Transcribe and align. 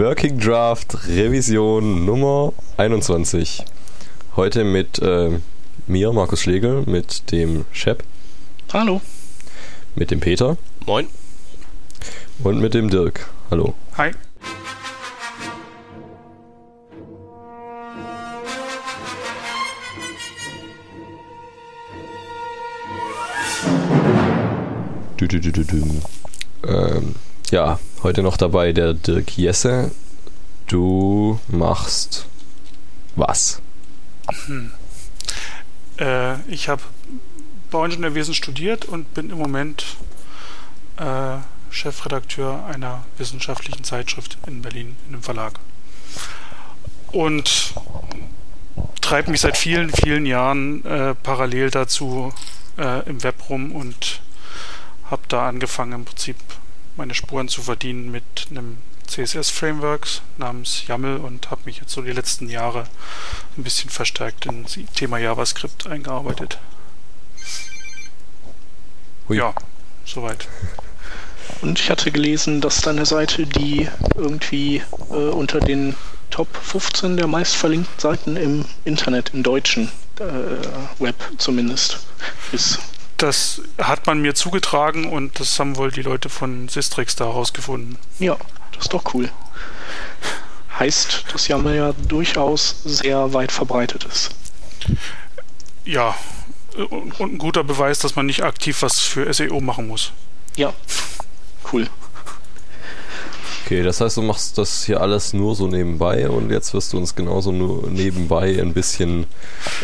Working 0.00 0.38
Draft 0.38 0.96
Revision 1.08 2.06
Nummer 2.06 2.54
21. 2.78 3.62
Heute 4.34 4.64
mit 4.64 4.98
äh, 5.00 5.38
mir, 5.86 6.12
Markus 6.14 6.40
Schlegel, 6.40 6.84
mit 6.86 7.30
dem 7.32 7.66
Shep. 7.70 8.02
Hallo. 8.72 9.02
Mit 9.96 10.10
dem 10.10 10.20
Peter. 10.20 10.56
Moin. 10.86 11.06
Und 12.42 12.62
mit 12.62 12.72
dem 12.72 12.88
Dirk. 12.88 13.28
Hallo. 13.50 13.74
Hi. 13.98 14.12
Du, 25.18 25.26
du, 25.28 25.40
du. 25.40 26.00
Ähm, 26.66 27.16
ja, 27.50 27.78
heute 28.02 28.22
noch 28.22 28.36
dabei 28.36 28.72
der 28.72 28.94
Dirk 28.94 29.36
Jesse. 29.36 29.90
Du 30.66 31.38
machst 31.48 32.26
was? 33.16 33.60
Hm. 34.46 34.72
Äh, 35.98 36.40
ich 36.50 36.68
habe 36.68 36.82
Bauingenieurwesen 37.70 38.34
studiert 38.34 38.84
und 38.84 39.12
bin 39.14 39.30
im 39.30 39.38
Moment 39.38 39.84
äh, 40.96 41.36
Chefredakteur 41.70 42.64
einer 42.66 43.04
wissenschaftlichen 43.18 43.84
Zeitschrift 43.84 44.38
in 44.46 44.62
Berlin 44.62 44.96
in 45.06 45.14
einem 45.14 45.22
Verlag. 45.22 45.58
Und 47.12 47.74
treibe 49.00 49.30
mich 49.30 49.40
seit 49.40 49.56
vielen, 49.56 49.90
vielen 49.90 50.26
Jahren 50.26 50.84
äh, 50.84 51.14
parallel 51.14 51.70
dazu 51.70 52.32
äh, 52.78 53.08
im 53.08 53.22
Web 53.22 53.48
rum 53.48 53.72
und 53.72 54.20
habe 55.10 55.22
da 55.28 55.48
angefangen 55.48 55.92
im 55.92 56.04
Prinzip 56.04 56.36
meine 57.00 57.14
Spuren 57.14 57.48
zu 57.48 57.62
verdienen 57.62 58.10
mit 58.10 58.48
einem 58.50 58.76
CSS-Framework 59.06 60.06
namens 60.36 60.86
YAML 60.86 61.16
und 61.16 61.50
habe 61.50 61.62
mich 61.64 61.78
jetzt 61.78 61.92
so 61.92 62.02
die 62.02 62.12
letzten 62.12 62.50
Jahre 62.50 62.84
ein 63.56 63.64
bisschen 63.64 63.88
verstärkt 63.88 64.44
in 64.44 64.64
das 64.64 64.78
Thema 64.94 65.16
JavaScript 65.16 65.86
eingearbeitet. 65.86 66.58
Hui. 69.26 69.38
Ja, 69.38 69.54
soweit. 70.04 70.46
Und 71.62 71.80
ich 71.80 71.88
hatte 71.88 72.12
gelesen, 72.12 72.60
dass 72.60 72.82
deine 72.82 73.06
Seite, 73.06 73.46
die 73.46 73.88
irgendwie 74.14 74.82
äh, 75.08 75.14
unter 75.14 75.60
den 75.60 75.96
Top 76.28 76.54
15 76.54 77.16
der 77.16 77.28
meistverlinkten 77.28 77.98
Seiten 77.98 78.36
im 78.36 78.66
Internet, 78.84 79.30
im 79.32 79.42
deutschen 79.42 79.90
äh, 80.18 81.02
Web 81.02 81.16
zumindest, 81.38 82.00
ist. 82.52 82.78
Das 83.20 83.60
hat 83.76 84.06
man 84.06 84.22
mir 84.22 84.34
zugetragen 84.34 85.04
und 85.04 85.40
das 85.40 85.60
haben 85.60 85.76
wohl 85.76 85.90
die 85.90 86.00
Leute 86.00 86.30
von 86.30 86.68
Sistrix 86.68 87.16
da 87.16 87.26
herausgefunden. 87.26 87.98
Ja, 88.18 88.38
das 88.72 88.84
ist 88.84 88.94
doch 88.94 89.12
cool. 89.12 89.28
Heißt, 90.78 91.26
dass 91.30 91.46
Yammer 91.46 91.74
ja 91.74 91.92
durchaus 92.08 92.82
sehr 92.82 93.34
weit 93.34 93.52
verbreitet 93.52 94.04
ist. 94.04 94.30
Ja, 95.84 96.14
und 96.88 97.20
ein 97.20 97.36
guter 97.36 97.62
Beweis, 97.62 97.98
dass 97.98 98.16
man 98.16 98.24
nicht 98.24 98.42
aktiv 98.42 98.80
was 98.80 99.00
für 99.00 99.30
SEO 99.34 99.60
machen 99.60 99.86
muss. 99.86 100.12
Ja, 100.56 100.72
cool. 101.74 101.90
Okay, 103.66 103.82
das 103.82 104.00
heißt, 104.00 104.16
du 104.16 104.22
machst 104.22 104.56
das 104.56 104.84
hier 104.84 105.02
alles 105.02 105.34
nur 105.34 105.54
so 105.54 105.66
nebenbei 105.66 106.30
und 106.30 106.50
jetzt 106.50 106.72
wirst 106.72 106.94
du 106.94 106.96
uns 106.96 107.14
genauso 107.14 107.52
nur 107.52 107.86
nebenbei 107.90 108.58
ein 108.58 108.72
bisschen 108.72 109.26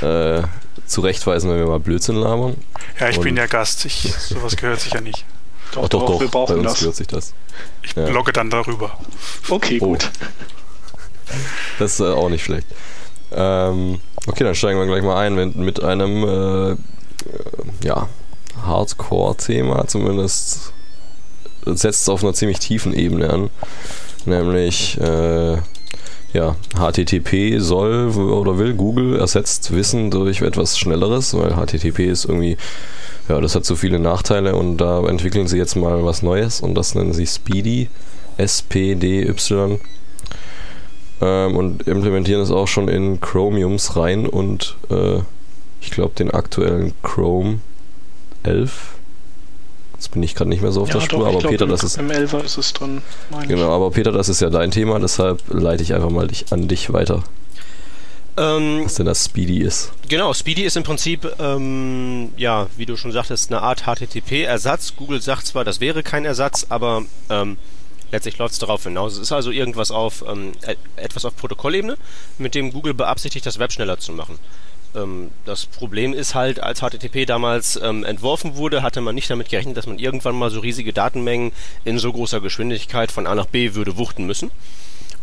äh, 0.00 0.42
zurechtweisen, 0.86 1.50
wenn 1.50 1.58
wir 1.58 1.66
mal 1.66 1.80
Blödsinn 1.80 2.16
labern. 2.16 2.56
Ja, 3.00 3.08
ich 3.08 3.18
und 3.18 3.24
bin 3.24 3.36
ja 3.36 3.46
Gast. 3.46 3.84
Ich, 3.84 4.12
sowas 4.14 4.56
gehört 4.56 4.80
sich 4.80 4.92
ja 4.92 5.00
nicht. 5.00 5.24
Doch, 5.72 5.84
Ach, 5.84 5.88
doch, 5.88 6.06
doch, 6.06 6.20
wir 6.20 6.28
brauchen 6.28 6.54
bei 6.54 6.60
uns 6.60 6.72
das. 6.72 6.78
gehört 6.78 6.96
sich 6.96 7.06
das. 7.08 7.34
Ich 7.82 7.94
ja. 7.96 8.06
blogge 8.06 8.32
dann 8.32 8.50
darüber. 8.50 8.96
Okay, 9.50 9.78
oh. 9.82 9.88
gut. 9.88 10.10
Das 11.80 11.94
ist 11.94 12.00
äh, 12.00 12.04
auch 12.04 12.28
nicht 12.28 12.44
schlecht. 12.44 12.68
Ähm, 13.32 14.00
okay, 14.26 14.44
dann 14.44 14.54
steigen 14.54 14.78
wir 14.78 14.86
gleich 14.86 15.02
mal 15.02 15.18
ein 15.18 15.34
mit, 15.34 15.56
mit 15.56 15.82
einem 15.82 16.22
äh, 16.22 16.70
äh 16.70 16.76
ja, 17.82 18.08
Hardcore-Thema, 18.64 19.88
zumindest 19.88 20.72
setzt 21.64 22.02
es 22.02 22.08
auf 22.08 22.22
einer 22.22 22.32
ziemlich 22.32 22.60
tiefen 22.60 22.94
Ebene 22.94 23.30
an. 23.30 23.50
Nämlich 24.24 24.98
äh, 25.00 25.58
ja, 26.36 26.54
HTTP 26.74 27.58
soll 27.58 28.10
oder 28.10 28.58
will 28.58 28.74
Google 28.74 29.18
ersetzt 29.18 29.74
Wissen 29.74 30.10
durch 30.10 30.42
etwas 30.42 30.78
Schnelleres, 30.78 31.34
weil 31.34 31.54
HTTP 31.54 32.00
ist 32.00 32.26
irgendwie, 32.26 32.58
ja, 33.28 33.40
das 33.40 33.54
hat 33.54 33.64
so 33.64 33.74
viele 33.74 33.98
Nachteile 33.98 34.54
und 34.54 34.76
da 34.76 35.02
entwickeln 35.06 35.48
sie 35.48 35.56
jetzt 35.56 35.76
mal 35.76 36.04
was 36.04 36.22
Neues 36.22 36.60
und 36.60 36.74
das 36.74 36.94
nennen 36.94 37.14
sie 37.14 37.26
Speedy, 37.26 37.88
S-P-D-Y. 38.36 39.80
Ähm, 41.22 41.56
und 41.56 41.88
implementieren 41.88 42.42
es 42.42 42.50
auch 42.50 42.68
schon 42.68 42.88
in 42.88 43.18
Chromiums 43.22 43.96
rein 43.96 44.26
und 44.26 44.76
äh, 44.90 45.20
ich 45.80 45.90
glaube 45.90 46.14
den 46.18 46.30
aktuellen 46.30 46.92
Chrome 47.02 47.60
11 48.42 48.95
Jetzt 49.96 50.10
bin 50.10 50.22
ich 50.22 50.34
gerade 50.34 50.50
nicht 50.50 50.62
mehr 50.62 50.72
so 50.72 50.82
auf 50.82 50.88
ja, 50.88 50.94
der 50.94 51.00
Spur, 51.00 51.26
aber 51.26 51.38
glaub, 51.38 51.50
Peter, 51.50 51.66
das 51.66 51.82
ist. 51.82 51.96
Im 51.96 52.10
11 52.10 52.34
ist 52.44 52.58
es 52.58 52.72
drin. 52.74 53.00
Genau, 53.48 53.70
aber 53.70 53.90
Peter, 53.90 54.12
das 54.12 54.28
ist 54.28 54.40
ja 54.40 54.50
dein 54.50 54.70
Thema, 54.70 54.98
deshalb 54.98 55.42
leite 55.48 55.82
ich 55.82 55.94
einfach 55.94 56.10
mal 56.10 56.26
dich, 56.26 56.52
an 56.52 56.68
dich 56.68 56.92
weiter. 56.92 57.22
Ähm, 58.36 58.82
was 58.84 58.94
denn 58.94 59.06
das 59.06 59.24
Speedy 59.24 59.60
ist. 59.60 59.92
Genau, 60.08 60.34
Speedy 60.34 60.64
ist 60.64 60.76
im 60.76 60.82
Prinzip, 60.82 61.26
ähm, 61.38 62.30
ja, 62.36 62.66
wie 62.76 62.84
du 62.84 62.98
schon 62.98 63.10
sagtest, 63.10 63.50
eine 63.50 63.62
Art 63.62 63.84
HTTP-Ersatz. 63.84 64.94
Google 64.96 65.22
sagt 65.22 65.46
zwar, 65.46 65.64
das 65.64 65.80
wäre 65.80 66.02
kein 66.02 66.26
Ersatz, 66.26 66.66
aber 66.68 67.02
ähm, 67.30 67.56
letztlich 68.12 68.36
läuft 68.36 68.52
es 68.52 68.58
darauf 68.58 68.82
hinaus. 68.82 69.14
Es 69.14 69.20
ist 69.20 69.32
also 69.32 69.50
irgendwas 69.50 69.90
auf, 69.90 70.22
ähm, 70.28 70.52
etwas 70.96 71.24
auf 71.24 71.34
Protokollebene, 71.34 71.96
mit 72.36 72.54
dem 72.54 72.72
Google 72.72 72.92
beabsichtigt, 72.92 73.46
das 73.46 73.58
Web 73.58 73.72
schneller 73.72 73.98
zu 73.98 74.12
machen. 74.12 74.38
Ähm, 74.96 75.30
das 75.44 75.66
Problem 75.66 76.12
ist 76.12 76.34
halt, 76.34 76.60
als 76.60 76.80
HTTP 76.80 77.26
damals 77.26 77.78
ähm, 77.82 78.04
entworfen 78.04 78.56
wurde, 78.56 78.82
hatte 78.82 79.00
man 79.00 79.14
nicht 79.14 79.30
damit 79.30 79.48
gerechnet, 79.48 79.76
dass 79.76 79.86
man 79.86 79.98
irgendwann 79.98 80.34
mal 80.34 80.50
so 80.50 80.60
riesige 80.60 80.92
Datenmengen 80.92 81.52
in 81.84 81.98
so 81.98 82.12
großer 82.12 82.40
Geschwindigkeit 82.40 83.12
von 83.12 83.26
A 83.26 83.34
nach 83.34 83.46
B 83.46 83.74
würde 83.74 83.96
wuchten 83.96 84.26
müssen. 84.26 84.50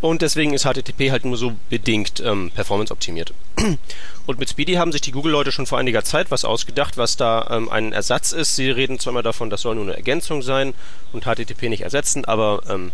Und 0.04 0.22
deswegen 0.22 0.54
ist 0.54 0.66
HTTP 0.66 1.12
halt 1.12 1.24
nur 1.24 1.38
so 1.38 1.54
bedingt 1.70 2.22
ähm, 2.26 2.52
performance-optimiert. 2.54 3.34
Und 4.26 4.38
mit 4.38 4.50
Speedy 4.50 4.74
haben 4.74 4.92
sich 4.92 5.00
die 5.00 5.14
Google-Leute 5.14 5.54
schon 5.54 5.66
vor 5.66 5.80
einiger 5.80 6.04
Zeit 6.04 6.30
was 6.30 6.44
ausgedacht, 6.44 6.98
was 6.98 7.16
da 7.16 7.48
ähm, 7.50 7.70
ein 7.70 7.94
Ersatz 7.94 8.34
ist. 8.34 8.58
Sie 8.58 8.70
reden 8.70 9.00
zwar 9.00 9.12
immer 9.12 9.24
davon, 9.24 9.50
das 9.50 9.62
soll 9.62 9.76
nur 9.76 9.86
eine 9.86 9.96
Ergänzung 9.96 10.42
sein 10.42 10.74
und 11.14 11.24
HTTP 11.24 11.70
nicht 11.70 11.84
ersetzen, 11.84 12.26
aber 12.26 12.64
ähm, 12.70 12.92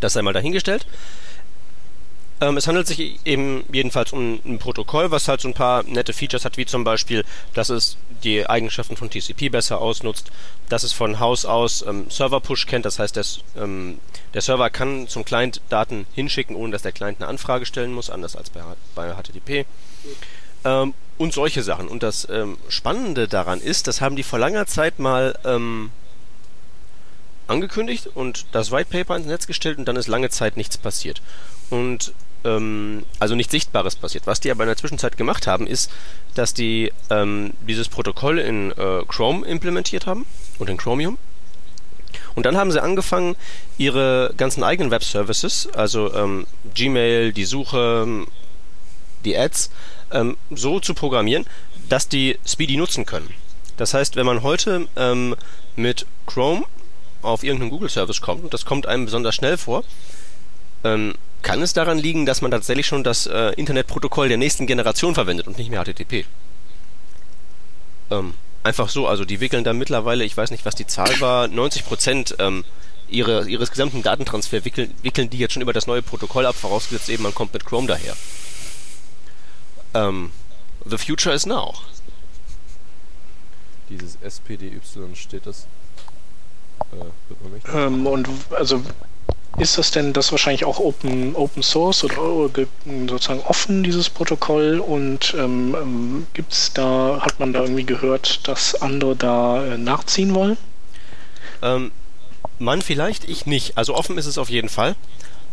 das 0.00 0.14
sei 0.14 0.22
mal 0.22 0.32
dahingestellt. 0.32 0.84
Ähm, 2.40 2.56
es 2.56 2.68
handelt 2.68 2.86
sich 2.86 3.18
eben 3.24 3.64
jedenfalls 3.72 4.12
um 4.12 4.40
ein 4.44 4.58
Protokoll, 4.58 5.10
was 5.10 5.26
halt 5.26 5.40
so 5.40 5.48
ein 5.48 5.54
paar 5.54 5.82
nette 5.82 6.12
Features 6.12 6.44
hat, 6.44 6.56
wie 6.56 6.66
zum 6.66 6.84
Beispiel, 6.84 7.24
dass 7.54 7.68
es 7.68 7.96
die 8.22 8.48
Eigenschaften 8.48 8.96
von 8.96 9.10
TCP 9.10 9.50
besser 9.50 9.80
ausnutzt, 9.80 10.30
dass 10.68 10.84
es 10.84 10.92
von 10.92 11.18
Haus 11.18 11.44
aus 11.44 11.84
ähm, 11.86 12.10
Server-Push 12.10 12.66
kennt, 12.66 12.84
das 12.84 12.98
heißt, 12.98 13.16
das, 13.16 13.40
ähm, 13.56 13.98
der 14.34 14.42
Server 14.42 14.70
kann 14.70 15.08
zum 15.08 15.24
Client 15.24 15.60
Daten 15.68 16.06
hinschicken, 16.14 16.54
ohne 16.54 16.72
dass 16.72 16.82
der 16.82 16.92
Client 16.92 17.20
eine 17.20 17.28
Anfrage 17.28 17.66
stellen 17.66 17.92
muss, 17.92 18.10
anders 18.10 18.36
als 18.36 18.50
bei, 18.50 18.60
bei 18.94 19.14
HTTP. 19.14 19.66
Ähm, 20.64 20.94
und 21.16 21.34
solche 21.34 21.64
Sachen. 21.64 21.88
Und 21.88 22.04
das 22.04 22.28
ähm, 22.30 22.58
Spannende 22.68 23.26
daran 23.26 23.60
ist, 23.60 23.88
das 23.88 24.00
haben 24.00 24.14
die 24.14 24.22
vor 24.22 24.38
langer 24.38 24.66
Zeit 24.66 25.00
mal 25.00 25.36
ähm, 25.44 25.90
angekündigt 27.48 28.08
und 28.14 28.46
das 28.52 28.70
White 28.70 28.90
Paper 28.90 29.16
ins 29.16 29.26
Netz 29.26 29.46
gestellt 29.46 29.78
und 29.78 29.86
dann 29.86 29.96
ist 29.96 30.06
lange 30.06 30.30
Zeit 30.30 30.56
nichts 30.56 30.78
passiert. 30.78 31.20
Und 31.70 32.12
ähm, 32.48 33.04
also 33.18 33.34
nichts 33.34 33.52
Sichtbares 33.52 33.96
passiert. 33.96 34.26
Was 34.26 34.40
die 34.40 34.50
aber 34.50 34.64
in 34.64 34.68
der 34.68 34.76
Zwischenzeit 34.76 35.16
gemacht 35.16 35.46
haben, 35.46 35.66
ist, 35.66 35.90
dass 36.34 36.54
die 36.54 36.92
ähm, 37.10 37.52
dieses 37.66 37.88
Protokoll 37.88 38.38
in 38.38 38.72
äh, 38.72 39.04
Chrome 39.06 39.46
implementiert 39.46 40.06
haben 40.06 40.26
und 40.58 40.70
in 40.70 40.76
Chromium. 40.76 41.18
Und 42.34 42.46
dann 42.46 42.56
haben 42.56 42.72
sie 42.72 42.82
angefangen, 42.82 43.36
ihre 43.76 44.32
ganzen 44.36 44.62
eigenen 44.62 44.90
Web-Services, 44.90 45.68
also 45.74 46.14
ähm, 46.14 46.46
Gmail, 46.74 47.32
die 47.32 47.44
Suche, 47.44 48.26
die 49.24 49.36
Ads, 49.36 49.70
ähm, 50.12 50.36
so 50.50 50.80
zu 50.80 50.94
programmieren, 50.94 51.46
dass 51.88 52.08
die 52.08 52.38
Speedy 52.46 52.76
nutzen 52.76 53.06
können. 53.06 53.28
Das 53.76 53.94
heißt, 53.94 54.16
wenn 54.16 54.26
man 54.26 54.42
heute 54.42 54.88
ähm, 54.96 55.36
mit 55.76 56.06
Chrome 56.26 56.64
auf 57.22 57.42
irgendeinen 57.42 57.70
Google-Service 57.70 58.20
kommt, 58.20 58.44
und 58.44 58.54
das 58.54 58.64
kommt 58.64 58.86
einem 58.86 59.04
besonders 59.04 59.34
schnell 59.34 59.56
vor, 59.56 59.84
ähm, 60.84 61.14
kann 61.42 61.62
es 61.62 61.72
daran 61.72 61.98
liegen, 61.98 62.26
dass 62.26 62.42
man 62.42 62.50
tatsächlich 62.50 62.86
schon 62.86 63.04
das 63.04 63.26
äh, 63.26 63.52
Internetprotokoll 63.54 64.28
der 64.28 64.38
nächsten 64.38 64.66
Generation 64.66 65.14
verwendet 65.14 65.46
und 65.46 65.58
nicht 65.58 65.70
mehr 65.70 65.84
HTTP? 65.84 66.24
Ähm, 68.10 68.34
einfach 68.62 68.88
so, 68.88 69.06
also 69.06 69.24
die 69.24 69.40
wickeln 69.40 69.64
da 69.64 69.72
mittlerweile, 69.72 70.24
ich 70.24 70.36
weiß 70.36 70.50
nicht, 70.50 70.64
was 70.64 70.74
die 70.74 70.86
Zahl 70.86 71.20
war, 71.20 71.48
90 71.48 71.84
Prozent 71.84 72.36
ähm, 72.38 72.64
ihre, 73.08 73.48
ihres 73.48 73.70
gesamten 73.70 74.02
Datentransfer 74.02 74.64
wickeln, 74.64 74.92
wickeln 75.02 75.30
die 75.30 75.38
jetzt 75.38 75.54
schon 75.54 75.62
über 75.62 75.72
das 75.72 75.86
neue 75.86 76.02
Protokoll 76.02 76.46
ab, 76.46 76.56
vorausgesetzt 76.56 77.08
eben 77.08 77.22
man 77.22 77.34
kommt 77.34 77.52
mit 77.52 77.64
Chrome 77.64 77.86
daher. 77.86 78.16
Ähm, 79.94 80.30
the 80.84 80.98
future 80.98 81.34
is 81.34 81.46
now. 81.46 81.74
Dieses 83.88 84.18
SPDY 84.20 84.80
steht 85.14 85.46
das. 85.46 85.66
Äh, 86.92 87.74
ähm, 87.74 88.06
und 88.06 88.28
also 88.50 88.82
ist 89.58 89.78
das 89.78 89.90
denn 89.90 90.12
das 90.12 90.30
wahrscheinlich 90.30 90.64
auch 90.64 90.78
Open, 90.78 91.34
Open 91.34 91.62
Source 91.62 92.04
oder 92.04 92.50
sozusagen 93.08 93.40
offen, 93.40 93.82
dieses 93.82 94.08
Protokoll? 94.08 94.78
Und 94.78 95.34
ähm, 95.36 95.76
ähm 95.80 96.26
gibt 96.34 96.52
es 96.52 96.72
da, 96.72 97.20
hat 97.20 97.40
man 97.40 97.52
da 97.52 97.62
irgendwie 97.62 97.84
gehört, 97.84 98.46
dass 98.46 98.80
andere 98.80 99.16
da 99.16 99.64
äh, 99.64 99.78
nachziehen 99.78 100.34
wollen? 100.34 100.56
Ähm, 101.62 101.90
man 102.58 102.82
vielleicht, 102.82 103.28
ich 103.28 103.46
nicht. 103.46 103.76
Also 103.76 103.94
offen 103.94 104.18
ist 104.18 104.26
es 104.26 104.38
auf 104.38 104.50
jeden 104.50 104.68
Fall. 104.68 104.94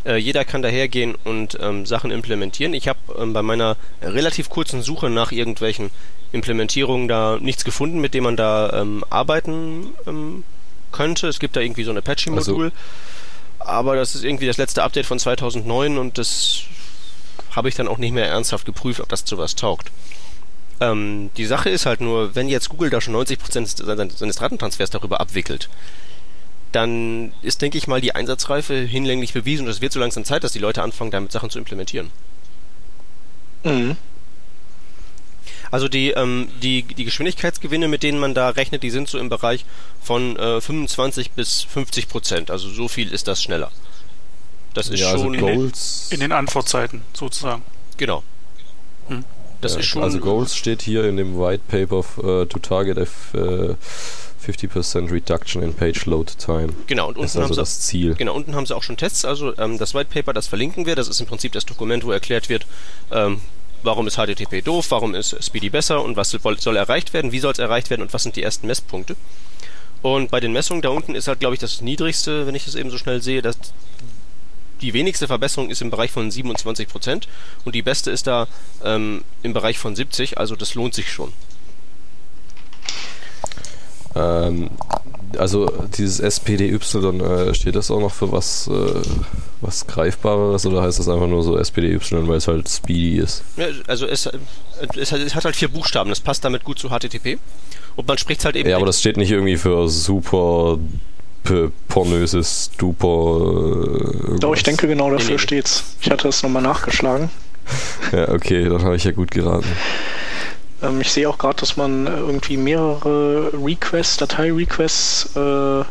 Äh, 0.05 0.17
jeder 0.17 0.45
kann 0.45 0.61
dahergehen 0.61 1.15
und 1.23 1.57
ähm, 1.59 1.85
Sachen 1.85 2.11
implementieren. 2.11 2.73
Ich 2.73 2.87
habe 2.87 2.99
ähm, 3.17 3.33
bei 3.33 3.41
meiner 3.41 3.75
relativ 4.01 4.49
kurzen 4.49 4.81
Suche 4.81 5.09
nach 5.09 5.31
irgendwelchen 5.31 5.89
Implementierungen 6.31 7.07
da 7.07 7.39
nichts 7.41 7.65
gefunden, 7.65 7.99
mit 7.99 8.13
dem 8.13 8.25
man 8.25 8.35
da 8.35 8.81
ähm, 8.81 9.03
arbeiten 9.09 9.93
ähm, 10.05 10.43
könnte. 10.91 11.27
Es 11.27 11.39
gibt 11.39 11.55
da 11.55 11.61
irgendwie 11.61 11.83
so 11.83 11.91
ein 11.91 11.97
Apache-Modul. 11.97 12.65
Also 12.65 12.71
aber 13.59 13.95
das 13.95 14.15
ist 14.15 14.23
irgendwie 14.23 14.47
das 14.47 14.57
letzte 14.57 14.83
Update 14.83 15.05
von 15.05 15.19
2009 15.19 15.97
und 15.97 16.17
das 16.17 16.63
habe 17.51 17.69
ich 17.69 17.75
dann 17.75 17.87
auch 17.87 17.97
nicht 17.97 18.11
mehr 18.11 18.27
ernsthaft 18.27 18.65
geprüft, 18.65 18.99
ob 18.99 19.09
das 19.09 19.25
zu 19.25 19.37
was 19.37 19.55
taugt. 19.55 19.91
Ähm, 20.81 21.29
die 21.37 21.45
Sache 21.45 21.69
ist 21.69 21.85
halt 21.85 22.01
nur, 22.01 22.35
wenn 22.35 22.49
jetzt 22.49 22.69
Google 22.69 22.89
da 22.89 22.99
schon 22.99 23.15
90% 23.15 24.17
seines 24.17 24.35
Datentransfers 24.35 24.89
darüber 24.89 25.21
abwickelt, 25.21 25.69
dann 26.71 27.31
ist, 27.41 27.61
denke 27.61 27.77
ich 27.77 27.87
mal, 27.87 28.01
die 28.01 28.13
Einsatzreife 28.13 28.75
hinlänglich 28.75 29.33
bewiesen 29.33 29.65
und 29.65 29.71
es 29.71 29.79
wird 29.79 29.93
so 29.93 29.99
langsam 29.99 30.25
Zeit, 30.25 30.43
dass 30.43 30.51
die 30.51 30.59
Leute 30.59 30.83
anfangen, 30.83 31.11
damit 31.11 31.31
Sachen 31.31 31.49
zu 31.49 31.57
implementieren. 31.57 32.11
Mhm. 33.63 33.95
Also 35.75 35.89
die, 35.89 36.11
ähm, 36.11 36.47
die, 36.63 36.83
die 36.83 37.03
Geschwindigkeitsgewinne, 37.03 37.89
mit 37.89 38.01
denen 38.01 38.17
man 38.17 38.33
da 38.33 38.47
rechnet, 38.47 38.81
die 38.81 38.89
sind 38.89 39.09
so 39.09 39.17
im 39.17 39.27
Bereich 39.27 39.65
von 40.01 40.37
äh, 40.37 40.61
25 40.61 41.31
bis 41.31 41.63
50 41.63 42.07
Prozent. 42.07 42.49
Also 42.49 42.69
so 42.69 42.87
viel 42.87 43.11
ist 43.11 43.27
das 43.27 43.43
schneller. 43.43 43.73
Das 44.73 44.87
ist 44.87 45.01
ja, 45.01 45.11
also 45.11 45.25
schon 45.25 45.35
also 45.35 45.47
in, 45.47 45.59
den, 45.59 45.73
in, 46.11 46.19
den, 46.21 46.31
Antwortzeiten 46.31 47.01
sozusagen. 47.11 47.61
Genau. 47.97 48.23
Hm. 49.09 49.25
Das 49.59 49.73
ja, 49.73 49.81
ist 49.81 49.87
schon. 49.87 50.01
Also 50.01 50.19
Goals 50.19 50.55
steht 50.55 50.81
hier 50.81 51.03
in 51.03 51.17
dem 51.17 51.37
White 51.37 51.63
Paper 51.67 52.05
uh, 52.23 52.45
to 52.45 52.57
target 52.59 52.97
F, 52.97 53.33
uh, 53.33 53.75
50% 54.47 55.11
Reduction 55.11 55.61
in 55.61 55.73
Page 55.73 56.05
Load 56.05 56.31
Time. 56.37 56.69
Genau, 56.87 57.09
und 57.09 57.17
unten 57.17 57.25
ist 57.25 57.35
also 57.35 57.47
haben 57.47 57.53
sie, 57.53 57.59
das 57.59 57.81
Ziel. 57.81 58.15
Genau, 58.15 58.33
unten 58.33 58.55
haben 58.55 58.65
sie 58.65 58.73
auch 58.73 58.83
schon 58.83 58.95
Tests. 58.95 59.25
Also 59.25 59.53
ähm, 59.57 59.77
das 59.77 59.93
White 59.93 60.09
Paper, 60.09 60.31
das 60.31 60.47
verlinken 60.47 60.85
wir. 60.85 60.95
Das 60.95 61.09
ist 61.09 61.19
im 61.19 61.27
Prinzip 61.27 61.51
das 61.51 61.65
Dokument, 61.65 62.05
wo 62.05 62.13
erklärt 62.13 62.47
wird, 62.47 62.65
ähm, 63.11 63.41
warum 63.85 64.07
ist 64.07 64.17
HTTP 64.17 64.63
doof, 64.63 64.87
warum 64.89 65.15
ist 65.15 65.43
Speedy 65.43 65.69
besser? 65.69 66.03
Und 66.03 66.17
was 66.17 66.31
soll 66.31 66.77
erreicht 66.77 67.13
werden, 67.13 67.31
wie 67.31 67.39
soll 67.39 67.51
es 67.51 67.59
erreicht 67.59 67.89
werden? 67.89 68.01
Und 68.01 68.13
was 68.13 68.23
sind 68.23 68.35
die 68.35 68.43
ersten 68.43 68.67
Messpunkte. 68.67 69.15
Und 70.01 70.29
bei 70.29 70.39
den 70.39 70.53
Messungen 70.53 70.81
da 70.81 70.89
unten 70.89 71.15
ist 71.15 71.27
halt, 71.27 71.39
glaube 71.39 71.55
ich, 71.55 71.59
das 71.59 71.81
niedrigste, 71.81 72.45
wenn 72.45 72.55
ich 72.55 72.65
das 72.65 72.75
eben 72.75 72.91
so 72.91 72.97
schnell 72.97 73.21
sehe, 73.21 73.41
dass 73.41 73.57
die 74.81 74.93
wenigste 74.93 75.27
Verbesserung 75.27 75.69
ist 75.69 75.81
im 75.81 75.89
Bereich 75.89 76.11
von 76.11 76.29
27% 76.29 77.23
und 77.63 77.75
die 77.75 77.81
beste 77.81 78.11
ist 78.11 78.27
da 78.27 78.47
ähm, 78.83 79.23
im 79.41 79.53
Bereich 79.53 79.79
von 79.79 79.95
70%, 79.95 80.35
also 80.35 80.55
das 80.55 80.75
lohnt 80.75 80.93
sich 80.93 81.11
schon. 81.11 81.33
Ähm, 84.15 84.69
also 85.37 85.71
dieses 85.97 86.19
SPDY, 86.19 86.75
äh, 86.75 87.53
steht 87.53 87.75
das 87.75 87.91
auch 87.91 87.99
noch 87.99 88.13
für 88.13 88.31
was, 88.31 88.67
äh, 88.67 89.01
was 89.61 89.87
Greifbareres 89.87 90.65
oder 90.65 90.81
heißt 90.81 90.99
das 90.99 91.07
einfach 91.07 91.27
nur 91.27 91.43
so 91.43 91.57
SPDY, 91.57 91.99
weil 92.27 92.37
es 92.37 92.47
halt 92.47 92.69
speedy 92.69 93.17
ist? 93.17 93.43
Ja, 93.57 93.67
also 93.87 94.05
es, 94.05 94.29
es, 94.95 95.11
es, 95.11 95.35
hat 95.35 95.45
halt 95.45 95.55
vier 95.55 95.69
Buchstaben, 95.69 96.09
das 96.09 96.19
passt 96.19 96.43
damit 96.43 96.63
gut 96.63 96.79
zu 96.79 96.89
HTTP. 96.89 97.37
Und 97.95 98.07
man 98.07 98.17
spricht 98.17 98.43
halt 98.43 98.55
eben. 98.55 98.69
Ja, 98.69 98.75
aber 98.77 98.85
das 98.85 98.99
steht 98.99 99.17
nicht 99.17 99.31
irgendwie 99.31 99.57
für 99.57 99.87
super 99.87 100.77
pornöses, 101.87 102.71
duper. 102.77 104.35
Äh, 104.35 104.39
Doch, 104.39 104.55
ich 104.55 104.63
denke 104.63 104.87
genau 104.87 105.11
dafür 105.11 105.27
nee, 105.27 105.33
nee. 105.33 105.39
steht's. 105.39 105.83
Ich 106.01 106.09
hatte 106.09 106.23
das 106.23 106.43
nochmal 106.43 106.63
nachgeschlagen. 106.63 107.29
ja, 108.11 108.29
okay, 108.29 108.67
dann 108.67 108.83
habe 108.83 108.95
ich 108.95 109.03
ja 109.03 109.11
gut 109.11 109.31
geraten. 109.31 109.67
Ähm, 110.85 111.01
ich 111.01 111.11
sehe 111.11 111.29
auch 111.29 111.37
gerade, 111.37 111.59
dass 111.59 111.77
man 111.77 112.07
irgendwie 112.07 112.57
mehrere 112.57 113.51
Requests, 113.53 114.17
Datei-Requests 114.17 115.35
äh, 115.35 115.83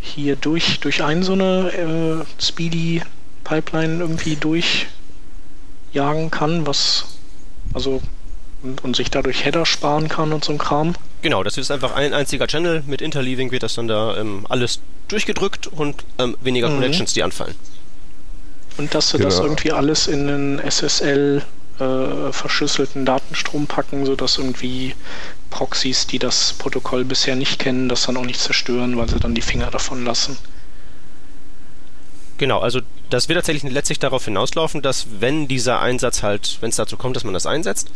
hier 0.00 0.36
durch, 0.36 0.80
durch 0.80 1.02
ein 1.02 1.22
so 1.22 1.32
eine 1.32 1.72
äh, 1.72 2.42
Speedy 2.42 3.02
Pipeline 3.44 4.00
irgendwie 4.00 4.36
durchjagen 4.36 6.30
kann, 6.30 6.66
was 6.66 7.06
also 7.74 8.00
und, 8.62 8.82
und, 8.82 8.96
sich 8.96 9.10
dadurch 9.10 9.44
Header 9.44 9.64
sparen 9.64 10.08
kann 10.08 10.32
und 10.32 10.44
so 10.44 10.52
ein 10.52 10.58
Kram. 10.58 10.94
Genau, 11.22 11.44
das 11.44 11.56
ist 11.58 11.70
einfach 11.70 11.94
ein 11.94 12.12
einziger 12.12 12.48
Channel. 12.48 12.82
Mit 12.86 13.00
Interleaving 13.00 13.52
wird 13.52 13.62
das 13.62 13.74
dann 13.74 13.86
da 13.86 14.16
ähm, 14.16 14.46
alles 14.48 14.80
durchgedrückt 15.06 15.68
und 15.68 16.04
ähm, 16.18 16.36
weniger 16.40 16.68
mhm. 16.68 16.74
Connections, 16.74 17.12
die 17.12 17.22
anfallen. 17.22 17.54
Und 18.76 18.94
dass 18.94 19.10
du 19.10 19.18
genau. 19.18 19.30
das 19.30 19.38
irgendwie 19.38 19.72
alles 19.72 20.06
in 20.08 20.28
einen 20.28 20.58
SSL 20.58 21.42
äh, 21.78 22.32
verschlüsselten 22.32 23.04
Datenstrom 23.04 23.66
packen, 23.66 24.06
sodass 24.06 24.38
irgendwie 24.38 24.94
Proxys, 25.50 26.06
die 26.06 26.18
das 26.18 26.52
Protokoll 26.54 27.04
bisher 27.04 27.36
nicht 27.36 27.58
kennen, 27.58 27.88
das 27.88 28.06
dann 28.06 28.16
auch 28.16 28.24
nicht 28.24 28.40
zerstören, 28.40 28.96
weil 28.96 29.08
sie 29.08 29.18
dann 29.18 29.34
die 29.34 29.42
Finger 29.42 29.70
davon 29.70 30.04
lassen. 30.04 30.36
Genau, 32.38 32.60
also 32.60 32.80
das 33.10 33.28
wird 33.28 33.36
tatsächlich 33.36 33.72
letztlich 33.72 33.98
darauf 33.98 34.24
hinauslaufen, 34.24 34.80
dass 34.80 35.06
wenn 35.18 35.48
dieser 35.48 35.80
Einsatz 35.80 36.22
halt, 36.22 36.58
wenn 36.60 36.70
es 36.70 36.76
dazu 36.76 36.96
kommt, 36.96 37.16
dass 37.16 37.24
man 37.24 37.34
das 37.34 37.46
einsetzt, 37.46 37.90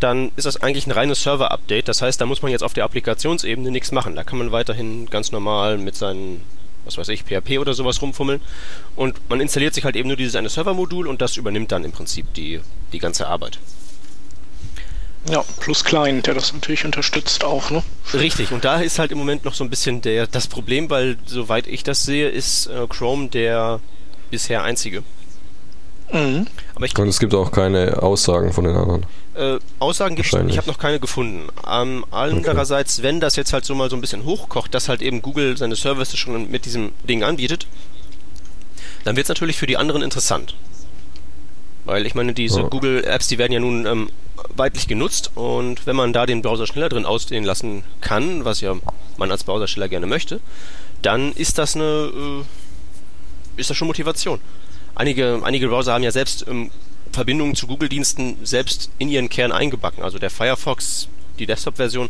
dann 0.00 0.32
ist 0.36 0.46
das 0.46 0.62
eigentlich 0.62 0.86
ein 0.86 0.92
reines 0.92 1.22
Server-Update. 1.22 1.88
Das 1.88 2.00
heißt, 2.00 2.20
da 2.20 2.26
muss 2.26 2.40
man 2.40 2.50
jetzt 2.50 2.62
auf 2.62 2.72
der 2.72 2.84
Applikationsebene 2.84 3.70
nichts 3.70 3.92
machen. 3.92 4.16
Da 4.16 4.24
kann 4.24 4.38
man 4.38 4.52
weiterhin 4.52 5.06
ganz 5.10 5.32
normal 5.32 5.76
mit 5.76 5.96
seinen 5.96 6.42
was 6.84 6.98
weiß 6.98 7.08
ich, 7.08 7.24
PHP 7.24 7.58
oder 7.58 7.74
sowas 7.74 8.00
rumfummeln. 8.02 8.40
Und 8.96 9.18
man 9.28 9.40
installiert 9.40 9.74
sich 9.74 9.84
halt 9.84 9.96
eben 9.96 10.08
nur 10.08 10.16
dieses 10.16 10.36
eine 10.36 10.48
Servermodul 10.48 11.06
und 11.06 11.20
das 11.20 11.36
übernimmt 11.36 11.72
dann 11.72 11.84
im 11.84 11.92
Prinzip 11.92 12.32
die, 12.34 12.60
die 12.94 13.00
ganze 13.00 13.26
Arbeit. 13.26 13.58
Ja, 15.28 15.42
plus 15.60 15.84
Client, 15.84 16.26
der 16.26 16.34
das 16.34 16.52
natürlich 16.52 16.84
unterstützt 16.84 17.44
auch, 17.44 17.70
ne? 17.70 17.82
Richtig, 18.12 18.52
und 18.52 18.64
da 18.64 18.80
ist 18.80 18.98
halt 18.98 19.10
im 19.10 19.18
Moment 19.18 19.44
noch 19.44 19.54
so 19.54 19.64
ein 19.64 19.70
bisschen 19.70 20.02
der, 20.02 20.26
das 20.26 20.46
Problem, 20.48 20.90
weil 20.90 21.16
soweit 21.24 21.66
ich 21.66 21.82
das 21.82 22.02
sehe, 22.02 22.28
ist 22.28 22.66
äh, 22.66 22.86
Chrome 22.88 23.28
der 23.28 23.80
bisher 24.30 24.62
einzige. 24.62 25.02
Mhm. 26.12 26.46
Aber 26.74 26.84
ich, 26.84 26.98
und 26.98 27.08
es 27.08 27.18
gibt 27.18 27.34
auch 27.34 27.50
keine 27.52 28.02
Aussagen 28.02 28.52
von 28.52 28.64
den 28.64 28.76
anderen. 28.76 29.06
Äh, 29.34 29.58
Aussagen 29.78 30.14
gibt 30.14 30.32
es, 30.32 30.40
ich 30.48 30.58
habe 30.58 30.68
noch 30.68 30.78
keine 30.78 31.00
gefunden. 31.00 31.48
Ähm, 31.68 32.04
andererseits, 32.10 32.98
okay. 32.98 33.08
wenn 33.08 33.20
das 33.20 33.36
jetzt 33.36 33.54
halt 33.54 33.64
so 33.64 33.74
mal 33.74 33.88
so 33.88 33.96
ein 33.96 34.02
bisschen 34.02 34.24
hochkocht, 34.24 34.74
dass 34.74 34.90
halt 34.90 35.00
eben 35.00 35.22
Google 35.22 35.56
seine 35.56 35.74
Services 35.74 36.18
schon 36.18 36.50
mit 36.50 36.66
diesem 36.66 36.92
Ding 37.08 37.24
anbietet, 37.24 37.66
dann 39.04 39.16
wird 39.16 39.24
es 39.24 39.28
natürlich 39.28 39.56
für 39.56 39.66
die 39.66 39.78
anderen 39.78 40.02
interessant. 40.02 40.54
Weil 41.84 42.06
ich 42.06 42.14
meine, 42.14 42.32
diese 42.32 42.62
ja. 42.62 42.68
Google 42.68 43.04
Apps, 43.04 43.28
die 43.28 43.38
werden 43.38 43.52
ja 43.52 43.60
nun 43.60 43.86
ähm, 43.86 44.10
weitlich 44.56 44.88
genutzt 44.88 45.30
und 45.34 45.86
wenn 45.86 45.96
man 45.96 46.12
da 46.12 46.26
den 46.26 46.42
Browser 46.42 46.66
schneller 46.66 46.88
drin 46.88 47.04
ausdehnen 47.04 47.44
lassen 47.44 47.84
kann, 48.00 48.44
was 48.44 48.60
ja 48.60 48.74
man 49.16 49.30
als 49.30 49.44
Browsersteller 49.44 49.88
gerne 49.88 50.06
möchte, 50.06 50.40
dann 51.02 51.32
ist 51.32 51.58
das 51.58 51.76
eine 51.76 51.84
äh, 51.84 53.60
ist 53.60 53.70
das 53.70 53.76
schon 53.76 53.86
Motivation. 53.86 54.40
Einige, 54.94 55.40
einige 55.44 55.68
Browser 55.68 55.92
haben 55.92 56.04
ja 56.04 56.10
selbst 56.10 56.46
ähm, 56.48 56.70
Verbindungen 57.12 57.54
zu 57.54 57.66
Google-Diensten 57.66 58.38
selbst 58.42 58.90
in 58.98 59.08
ihren 59.08 59.28
Kern 59.28 59.52
eingebacken. 59.52 60.02
Also 60.02 60.18
der 60.18 60.30
Firefox, 60.30 61.08
die 61.38 61.46
Desktop-Version, 61.46 62.08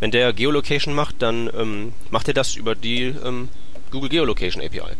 wenn 0.00 0.10
der 0.10 0.32
Geolocation 0.32 0.94
macht, 0.94 1.16
dann 1.20 1.50
ähm, 1.58 1.92
macht 2.10 2.28
er 2.28 2.34
das 2.34 2.56
über 2.56 2.74
die 2.74 3.14
ähm, 3.24 3.48
Google 3.90 4.08
Geolocation 4.08 4.62
API. 4.62 4.94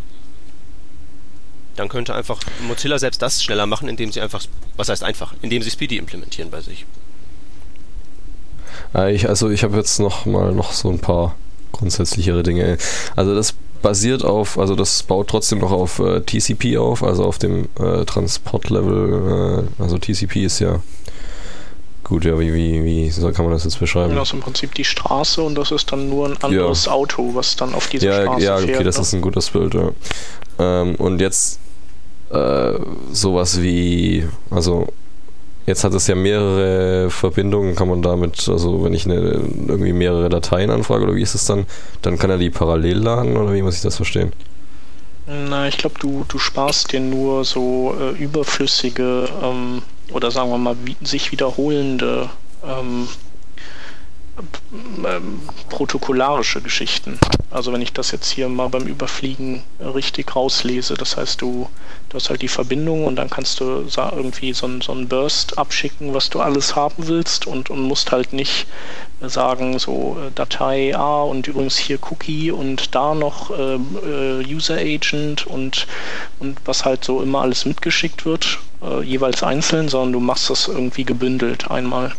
Dann 1.78 1.88
könnte 1.88 2.14
einfach 2.14 2.40
Mozilla 2.66 2.98
selbst 2.98 3.22
das 3.22 3.42
schneller 3.42 3.66
machen, 3.66 3.88
indem 3.88 4.10
sie 4.10 4.20
einfach, 4.20 4.44
was 4.76 4.88
heißt 4.88 5.04
einfach, 5.04 5.34
indem 5.42 5.62
sie 5.62 5.70
Speedy 5.70 5.96
implementieren 5.96 6.50
bei 6.50 6.60
sich. 6.60 6.86
Äh, 8.94 9.14
ich, 9.14 9.28
also 9.28 9.50
ich 9.50 9.62
habe 9.62 9.76
jetzt 9.76 10.00
noch 10.00 10.26
mal 10.26 10.52
noch 10.52 10.72
so 10.72 10.90
ein 10.90 10.98
paar 10.98 11.36
grundsätzlichere 11.72 12.42
Dinge. 12.42 12.78
Also 13.14 13.34
das 13.34 13.54
basiert 13.82 14.24
auf, 14.24 14.58
also 14.58 14.74
das 14.74 15.02
baut 15.04 15.28
trotzdem 15.28 15.60
noch 15.60 15.70
auf 15.70 16.00
äh, 16.00 16.20
TCP 16.20 16.78
auf, 16.78 17.04
also 17.04 17.24
auf 17.24 17.38
dem 17.38 17.68
äh, 17.78 18.04
Transportlevel. 18.04 19.68
Äh, 19.78 19.82
also 19.82 19.98
TCP 19.98 20.44
ist 20.44 20.58
ja 20.58 20.80
gut, 22.02 22.24
ja, 22.24 22.38
wie, 22.40 22.52
wie, 22.52 22.84
wie 22.84 23.10
so 23.10 23.30
kann 23.30 23.44
man 23.44 23.54
das 23.54 23.64
jetzt 23.64 23.78
beschreiben? 23.78 24.14
Das 24.14 24.28
ist 24.28 24.34
im 24.34 24.40
Prinzip 24.40 24.74
die 24.74 24.84
Straße 24.84 25.42
und 25.42 25.54
das 25.54 25.70
ist 25.70 25.92
dann 25.92 26.08
nur 26.08 26.26
ein 26.26 26.36
anderes 26.42 26.86
ja. 26.86 26.92
Auto, 26.92 27.34
was 27.34 27.54
dann 27.54 27.74
auf 27.74 27.88
diese 27.88 28.06
ja, 28.06 28.22
Straße 28.22 28.44
ja, 28.44 28.56
fährt. 28.56 28.68
Ja, 28.68 28.74
okay, 28.74 28.84
das 28.84 28.96
ne? 28.96 29.02
ist 29.02 29.12
ein 29.12 29.20
gutes 29.20 29.50
Bild, 29.50 29.74
ja. 29.74 29.90
Ähm, 30.58 30.94
und 30.96 31.20
jetzt 31.20 31.60
äh, 32.30 32.78
sowas 33.12 33.60
wie, 33.62 34.24
also 34.50 34.88
Jetzt 35.68 35.84
hat 35.84 35.92
es 35.92 36.06
ja 36.06 36.14
mehrere 36.14 37.10
Verbindungen, 37.10 37.74
kann 37.74 37.90
man 37.90 38.00
damit, 38.00 38.48
also 38.48 38.84
wenn 38.84 38.94
ich 38.94 39.04
eine, 39.04 39.16
irgendwie 39.68 39.92
mehrere 39.92 40.30
Dateien 40.30 40.70
anfrage 40.70 41.04
oder 41.04 41.14
wie 41.14 41.20
ist 41.20 41.34
es 41.34 41.44
dann, 41.44 41.66
dann 42.00 42.16
kann 42.16 42.30
er 42.30 42.38
die 42.38 42.48
parallel 42.48 42.96
laden 42.96 43.36
oder 43.36 43.52
wie 43.52 43.60
muss 43.60 43.76
ich 43.76 43.82
das 43.82 43.96
verstehen? 43.96 44.32
Na, 45.26 45.68
ich 45.68 45.76
glaube, 45.76 45.96
du, 46.00 46.24
du 46.26 46.38
sparst 46.38 46.90
dir 46.92 47.00
nur 47.00 47.44
so 47.44 47.94
äh, 48.00 48.12
überflüssige 48.12 49.28
ähm, 49.42 49.82
oder 50.10 50.30
sagen 50.30 50.48
wir 50.48 50.56
mal 50.56 50.76
wie, 50.86 50.96
sich 51.02 51.32
wiederholende 51.32 52.30
ähm, 52.64 53.06
ähm, 55.04 55.40
protokollarische 55.68 56.60
Geschichten. 56.60 57.18
Also 57.50 57.72
wenn 57.72 57.80
ich 57.80 57.92
das 57.92 58.10
jetzt 58.10 58.30
hier 58.30 58.48
mal 58.48 58.68
beim 58.68 58.86
Überfliegen 58.86 59.62
richtig 59.80 60.36
rauslese, 60.36 60.94
das 60.94 61.16
heißt 61.16 61.40
du, 61.40 61.68
du 62.08 62.14
hast 62.14 62.28
halt 62.28 62.42
die 62.42 62.48
Verbindung 62.48 63.06
und 63.06 63.16
dann 63.16 63.30
kannst 63.30 63.60
du 63.60 63.86
irgendwie 63.96 64.52
so 64.52 64.66
ein, 64.66 64.80
so 64.80 64.94
Burst 64.94 65.58
abschicken, 65.58 66.14
was 66.14 66.28
du 66.28 66.40
alles 66.40 66.76
haben 66.76 67.08
willst 67.08 67.46
und, 67.46 67.70
und 67.70 67.80
musst 67.80 68.12
halt 68.12 68.32
nicht 68.32 68.66
sagen, 69.20 69.78
so 69.78 70.18
äh, 70.20 70.30
Datei 70.34 70.94
A 70.96 71.22
und 71.22 71.48
übrigens 71.48 71.76
hier 71.76 71.98
Cookie 72.10 72.50
und 72.50 72.94
da 72.94 73.14
noch 73.14 73.50
ähm, 73.58 73.98
äh, 74.04 74.44
User 74.44 74.76
Agent 74.76 75.46
und, 75.46 75.86
und 76.38 76.58
was 76.64 76.84
halt 76.84 77.04
so 77.04 77.22
immer 77.22 77.40
alles 77.40 77.64
mitgeschickt 77.64 78.26
wird, 78.26 78.58
äh, 78.82 79.02
jeweils 79.02 79.42
einzeln, 79.42 79.88
sondern 79.88 80.12
du 80.12 80.20
machst 80.20 80.50
das 80.50 80.68
irgendwie 80.68 81.04
gebündelt 81.04 81.70
einmal. 81.70 82.12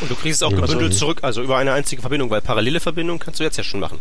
Und 0.00 0.10
du 0.10 0.14
kriegst 0.14 0.40
es 0.40 0.42
auch 0.42 0.50
gebündelt 0.50 0.92
also, 0.92 0.98
zurück, 0.98 1.18
also 1.22 1.42
über 1.42 1.56
eine 1.56 1.72
einzige 1.72 2.00
Verbindung, 2.00 2.30
weil 2.30 2.40
parallele 2.40 2.80
Verbindungen 2.80 3.18
kannst 3.18 3.40
du 3.40 3.44
jetzt 3.44 3.56
ja 3.56 3.64
schon 3.64 3.80
machen. 3.80 3.98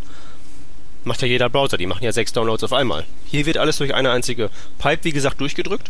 Macht 1.04 1.22
ja 1.22 1.28
jeder 1.28 1.50
Browser, 1.50 1.78
die 1.78 1.86
machen 1.86 2.04
ja 2.04 2.12
sechs 2.12 2.32
Downloads 2.32 2.63
auf 2.63 2.74
einmal. 2.74 3.06
Hier 3.25 3.46
wird 3.46 3.58
alles 3.58 3.78
durch 3.78 3.94
eine 3.94 4.12
einzige 4.12 4.50
Pipe, 4.78 5.04
wie 5.04 5.12
gesagt, 5.12 5.42
durchgedrückt. 5.42 5.90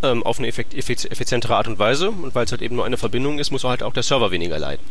Ähm, 0.00 0.22
auf 0.22 0.38
eine 0.38 0.46
effizientere 0.46 1.56
Art 1.56 1.66
und 1.66 1.78
Weise. 1.80 2.10
Und 2.10 2.34
weil 2.34 2.44
es 2.44 2.52
halt 2.52 2.62
eben 2.62 2.76
nur 2.76 2.84
eine 2.84 2.96
Verbindung 2.96 3.40
ist, 3.40 3.50
muss 3.50 3.64
halt 3.64 3.82
auch 3.82 3.92
der 3.92 4.04
Server 4.04 4.30
weniger 4.30 4.58
leiden. 4.58 4.84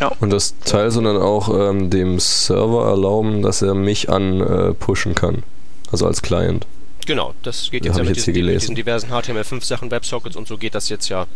Ja. 0.00 0.12
Und 0.20 0.30
das 0.30 0.58
Teil 0.60 0.90
soll 0.90 1.04
dann 1.04 1.16
auch 1.16 1.48
ähm, 1.48 1.88
dem 1.88 2.20
Server 2.20 2.88
erlauben, 2.88 3.40
dass 3.40 3.62
er 3.62 3.74
mich 3.74 4.10
anpushen 4.10 5.12
äh, 5.12 5.14
kann. 5.14 5.42
Also 5.90 6.06
als 6.06 6.20
Client. 6.20 6.66
Genau, 7.06 7.34
das 7.42 7.70
geht 7.70 7.84
jetzt 7.84 7.96
ja 7.96 8.04
mit 8.04 8.16
diesen, 8.16 8.34
diesen, 8.34 8.74
diversen 8.74 9.10
HTML5-Sachen, 9.10 9.90
WebSockets 9.90 10.36
und 10.36 10.46
so 10.46 10.58
geht 10.58 10.74
das 10.74 10.88
jetzt 10.90 11.08
ja 11.08 11.26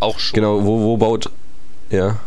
auch 0.00 0.18
schon. 0.18 0.34
Genau, 0.34 0.64
wo, 0.64 0.80
wo 0.80 0.96
baut. 0.96 1.30
Ja. 1.90 2.18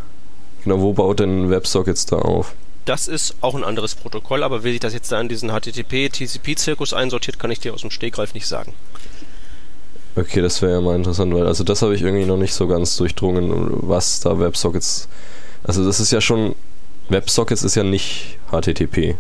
Genau, 0.64 0.80
wo 0.80 0.94
baut 0.94 1.20
denn 1.20 1.50
WebSockets 1.50 2.06
da 2.06 2.18
auf? 2.18 2.54
Das 2.86 3.08
ist 3.08 3.36
auch 3.42 3.56
ein 3.56 3.64
anderes 3.64 3.96
Protokoll, 3.96 4.44
aber 4.44 4.64
wie 4.64 4.72
sich 4.72 4.80
das 4.80 4.94
jetzt 4.94 5.12
da 5.12 5.20
in 5.20 5.30
diesen 5.30 5.50
HTTP-TCP-Zirkus 5.50 6.94
einsortiert, 6.94 7.40
kann 7.40 7.52
ich 7.52 7.60
dir 7.60 7.74
aus 7.74 7.82
dem 7.82 7.92
Stegreif 7.92 8.34
nicht 8.34 8.48
sagen. 8.48 8.74
Okay, 10.16 10.42
das 10.42 10.62
wäre 10.62 10.74
ja 10.74 10.82
mal 10.82 10.96
interessant, 10.96 11.34
weil 11.34 11.48
also 11.48 11.64
das 11.64 11.82
habe 11.82 11.96
ich 11.96 12.02
irgendwie 12.02 12.26
noch 12.26 12.38
nicht 12.38 12.54
so 12.54 12.68
ganz 12.68 12.96
durchdrungen, 12.98 13.70
was 13.88 14.20
da 14.20 14.40
WebSockets. 14.40 15.08
Also 15.64 15.86
das 15.86 16.00
ist 16.00 16.12
ja 16.12 16.22
schon. 16.22 16.56
WebSockets 17.10 17.64
ist 17.64 17.76
ja 17.76 17.84
nicht 17.84 18.38
HTTP. 18.52 19.16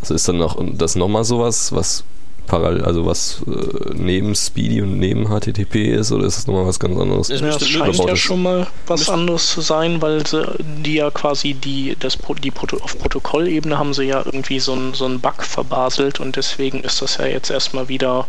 Also 0.00 0.14
ist 0.14 0.28
dann 0.28 0.38
noch 0.38 0.58
das 0.74 0.96
nochmal 0.96 1.24
sowas, 1.24 1.72
was 1.72 2.04
parallel, 2.46 2.84
also 2.84 3.06
was 3.06 3.42
äh, 3.46 3.94
neben 3.94 4.34
Speedy 4.34 4.82
und 4.82 4.98
neben 4.98 5.26
HTTP 5.26 5.94
ist, 5.94 6.12
oder 6.12 6.26
ist 6.26 6.38
es 6.38 6.46
nochmal 6.46 6.66
was 6.66 6.78
ganz 6.78 6.98
anderes? 6.98 7.28
Ja, 7.28 7.48
es 7.48 7.68
scheint 7.68 7.96
ja 7.96 8.16
schon 8.16 8.42
mal 8.42 8.66
was 8.86 9.08
anderes 9.08 9.50
zu 9.50 9.60
sein, 9.60 10.00
weil 10.02 10.26
sie, 10.26 10.46
die 10.84 10.94
ja 10.94 11.10
quasi 11.10 11.54
die, 11.54 11.96
das, 11.98 12.18
die 12.42 12.50
Proto 12.50 12.78
auf 12.78 12.98
Protokollebene 12.98 13.78
haben 13.78 13.94
sie 13.94 14.04
ja 14.04 14.22
irgendwie 14.24 14.60
so 14.60 14.72
einen 14.72 14.94
so 14.94 15.08
Bug 15.18 15.42
verbaselt 15.42 16.20
und 16.20 16.36
deswegen 16.36 16.80
ist 16.80 17.02
das 17.02 17.18
ja 17.18 17.26
jetzt 17.26 17.50
erstmal 17.50 17.88
wieder, 17.88 18.26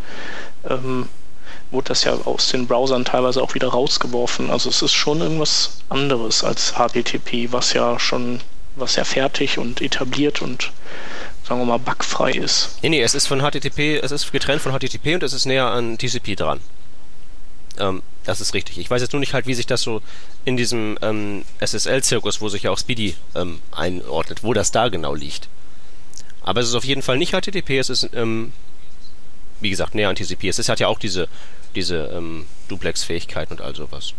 ähm, 0.70 1.08
wurde 1.72 1.90
das 1.90 2.04
ja 2.04 2.14
aus 2.26 2.50
den 2.50 2.68
Browsern 2.68 3.06
teilweise 3.06 3.42
auch 3.42 3.56
wieder 3.56 3.68
rausgeworfen. 3.68 4.50
Also 4.50 4.70
es 4.70 4.82
ist 4.82 4.94
schon 4.94 5.22
irgendwas 5.22 5.80
anderes 5.90 6.44
als 6.44 6.74
HTTP, 6.74 7.52
was 7.52 7.74
ja 7.74 8.00
schon, 8.00 8.40
was 8.76 8.96
ja 8.96 9.04
fertig 9.04 9.58
und 9.58 9.82
etabliert 9.82 10.42
und 10.42 10.72
sagen 11.48 11.62
wir 11.62 11.66
mal, 11.66 11.78
bugfrei 11.78 12.32
ist. 12.32 12.78
Nee, 12.82 12.90
nee, 12.90 13.02
es 13.02 13.14
ist 13.14 13.28
von 13.28 13.40
HTTP, 13.40 14.00
es 14.02 14.12
ist 14.12 14.32
getrennt 14.32 14.62
von 14.62 14.72
HTTP 14.72 15.16
und 15.16 15.24
es 15.24 15.34
ist 15.34 15.46
näher 15.46 15.68
an 15.68 15.98
TCP 15.98 16.36
dran. 16.36 16.60
Ähm, 17.78 18.02
das 18.24 18.42
ist 18.42 18.54
richtig. 18.54 18.80
Ich 18.80 18.90
weiß 18.90 19.02
jetzt 19.02 19.14
nur 19.14 19.20
nicht 19.20 19.34
halt, 19.34 19.46
wie 19.46 19.54
sich 19.54 19.68
das 19.68 19.82
so 19.82 20.02
in 20.44 20.58
diesem 20.58 20.98
ähm, 21.02 21.46
SSL-Zirkus, 21.60 22.42
wo 22.42 22.50
sich 22.50 22.64
ja 22.64 22.72
auch 22.72 22.78
Speedy 22.78 23.16
ähm, 23.36 23.60
einordnet, 23.72 24.44
wo 24.44 24.54
das 24.54 24.72
da 24.72 24.90
genau 24.90 25.14
liegt. 25.14 25.48
Aber 26.42 26.62
es 26.62 26.68
ist 26.68 26.76
auf 26.76 26.86
jeden 26.86 27.02
Fall 27.02 27.18
nicht 27.18 27.34
HTTP, 27.34 27.78
es 27.80 27.90
ist, 27.90 28.10
ähm, 28.14 28.54
wie 29.62 29.70
gesagt, 29.70 29.94
näher 29.94 30.10
an 30.10 30.16
TCP. 30.16 30.48
Es 30.48 30.60
ist, 30.60 30.70
hat 30.70 30.80
ja 30.80 30.88
auch 30.88 31.00
diese, 31.00 31.28
diese 31.76 32.08
ähm, 32.08 32.46
Duplex-Fähigkeiten 32.70 33.54
und 33.54 33.62
all 33.62 33.76
sowas. 33.76 34.14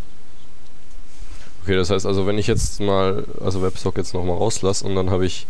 Okay, 1.63 1.75
das 1.75 1.89
heißt 1.89 2.05
also, 2.05 2.25
wenn 2.25 2.37
ich 2.37 2.47
jetzt 2.47 2.79
mal, 2.79 3.25
also 3.41 3.61
WebSockets 3.61 4.13
nochmal 4.13 4.37
rauslasse 4.37 4.85
und 4.85 4.95
dann 4.95 5.09
habe 5.09 5.25
ich 5.25 5.47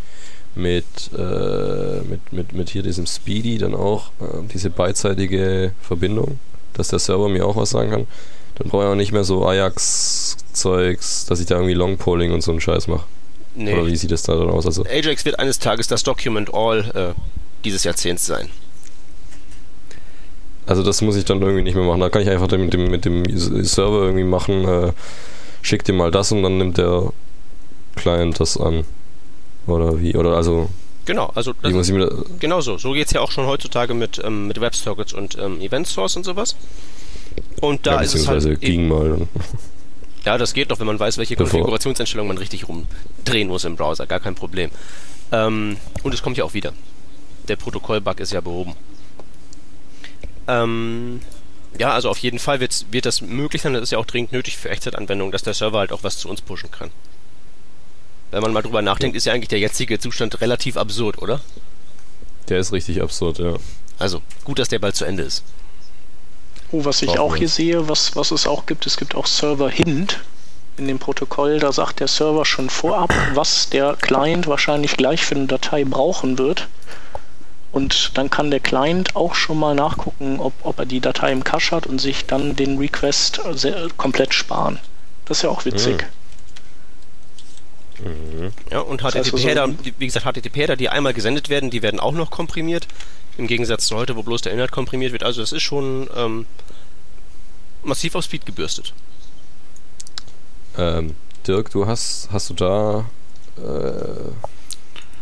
mit, 0.58 0.84
äh, 1.16 2.00
mit, 2.02 2.32
mit, 2.32 2.52
mit 2.52 2.70
hier 2.70 2.82
diesem 2.82 3.06
Speedy 3.06 3.58
dann 3.58 3.74
auch 3.74 4.08
äh, 4.20 4.42
diese 4.52 4.70
beidseitige 4.70 5.72
Verbindung, 5.80 6.38
dass 6.74 6.88
der 6.88 6.98
Server 6.98 7.28
mir 7.28 7.46
auch 7.46 7.56
was 7.56 7.70
sagen 7.70 7.90
kann. 7.90 8.06
Dann 8.56 8.68
brauche 8.68 8.82
ich 8.82 8.88
auch 8.88 8.94
nicht 8.96 9.12
mehr 9.12 9.24
so 9.24 9.46
Ajax-Zeugs, 9.46 11.26
dass 11.26 11.40
ich 11.40 11.46
da 11.46 11.54
irgendwie 11.54 11.74
Longpolling 11.74 12.32
und 12.32 12.42
so 12.42 12.50
einen 12.50 12.60
Scheiß 12.60 12.88
mache. 12.88 13.06
Nee. 13.54 13.72
Oder 13.72 13.86
wie 13.86 13.96
sieht 13.96 14.10
das 14.10 14.22
da 14.22 14.34
dann 14.34 14.50
aus? 14.50 14.66
Also 14.66 14.84
Ajax 14.84 15.24
wird 15.24 15.38
eines 15.38 15.58
Tages 15.58 15.86
das 15.86 16.02
Document 16.02 16.52
All 16.52 16.80
äh, 16.94 17.20
dieses 17.64 17.84
Jahrzehnts 17.84 18.26
sein. 18.26 18.48
Also 20.66 20.82
das 20.82 21.00
muss 21.00 21.16
ich 21.16 21.24
dann 21.24 21.40
irgendwie 21.40 21.62
nicht 21.62 21.74
mehr 21.74 21.84
machen. 21.84 22.00
Da 22.00 22.10
kann 22.10 22.22
ich 22.22 22.28
einfach 22.28 22.50
mit 22.50 22.72
dem, 22.72 22.90
mit 22.90 23.04
dem 23.04 23.24
Server 23.64 24.02
irgendwie 24.02 24.24
machen, 24.24 24.68
äh, 24.68 24.92
schick 25.62 25.82
dir 25.84 25.94
mal 25.94 26.10
das 26.10 26.30
und 26.30 26.42
dann 26.42 26.58
nimmt 26.58 26.78
der 26.78 27.12
Client 27.96 28.38
das 28.38 28.58
an. 28.58 28.84
Oder 29.68 30.00
wie? 30.00 30.16
Oder 30.16 30.36
also. 30.36 30.68
Genau, 31.04 31.30
also 31.34 31.54
wie 31.62 31.72
muss 31.72 31.88
ich 31.88 31.94
mir 31.94 32.24
genau 32.38 32.60
so. 32.60 32.76
So 32.76 32.92
geht 32.92 33.06
es 33.06 33.12
ja 33.12 33.20
auch 33.22 33.30
schon 33.30 33.46
heutzutage 33.46 33.94
mit, 33.94 34.20
ähm, 34.22 34.46
mit 34.46 34.60
WebSockets 34.60 35.14
und 35.14 35.38
ähm, 35.38 35.60
Event 35.60 35.86
Source 35.86 36.16
und 36.16 36.24
sowas. 36.24 36.54
Und 37.60 37.86
da 37.86 37.94
ja, 37.94 38.00
ist 38.00 38.14
es 38.14 38.28
halt 38.28 38.60
ging 38.60 38.88
mal. 38.88 39.26
Ja, 40.24 40.36
das 40.36 40.52
geht 40.52 40.70
doch, 40.70 40.80
wenn 40.80 40.86
man 40.86 41.00
weiß, 41.00 41.16
welche 41.16 41.36
Bevor. 41.36 41.52
Konfigurationseinstellungen 41.52 42.28
man 42.28 42.38
richtig 42.38 42.66
rumdrehen 42.68 43.48
muss 43.48 43.64
im 43.64 43.76
Browser. 43.76 44.06
Gar 44.06 44.20
kein 44.20 44.34
Problem. 44.34 44.70
Ähm, 45.32 45.78
und 46.02 46.12
es 46.12 46.22
kommt 46.22 46.36
ja 46.36 46.44
auch 46.44 46.52
wieder. 46.52 46.74
Der 47.46 47.56
Protokollbug 47.56 48.20
ist 48.20 48.32
ja 48.32 48.42
behoben. 48.42 48.74
Ähm, 50.46 51.20
ja, 51.78 51.92
also 51.92 52.10
auf 52.10 52.18
jeden 52.18 52.38
Fall 52.38 52.60
wird, 52.60 52.84
wird 52.90 53.06
das 53.06 53.22
möglich 53.22 53.62
sein. 53.62 53.72
Das 53.72 53.84
ist 53.84 53.92
ja 53.92 53.98
auch 53.98 54.04
dringend 54.04 54.32
nötig 54.32 54.58
für 54.58 54.68
Echtzeitanwendungen, 54.68 55.32
dass 55.32 55.42
der 55.42 55.54
Server 55.54 55.78
halt 55.78 55.92
auch 55.92 56.02
was 56.02 56.18
zu 56.18 56.28
uns 56.28 56.42
pushen 56.42 56.70
kann 56.70 56.90
wenn 58.30 58.42
man 58.42 58.52
mal 58.52 58.62
drüber 58.62 58.82
nachdenkt, 58.82 59.16
ist 59.16 59.24
ja 59.24 59.32
eigentlich 59.32 59.48
der 59.48 59.58
jetzige 59.58 59.98
Zustand 59.98 60.40
relativ 60.40 60.76
absurd, 60.76 61.18
oder? 61.18 61.40
Der 62.48 62.58
ist 62.58 62.72
richtig 62.72 63.02
absurd, 63.02 63.38
ja. 63.38 63.54
Also, 63.98 64.22
gut, 64.44 64.58
dass 64.58 64.68
der 64.68 64.78
bald 64.78 64.96
zu 64.96 65.04
Ende 65.04 65.22
ist. 65.22 65.42
Oh, 66.70 66.84
was 66.84 67.02
ich 67.02 67.18
auch 67.18 67.36
hier 67.36 67.48
sehe, 67.48 67.88
was, 67.88 68.14
was 68.14 68.30
es 68.30 68.46
auch 68.46 68.66
gibt, 68.66 68.86
es 68.86 68.96
gibt 68.96 69.14
auch 69.14 69.26
Server 69.26 69.70
Hint 69.70 70.20
in 70.76 70.86
dem 70.86 70.98
Protokoll. 70.98 71.58
Da 71.58 71.72
sagt 71.72 72.00
der 72.00 72.08
Server 72.08 72.44
schon 72.44 72.70
vorab, 72.70 73.12
was 73.34 73.70
der 73.70 73.96
Client 73.96 74.46
wahrscheinlich 74.46 74.96
gleich 74.96 75.24
für 75.24 75.34
eine 75.34 75.46
Datei 75.46 75.84
brauchen 75.84 76.38
wird. 76.38 76.68
Und 77.72 78.16
dann 78.16 78.30
kann 78.30 78.50
der 78.50 78.60
Client 78.60 79.14
auch 79.14 79.34
schon 79.34 79.58
mal 79.58 79.74
nachgucken, 79.74 80.40
ob, 80.40 80.54
ob 80.62 80.78
er 80.78 80.86
die 80.86 81.00
Datei 81.00 81.32
im 81.32 81.44
Cache 81.44 81.76
hat 81.76 81.86
und 81.86 82.00
sich 82.00 82.26
dann 82.26 82.56
den 82.56 82.78
Request 82.78 83.40
sehr, 83.52 83.88
komplett 83.96 84.32
sparen. 84.32 84.78
Das 85.26 85.38
ist 85.38 85.42
ja 85.42 85.50
auch 85.50 85.64
witzig. 85.66 86.02
Mhm. 86.02 86.17
Mhm. 88.02 88.52
Ja, 88.70 88.80
und 88.80 89.02
HTTP-Header, 89.02 89.68
wie 89.98 90.06
gesagt, 90.06 90.26
HTTP-Header, 90.26 90.76
die 90.76 90.88
einmal 90.88 91.14
gesendet 91.14 91.48
werden, 91.48 91.70
die 91.70 91.82
werden 91.82 92.00
auch 92.00 92.12
noch 92.12 92.30
komprimiert. 92.30 92.86
Im 93.36 93.46
Gegensatz 93.46 93.86
zu 93.86 93.96
heute, 93.96 94.16
wo 94.16 94.22
bloß 94.22 94.42
der 94.42 94.52
Inhalt 94.52 94.72
komprimiert 94.72 95.12
wird. 95.12 95.22
Also 95.22 95.40
das 95.40 95.52
ist 95.52 95.62
schon 95.62 96.08
ähm, 96.16 96.46
massiv 97.82 98.14
auf 98.14 98.24
Speed 98.24 98.46
gebürstet. 98.46 98.92
Ähm, 100.76 101.14
Dirk, 101.46 101.70
du 101.70 101.86
hast, 101.86 102.28
hast 102.32 102.50
du 102.50 102.54
da 102.54 103.04
äh, 103.56 104.32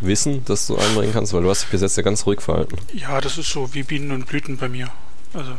Wissen, 0.01 0.45
das 0.45 0.67
du 0.67 0.77
einbringen 0.77 1.13
kannst? 1.13 1.33
Weil 1.33 1.43
du 1.43 1.51
hast 1.51 1.63
dich 1.63 1.71
bis 1.71 1.83
jetzt 1.83 1.97
ja 1.97 2.03
ganz 2.03 2.27
ruhig 2.27 2.41
verhalten. 2.41 2.77
Ja, 2.93 3.21
das 3.21 3.39
ist 3.39 3.51
so 3.51 3.73
wie 3.75 3.83
Bienen 3.83 4.13
und 4.13 4.27
Blüten 4.27 4.57
bei 4.57 4.69
mir. 4.69 4.89
Also 5.33 5.53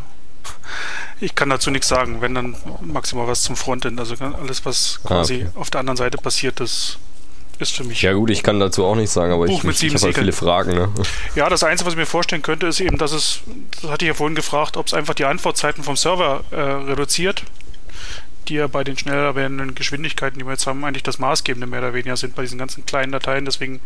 ich 1.19 1.35
kann 1.35 1.49
dazu 1.49 1.71
nichts 1.71 1.87
sagen, 1.87 2.21
wenn 2.21 2.35
dann 2.35 2.55
maximal 2.81 3.27
was 3.27 3.41
zum 3.43 3.55
Frontend. 3.55 3.99
Also 3.99 4.15
alles, 4.15 4.65
was 4.65 4.99
ah, 5.03 5.07
quasi 5.07 5.43
ah, 5.43 5.47
okay. 5.49 5.59
auf 5.59 5.69
der 5.69 5.79
anderen 5.79 5.97
Seite 5.97 6.17
passiert, 6.17 6.59
das 6.59 6.97
ist 7.59 7.75
für 7.75 7.83
mich. 7.83 8.01
Ja 8.01 8.13
gut, 8.13 8.29
ich 8.29 8.43
kann 8.43 8.59
dazu 8.59 8.85
auch 8.85 8.95
nichts 8.95 9.13
sagen, 9.13 9.33
aber 9.33 9.45
Buch 9.45 9.63
ich, 9.63 9.69
ich, 9.69 9.83
ich 9.83 9.93
habe 9.95 10.05
halt 10.05 10.17
viele 10.17 10.31
Fragen. 10.31 10.73
Ne? 10.73 10.89
Ja, 11.35 11.49
das 11.49 11.63
Einzige, 11.63 11.87
was 11.87 11.93
ich 11.93 11.99
mir 11.99 12.05
vorstellen 12.05 12.43
könnte, 12.43 12.67
ist 12.67 12.79
eben, 12.79 12.97
dass 12.97 13.11
es, 13.11 13.41
das 13.81 13.89
hatte 13.91 14.05
ich 14.05 14.09
ja 14.09 14.13
vorhin 14.13 14.35
gefragt, 14.35 14.77
ob 14.77 14.87
es 14.87 14.93
einfach 14.93 15.15
die 15.15 15.25
Antwortzeiten 15.25 15.83
vom 15.83 15.95
Server 15.95 16.43
äh, 16.51 16.59
reduziert, 16.59 17.43
die 18.47 18.55
ja 18.55 18.67
bei 18.67 18.83
den 18.83 18.97
schneller 18.97 19.35
werdenden 19.35 19.75
Geschwindigkeiten, 19.75 20.39
die 20.39 20.45
wir 20.45 20.51
jetzt 20.51 20.67
haben, 20.67 20.83
eigentlich 20.85 21.03
das 21.03 21.19
Maßgebende 21.19 21.67
mehr 21.67 21.79
oder 21.79 21.93
weniger 21.93 22.15
sind 22.15 22.35
bei 22.35 22.43
diesen 22.43 22.59
ganzen 22.59 22.85
kleinen 22.85 23.11
Dateien. 23.11 23.45
Deswegen 23.45 23.79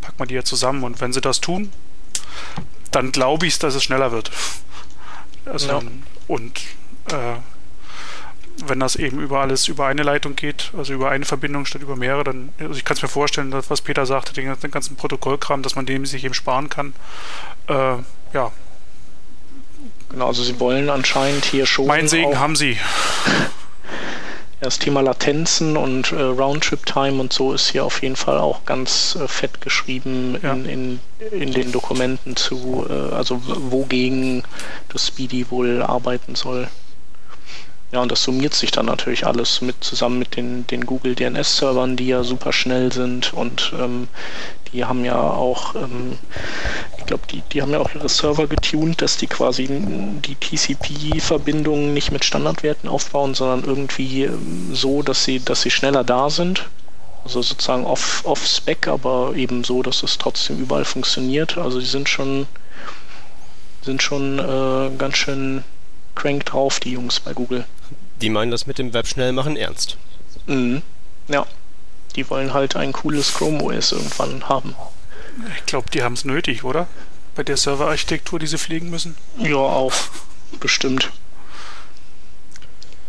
packt 0.00 0.18
man 0.18 0.28
die 0.28 0.34
ja 0.34 0.44
zusammen. 0.44 0.84
Und 0.84 1.00
wenn 1.00 1.12
sie 1.12 1.20
das 1.20 1.40
tun, 1.40 1.70
dann 2.90 3.12
glaube 3.12 3.46
ich, 3.46 3.58
dass 3.58 3.74
es 3.74 3.82
schneller 3.82 4.12
wird. 4.12 4.30
Also, 5.48 5.68
ja. 5.68 5.80
Und 6.26 6.60
äh, 7.10 7.36
wenn 8.66 8.80
das 8.80 8.96
eben 8.96 9.20
über 9.20 9.40
alles 9.40 9.68
über 9.68 9.86
eine 9.86 10.02
Leitung 10.02 10.36
geht, 10.36 10.72
also 10.76 10.92
über 10.92 11.10
eine 11.10 11.24
Verbindung 11.24 11.64
statt 11.64 11.82
über 11.82 11.96
mehrere, 11.96 12.24
dann, 12.24 12.50
also 12.58 12.74
ich 12.74 12.84
kann 12.84 12.96
es 12.96 13.02
mir 13.02 13.08
vorstellen, 13.08 13.50
dass, 13.50 13.70
was 13.70 13.80
Peter 13.80 14.04
sagte, 14.06 14.32
den, 14.32 14.58
den, 14.58 14.70
ganzen 14.70 14.96
Protokollkram, 14.96 15.62
dass 15.62 15.76
man 15.76 15.86
dem 15.86 16.06
sich 16.06 16.24
eben 16.24 16.34
sparen 16.34 16.68
kann. 16.68 16.94
Äh, 17.68 17.96
ja. 18.32 18.52
Genau, 20.10 20.26
also 20.26 20.42
sie 20.42 20.58
wollen 20.58 20.90
anscheinend 20.90 21.44
hier 21.44 21.66
schon. 21.66 21.86
Mein 21.86 22.08
Segen 22.08 22.38
haben 22.38 22.56
sie. 22.56 22.78
Das 24.68 24.78
Thema 24.78 25.00
Latenzen 25.00 25.78
und 25.78 26.12
äh, 26.12 26.20
Roundtrip-Time 26.20 27.18
und 27.22 27.32
so 27.32 27.54
ist 27.54 27.70
hier 27.70 27.86
auf 27.86 28.02
jeden 28.02 28.16
Fall 28.16 28.36
auch 28.36 28.66
ganz 28.66 29.16
äh, 29.18 29.26
fett 29.26 29.62
geschrieben 29.62 30.36
Ja. 30.42 30.52
in, 30.52 30.66
in, 30.66 31.00
in 31.32 31.52
den 31.54 31.72
Dokumenten 31.72 32.36
zu, 32.36 32.84
äh, 32.86 33.14
also 33.14 33.40
wogegen 33.46 34.44
das 34.90 35.06
Speedy 35.06 35.50
wohl 35.50 35.82
arbeiten 35.82 36.34
soll. 36.34 36.68
Ja, 37.90 38.02
und 38.02 38.12
das 38.12 38.22
summiert 38.22 38.52
sich 38.52 38.70
dann 38.70 38.84
natürlich 38.84 39.26
alles 39.26 39.62
mit 39.62 39.82
zusammen 39.82 40.18
mit 40.18 40.36
den, 40.36 40.66
den 40.66 40.84
Google 40.84 41.14
DNS-Servern, 41.14 41.96
die 41.96 42.08
ja 42.08 42.22
super 42.22 42.52
schnell 42.52 42.92
sind 42.92 43.32
und 43.32 43.72
ähm, 43.78 44.08
die 44.72 44.84
haben 44.84 45.06
ja 45.06 45.18
auch, 45.18 45.74
ähm, 45.74 46.18
ich 46.98 47.06
glaube, 47.06 47.22
die, 47.30 47.42
die 47.52 47.62
haben 47.62 47.72
ja 47.72 47.78
auch 47.78 47.94
ihre 47.94 48.10
Server 48.10 48.46
getuned, 48.46 49.00
dass 49.00 49.16
die 49.16 49.26
quasi 49.26 49.66
die 49.68 50.34
TCP-Verbindungen 50.34 51.94
nicht 51.94 52.12
mit 52.12 52.26
Standardwerten 52.26 52.90
aufbauen, 52.90 53.34
sondern 53.34 53.64
irgendwie 53.64 54.24
ähm, 54.24 54.74
so, 54.74 55.02
dass 55.02 55.24
sie, 55.24 55.40
dass 55.42 55.62
sie 55.62 55.70
schneller 55.70 56.04
da 56.04 56.28
sind. 56.28 56.68
Also 57.24 57.40
sozusagen 57.40 57.86
off, 57.86 58.22
off-spec, 58.24 58.88
aber 58.88 59.32
eben 59.34 59.64
so, 59.64 59.82
dass 59.82 60.02
es 60.02 60.18
trotzdem 60.18 60.58
überall 60.58 60.84
funktioniert. 60.84 61.56
Also 61.56 61.80
die 61.80 61.86
sind 61.86 62.08
schon, 62.08 62.46
sind 63.82 64.02
schon 64.02 64.38
äh, 64.38 64.90
ganz 64.98 65.16
schön 65.16 65.64
crank 66.14 66.44
drauf, 66.46 66.80
die 66.80 66.92
Jungs 66.92 67.20
bei 67.20 67.32
Google. 67.32 67.64
Die 68.20 68.30
meinen 68.30 68.50
das 68.50 68.66
mit 68.66 68.78
dem 68.78 68.92
Web 68.94 69.06
schnell 69.06 69.32
machen 69.32 69.56
ernst. 69.56 69.96
Mhm. 70.46 70.82
Ja. 71.28 71.46
Die 72.16 72.28
wollen 72.30 72.52
halt 72.54 72.74
ein 72.74 72.92
cooles 72.92 73.34
Chrome 73.34 73.62
OS 73.62 73.92
irgendwann 73.92 74.48
haben. 74.48 74.74
Ich 75.56 75.66
glaube, 75.66 75.88
die 75.90 76.02
haben 76.02 76.14
es 76.14 76.24
nötig, 76.24 76.64
oder? 76.64 76.88
Bei 77.36 77.44
der 77.44 77.56
Serverarchitektur, 77.56 78.38
die 78.40 78.46
sie 78.48 78.58
pflegen 78.58 78.90
müssen. 78.90 79.14
Ja, 79.38 79.56
auch. 79.56 79.92
Bestimmt. 80.58 81.10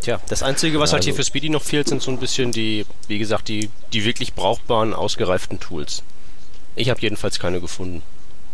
Tja, 0.02 0.20
das 0.30 0.44
Einzige, 0.44 0.80
was 0.80 0.92
Ja, 0.92 0.96
halt 0.96 1.04
hier 1.06 1.14
also- 1.14 1.24
für 1.24 1.28
Speedy 1.28 1.50
noch 1.50 1.64
fehlt, 1.64 1.88
sind 1.88 2.02
so 2.02 2.12
ein 2.12 2.20
bisschen 2.20 2.52
die, 2.52 2.86
wie 3.08 3.18
gesagt, 3.20 3.48
die, 3.48 3.70
die 3.94 4.06
wirklich 4.06 4.34
brauchbaren, 4.34 4.94
ausgereiften 4.94 5.60
Tools. 5.60 6.04
Ich 6.76 6.90
habe 6.90 7.02
jedenfalls 7.02 7.40
keine 7.40 7.60
gefunden. 7.60 8.02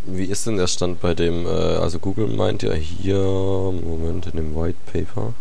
Wie 0.07 0.25
ist 0.25 0.45
denn 0.47 0.57
der 0.57 0.67
Stand 0.67 1.01
bei 1.01 1.13
dem, 1.13 1.45
äh, 1.45 1.49
also 1.49 1.99
Google 1.99 2.27
meint 2.27 2.63
ja 2.63 2.73
hier, 2.73 3.17
Moment, 3.17 4.27
in 4.27 4.37
dem 4.37 4.55
White 4.55 4.77
Paper, 4.91 5.33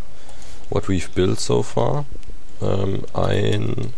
what 0.75 0.88
we've 0.88 1.09
built 1.14 1.40
so 1.40 1.62
far, 1.62 2.04
ähm, 2.61 3.04
ein 3.14 3.93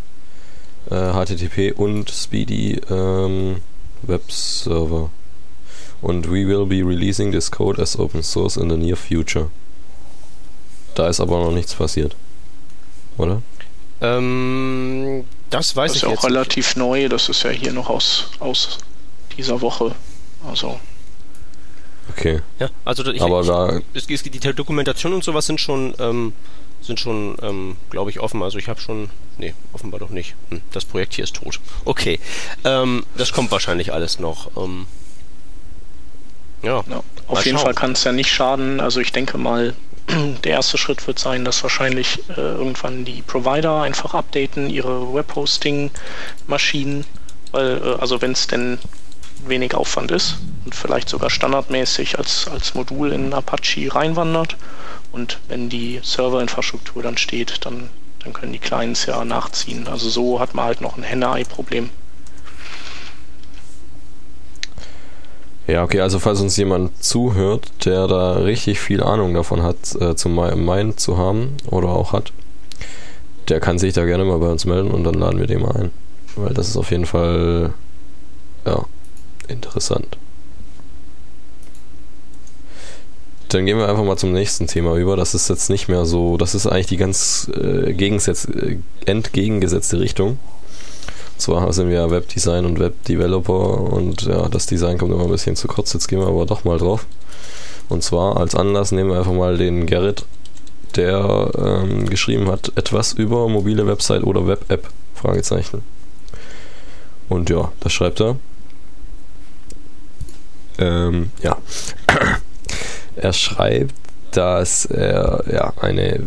äh, 0.91 1.13
HTTP 1.13 1.73
und 1.77 2.11
Speedy 2.11 2.81
ähm, 2.91 3.63
Webserver. 4.03 5.11
Und 6.03 6.27
we 6.31 6.47
will 6.47 6.67
be 6.67 6.87
releasing 6.87 7.33
this 7.33 7.51
code 7.51 7.81
as 7.81 7.99
open 7.99 8.23
source 8.23 8.57
in 8.57 8.69
the 8.69 8.77
near 8.77 8.97
future. 8.97 9.51
Da 10.95 11.09
ist 11.09 11.21
aber 11.21 11.43
noch 11.43 11.53
nichts 11.53 11.75
passiert. 11.75 12.15
Oder? 13.17 13.43
Ähm, 14.03 15.25
das 15.49 15.75
weiß 15.75 15.93
Das 15.93 15.97
ist 15.97 15.97
ich 15.97 16.03
ja 16.03 16.11
jetzt 16.11 16.19
auch 16.19 16.25
relativ 16.25 16.77
neu. 16.77 17.09
Das 17.09 17.29
ist 17.31 17.43
ja 17.43 17.51
hier 17.51 17.73
noch 17.73 17.89
aus, 17.89 18.27
aus 18.39 18.79
dieser 19.37 19.61
Woche. 19.63 19.95
Also, 20.47 20.79
Okay. 22.11 22.41
Ja, 22.59 22.71
also 22.85 23.05
ich, 23.07 23.21
aber 23.21 23.41
ich, 23.41 23.47
da, 23.47 23.81
es, 23.95 24.09
es, 24.09 24.23
die 24.23 24.39
Dokumentation 24.39 25.13
und 25.13 25.25
sowas 25.25 25.47
sind 25.47 25.61
schon, 25.61 25.95
ähm, 25.99 26.33
sind 26.87 27.01
schon, 27.01 27.37
ähm, 27.43 27.77
glaube 27.91 28.11
ich, 28.11 28.21
offen. 28.21 28.43
Also 28.43 28.59
ich 28.59 28.69
habe 28.69 28.81
schon, 28.81 29.11
nee, 29.39 29.55
offenbar 29.73 30.01
doch 30.01 30.11
nicht. 30.11 30.35
Hm, 30.51 30.61
das 30.73 30.85
Projekt 30.85 31.15
hier 31.15 31.25
ist 31.25 31.37
tot. 31.37 31.61
Okay, 31.85 32.21
ähm, 32.65 33.05
das 33.17 33.33
kommt 33.33 33.51
wahrscheinlich 33.51 33.93
alles 33.93 34.19
noch. 34.19 34.51
Ähm, 34.57 34.87
ja, 36.63 36.83
ja. 36.89 37.03
Auf 37.29 37.45
jeden 37.45 37.59
schauen. 37.59 37.67
Fall 37.67 37.75
kann 37.75 37.93
es 37.93 38.05
ja 38.05 38.13
nicht 38.13 38.31
schaden. 38.31 38.81
Also, 38.81 39.01
ich 39.01 39.13
denke 39.13 39.39
mal, 39.39 39.75
der 40.45 40.53
erste 40.53 40.79
Schritt 40.79 41.07
wird 41.07 41.19
sein, 41.19 41.45
dass 41.45 41.63
wahrscheinlich 41.63 42.21
äh, 42.31 42.41
irgendwann 42.41 43.05
die 43.05 43.23
Provider 43.23 43.83
einfach 43.83 44.15
updaten 44.15 44.71
ihre 44.71 45.13
Webhosting-Maschinen. 45.13 47.05
Weil, 47.53 47.83
äh, 47.83 48.01
also, 48.01 48.23
wenn 48.23 48.33
es 48.33 48.47
denn 48.47 48.79
wenig 49.47 49.75
Aufwand 49.75 50.11
ist 50.11 50.37
und 50.65 50.75
vielleicht 50.75 51.09
sogar 51.09 51.31
standardmäßig 51.31 52.19
als, 52.19 52.49
als 52.49 52.75
Modul 52.75 53.13
in 53.13 53.33
Apache 53.33 53.95
reinwandert. 53.95 54.57
Und 55.13 55.39
wenn 55.49 55.69
die 55.69 56.01
Serverinfrastruktur 56.03 57.03
dann 57.03 57.17
steht, 57.17 57.65
dann, 57.65 57.89
dann 58.23 58.33
können 58.33 58.53
die 58.53 58.59
Clients 58.59 59.07
ja 59.07 59.25
nachziehen. 59.25 59.89
Also 59.89 60.09
so 60.09 60.41
hat 60.41 60.55
man 60.55 60.67
halt 60.67 60.81
noch 60.81 60.97
ein 60.97 61.03
Henne-Ei-Problem. 61.03 61.91
Ja, 65.67 65.83
okay, 65.83 66.01
also 66.01 66.21
falls 66.21 66.41
uns 66.41 66.57
jemand 66.57 67.03
zuhört, 67.03 67.85
der 67.85 68.07
da 68.07 68.35
richtig 68.35 68.79
viel 68.79 69.03
Ahnung 69.03 69.35
davon 69.35 69.63
hat, 69.63 69.77
äh, 70.01 70.15
zu 70.15 70.29
me- 70.29 70.55
meinen 70.55 70.97
zu 70.97 71.19
haben 71.19 71.57
oder 71.67 71.89
auch 71.89 72.13
hat, 72.13 72.33
der 73.49 73.59
kann 73.59 73.79
sich 73.79 73.93
da 73.93 74.05
gerne 74.05 74.25
mal 74.25 74.39
bei 74.39 74.49
uns 74.49 74.65
melden 74.65 74.91
und 74.93 75.03
dann 75.05 75.15
laden 75.15 75.41
wir 75.41 75.47
den 75.49 75.63
mal 75.63 75.75
ein. 75.77 75.91
Weil 76.37 76.55
das 76.55 76.69
ist 76.69 76.77
auf 76.77 76.91
jeden 76.93 77.07
Fall, 77.07 77.73
ja, 78.65 78.85
interessant. 79.49 80.19
Dann 83.49 83.65
gehen 83.65 83.79
wir 83.79 83.89
einfach 83.89 84.05
mal 84.05 84.17
zum 84.17 84.33
nächsten 84.33 84.67
Thema 84.67 84.97
über. 84.97 85.17
Das 85.17 85.35
ist 85.35 85.49
jetzt 85.49 85.71
nicht 85.71 85.89
mehr 85.89 86.05
so, 86.05 86.37
das 86.37 86.55
ist 86.55 86.67
eigentlich 86.67 86.87
die 86.87 86.97
ganz 86.97 87.49
äh, 87.55 87.91
äh, 87.91 88.79
entgegengesetzte 89.05 90.01
Richtung. 90.01 90.39
Zwar 91.39 91.73
sind 91.73 91.91
wir 91.91 92.11
Webdesign 92.11 92.65
und 92.65 92.81
Webdeveloper 92.81 93.81
und 93.93 94.23
ja, 94.23 94.49
das 94.49 94.67
Design 94.67 94.99
kommt 94.99 95.13
immer 95.13 95.25
ein 95.25 95.31
bisschen 95.31 95.55
zu 95.55 95.69
kurz. 95.69 95.93
Jetzt 95.93 96.09
gehen 96.09 96.19
wir 96.19 96.27
aber 96.27 96.47
doch 96.47 96.65
mal 96.65 96.79
drauf. 96.79 97.07
Und 97.89 98.03
zwar 98.03 98.37
als 98.39 98.55
Anlass 98.55 98.91
nehmen 98.91 99.11
wir 99.11 99.19
einfach 99.19 99.33
mal 99.33 99.57
den 99.57 99.87
Gerrit, 99.87 100.25
der 100.97 101.51
ähm, 101.59 102.09
geschrieben 102.09 102.51
hat, 102.51 102.73
etwas 102.75 103.13
über 103.13 103.49
mobile 103.49 103.87
Website 103.87 104.25
oder 104.25 104.47
Web-App? 104.47 104.89
Fragezeichen. 105.15 105.83
Und 107.29 107.51
ja, 107.51 107.71
das 107.81 107.93
schreibt 107.93 108.21
er. 108.21 108.37
Ähm, 110.79 111.31
ja. 111.43 111.57
Er 113.17 113.33
schreibt, 113.33 113.95
dass 114.33 114.85
er 114.87 115.45
ja 115.53 115.73
eine 115.81 116.21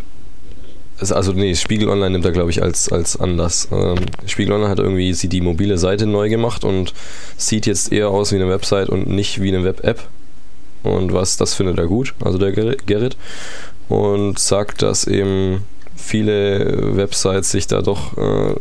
also- 1.00 1.16
also 1.16 1.32
nee, 1.32 1.56
Spiegel 1.56 1.88
Online 1.90 2.10
nimmt 2.12 2.26
er 2.26 2.32
glaube 2.32 2.50
ich 2.50 2.62
als, 2.62 2.92
als 2.92 3.18
Anlass. 3.20 3.70
Ähm, 3.72 4.00
Spiegel 4.26 4.54
Online 4.54 4.70
hat 4.70 4.80
irgendwie 4.80 5.14
sie 5.14 5.30
die 5.30 5.40
mobile 5.42 5.78
Seite 5.78 6.06
neu 6.06 6.28
gemacht 6.30 6.64
und 6.66 6.94
sieht 7.38 7.66
jetzt 7.68 7.92
eher 7.94 8.10
aus 8.10 8.32
wie 8.32 8.36
eine 8.36 8.50
Website 8.50 8.90
und 8.90 9.08
nicht 9.08 9.42
wie 9.42 9.48
eine 9.50 9.64
Web-App. 9.64 10.04
Und 10.84 11.14
was, 11.14 11.38
das 11.38 11.54
findet 11.54 11.78
er 11.78 11.88
gut, 11.88 12.14
also 12.24 12.38
der 12.38 12.54
Ger- 12.54 12.78
Gerrit. 12.86 13.16
Und 13.88 14.40
sagt, 14.40 14.82
dass 14.82 15.06
eben 15.08 15.64
viele 15.96 16.96
Websites 16.98 17.52
sich 17.52 17.68
da 17.68 17.82
doch 17.82 18.18
äh, 18.18 18.56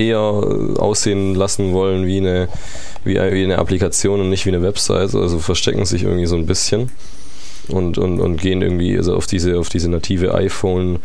eher 0.00 0.18
aussehen 0.20 1.34
lassen 1.34 1.72
wollen 1.72 2.06
wie, 2.06 2.18
eine- 2.18 2.48
wie 3.04 3.18
eine 3.18 3.58
Applikation 3.58 4.20
und 4.20 4.30
nicht 4.30 4.46
wie 4.46 4.50
eine 4.50 4.62
Website. 4.62 5.14
Also 5.16 5.38
verstecken 5.40 5.84
sich 5.84 6.04
irgendwie 6.04 6.26
so 6.26 6.36
ein 6.36 6.46
bisschen 6.46 6.90
und, 7.68 7.98
und, 7.98 8.20
und 8.20 8.40
gehen 8.40 8.62
irgendwie 8.62 8.96
also 8.96 9.16
auf 9.16 9.26
diese, 9.26 9.58
auf 9.58 9.68
diese 9.68 9.88
native 9.88 10.34
iPhone 10.34 10.98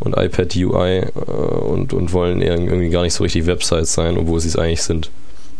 und 0.00 0.16
iPad 0.16 0.54
UI 0.56 0.98
äh, 0.98 1.10
und, 1.10 1.92
und 1.92 2.12
wollen 2.12 2.42
irgendwie 2.42 2.90
gar 2.90 3.02
nicht 3.02 3.14
so 3.14 3.24
richtig 3.24 3.46
Websites 3.46 3.94
sein, 3.94 4.18
obwohl 4.18 4.40
sie 4.40 4.48
es 4.48 4.56
eigentlich 4.56 4.82
sind. 4.82 5.10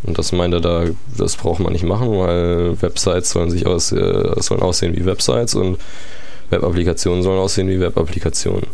Und 0.03 0.19
das 0.19 0.33
meint 0.33 0.55
er 0.55 0.61
da, 0.61 0.85
das 1.17 1.37
braucht 1.37 1.61
man 1.61 1.73
nicht 1.73 1.85
machen, 1.85 2.11
weil 2.11 2.81
Websites 2.81 3.31
sollen 3.31 3.51
sich 3.51 3.67
aus, 3.67 3.93
äh, 3.93 4.41
sollen 4.41 4.63
aussehen 4.63 4.95
wie 4.95 5.05
Websites 5.05 5.55
und 5.55 5.79
Web-Applikationen 6.51 7.23
sollen 7.23 7.39
aussehen 7.39 7.69
wie 7.69 7.81
Web-Applikationen. 7.81 8.67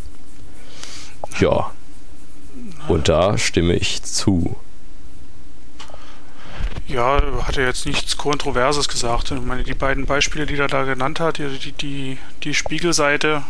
Ja. 1.41 1.71
Und 2.89 3.09
da 3.09 3.39
stimme 3.39 3.75
ich 3.75 4.03
zu. 4.03 4.57
Ja, 6.93 7.23
hat 7.47 7.57
er 7.57 7.67
jetzt 7.67 7.87
nichts 7.87 8.19
Kontroverses 8.19 8.87
gesagt. 8.87 9.31
Ich 9.31 9.41
meine, 9.41 9.65
die 9.65 9.73
beiden 9.73 10.05
Beispiele, 10.05 10.45
die 10.45 10.57
er 10.57 10.69
da 10.69 10.85
genannt 10.85 11.21
hat, 11.21 11.39
die, 11.39 11.73
die, 11.73 12.19
die, 12.43 12.55
Spiegelseite, 12.55 13.43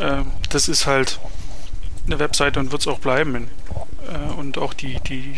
äh, 0.00 0.22
das 0.48 0.68
ist 0.68 0.86
halt 0.86 1.20
eine 2.06 2.18
Webseite 2.18 2.58
und 2.58 2.72
wird 2.72 2.82
es 2.82 2.88
auch 2.88 2.98
bleiben. 2.98 3.48
Äh, 4.08 4.32
und 4.32 4.58
auch 4.58 4.74
die, 4.74 4.98
die 5.06 5.36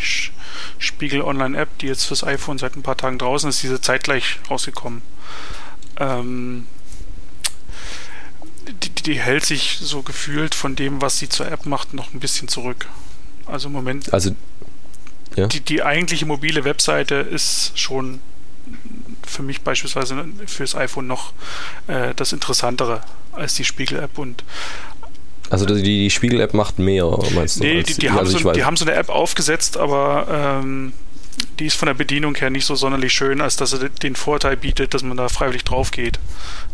Spiegel 0.78 1.20
Online 1.20 1.58
App, 1.58 1.76
die 1.78 1.88
jetzt 1.88 2.06
fürs 2.06 2.24
iPhone 2.24 2.56
seit 2.56 2.74
ein 2.74 2.82
paar 2.82 2.96
Tagen 2.96 3.18
draußen 3.18 3.50
ist, 3.50 3.62
diese 3.62 3.82
zeitgleich 3.82 4.38
rausgekommen. 4.48 5.02
Ähm, 5.98 6.66
die, 8.82 8.90
die 8.90 9.20
hält 9.20 9.44
sich 9.44 9.78
so 9.78 10.00
gefühlt 10.00 10.54
von 10.54 10.74
dem, 10.74 11.02
was 11.02 11.18
sie 11.18 11.28
zur 11.28 11.50
App 11.50 11.66
macht, 11.66 11.92
noch 11.92 12.14
ein 12.14 12.20
bisschen 12.20 12.48
zurück. 12.48 12.88
Also 13.44 13.68
im 13.68 13.74
Moment 13.74 14.10
Also, 14.14 14.34
die, 15.36 15.60
die 15.60 15.82
eigentliche 15.82 16.26
mobile 16.26 16.64
Webseite 16.64 17.16
ist 17.16 17.78
schon 17.78 18.20
für 19.26 19.42
mich 19.42 19.62
beispielsweise 19.62 20.24
fürs 20.46 20.74
iPhone 20.74 21.06
noch 21.06 21.32
äh, 21.86 22.14
das 22.14 22.32
Interessantere 22.32 23.02
als 23.32 23.54
die 23.54 23.64
Spiegel-App 23.64 24.18
und 24.18 24.44
also 25.50 25.66
die, 25.66 25.82
die 25.82 26.10
Spiegel-App 26.10 26.54
macht 26.54 26.78
mehr, 26.78 27.06
meinst 27.34 27.60
du? 27.60 27.64
nee, 27.64 27.82
die, 27.82 27.94
die, 27.94 28.08
haben 28.08 28.20
also 28.20 28.38
so, 28.38 28.52
die 28.52 28.64
haben 28.64 28.76
so 28.76 28.86
eine 28.86 28.94
App 28.94 29.10
aufgesetzt, 29.10 29.76
aber 29.76 30.26
ähm, 30.30 30.94
die 31.58 31.66
ist 31.66 31.76
von 31.76 31.86
der 31.86 31.94
Bedienung 31.94 32.34
her 32.36 32.48
nicht 32.48 32.64
so 32.64 32.74
sonderlich 32.74 33.12
schön, 33.12 33.42
als 33.42 33.56
dass 33.56 33.74
er 33.74 33.90
den 33.90 34.16
Vorteil 34.16 34.56
bietet, 34.56 34.94
dass 34.94 35.02
man 35.02 35.18
da 35.18 35.28
freiwillig 35.28 35.64
drauf 35.64 35.90
geht. 35.90 36.18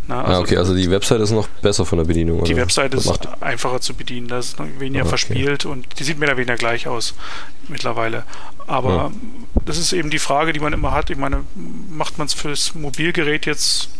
Na, 0.08 0.24
also 0.24 0.32
ah, 0.32 0.40
okay, 0.40 0.56
also 0.56 0.74
die 0.74 0.90
Website 0.90 1.20
ist 1.20 1.32
noch 1.32 1.46
besser 1.48 1.84
von 1.84 1.98
der 1.98 2.06
Bedienung. 2.06 2.42
Die 2.44 2.54
oder? 2.54 2.62
Website 2.62 2.94
ist 2.94 3.12
einfacher 3.42 3.82
zu 3.82 3.92
bedienen, 3.92 4.26
da 4.26 4.38
ist 4.38 4.58
noch 4.58 4.66
weniger 4.78 5.00
ah, 5.00 5.02
okay. 5.02 5.08
verspielt 5.10 5.66
und 5.66 5.86
die 5.98 6.04
sieht 6.04 6.18
mehr 6.18 6.30
oder 6.30 6.38
weniger 6.38 6.56
gleich 6.56 6.88
aus 6.88 7.14
mittlerweile. 7.68 8.24
Aber 8.66 8.90
ja. 8.90 9.10
das 9.66 9.76
ist 9.76 9.92
eben 9.92 10.08
die 10.08 10.18
Frage, 10.18 10.54
die 10.54 10.60
man 10.60 10.72
immer 10.72 10.92
hat. 10.92 11.10
Ich 11.10 11.18
meine, 11.18 11.44
macht 11.90 12.16
man 12.16 12.26
es 12.26 12.32
fürs 12.32 12.74
Mobilgerät 12.74 13.44
jetzt 13.44 13.90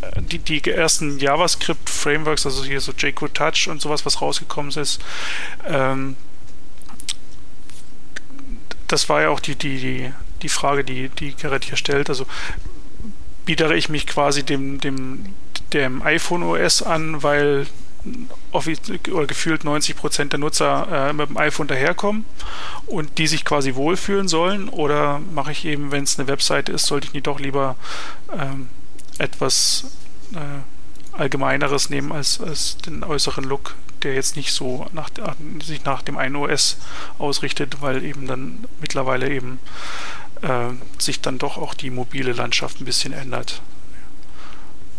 äh, 0.00 0.20
die, 0.20 0.38
die 0.40 0.68
ersten 0.68 1.20
JavaScript-Frameworks, 1.20 2.44
also 2.44 2.64
hier 2.64 2.80
so 2.80 2.90
jQuery 2.90 3.32
Touch 3.32 3.68
und 3.68 3.80
sowas, 3.80 4.04
was 4.04 4.20
rausgekommen 4.20 4.72
ist, 4.72 5.00
ähm, 5.64 6.16
das 8.88 9.08
war 9.08 9.22
ja 9.22 9.28
auch 9.28 9.38
die, 9.38 9.54
die, 9.54 9.78
die, 9.78 10.12
die 10.42 10.48
Frage, 10.48 10.82
die, 10.82 11.08
die 11.08 11.34
Gerrit 11.34 11.64
hier 11.64 11.76
stellt. 11.76 12.08
Also 12.08 12.26
bietere 13.44 13.76
ich 13.76 13.88
mich 13.88 14.06
quasi 14.06 14.42
dem, 14.42 14.80
dem, 14.80 15.34
dem 15.72 16.02
iPhone 16.02 16.42
OS 16.42 16.82
an, 16.82 17.22
weil 17.22 17.66
oder 19.12 19.26
gefühlt 19.26 19.64
90 19.64 19.94
Prozent 19.94 20.32
der 20.32 20.40
Nutzer 20.40 21.10
äh, 21.10 21.12
mit 21.12 21.28
dem 21.28 21.36
iPhone 21.36 21.66
daherkommen 21.66 22.24
und 22.86 23.18
die 23.18 23.26
sich 23.26 23.44
quasi 23.44 23.74
wohlfühlen 23.74 24.26
sollen? 24.26 24.70
Oder 24.70 25.20
mache 25.34 25.52
ich 25.52 25.66
eben, 25.66 25.92
wenn 25.92 26.04
es 26.04 26.18
eine 26.18 26.26
Webseite 26.26 26.72
ist, 26.72 26.86
sollte 26.86 27.08
ich 27.08 27.12
nicht 27.12 27.26
doch 27.26 27.38
lieber 27.38 27.76
ähm, 28.32 28.68
etwas 29.18 29.84
äh, 30.32 31.18
Allgemeineres 31.18 31.90
nehmen 31.90 32.10
als, 32.10 32.40
als 32.40 32.78
den 32.78 33.04
äußeren 33.04 33.44
Look 33.44 33.74
der 34.02 34.14
jetzt 34.14 34.36
nicht 34.36 34.52
so 34.52 34.86
nach, 34.92 35.10
sich 35.62 35.84
nach 35.84 36.02
dem 36.02 36.16
einen 36.16 36.36
OS 36.36 36.78
ausrichtet, 37.18 37.80
weil 37.80 38.04
eben 38.04 38.26
dann 38.26 38.64
mittlerweile 38.80 39.30
eben 39.30 39.58
äh, 40.42 40.70
sich 40.98 41.20
dann 41.20 41.38
doch 41.38 41.56
auch 41.56 41.74
die 41.74 41.90
mobile 41.90 42.32
Landschaft 42.32 42.80
ein 42.80 42.84
bisschen 42.84 43.12
ändert. 43.12 43.62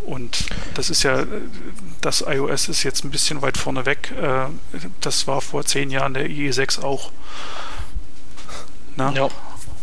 Und 0.06 0.46
das 0.74 0.90
ist 0.90 1.04
ja, 1.04 1.26
das 2.02 2.24
iOS 2.28 2.70
ist 2.70 2.84
jetzt 2.84 3.04
ein 3.04 3.12
bisschen 3.12 3.42
weit 3.42 3.58
vorne 3.58 3.86
weg. 3.86 4.12
Äh, 4.20 4.48
das 5.00 5.28
war 5.28 5.42
vor 5.42 5.64
zehn 5.66 5.92
Jahren 5.92 6.14
der 6.14 6.28
IE6 6.28 6.82
auch. 6.82 7.12
Na? 8.96 9.12
Ja. 9.14 9.30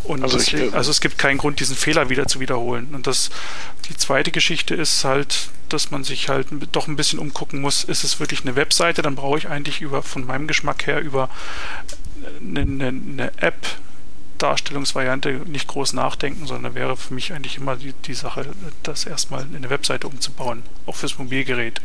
Und 0.05 0.23
also, 0.23 0.39
ich, 0.39 0.55
äh, 0.55 0.71
also, 0.73 0.91
es 0.91 1.01
gibt 1.01 1.19
keinen 1.19 1.39
Grund, 1.39 1.61
diesen 1.61 1.77
Fehler 1.77 2.09
wieder 2.09 2.27
zu 2.27 2.41
wiederholen. 2.41 2.95
Und 2.95 3.07
das, 3.07 3.31
die 3.89 3.97
zweite 3.97 4.31
Geschichte 4.31 4.75
ist 4.75 5.05
halt, 5.05 5.51
dass 5.69 5.91
man 5.91 6.03
sich 6.03 6.29
halt 6.29 6.47
doch 6.73 6.89
ein 6.89 6.97
bisschen 6.97 7.19
umgucken 7.19 7.61
muss, 7.61 7.85
ist 7.85 8.05
es 8.05 8.19
wirklich 8.19 8.43
eine 8.43 8.57
Webseite, 8.57 9.03
dann 9.03 9.15
brauche 9.15 9.39
ich 9.39 9.49
eigentlich 9.49 9.81
über, 9.81 10.03
von 10.03 10.25
meinem 10.25 10.47
Geschmack 10.47 10.87
her, 10.87 11.01
über 11.01 11.29
eine, 12.41 12.61
eine, 12.61 12.89
eine 12.89 13.33
App, 13.37 13.67
Darstellungsvariante 14.39 15.43
nicht 15.47 15.69
groß 15.69 15.93
nachdenken, 15.93 16.47
sondern 16.47 16.75
wäre 16.75 16.97
für 16.97 17.15
mich 17.15 17.33
eigentlich 17.33 17.57
immer 17.57 17.77
die, 17.77 17.93
die 17.93 18.15
Sache, 18.15 18.47
das 18.83 19.05
erstmal 19.05 19.43
in 19.43 19.57
eine 19.57 19.71
Webseite 19.71 20.07
umzubauen, 20.07 20.63
auch 20.87 20.97
fürs 20.97 21.19
Mobilgerät. 21.19 21.81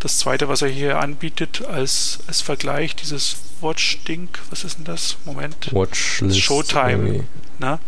Das 0.00 0.18
zweite, 0.18 0.48
was 0.48 0.62
er 0.62 0.68
hier 0.68 0.98
anbietet 0.98 1.64
als, 1.64 2.20
als 2.26 2.40
Vergleich, 2.40 2.96
dieses 2.96 3.36
Watch-Ding, 3.60 4.28
was 4.50 4.64
ist 4.64 4.78
denn 4.78 4.84
das? 4.84 5.16
Moment. 5.24 5.72
Watchlist. 5.72 6.40
Showtime. 6.40 7.24
Ne? 7.58 7.78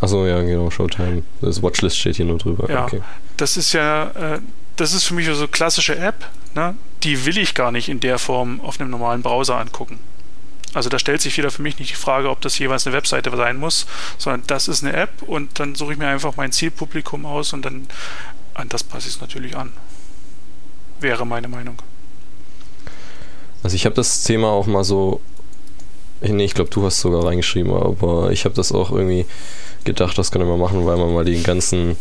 Achso, 0.00 0.26
ja, 0.26 0.42
genau, 0.42 0.70
Showtime. 0.70 1.22
Das 1.40 1.62
Watchlist 1.62 1.98
steht 1.98 2.16
hier 2.16 2.24
nur 2.24 2.38
drüber. 2.38 2.68
Ja, 2.68 2.84
okay. 2.84 3.00
das 3.36 3.56
ist 3.56 3.72
ja, 3.72 4.10
äh, 4.10 4.40
das 4.74 4.92
ist 4.92 5.04
für 5.04 5.14
mich 5.14 5.26
so 5.26 5.48
klassische 5.48 5.96
App, 5.96 6.28
ne? 6.54 6.74
die 7.02 7.24
will 7.24 7.38
ich 7.38 7.54
gar 7.54 7.70
nicht 7.70 7.88
in 7.88 8.00
der 8.00 8.18
Form 8.18 8.60
auf 8.60 8.80
einem 8.80 8.90
normalen 8.90 9.22
Browser 9.22 9.56
angucken. 9.58 10.00
Also 10.76 10.88
da 10.88 10.98
stellt 10.98 11.20
sich 11.22 11.36
wieder 11.36 11.50
für 11.50 11.62
mich 11.62 11.78
nicht 11.78 11.90
die 11.90 11.96
Frage, 11.96 12.30
ob 12.30 12.40
das 12.42 12.58
jeweils 12.58 12.86
eine 12.86 12.94
Webseite 12.94 13.34
sein 13.36 13.56
muss, 13.56 13.86
sondern 14.18 14.42
das 14.46 14.68
ist 14.68 14.84
eine 14.84 14.92
App 14.92 15.22
und 15.26 15.58
dann 15.58 15.74
suche 15.74 15.94
ich 15.94 15.98
mir 15.98 16.06
einfach 16.06 16.36
mein 16.36 16.52
Zielpublikum 16.52 17.26
aus 17.26 17.52
und 17.52 17.64
dann 17.64 17.88
an 18.54 18.68
das 18.68 18.84
passe 18.84 19.08
ich 19.08 19.14
es 19.14 19.20
natürlich 19.20 19.56
an 19.56 19.72
wäre 21.00 21.26
meine 21.26 21.48
Meinung. 21.48 21.76
Also 23.62 23.74
ich 23.74 23.84
habe 23.84 23.94
das 23.94 24.22
Thema 24.22 24.48
auch 24.48 24.66
mal 24.66 24.84
so, 24.84 25.20
nee, 26.20 26.44
ich 26.44 26.54
glaube, 26.54 26.70
du 26.70 26.84
hast 26.84 27.00
sogar 27.00 27.24
reingeschrieben, 27.24 27.72
aber 27.72 28.30
ich 28.30 28.44
habe 28.44 28.54
das 28.54 28.72
auch 28.72 28.90
irgendwie 28.90 29.26
gedacht, 29.84 30.16
das 30.18 30.30
könnte 30.30 30.46
man 30.46 30.60
machen, 30.60 30.86
weil 30.86 30.96
man 30.96 31.12
mal 31.12 31.24
den 31.24 31.42
ganzen 31.42 31.96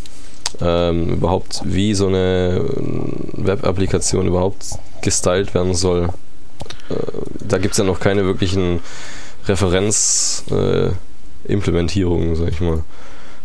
ähm, 0.62 1.14
überhaupt, 1.14 1.62
wie 1.66 1.94
so 1.94 2.08
eine 2.08 2.66
Web-Applikation 3.34 4.28
überhaupt 4.28 4.66
gestylt 5.02 5.54
werden 5.54 5.74
soll. 5.74 6.10
Äh, 6.90 6.96
da 7.48 7.58
gibt 7.58 7.74
es 7.74 7.78
ja 7.78 7.84
noch 7.84 8.00
keine 8.00 8.26
wirklichen 8.26 8.80
Referenzimplementierungen, 9.48 12.34
äh, 12.34 12.36
sag 12.36 12.50
ich 12.50 12.62
mal. 12.62 12.84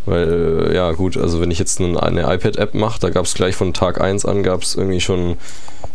Weil, 0.05 0.69
äh, 0.71 0.75
ja, 0.75 0.91
gut, 0.93 1.17
also 1.17 1.41
wenn 1.41 1.51
ich 1.51 1.59
jetzt 1.59 1.79
eine, 1.79 2.01
eine 2.01 2.33
iPad-App 2.33 2.73
mache, 2.73 2.99
da 2.99 3.09
gab 3.09 3.25
es 3.25 3.35
gleich 3.35 3.55
von 3.55 3.73
Tag 3.73 4.01
1 4.01 4.25
an 4.25 4.41
gab 4.41 4.63
es 4.63 4.75
irgendwie 4.75 5.01
schon 5.01 5.37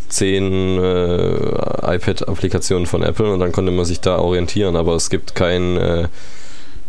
zehn 0.08 0.78
äh, 0.78 1.96
iPad-Applikationen 1.96 2.86
von 2.86 3.02
Apple 3.02 3.32
und 3.32 3.40
dann 3.40 3.50
konnte 3.50 3.72
man 3.72 3.84
sich 3.84 4.00
da 4.00 4.18
orientieren, 4.18 4.76
aber 4.76 4.94
es 4.94 5.10
gibt 5.10 5.34
kein, 5.34 5.76
äh, 5.76 6.06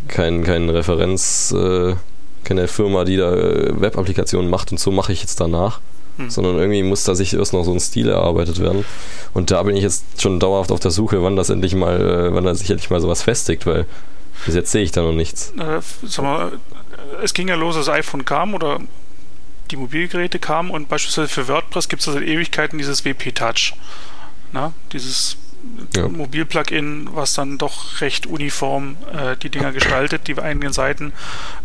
kein, 0.08 0.44
kein 0.44 0.70
Referenz, 0.70 1.54
äh, 1.58 1.96
keine 2.44 2.68
Firma, 2.68 3.04
die 3.04 3.18
da 3.18 3.34
äh, 3.34 3.82
Web-Applikationen 3.82 4.50
macht 4.50 4.72
und 4.72 4.80
so 4.80 4.92
mache 4.92 5.12
ich 5.12 5.22
jetzt 5.22 5.42
danach. 5.42 5.80
Hm. 6.18 6.30
Sondern 6.30 6.58
irgendwie 6.58 6.84
muss 6.84 7.04
da 7.04 7.16
sich 7.16 7.34
erst 7.34 7.54
noch 7.54 7.64
so 7.64 7.72
ein 7.72 7.80
Stil 7.80 8.10
erarbeitet 8.10 8.60
werden. 8.60 8.86
Und 9.34 9.52
da 9.52 9.64
bin 9.64 9.76
ich 9.76 9.84
jetzt 9.84 10.22
schon 10.22 10.40
dauerhaft 10.40 10.72
auf 10.72 10.80
der 10.80 10.92
Suche, 10.92 11.24
wann 11.24 11.36
das 11.36 11.50
endlich 11.50 11.76
mal, 11.76 12.02
äh, 12.02 12.34
wann 12.34 12.44
da 12.44 12.56
sich 12.56 12.70
endlich 12.70 12.90
mal 12.90 13.02
sowas 13.02 13.24
festigt, 13.24 13.66
weil 13.66 13.86
bis 14.46 14.56
jetzt 14.56 14.72
sehe 14.72 14.84
ich 14.84 14.92
da 14.92 15.02
noch 15.02 15.14
nichts. 15.14 15.54
Äh, 15.58 15.82
sag 16.04 16.24
mal, 16.24 16.52
es 17.24 17.34
ging 17.34 17.48
ja 17.48 17.56
los, 17.56 17.76
als 17.76 17.86
das 17.86 17.96
iPhone 17.96 18.26
kam 18.26 18.54
oder 18.54 18.80
die 19.72 19.78
Mobilgeräte 19.78 20.40
kamen 20.40 20.72
und 20.72 20.90
beispielsweise 20.90 21.28
für 21.28 21.48
WordPress 21.48 21.90
gibt 21.90 22.02
es 22.02 22.12
seit 22.12 22.24
Ewigkeiten 22.24 22.78
dieses 22.78 23.06
WP 23.06 23.34
Touch. 23.34 23.74
Na, 24.54 24.74
dieses 24.94 25.38
ja. 25.96 26.08
Mobil-Plugin, 26.08 27.10
was 27.12 27.34
dann 27.34 27.58
doch 27.58 28.02
recht 28.02 28.26
uniform 28.26 28.98
äh, 29.14 29.36
die 29.38 29.50
Dinger 29.50 29.72
gestaltet, 29.72 30.28
die 30.28 30.38
eigenen 30.40 30.74
Seiten 30.74 31.14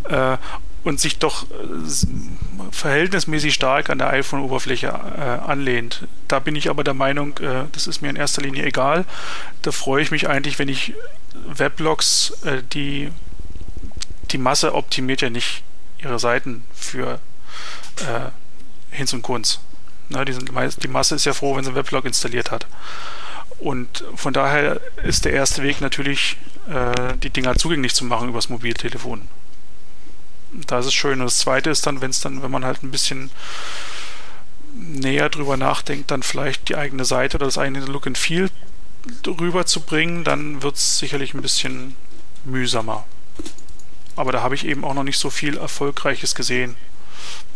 äh, 0.09 0.37
und 0.83 0.99
sich 0.99 1.17
doch 1.17 1.43
äh, 1.43 2.71
verhältnismäßig 2.71 3.53
stark 3.53 3.89
an 3.89 3.99
der 3.99 4.09
iPhone-Oberfläche 4.09 4.87
äh, 4.87 5.49
anlehnt. 5.49 6.07
Da 6.27 6.39
bin 6.39 6.55
ich 6.55 6.69
aber 6.69 6.83
der 6.83 6.93
Meinung, 6.93 7.37
äh, 7.39 7.65
das 7.71 7.87
ist 7.87 8.01
mir 8.01 8.09
in 8.09 8.15
erster 8.15 8.41
Linie 8.41 8.65
egal. 8.65 9.05
Da 9.61 9.71
freue 9.71 10.01
ich 10.01 10.11
mich 10.11 10.27
eigentlich, 10.27 10.59
wenn 10.59 10.69
ich 10.69 10.93
Weblogs, 11.47 12.33
äh, 12.43 12.61
die 12.73 13.09
die 14.31 14.37
Masse 14.39 14.73
optimiert 14.73 15.21
ja 15.21 15.29
nicht 15.29 15.63
ihre 16.01 16.19
Seiten 16.19 16.63
für 16.73 17.19
äh, 17.97 18.31
Hinz 18.89 19.13
und 19.13 19.21
Kunz. 19.21 19.59
Ne, 20.09 20.25
die, 20.25 20.33
sind, 20.33 20.49
die 20.83 20.87
Masse 20.87 21.15
ist 21.15 21.25
ja 21.25 21.33
froh, 21.33 21.55
wenn 21.55 21.63
sie 21.63 21.69
einen 21.69 21.77
Weblog 21.77 22.05
installiert 22.05 22.51
hat. 22.51 22.67
Und 23.59 24.03
von 24.15 24.33
daher 24.33 24.81
ist 25.03 25.25
der 25.25 25.33
erste 25.33 25.63
Weg 25.63 25.79
natürlich, 25.79 26.37
äh, 26.67 27.15
die 27.17 27.29
Dinger 27.29 27.55
zugänglich 27.55 27.93
zu 27.93 28.03
machen 28.03 28.29
übers 28.29 28.49
Mobiltelefon. 28.49 29.27
Da 30.53 30.79
ist 30.79 30.93
schön. 30.93 31.19
Und 31.19 31.25
das 31.25 31.39
zweite 31.39 31.69
ist 31.69 31.85
dann, 31.85 32.01
wenn 32.01 32.11
es 32.11 32.21
dann, 32.21 32.43
wenn 32.43 32.51
man 32.51 32.65
halt 32.65 32.83
ein 32.83 32.91
bisschen 32.91 33.31
näher 34.75 35.29
drüber 35.29 35.57
nachdenkt, 35.57 36.11
dann 36.11 36.23
vielleicht 36.23 36.69
die 36.69 36.75
eigene 36.75 37.05
Seite 37.05 37.37
oder 37.37 37.45
das 37.45 37.57
eigene 37.57 37.85
Look 37.85 38.07
and 38.07 38.17
Feel 38.17 38.49
rüberzubringen, 39.27 40.23
dann 40.23 40.63
wird 40.63 40.75
es 40.75 40.97
sicherlich 40.97 41.33
ein 41.33 41.41
bisschen 41.41 41.95
mühsamer. 42.45 43.05
Aber 44.15 44.31
da 44.31 44.41
habe 44.41 44.55
ich 44.55 44.65
eben 44.65 44.85
auch 44.85 44.93
noch 44.93 45.03
nicht 45.03 45.19
so 45.19 45.29
viel 45.29 45.57
Erfolgreiches 45.57 46.35
gesehen. 46.35 46.75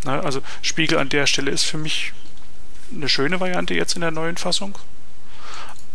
Na, 0.04 0.20
also 0.22 0.42
Spiegel 0.62 0.98
an 0.98 1.10
der 1.10 1.28
Stelle 1.28 1.52
ist 1.52 1.64
für 1.64 1.78
mich 1.78 2.14
eine 2.94 3.10
schöne 3.10 3.40
Variante 3.40 3.74
jetzt 3.74 3.96
in 3.96 4.02
der 4.02 4.12
neuen 4.12 4.38
Fassung. 4.38 4.78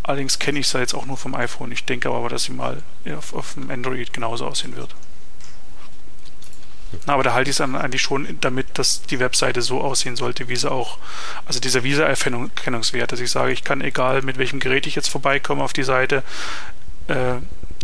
Allerdings 0.02 0.38
kenne 0.38 0.58
ich 0.58 0.66
es 0.66 0.72
ja 0.72 0.80
jetzt 0.80 0.94
auch 0.94 1.06
nur 1.06 1.16
vom 1.16 1.34
iPhone. 1.34 1.72
Ich 1.72 1.84
denke 1.84 2.10
aber, 2.10 2.28
dass 2.28 2.44
sie 2.44 2.52
mal 2.52 2.82
auf, 3.16 3.34
auf 3.34 3.54
dem 3.54 3.70
Android 3.70 4.12
genauso 4.12 4.46
aussehen 4.46 4.76
wird. 4.76 4.94
Aber 7.06 7.22
da 7.22 7.32
halte 7.32 7.50
ich 7.50 7.54
es 7.54 7.58
dann 7.58 7.74
eigentlich 7.74 8.02
schon 8.02 8.38
damit, 8.40 8.78
dass 8.78 9.02
die 9.02 9.18
Webseite 9.18 9.62
so 9.62 9.80
aussehen 9.80 10.16
sollte, 10.16 10.48
wie 10.48 10.56
sie 10.56 10.70
auch, 10.70 10.98
also 11.46 11.58
dieser 11.58 11.84
Visa-Erkennungswert, 11.84 13.12
dass 13.12 13.20
ich 13.20 13.30
sage, 13.30 13.52
ich 13.52 13.64
kann 13.64 13.80
egal 13.80 14.22
mit 14.22 14.38
welchem 14.38 14.60
Gerät 14.60 14.86
ich 14.86 14.94
jetzt 14.94 15.08
vorbeikomme 15.08 15.62
auf 15.62 15.72
die 15.72 15.82
Seite, 15.84 16.22
äh, 17.08 17.36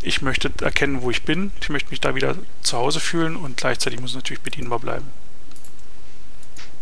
ich 0.03 0.23
möchte 0.23 0.51
erkennen, 0.63 1.03
wo 1.03 1.11
ich 1.11 1.23
bin, 1.23 1.51
ich 1.61 1.69
möchte 1.69 1.91
mich 1.91 2.01
da 2.01 2.15
wieder 2.15 2.37
zu 2.63 2.77
Hause 2.77 3.01
fühlen 3.01 3.37
und 3.37 3.57
gleichzeitig 3.57 4.01
muss 4.01 4.11
es 4.11 4.17
natürlich 4.17 4.43
bedienbar 4.43 4.79
bleiben. 4.79 5.07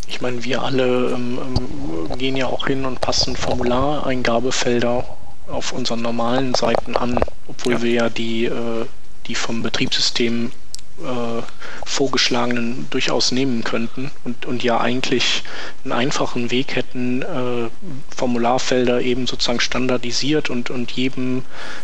Ich 0.09 0.21
meine, 0.21 0.45
wir 0.45 0.63
alle 0.63 1.11
ähm, 1.11 1.39
ähm, 1.39 2.19
gehen 2.19 2.37
ja 2.37 2.47
auch 2.47 2.67
hin 2.67 2.85
und 2.85 3.01
passen 3.01 3.35
Formulareingabefelder 3.35 5.05
auf 5.49 5.73
unseren 5.73 6.03
normalen 6.03 6.55
Seiten 6.55 6.97
an, 6.97 7.19
obwohl 7.49 7.75
ja. 7.75 7.83
wir 7.83 7.91
ja 7.91 8.09
die, 8.09 8.45
äh, 8.45 8.87
die 9.27 9.35
vom 9.35 9.63
Betriebssystem 9.63 10.53
äh, 10.99 11.43
vorgeschlagenen 11.85 12.87
durchaus 12.91 13.33
nehmen 13.33 13.65
könnten 13.65 14.11
und, 14.25 14.47
und 14.47 14.63
ja 14.63 14.81
eigentlich 14.81 15.43
einen 15.85 15.93
einfachen 15.93 16.51
Weg 16.51 16.77
hätten, 16.77 17.23
äh, 17.23 17.69
Formularfelder 18.15 19.01
eben 19.01 19.27
sozusagen 19.27 19.61
standardisiert 19.61 20.51
und, 20.51 20.71
und 20.71 20.93
jedem 20.93 21.43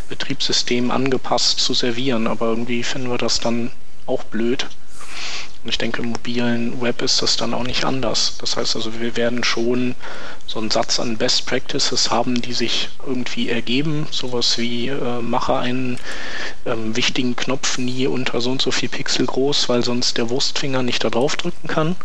Betriebssystem 0.09 0.91
angepasst 0.91 1.61
zu 1.61 1.75
servieren. 1.75 2.27
Aber 2.27 2.47
irgendwie 2.47 2.83
finden 2.83 3.11
wir 3.11 3.19
das 3.19 3.41
dann 3.41 3.71
auch 4.07 4.25
blöd. 4.25 4.67
Und 5.63 5.71
ich 5.71 5.79
denke, 5.79 6.03
im 6.03 6.09
mobilen 6.09 6.81
Web 6.81 7.03
ist 7.03 7.23
das 7.23 7.37
dann 7.37 7.55
auch 7.55 7.63
nicht 7.63 7.85
anders. 7.85 8.37
Das 8.39 8.57
heißt 8.57 8.75
also, 8.75 9.01
wir 9.01 9.17
werden 9.17 9.45
schon 9.45 9.95
so 10.47 10.59
einen 10.59 10.71
Satz 10.71 10.99
an 10.99 11.17
Best 11.19 11.47
Practices 11.47 12.11
haben, 12.11 12.43
die 12.43 12.53
sich 12.53 12.89
irgendwie 13.07 13.49
ergeben. 13.49 14.07
Sowas 14.11 14.59
wie, 14.59 14.89
äh, 14.89 15.21
mache 15.21 15.57
einen 15.57 15.99
ähm, 16.67 16.97
wichtigen 16.97 17.37
Knopf 17.37 17.79
nie 17.79 18.07
unter 18.07 18.41
so 18.41 18.51
und 18.51 18.61
so 18.61 18.71
viel 18.73 18.89
Pixel 18.89 19.27
groß, 19.27 19.69
weil 19.69 19.85
sonst 19.85 20.19
der 20.19 20.31
Wurstfinger 20.31 20.83
nicht 20.83 21.05
da 21.05 21.11
drauf 21.11 21.37
drücken 21.37 21.69
kann. 21.69 21.97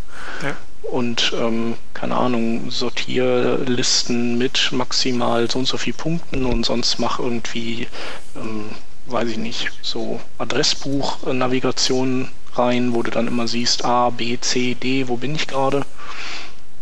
Ja. 0.44 0.56
Und 0.92 1.34
ähm, 1.36 1.76
keine 1.94 2.16
Ahnung, 2.16 2.72
Sortierlisten 2.72 4.38
mit 4.38 4.72
maximal 4.72 5.50
so 5.50 5.60
und 5.60 5.68
so 5.68 5.78
viel 5.78 5.94
Punkten 5.94 6.46
und 6.46 6.66
sonst 6.66 7.00
mach 7.00 7.20
irgendwie, 7.20 7.88
ähm, 8.36 8.70
weiß 9.08 9.30
ich 9.30 9.38
nicht, 9.38 9.72
so 9.82 10.22
Adressbuch-Navigation 10.38 12.30
rein, 12.58 12.94
wo 12.94 13.04
du 13.04 13.12
dann 13.12 13.28
immer 13.28 13.48
siehst, 13.48 13.86
A, 13.86 14.10
B, 14.10 14.38
C, 14.40 14.76
D, 14.76 15.08
wo 15.08 15.18
bin 15.18 15.36
ich 15.36 15.48
gerade. 15.48 15.86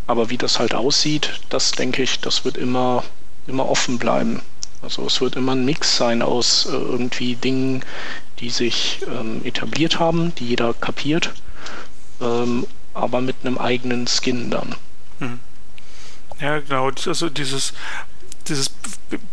Aber 0.07 0.29
wie 0.29 0.38
das 0.38 0.59
halt 0.59 0.73
aussieht, 0.73 1.41
das 1.49 1.71
denke 1.71 2.03
ich, 2.03 2.19
das 2.19 2.45
wird 2.45 2.57
immer, 2.57 3.03
immer 3.47 3.67
offen 3.67 3.97
bleiben. 3.97 4.41
Also 4.81 5.05
es 5.07 5.19
wird 5.19 5.35
immer 5.35 5.53
ein 5.53 5.65
Mix 5.65 5.97
sein 5.97 6.21
aus 6.21 6.67
äh, 6.67 6.71
irgendwie 6.71 7.35
Dingen, 7.35 7.83
die 8.39 8.49
sich 8.51 8.99
ähm, 9.07 9.41
etabliert 9.43 9.99
haben, 9.99 10.35
die 10.35 10.45
jeder 10.45 10.73
kapiert, 10.73 11.33
ähm, 12.21 12.67
aber 12.93 13.21
mit 13.21 13.38
einem 13.43 13.57
eigenen 13.57 14.07
Skin 14.07 14.51
dann. 14.51 14.75
Hm. 15.19 15.39
Ja, 16.39 16.59
genau. 16.59 16.91
Also 17.07 17.29
dieses, 17.29 17.73
dieses 18.47 18.71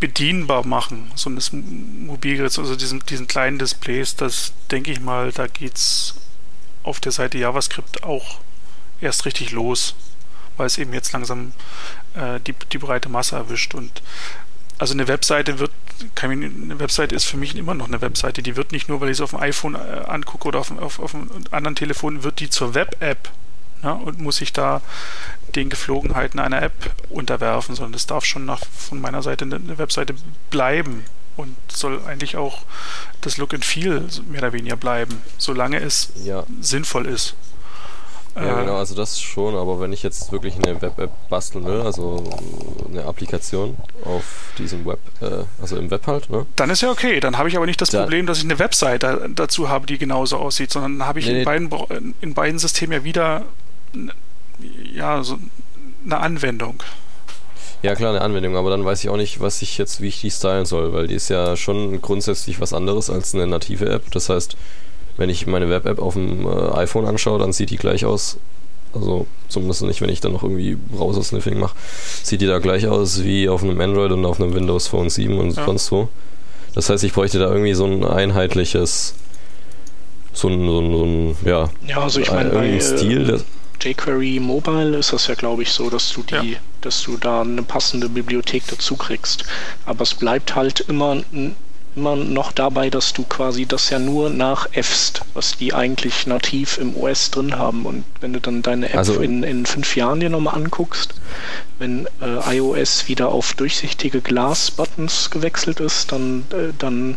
bedienbar 0.01 0.67
machen, 0.67 1.11
so 1.17 1.29
eines 1.29 1.53
Mobilgeräts, 1.53 2.59
also 2.59 2.77
diesen, 2.77 3.01
diesen 3.01 3.27
kleinen 3.27 3.59
Displays, 3.59 4.17
das 4.17 4.53
denke 4.71 4.93
ich 4.93 5.01
mal, 5.01 5.33
da 5.33 5.47
geht 5.49 5.77
es 5.77 6.15
auf 6.83 7.01
der 7.01 7.13
Seite 7.13 7.39
JavaScript 7.39 8.03
auch 8.03 8.39
erst 9.01 9.25
richtig 9.25 9.53
los, 9.53 9.95
weil 10.57 10.67
es 10.67 10.79
eben 10.79 10.93
jetzt 10.93 11.13
langsam 11.13 11.53
äh, 12.15 12.41
die, 12.41 12.55
die 12.73 12.79
breite 12.79 13.09
Masse 13.09 13.37
erwischt. 13.37 13.75
Und 13.75 14.03
also 14.79 14.95
eine 14.95 15.09
Webseite 15.09 15.59
wird, 15.59 15.73
eine 16.21 16.81
Webseite 16.81 17.15
ist 17.15 17.25
für 17.25 17.37
mich 17.37 17.57
immer 17.57 17.75
noch 17.75 17.89
eine 17.89 18.01
Webseite. 18.01 18.43
Die 18.43 18.57
wird 18.57 18.73
nicht 18.73 18.89
nur, 18.89 19.01
weil 19.01 19.09
ich 19.09 19.19
es 19.19 19.21
auf 19.21 19.31
dem 19.31 19.41
iPhone 19.41 19.75
äh, 19.75 20.05
angucke 20.07 20.49
oder 20.49 20.61
auf, 20.61 20.71
auf, 20.79 20.99
auf 20.99 21.15
einem 21.15 21.31
anderen 21.51 21.77
Telefon, 21.77 22.23
wird 22.23 22.41
die 22.41 22.51
zur 22.51 22.75
Web-App 22.75 23.31
ne, 23.83 23.95
und 23.95 24.21
muss 24.21 24.37
sich 24.37 24.53
da 24.53 24.81
den 25.55 25.69
Geflogenheiten 25.69 26.41
einer 26.41 26.63
App 26.63 26.95
unterwerfen, 27.11 27.75
sondern 27.75 27.93
das 27.93 28.07
darf 28.07 28.25
schon 28.25 28.45
nach, 28.45 28.61
von 28.77 29.01
meiner 29.01 29.23
Seite 29.23 29.45
eine 29.45 29.79
Webseite 29.79 30.15
bleiben 30.51 31.05
und 31.37 31.57
soll 31.71 32.01
eigentlich 32.07 32.37
auch 32.37 32.63
das 33.21 33.39
Look 33.39 33.55
and 33.55 33.65
Feel 33.65 34.07
mehr 34.29 34.41
oder 34.41 34.53
weniger 34.53 34.77
bleiben, 34.77 35.23
solange 35.39 35.81
es 35.81 36.11
ja. 36.25 36.45
sinnvoll 36.61 37.07
ist. 37.07 37.35
Ja, 38.35 38.59
äh, 38.59 38.65
genau, 38.65 38.77
also 38.77 38.95
das 38.95 39.21
schon, 39.21 39.55
aber 39.55 39.81
wenn 39.81 39.93
ich 39.93 40.03
jetzt 40.03 40.33
wirklich 40.33 40.55
eine 40.57 40.81
Web-App 40.81 41.11
basteln 41.29 41.67
will, 41.67 41.83
also 41.83 42.25
eine 42.89 43.05
Applikation 43.05 43.77
auf 44.05 44.53
diesem 44.57 44.87
Web, 44.87 45.01
äh, 45.21 45.45
also 45.61 45.77
im 45.77 45.91
Web 45.91 46.07
halt, 46.07 46.31
ne? 46.31 46.47
Dann 46.57 46.71
ist 46.71 46.81
ja 46.81 46.91
okay, 46.91 47.21
dann 47.21 47.37
habe 47.37 47.49
ich 47.51 47.57
aber 47.57 47.67
nicht 47.67 47.81
das 47.81 47.91
da 47.91 48.03
Problem, 48.03 48.27
dass 48.27 48.39
ich 48.39 48.45
eine 48.45 48.59
Webseite 48.59 49.29
dazu 49.35 49.69
habe, 49.69 49.87
die 49.87 49.99
genauso 49.99 50.39
aussieht, 50.39 50.71
sondern 50.71 50.99
dann 50.99 51.09
habe 51.09 51.19
ich 51.19 51.27
nee, 51.27 51.41
in, 51.41 51.45
beiden, 51.45 52.15
in 52.23 52.33
beiden 52.33 52.59
Systemen 52.59 52.93
ja 52.93 53.05
wieder 53.05 53.45
ja, 54.93 55.23
so 55.23 55.39
eine 56.05 56.19
Anwendung. 56.19 56.83
Ja, 57.83 57.97
klar, 57.97 58.11
eine 58.11 58.21
Anwendung, 58.21 58.57
aber 58.57 58.71
dann 58.71 58.85
weiß 58.85 59.03
ich 59.03 59.11
auch 59.11 59.17
nicht, 59.17 59.41
was 59.41 59.61
ich 59.61 59.77
jetzt, 59.77 60.01
wie 60.01 60.07
ich 60.07 60.21
die 60.21 60.31
stylen 60.31 60.67
soll, 60.67 60.93
weil 60.93 61.09
die 61.09 61.15
ist 61.15 61.29
ja 61.29 61.57
schon 61.57 62.01
grundsätzlich 62.01 62.61
was 62.61 62.73
anderes 62.73 63.11
als 63.11 63.35
eine 63.35 63.47
native 63.49 63.89
App. 63.89 64.11
Das 64.13 64.29
heißt, 64.29 64.57
wenn 65.17 65.29
ich 65.29 65.47
meine 65.49 65.69
Web-App 65.69 65.99
auf 65.99 66.15
dem 66.15 66.47
äh, 66.47 66.71
iPhone 66.77 67.07
anschaue, 67.07 67.41
dann 67.41 67.53
sieht 67.53 67.71
die 67.71 67.77
gleich 67.77 68.05
aus. 68.05 68.39
Also 68.95 69.27
zumindest 69.49 69.83
nicht, 69.83 70.01
wenn 70.01 70.11
ich 70.11 70.21
dann 70.21 70.33
noch 70.33 70.43
irgendwie 70.45 70.77
Browser-Sniffing 70.77 71.59
mache, 71.59 71.75
sieht 72.23 72.41
die 72.41 72.47
da 72.47 72.59
gleich 72.59 72.87
aus 72.87 73.25
wie 73.25 73.49
auf 73.49 73.63
einem 73.65 73.81
Android 73.81 74.13
und 74.13 74.25
auf 74.27 74.41
einem 74.41 74.55
Windows 74.55 74.87
Phone 74.87 75.11
7 75.11 75.39
und 75.39 75.57
ja. 75.57 75.65
sonst 75.65 75.91
wo. 75.91 76.09
Das 76.75 76.89
heißt, 76.89 77.03
ich 77.03 77.13
bräuchte 77.13 77.39
da 77.39 77.51
irgendwie 77.51 77.75
so 77.75 77.85
ein 77.85 78.05
einheitliches, 78.05 79.15
so 80.33 80.49
ein, 80.49 80.67
so 80.67 80.81
ein, 80.81 80.93
so 80.93 81.05
ein 81.05 81.37
ja, 81.45 81.71
ja 81.87 82.03
also 82.03 82.21
ich 82.21 82.31
meine, 82.31 82.51
bei, 82.51 82.79
Stil. 82.81 83.31
Äh, 83.31 83.39
jQuery 83.85 84.41
Mobile 84.41 84.97
ist 84.97 85.13
das 85.13 85.27
ja, 85.27 85.35
glaube 85.35 85.63
ich, 85.63 85.73
so, 85.73 85.91
dass 85.91 86.13
du 86.13 86.23
die, 86.23 86.53
ja. 86.53 86.59
dass 86.81 87.03
du 87.03 87.17
da 87.17 87.43
eine 87.43 87.63
passende 87.63 88.09
Bibliothek 88.09 88.65
dazu 88.69 88.97
kriegst. 88.97 89.45
Aber 89.87 90.03
es 90.03 90.15
bleibt 90.15 90.55
halt 90.55 90.81
immer 90.81 91.17
ein 91.33 91.57
immer 91.95 92.17
noch 92.17 92.53
dabei, 92.53 92.91
dass 92.91 93.13
du 93.13 93.25
quasi 93.25 93.67
das 93.67 93.91
ja 93.91 93.99
nur 93.99 94.31
nachäffst, 94.31 95.23
was 95.35 95.57
die 95.57 95.75
eigentlich 95.75 96.27
nativ 96.27 96.79
im 96.79 96.97
OS 96.97 97.31
drin 97.31 97.59
haben. 97.59 97.85
Und 97.85 98.05
wenn 98.21 98.33
du 98.33 98.41
dann 98.41 98.63
deine 98.63 98.89
App 98.91 98.97
also, 98.97 99.21
in, 99.21 99.43
in 99.43 99.67
fünf 99.67 99.95
Jahren 99.97 100.21
dir 100.21 100.31
nochmal 100.31 100.55
anguckst, 100.55 101.15
wenn 101.79 102.07
äh, 102.21 102.57
iOS 102.57 103.09
wieder 103.09 103.29
auf 103.29 103.55
durchsichtige 103.55 104.21
Glas-Buttons 104.21 105.31
gewechselt 105.31 105.81
ist, 105.81 106.13
dann, 106.13 106.45
äh, 106.51 106.73
dann 106.79 107.17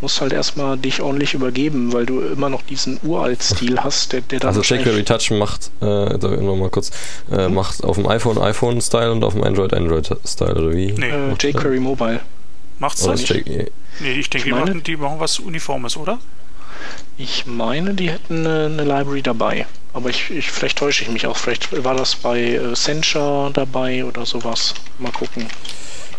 musst 0.00 0.18
du 0.18 0.22
halt 0.22 0.32
erstmal 0.32 0.76
dich 0.76 1.00
ordentlich 1.00 1.34
übergeben, 1.34 1.92
weil 1.92 2.06
du 2.06 2.20
immer 2.20 2.48
noch 2.48 2.62
diesen 2.62 3.00
Uralt-Stil 3.02 3.80
hast, 3.80 4.12
der, 4.12 4.20
der 4.20 4.40
dann. 4.40 4.54
Also 4.54 4.62
jQuery 4.62 5.04
Touch 5.04 5.30
macht, 5.30 5.70
äh, 5.80 5.84
nochmal 5.84 6.70
kurz, 6.70 6.90
äh, 7.30 7.48
mhm. 7.48 7.54
macht 7.54 7.82
auf 7.82 7.96
dem 7.96 8.06
iPhone 8.06 8.38
iPhone-Style 8.38 9.10
und 9.10 9.24
auf 9.24 9.32
dem 9.32 9.42
Android 9.42 9.72
Android-Style, 9.72 10.54
oder 10.54 10.72
wie? 10.72 10.92
Nee. 10.92 11.08
Äh, 11.08 11.34
jQuery 11.40 11.80
Mobile. 11.80 12.20
Macht's 12.82 13.04
das 13.04 13.20
nicht? 13.20 13.46
Nee, 13.46 13.70
ich 14.00 14.28
denke, 14.28 14.38
ich 14.38 14.42
die, 14.42 14.50
machen, 14.50 14.82
die 14.82 14.96
machen 14.96 15.20
was 15.20 15.38
Uniformes, 15.38 15.96
oder? 15.96 16.18
Ich 17.16 17.46
meine, 17.46 17.94
die 17.94 18.10
hätten 18.10 18.44
eine, 18.44 18.64
eine 18.64 18.82
Library 18.82 19.22
dabei. 19.22 19.66
Aber 19.92 20.10
ich, 20.10 20.30
ich, 20.30 20.50
vielleicht 20.50 20.78
täusche 20.78 21.04
ich 21.04 21.10
mich 21.10 21.24
auch. 21.28 21.36
Vielleicht 21.36 21.84
war 21.84 21.94
das 21.94 22.16
bei 22.16 22.40
äh, 22.40 22.74
Sencha 22.74 23.50
dabei 23.50 24.04
oder 24.04 24.26
sowas. 24.26 24.74
Mal 24.98 25.12
gucken. 25.12 25.46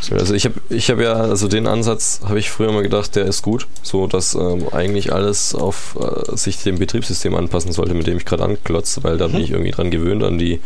Also 0.10 0.34
ich 0.34 0.46
habe 0.46 0.56
ich 0.70 0.90
hab 0.90 1.02
ja, 1.02 1.16
also 1.16 1.50
den 1.50 1.68
Ansatz 1.68 2.22
habe 2.24 2.40
ich 2.40 2.50
früher 2.50 2.72
mal 2.72 2.84
gedacht, 2.84 3.18
der 3.18 3.26
ist 3.26 3.42
gut, 3.42 3.68
so 3.82 4.08
dass 4.08 4.34
ähm, 4.34 4.70
eigentlich 4.72 5.12
alles 5.12 5.56
auf 5.56 5.98
äh, 6.00 6.36
sich 6.38 6.64
dem 6.64 6.80
Betriebssystem 6.80 7.36
anpassen 7.36 7.74
sollte, 7.74 7.94
mit 7.94 8.08
dem 8.08 8.18
ich 8.18 8.26
gerade 8.26 8.44
anklotze, 8.44 9.04
weil 9.04 9.18
da 9.18 9.28
mhm. 9.28 9.34
bin 9.34 9.42
ich 9.42 9.52
irgendwie 9.52 9.72
dran 9.72 9.92
gewöhnt 9.92 10.24
an 10.24 10.38
die 10.38 10.62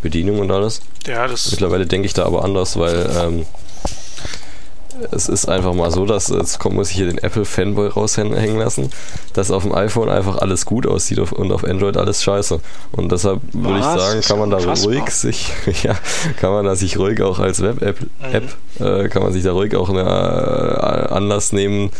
Bedienung 0.00 0.38
und 0.38 0.50
alles. 0.50 0.80
Ja, 1.06 1.26
das 1.26 1.50
Mittlerweile 1.50 1.86
denke 1.86 2.06
ich 2.06 2.14
da 2.14 2.24
aber 2.24 2.44
anders, 2.44 2.78
weil 2.78 3.10
ähm, 3.18 3.46
es 5.10 5.28
ist 5.28 5.48
einfach 5.48 5.74
mal 5.74 5.90
so, 5.90 6.06
dass 6.06 6.28
jetzt 6.28 6.58
kommt, 6.58 6.76
muss 6.76 6.90
ich 6.90 6.96
hier 6.96 7.06
den 7.06 7.18
Apple-Fanboy 7.18 7.88
raushängen 7.88 8.58
lassen, 8.58 8.90
dass 9.32 9.50
auf 9.50 9.62
dem 9.64 9.74
iPhone 9.74 10.08
einfach 10.08 10.38
alles 10.38 10.66
gut 10.66 10.86
aussieht 10.86 11.18
und 11.18 11.52
auf 11.52 11.64
Android 11.64 11.96
alles 11.96 12.22
scheiße. 12.22 12.60
Und 12.92 13.12
deshalb 13.12 13.40
würde 13.52 13.78
ich 13.78 13.84
sagen, 13.84 14.20
kann 14.20 14.38
man 14.38 14.50
da 14.50 14.58
Fassbar. 14.58 14.92
ruhig 14.94 15.10
sich, 15.10 15.52
ja, 15.82 15.96
kann 16.40 16.52
man 16.52 16.64
da 16.64 16.76
sich 16.76 16.98
ruhig 16.98 17.20
auch 17.22 17.38
als 17.38 17.62
Web-App, 17.62 18.00
mhm. 18.78 18.84
äh, 18.84 19.08
kann 19.08 19.22
man 19.22 19.32
sich 19.32 19.42
da 19.42 19.52
ruhig 19.52 19.74
auch 19.76 19.90
eine, 19.90 20.02
äh, 20.02 21.14
Anlass 21.14 21.52
nehmen, 21.52 21.90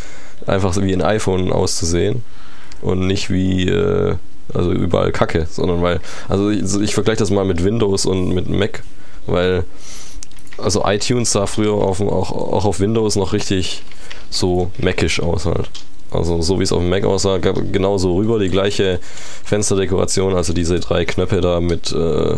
einfach 0.45 0.75
wie 0.77 0.93
ein 0.93 1.01
iPhone 1.01 1.51
auszusehen 1.51 2.23
und 2.81 3.07
nicht 3.07 3.29
wie 3.29 3.67
äh, 3.67 4.15
also 4.53 4.71
überall 4.71 5.11
Kacke, 5.11 5.47
sondern 5.49 5.81
weil, 5.81 5.99
also 6.29 6.49
ich, 6.49 6.63
ich 6.81 6.93
vergleiche 6.93 7.19
das 7.19 7.31
mal 7.31 7.45
mit 7.45 7.63
Windows 7.63 8.05
und 8.05 8.29
mit 8.29 8.47
Mac, 8.47 8.83
weil 9.25 9.63
also 10.57 10.83
iTunes 10.85 11.31
sah 11.31 11.47
früher 11.47 11.73
auf, 11.73 12.01
auch, 12.01 12.31
auch 12.31 12.65
auf 12.65 12.79
Windows 12.79 13.15
noch 13.15 13.33
richtig 13.33 13.83
so 14.29 14.71
Macisch 14.77 15.19
aus 15.19 15.45
halt. 15.45 15.69
Also 16.11 16.41
so 16.41 16.59
wie 16.59 16.63
es 16.63 16.71
auf 16.71 16.79
dem 16.79 16.89
Mac 16.89 17.03
aussah, 17.03 17.37
genauso 17.37 18.15
rüber, 18.15 18.39
die 18.39 18.49
gleiche 18.49 18.99
Fensterdekoration, 19.43 20.35
also 20.35 20.53
diese 20.53 20.79
drei 20.79 21.03
Knöpfe 21.03 21.41
da 21.41 21.59
mit 21.59 21.91
äh, 21.91 22.37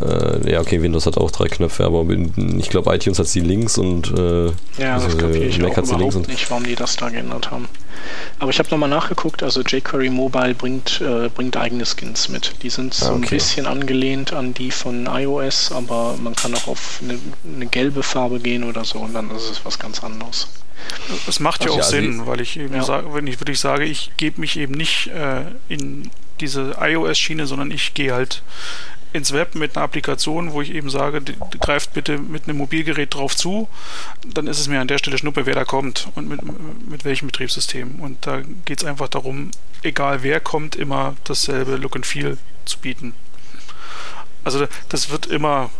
äh, 0.00 0.52
ja, 0.52 0.60
okay, 0.60 0.82
Windows 0.82 1.06
hat 1.06 1.16
auch 1.16 1.30
drei 1.30 1.48
Knöpfe, 1.48 1.84
aber 1.84 2.04
ich 2.58 2.68
glaube, 2.68 2.94
iTunes 2.94 3.18
hat 3.18 3.26
sie 3.26 3.40
links 3.40 3.78
und 3.78 4.12
äh, 4.16 4.46
ja, 4.46 4.94
das 4.94 5.04
also, 5.04 5.16
kapiere 5.18 5.44
ich 5.44 5.58
Mac 5.58 5.72
auch 5.72 5.76
hat 5.78 5.86
sie 5.86 5.96
links 5.96 6.16
und 6.16 6.28
nicht, 6.28 6.50
warum 6.50 6.64
die 6.64 6.74
das 6.74 6.96
da 6.96 7.08
geändert 7.08 7.50
haben. 7.50 7.68
Aber 8.38 8.50
ich 8.50 8.58
habe 8.58 8.68
nochmal 8.70 8.88
nachgeguckt, 8.88 9.42
also 9.42 9.62
jQuery 9.62 10.10
Mobile 10.10 10.54
bringt, 10.54 11.00
äh, 11.00 11.28
bringt 11.28 11.56
eigene 11.56 11.84
Skins 11.84 12.28
mit. 12.28 12.54
Die 12.62 12.70
sind 12.70 12.94
so 12.94 13.06
ah, 13.06 13.08
okay. 13.10 13.24
ein 13.24 13.28
bisschen 13.30 13.66
angelehnt 13.66 14.32
an 14.32 14.54
die 14.54 14.70
von 14.70 15.06
iOS, 15.06 15.72
aber 15.72 16.16
man 16.22 16.34
kann 16.36 16.54
auch 16.54 16.68
auf 16.68 17.00
eine, 17.02 17.18
eine 17.44 17.66
gelbe 17.66 18.02
Farbe 18.02 18.40
gehen 18.40 18.64
oder 18.64 18.84
so 18.84 18.98
und 18.98 19.14
dann 19.14 19.30
ist 19.30 19.50
es 19.50 19.64
was 19.64 19.78
ganz 19.78 20.02
anderes. 20.02 20.48
Es 21.26 21.40
macht 21.40 21.64
ja 21.64 21.70
auch 21.70 21.78
also 21.78 21.90
Sinn, 21.90 22.26
weil 22.26 22.40
ich 22.40 22.56
eben 22.58 22.74
ja. 22.74 22.82
sage, 22.82 23.12
wenn 23.12 23.26
ich 23.26 23.40
wirklich 23.40 23.58
sage, 23.58 23.84
ich 23.84 24.12
gebe 24.16 24.40
mich 24.40 24.56
eben 24.56 24.74
nicht 24.74 25.08
äh, 25.08 25.42
in 25.68 26.10
diese 26.40 26.76
iOS-Schiene, 26.80 27.46
sondern 27.46 27.70
ich 27.70 27.94
gehe 27.94 28.14
halt 28.14 28.42
ins 29.12 29.32
Web 29.32 29.54
mit 29.54 29.76
einer 29.76 29.84
Applikation, 29.84 30.52
wo 30.52 30.60
ich 30.60 30.72
eben 30.74 30.90
sage, 30.90 31.22
greift 31.60 31.94
bitte 31.94 32.18
mit 32.18 32.44
einem 32.44 32.58
Mobilgerät 32.58 33.14
drauf 33.14 33.36
zu, 33.36 33.68
dann 34.26 34.46
ist 34.46 34.58
es 34.58 34.68
mir 34.68 34.80
an 34.80 34.88
der 34.88 34.98
Stelle 34.98 35.18
Schnuppe, 35.18 35.46
wer 35.46 35.54
da 35.54 35.64
kommt 35.64 36.08
und 36.14 36.28
mit, 36.28 36.40
mit 36.88 37.04
welchem 37.04 37.26
Betriebssystem. 37.26 38.00
Und 38.00 38.26
da 38.26 38.42
geht 38.64 38.80
es 38.80 38.84
einfach 38.84 39.08
darum, 39.08 39.50
egal 39.82 40.22
wer 40.22 40.40
kommt, 40.40 40.76
immer 40.76 41.16
dasselbe 41.24 41.76
Look 41.76 41.96
and 41.96 42.06
Feel 42.06 42.38
zu 42.64 42.78
bieten. 42.78 43.14
Also 44.44 44.66
das 44.88 45.10
wird 45.10 45.26
immer, 45.26 45.70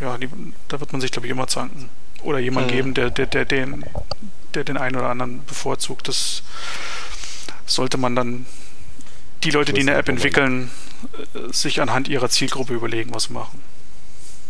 ja, 0.00 0.18
die, 0.18 0.28
da 0.68 0.80
wird 0.80 0.92
man 0.92 1.00
sich, 1.00 1.12
glaube 1.12 1.26
ich, 1.26 1.30
immer 1.30 1.46
zanken. 1.46 1.88
Oder 2.22 2.38
jemand 2.38 2.68
mhm. 2.68 2.72
geben, 2.72 2.94
der, 2.94 3.10
der, 3.10 3.26
der, 3.26 3.44
den, 3.44 3.84
der 4.54 4.64
den 4.64 4.76
einen 4.76 4.96
oder 4.96 5.10
anderen 5.10 5.44
bevorzugt. 5.46 6.08
Das 6.08 6.42
sollte 7.66 7.98
man 7.98 8.16
dann 8.16 8.46
die 9.44 9.50
Leute, 9.50 9.72
die 9.72 9.80
eine 9.80 9.94
App 9.94 10.08
entwickeln, 10.08 10.70
äh, 11.34 11.52
sich 11.52 11.80
anhand 11.80 12.08
ihrer 12.08 12.28
Zielgruppe 12.28 12.74
überlegen, 12.74 13.14
was 13.14 13.30
machen. 13.30 13.60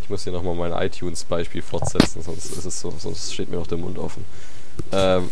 Ich 0.03 0.09
muss 0.11 0.25
hier 0.25 0.33
nochmal 0.33 0.55
mein 0.55 0.73
iTunes-Beispiel 0.73 1.61
fortsetzen, 1.63 2.23
sonst 2.23 2.47
ist 2.47 2.65
es 2.65 2.81
so, 2.81 2.95
sonst 2.99 3.35
steht 3.35 3.51
mir 3.51 3.57
noch 3.57 3.67
der 3.67 3.79
Mund 3.79 3.99
offen. 3.99 4.25
Ähm, 4.93 5.29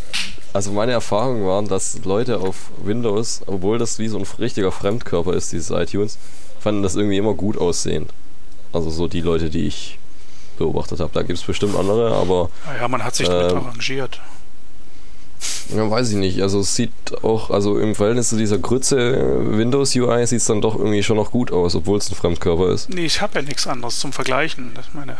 also 0.52 0.72
meine 0.72 0.92
Erfahrungen 0.92 1.46
waren, 1.46 1.68
dass 1.68 1.98
Leute 2.04 2.38
auf 2.40 2.70
Windows, 2.84 3.40
obwohl 3.46 3.78
das 3.78 3.98
wie 3.98 4.08
so 4.08 4.18
ein 4.18 4.26
richtiger 4.38 4.72
Fremdkörper 4.72 5.32
ist, 5.34 5.52
dieses 5.52 5.70
iTunes, 5.70 6.18
fanden 6.60 6.82
das 6.82 6.94
irgendwie 6.94 7.16
immer 7.16 7.34
gut 7.34 7.56
aussehend. 7.56 8.10
Also 8.72 8.90
so 8.90 9.08
die 9.08 9.20
Leute, 9.22 9.48
die 9.48 9.66
ich 9.66 9.98
beobachtet 10.58 11.00
habe. 11.00 11.10
Da 11.14 11.22
gibt 11.22 11.38
es 11.38 11.44
bestimmt 11.44 11.76
andere, 11.76 12.14
aber 12.14 12.50
Naja, 12.66 12.88
man 12.88 13.04
hat 13.04 13.14
sich 13.14 13.28
damit 13.28 13.52
Ähm, 13.52 13.58
arrangiert. 13.58 14.20
Ja, 15.74 15.90
weiß 15.90 16.10
ich 16.10 16.16
nicht. 16.16 16.40
Also 16.42 16.60
es 16.60 16.74
sieht 16.76 16.90
auch, 17.22 17.50
also 17.50 17.78
im 17.78 17.94
Verhältnis 17.94 18.28
zu 18.30 18.36
dieser 18.36 18.58
Grütze 18.58 18.98
äh, 18.98 19.58
Windows 19.58 19.94
UI 19.96 20.26
sieht 20.26 20.38
es 20.40 20.44
dann 20.46 20.60
doch 20.60 20.76
irgendwie 20.76 21.02
schon 21.02 21.16
noch 21.16 21.30
gut 21.30 21.52
aus, 21.52 21.74
obwohl 21.74 21.98
es 21.98 22.10
ein 22.10 22.14
Fremdkörper 22.14 22.70
ist. 22.70 22.88
Nee, 22.90 23.06
ich 23.06 23.20
habe 23.20 23.40
ja 23.40 23.42
nichts 23.42 23.66
anderes 23.66 23.98
zum 23.98 24.12
Vergleichen. 24.12 24.72
Das 24.74 24.86
meine, 24.94 25.16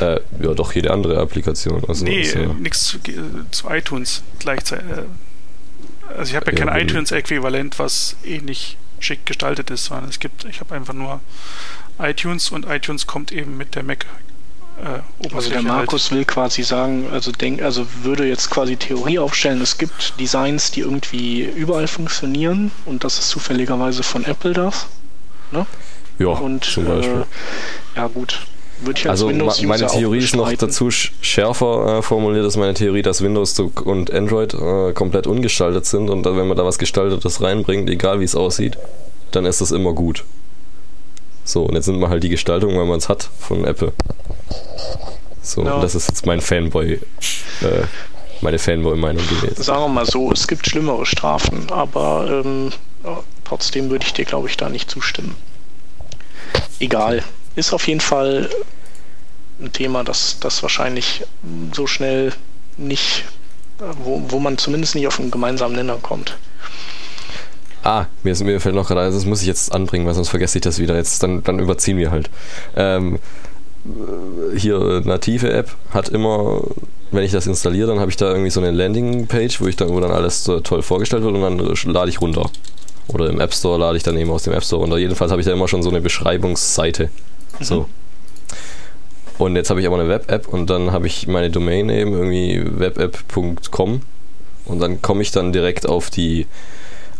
Äh, 0.00 0.20
ja, 0.42 0.52
doch 0.54 0.72
jede 0.72 0.90
andere 0.92 1.18
Applikation. 1.20 1.82
Also 1.88 2.04
nee, 2.04 2.22
ja, 2.22 2.40
äh, 2.40 2.46
nichts 2.48 2.84
zu, 2.84 2.98
äh, 2.98 3.14
zu 3.50 3.68
iTunes 3.70 4.22
gleichzeitig. 4.38 4.84
Also 6.16 6.30
ich 6.30 6.36
habe 6.36 6.52
ja 6.52 6.58
Ja, 6.58 6.66
kein 6.66 6.82
iTunes-Äquivalent, 6.82 7.78
was 7.78 8.16
ähnlich 8.24 8.76
schick 9.00 9.26
gestaltet 9.26 9.70
ist, 9.70 9.86
sondern 9.86 10.08
es 10.08 10.20
gibt, 10.20 10.44
ich 10.44 10.60
habe 10.60 10.74
einfach 10.74 10.94
nur 10.94 11.20
iTunes 11.98 12.50
und 12.50 12.66
iTunes 12.66 13.06
kommt 13.06 13.32
eben 13.32 13.56
mit 13.56 13.74
der 13.74 13.82
Mac 13.82 14.06
äh, 14.82 15.34
Also 15.34 15.50
der 15.50 15.62
Markus 15.62 16.10
will 16.10 16.24
quasi 16.24 16.62
sagen, 16.62 17.06
also 17.12 17.32
denk, 17.32 17.62
also 17.62 17.86
würde 18.02 18.26
jetzt 18.26 18.50
quasi 18.50 18.76
Theorie 18.76 19.18
aufstellen, 19.18 19.60
es 19.60 19.78
gibt 19.78 20.18
Designs, 20.20 20.70
die 20.70 20.80
irgendwie 20.80 21.42
überall 21.42 21.88
funktionieren 21.88 22.70
und 22.84 23.04
das 23.04 23.18
ist 23.18 23.28
zufälligerweise 23.30 24.02
von 24.02 24.24
Apple 24.24 24.52
das. 24.52 24.86
ja 26.18 26.28
Und 26.28 26.64
zum 26.64 26.84
Beispiel. 26.84 27.24
Äh, 27.94 27.98
ja 27.98 28.06
gut, 28.08 28.46
würde 28.80 29.00
ich 29.00 29.08
als 29.08 29.22
Also 29.22 29.66
meine 29.66 29.86
Theorie 29.86 30.18
ist 30.18 30.36
noch 30.36 30.52
dazu 30.52 30.90
sch 30.90 31.12
schärfer 31.20 31.98
äh, 31.98 32.02
formuliert, 32.02 32.44
ist 32.44 32.56
meine 32.56 32.74
Theorie, 32.74 33.02
dass 33.02 33.22
Windows 33.22 33.58
und 33.58 34.12
Android 34.12 34.54
äh, 34.54 34.92
komplett 34.92 35.26
ungestaltet 35.26 35.86
sind 35.86 36.10
und 36.10 36.24
wenn 36.24 36.48
man 36.48 36.56
da 36.56 36.64
was 36.64 36.78
Gestaltetes 36.78 37.40
reinbringt, 37.40 37.88
egal 37.88 38.20
wie 38.20 38.24
es 38.24 38.34
aussieht, 38.34 38.76
dann 39.32 39.46
ist 39.46 39.60
das 39.60 39.70
immer 39.72 39.92
gut. 39.92 40.24
So, 41.44 41.62
und 41.62 41.74
jetzt 41.74 41.86
nimmt 41.86 42.00
man 42.00 42.10
halt 42.10 42.24
die 42.24 42.28
Gestaltung, 42.28 42.76
weil 42.76 42.86
man 42.86 42.98
es 42.98 43.08
hat, 43.08 43.30
von 43.38 43.64
Apple. 43.64 43.92
So, 45.42 45.64
Ja. 45.64 45.80
das 45.80 45.94
ist 45.94 46.08
jetzt 46.08 46.26
mein 46.26 46.40
Fanboy, 46.40 46.94
äh, 46.94 47.00
meine 48.40 48.58
Fanboy-Meinung 48.58 49.24
gewesen. 49.28 49.62
Sagen 49.62 49.82
wir 49.82 49.88
mal 49.88 50.06
so, 50.06 50.32
es 50.32 50.46
gibt 50.48 50.66
schlimmere 50.68 51.06
Strafen, 51.06 51.70
aber 51.70 52.42
ähm, 52.44 52.72
trotzdem 53.44 53.90
würde 53.90 54.04
ich 54.04 54.12
dir, 54.12 54.24
glaube 54.24 54.48
ich, 54.48 54.56
da 54.56 54.68
nicht 54.68 54.90
zustimmen. 54.90 55.36
Egal. 56.80 57.22
Ist 57.54 57.72
auf 57.72 57.86
jeden 57.86 58.00
Fall 58.00 58.50
ein 59.60 59.72
Thema, 59.72 60.04
das, 60.04 60.38
das 60.40 60.62
wahrscheinlich 60.62 61.24
so 61.72 61.86
schnell 61.86 62.32
nicht, 62.76 63.24
wo, 64.02 64.22
wo 64.28 64.38
man 64.38 64.58
zumindest 64.58 64.94
nicht 64.94 65.06
auf 65.06 65.18
einen 65.18 65.30
gemeinsamen 65.30 65.74
Nenner 65.76 65.96
kommt. 65.96 66.36
Ah, 67.82 68.06
mir, 68.24 68.32
ist, 68.32 68.42
mir 68.42 68.60
fällt 68.60 68.74
noch 68.74 68.88
gerade, 68.88 69.02
ein, 69.02 69.12
das 69.12 69.24
muss 69.24 69.40
ich 69.42 69.46
jetzt 69.46 69.72
anbringen, 69.72 70.06
weil 70.06 70.14
sonst 70.14 70.28
vergesse 70.28 70.58
ich 70.58 70.62
das 70.62 70.78
wieder. 70.80 70.96
Jetzt, 70.96 71.22
dann, 71.22 71.42
dann 71.44 71.60
überziehen 71.60 71.96
wir 71.98 72.10
halt. 72.10 72.28
Ähm, 72.74 73.14
äh, 73.14 73.18
hier, 74.56 74.80
äh, 74.80 75.00
native 75.00 75.52
App 75.52 75.70
hat 75.90 76.08
immer, 76.08 76.62
wenn 77.10 77.24
ich 77.24 77.32
das 77.32 77.46
installiere, 77.46 77.88
dann 77.88 78.00
habe 78.00 78.10
ich 78.10 78.16
da 78.16 78.30
irgendwie 78.30 78.50
so 78.50 78.60
eine 78.60 78.70
Landingpage, 78.70 79.60
wo 79.60 79.66
ich 79.66 79.76
dann, 79.76 79.90
wo 79.90 80.00
dann 80.00 80.10
alles 80.10 80.44
so 80.44 80.60
toll 80.60 80.82
vorgestellt 80.82 81.22
wird 81.22 81.34
und 81.34 81.42
dann 81.42 81.92
lade 81.92 82.10
ich 82.10 82.20
runter. 82.20 82.50
Oder 83.08 83.28
im 83.28 83.40
App 83.40 83.54
Store 83.54 83.78
lade 83.78 83.96
ich 83.96 84.02
dann 84.02 84.16
eben 84.16 84.30
aus 84.30 84.42
dem 84.42 84.52
App 84.52 84.64
Store 84.64 84.82
runter. 84.82 84.98
Jedenfalls 84.98 85.30
habe 85.30 85.40
ich 85.40 85.46
da 85.46 85.52
immer 85.52 85.68
schon 85.68 85.82
so 85.82 85.90
eine 85.90 86.00
Beschreibungsseite. 86.00 87.10
So. 87.60 87.86
Und 89.38 89.54
jetzt 89.54 89.70
habe 89.70 89.80
ich 89.80 89.86
aber 89.86 89.98
eine 89.98 90.08
Web-App 90.08 90.48
und 90.48 90.70
dann 90.70 90.92
habe 90.92 91.06
ich 91.06 91.26
meine 91.26 91.50
Domain 91.50 91.88
eben 91.90 92.12
irgendwie 92.12 92.62
webapp.com 92.64 94.00
und 94.64 94.78
dann 94.80 95.02
komme 95.02 95.22
ich 95.22 95.30
dann 95.30 95.52
direkt 95.52 95.88
auf 95.88 96.10
die 96.10 96.46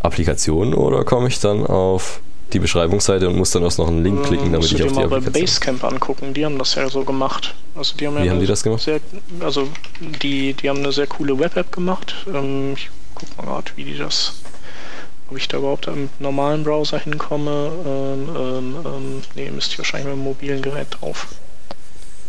Applikation 0.01 0.73
oder 0.73 1.03
komme 1.03 1.27
ich 1.27 1.39
dann 1.39 1.65
auf 1.65 2.21
die 2.53 2.59
Beschreibungsseite 2.59 3.27
und 3.27 3.37
muss 3.37 3.51
dann 3.51 3.63
erst 3.63 3.77
noch 3.77 3.87
einen 3.87 4.03
Link 4.03 4.25
klicken, 4.25 4.53
damit 4.53 4.71
ich 4.71 4.81
auf 4.81 4.89
die 4.89 4.95
mal 4.95 5.07
bei. 5.07 5.19
Basecamp 5.19 5.83
angucken, 5.83 6.33
die 6.33 6.45
haben 6.45 6.57
das 6.57 6.75
ja 6.75 6.89
so 6.89 7.03
gemacht. 7.03 7.55
Also 7.75 7.95
die 7.97 8.07
haben 8.07 8.15
ja 8.15 8.23
Wie 8.23 8.29
haben 8.29 8.37
eine 8.37 8.45
die 8.45 8.47
das 8.47 8.63
gemacht? 8.63 8.81
Sehr, 8.81 8.99
also 9.41 9.67
die, 9.99 10.53
die 10.53 10.69
haben 10.69 10.79
eine 10.79 10.91
sehr 10.91 11.07
coole 11.07 11.37
Web-App 11.37 11.71
gemacht. 11.71 12.15
Ähm, 12.27 12.73
ich 12.75 12.89
guck 13.15 13.37
mal 13.37 13.45
gerade, 13.45 13.71
wie 13.75 13.83
die 13.83 13.97
das, 13.97 14.41
ob 15.29 15.37
ich 15.37 15.47
da 15.47 15.57
überhaupt 15.57 15.87
am 15.87 16.09
normalen 16.19 16.63
Browser 16.63 16.99
hinkomme. 16.99 17.71
Ähm, 17.85 18.29
ähm, 18.35 18.75
ähm, 18.85 19.21
nee, 19.35 19.51
müsste 19.51 19.73
ich 19.73 19.79
wahrscheinlich 19.79 20.07
mit 20.07 20.15
dem 20.15 20.23
mobilen 20.23 20.61
Gerät 20.61 20.87
drauf. 20.91 21.27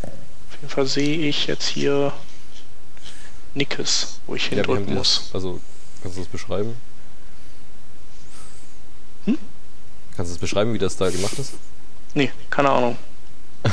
Auf 0.02 0.56
jeden 0.60 0.68
Fall 0.70 0.86
sehe 0.86 1.28
ich 1.28 1.46
jetzt 1.46 1.68
hier 1.68 2.12
Nickes, 3.54 4.20
wo 4.26 4.34
ich 4.34 4.50
Ja, 4.50 4.50
haben 4.50 4.56
hindrücken 4.56 4.94
muss. 4.94 5.30
Also, 5.32 5.60
kannst 6.02 6.16
du 6.16 6.22
das 6.22 6.28
beschreiben? 6.28 6.76
Hm? 9.26 9.38
Kannst 10.18 10.32
du 10.32 10.34
das 10.34 10.40
beschreiben, 10.40 10.74
wie 10.74 10.78
das 10.78 10.96
da 10.96 11.10
gemacht 11.10 11.38
ist? 11.38 11.52
Nee, 12.14 12.32
keine 12.50 12.70
Ahnung. 12.70 12.96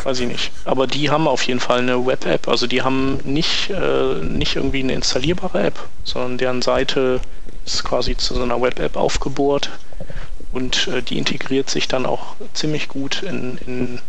Weiß 0.03 0.19
ich 0.19 0.27
nicht. 0.27 0.51
Aber 0.63 0.85
die 0.85 1.09
haben 1.09 1.27
auf 1.27 1.41
jeden 1.41 1.59
Fall 1.59 1.79
eine 1.79 2.05
Web-App. 2.05 2.47
Also 2.47 2.67
die 2.67 2.83
haben 2.83 3.17
nicht, 3.23 3.71
äh, 3.71 4.21
nicht 4.21 4.55
irgendwie 4.55 4.83
eine 4.83 4.93
installierbare 4.93 5.63
App, 5.63 5.79
sondern 6.03 6.37
deren 6.37 6.61
Seite 6.61 7.19
ist 7.65 7.83
quasi 7.83 8.15
zu 8.15 8.35
so 8.35 8.43
einer 8.43 8.61
Web-App 8.61 8.95
aufgebohrt 8.95 9.71
und 10.51 10.87
äh, 10.87 11.01
die 11.01 11.17
integriert 11.17 11.71
sich 11.71 11.87
dann 11.87 12.05
auch 12.05 12.35
ziemlich 12.53 12.89
gut 12.89 13.23
in, 13.23 13.57
in 13.65 14.01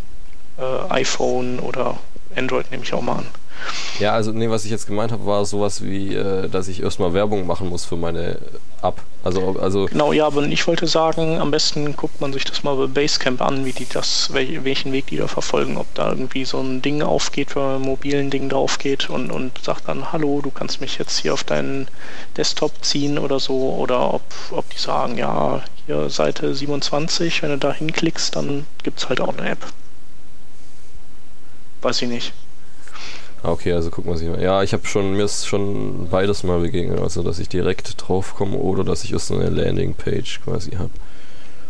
äh, 0.58 0.92
iPhone 0.92 1.58
oder 1.58 1.98
Android, 2.36 2.70
nehme 2.70 2.82
ich 2.84 2.92
auch 2.92 3.00
mal 3.00 3.20
an. 3.20 3.26
Ja, 3.98 4.12
also 4.12 4.32
nee, 4.32 4.50
was 4.50 4.64
ich 4.64 4.70
jetzt 4.70 4.86
gemeint 4.86 5.12
habe, 5.12 5.26
war 5.26 5.44
sowas 5.44 5.82
wie, 5.82 6.14
äh, 6.14 6.48
dass 6.48 6.68
ich 6.68 6.82
erstmal 6.82 7.14
Werbung 7.14 7.46
machen 7.46 7.68
muss 7.68 7.84
für 7.84 7.96
meine 7.96 8.38
App. 8.82 9.00
Also, 9.24 9.58
also 9.58 9.86
Genau, 9.86 10.12
ja, 10.12 10.26
aber 10.26 10.44
ich 10.44 10.66
wollte 10.66 10.86
sagen, 10.86 11.40
am 11.40 11.50
besten 11.50 11.96
guckt 11.96 12.20
man 12.20 12.32
sich 12.32 12.44
das 12.44 12.62
mal 12.62 12.76
bei 12.76 12.86
Basecamp 12.86 13.40
an, 13.40 13.64
wie 13.64 13.72
die 13.72 13.88
das, 13.88 14.32
wel 14.32 14.64
welchen 14.64 14.92
Weg 14.92 15.06
die 15.06 15.16
da 15.16 15.26
verfolgen, 15.26 15.78
ob 15.78 15.92
da 15.94 16.10
irgendwie 16.10 16.44
so 16.44 16.60
ein 16.60 16.82
Ding 16.82 17.02
aufgeht, 17.02 17.56
wenn 17.56 17.62
man 17.62 17.82
mobilen 17.82 18.30
Ding 18.30 18.48
drauf 18.48 18.78
geht 18.78 19.10
und, 19.10 19.30
und 19.30 19.58
sagt 19.64 19.88
dann, 19.88 20.12
hallo, 20.12 20.40
du 20.42 20.50
kannst 20.50 20.80
mich 20.80 20.98
jetzt 20.98 21.18
hier 21.18 21.32
auf 21.32 21.42
deinen 21.42 21.88
Desktop 22.36 22.84
ziehen 22.84 23.18
oder 23.18 23.40
so, 23.40 23.74
oder 23.74 24.14
ob, 24.14 24.22
ob 24.52 24.70
die 24.70 24.78
sagen, 24.78 25.18
ja, 25.18 25.62
hier 25.86 26.10
Seite 26.10 26.54
27, 26.54 27.42
wenn 27.42 27.50
du 27.50 27.58
da 27.58 27.72
hinklickst, 27.72 28.36
dann 28.36 28.66
gibt's 28.82 29.08
halt 29.08 29.20
auch 29.20 29.36
eine 29.36 29.48
App. 29.48 29.66
Weiß 31.82 32.02
ich 32.02 32.08
nicht. 32.08 32.32
Ah, 33.42 33.50
Okay, 33.50 33.72
also 33.72 33.90
gucken 33.90 34.10
wir 34.12 34.16
sich 34.18 34.28
mal. 34.28 34.42
Ja, 34.42 34.62
ich 34.62 34.72
habe 34.72 34.86
schon, 34.86 35.14
mir 35.14 35.24
ist 35.24 35.46
schon 35.46 36.08
beides 36.10 36.42
mal 36.42 36.60
begegnet, 36.60 37.00
also 37.00 37.22
dass 37.22 37.38
ich 37.38 37.48
direkt 37.48 37.94
drauf 37.98 38.34
komme 38.34 38.56
oder 38.56 38.84
dass 38.84 39.04
ich 39.04 39.12
erst 39.12 39.28
so 39.28 39.34
eine 39.34 39.48
Landingpage 39.48 40.40
quasi 40.44 40.72
habe 40.72 40.90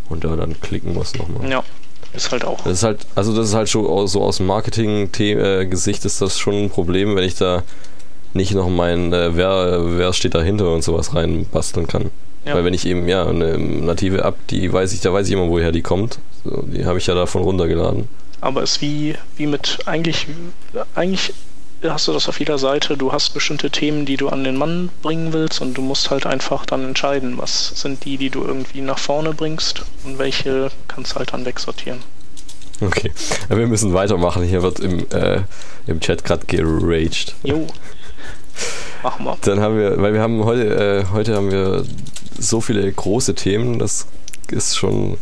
und 0.09 0.25
da 0.25 0.37
dann 0.37 0.61
klicken 0.61 0.95
muss 0.95 1.15
nochmal. 1.17 1.51
Ja, 1.51 1.63
ist 2.15 2.33
halt 2.33 2.45
auch. 2.45 2.63
Das 2.63 2.73
ist 2.75 2.83
halt, 2.83 3.07
also 3.15 3.35
das 3.37 3.49
ist 3.49 3.55
halt 3.55 3.69
schon 3.69 4.07
so 4.09 4.23
aus 4.23 4.41
Marketing-Gesicht 4.41 6.05
ist 6.05 6.23
das 6.23 6.39
schon 6.39 6.55
ein 6.65 6.71
Problem, 6.71 7.17
wenn 7.17 7.25
ich 7.25 7.35
da 7.35 7.63
nicht 8.33 8.53
noch 8.55 8.69
mein, 8.69 9.13
äh, 9.13 9.37
wer, 9.37 9.81
wer 9.99 10.13
steht 10.13 10.35
dahinter 10.35 10.73
und 10.73 10.83
sowas 10.83 11.15
reinbasteln 11.15 11.87
kann. 11.87 12.11
Ja. 12.45 12.55
Weil 12.55 12.65
wenn 12.65 12.75
ich 12.75 12.87
eben, 12.87 13.09
ja, 13.09 13.27
eine 13.27 13.59
native 13.59 14.23
App, 14.23 14.37
die 14.49 14.73
weiß 14.73 14.93
ich, 14.93 15.01
da 15.01 15.13
weiß 15.13 15.27
ich 15.27 15.33
immer, 15.33 15.49
woher 15.49 15.73
die 15.73 15.83
kommt. 15.83 16.19
So, 16.45 16.63
die 16.63 16.85
habe 16.85 16.99
ich 16.99 17.07
ja 17.07 17.15
davon 17.15 17.43
runtergeladen. 17.43 18.09
Aber 18.41 18.63
es 18.63 18.73
ist 18.73 18.83
wie, 18.83 19.15
wie 19.37 19.47
mit 19.47 19.79
eigentlich, 19.87 20.27
eigentlich 20.95 21.33
hast 21.93 22.09
du 22.09 22.13
das 22.13 22.29
auf 22.29 22.39
jeder 22.39 22.59
Seite, 22.59 22.97
du 22.97 23.13
hast 23.13 23.35
bestimmte 23.35 23.71
Themen, 23.71 24.07
die 24.07 24.17
du 24.17 24.29
an 24.29 24.45
den 24.45 24.57
Mann 24.57 24.91
bringen 25.03 25.33
willst 25.33 25.61
und 25.61 25.75
du 25.75 25.83
musst 25.83 26.11
halt 26.11 26.27
einfach 26.27 26.67
dann 26.67 26.85
entscheiden, 26.85 27.39
was 27.39 27.69
sind 27.81 28.05
die, 28.05 28.17
die 28.17 28.31
du 28.31 28.45
irgendwie 28.45 28.81
nach 28.81 28.99
vorne 28.99 29.33
bringst 29.33 29.85
und 30.05 30.19
welche 30.19 30.71
kannst 30.89 31.13
du 31.13 31.17
halt 31.17 31.33
dann 31.33 31.45
wegsortieren. 31.45 32.01
Okay, 32.81 33.11
ja, 33.49 33.57
wir 33.57 33.67
müssen 33.67 33.95
weitermachen. 33.95 34.43
Hier 34.43 34.63
wird 34.63 34.81
im, 34.81 35.07
äh, 35.11 35.43
im 35.87 36.01
Chat 36.01 36.25
gerade 36.25 36.45
geraged. 36.47 37.35
Jo. 37.43 37.67
Machen 39.03 39.25
wir. 39.25 39.39
Dann 39.43 39.61
haben 39.61 39.79
wir, 39.79 40.01
weil 40.01 40.13
wir 40.13 40.21
haben 40.21 40.45
heute, 40.45 41.07
äh, 41.09 41.13
heute 41.13 41.37
haben 41.37 41.51
wir 41.51 41.85
so 42.39 42.61
viele 42.61 42.91
große 42.91 43.35
Themen, 43.35 43.79
das 43.79 44.07
ist 44.51 44.77
schon, 44.77 45.17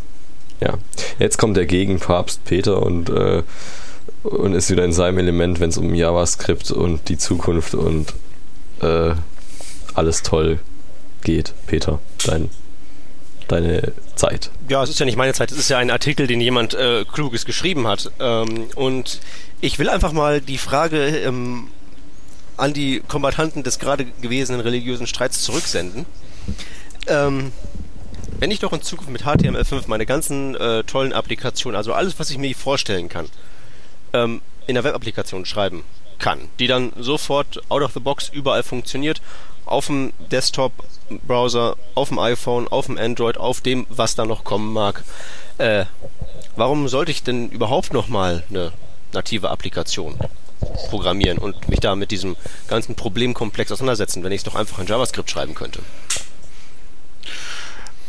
ja. 0.61 0.75
Jetzt 1.19 1.39
kommt 1.39 1.57
der 1.57 1.67
Gegenpapst 1.67 2.45
Peter 2.45 2.83
und, 2.83 3.09
äh, 3.11 3.43
und 4.25 4.55
ist 4.55 4.71
wieder 4.71 4.85
in 4.85 4.93
seinem 4.93 5.19
Element, 5.19 5.61
wenn 5.61 5.71
es 5.71 5.77
um 5.77 5.95
JavaScript 5.95 6.71
und 6.71 7.09
die 7.09 7.19
Zukunft 7.19 7.75
und 7.75 8.15
äh, 8.81 9.15
alles 9.95 10.23
toll 10.23 10.61
geht. 11.23 11.53
Peter, 11.67 12.01
dein, 12.27 12.49
deine 13.49 13.93
Zeit. 14.17 14.51
Ja, 14.69 14.83
es 14.83 14.91
ist 14.91 14.99
ja 14.99 15.07
nicht 15.07 15.19
meine 15.19 15.35
Zeit, 15.35 15.53
es 15.53 15.59
ist 15.59 15.69
ja 15.69 15.79
ein 15.79 15.91
Artikel, 15.91 16.27
den 16.27 16.41
jemand 16.41 16.75
äh, 16.75 17.05
Kluges 17.05 17.45
geschrieben 17.45 17.87
hat. 17.87 18.11
Ähm, 18.19 18.67
und 18.75 19.21
ich 19.61 19.79
will 19.79 19.91
einfach 19.91 20.13
mal 20.13 20.41
die 20.41 20.59
Frage 20.59 21.07
ähm, 21.19 21.69
an 22.57 22.73
die 22.73 23.01
Kombattanten 23.07 23.63
des 23.63 23.79
gerade 23.79 24.07
gewesenen 24.23 24.61
religiösen 24.61 25.07
Streits 25.07 25.43
zurücksenden. 25.43 26.07
Ähm, 27.09 27.53
wenn 28.39 28.51
ich 28.51 28.59
doch 28.59 28.73
in 28.73 28.83
Zukunft 28.83 29.11
mit 29.11 29.25
HTML5 29.25 29.83
meine 29.87 30.07
ganzen 30.07 30.55
äh, 30.55 30.83
tollen 30.85 31.13
Applikationen, 31.13 31.77
also 31.77 31.93
alles, 31.93 32.19
was 32.19 32.31
ich 32.31 32.39
mir 32.39 32.55
vorstellen 32.55 33.09
kann, 33.09 33.27
ähm, 34.15 34.41
in 34.67 34.75
der 34.75 34.85
Web-Applikation 34.85 35.45
schreiben 35.45 35.85
kann, 36.19 36.49
die 36.59 36.67
dann 36.67 36.93
sofort 36.97 37.61
out 37.69 37.83
of 37.83 37.93
the 37.93 38.01
box 38.01 38.31
überall 38.33 38.63
funktioniert, 38.63 39.21
auf 39.67 39.87
dem 39.87 40.13
Desktop-Browser, 40.31 41.77
auf 41.95 42.09
dem 42.09 42.19
iPhone, 42.19 42.69
auf 42.69 42.87
dem 42.87 42.97
Android, 42.99 43.37
auf 43.37 43.61
dem, 43.61 43.87
was 43.91 44.15
da 44.15 44.25
noch 44.25 44.45
kommen 44.45 44.73
mag. 44.73 45.05
Äh, 45.59 45.85
warum 46.57 46.89
sollte 46.89 47.11
ich 47.11 47.23
denn 47.23 47.51
überhaupt 47.51 47.93
nochmal 47.93 48.45
eine 48.49 48.73
native 49.13 49.51
Applikation 49.51 50.19
programmieren 50.89 51.39
und 51.39 51.69
mich 51.69 51.81
da 51.81 51.95
mit 51.95 52.11
diesem 52.11 52.37
ganzen 52.69 52.95
Problemkomplex 52.95 53.71
auseinandersetzen, 53.73 54.23
wenn 54.23 54.33
ich 54.33 54.39
es 54.39 54.45
doch 54.45 54.55
einfach 54.55 54.79
in 54.79 54.87
JavaScript 54.87 55.31
schreiben 55.31 55.55
könnte? 55.55 55.81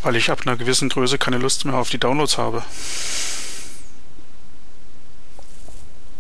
Weil 0.03 0.16
ich 0.16 0.30
ab 0.30 0.41
einer 0.45 0.56
gewissen 0.56 0.89
Größe 0.89 1.18
keine 1.18 1.38
Lust 1.38 1.66
mehr 1.66 1.76
auf 1.76 1.89
die 1.89 1.97
Downloads 1.97 2.38
habe. 2.38 2.64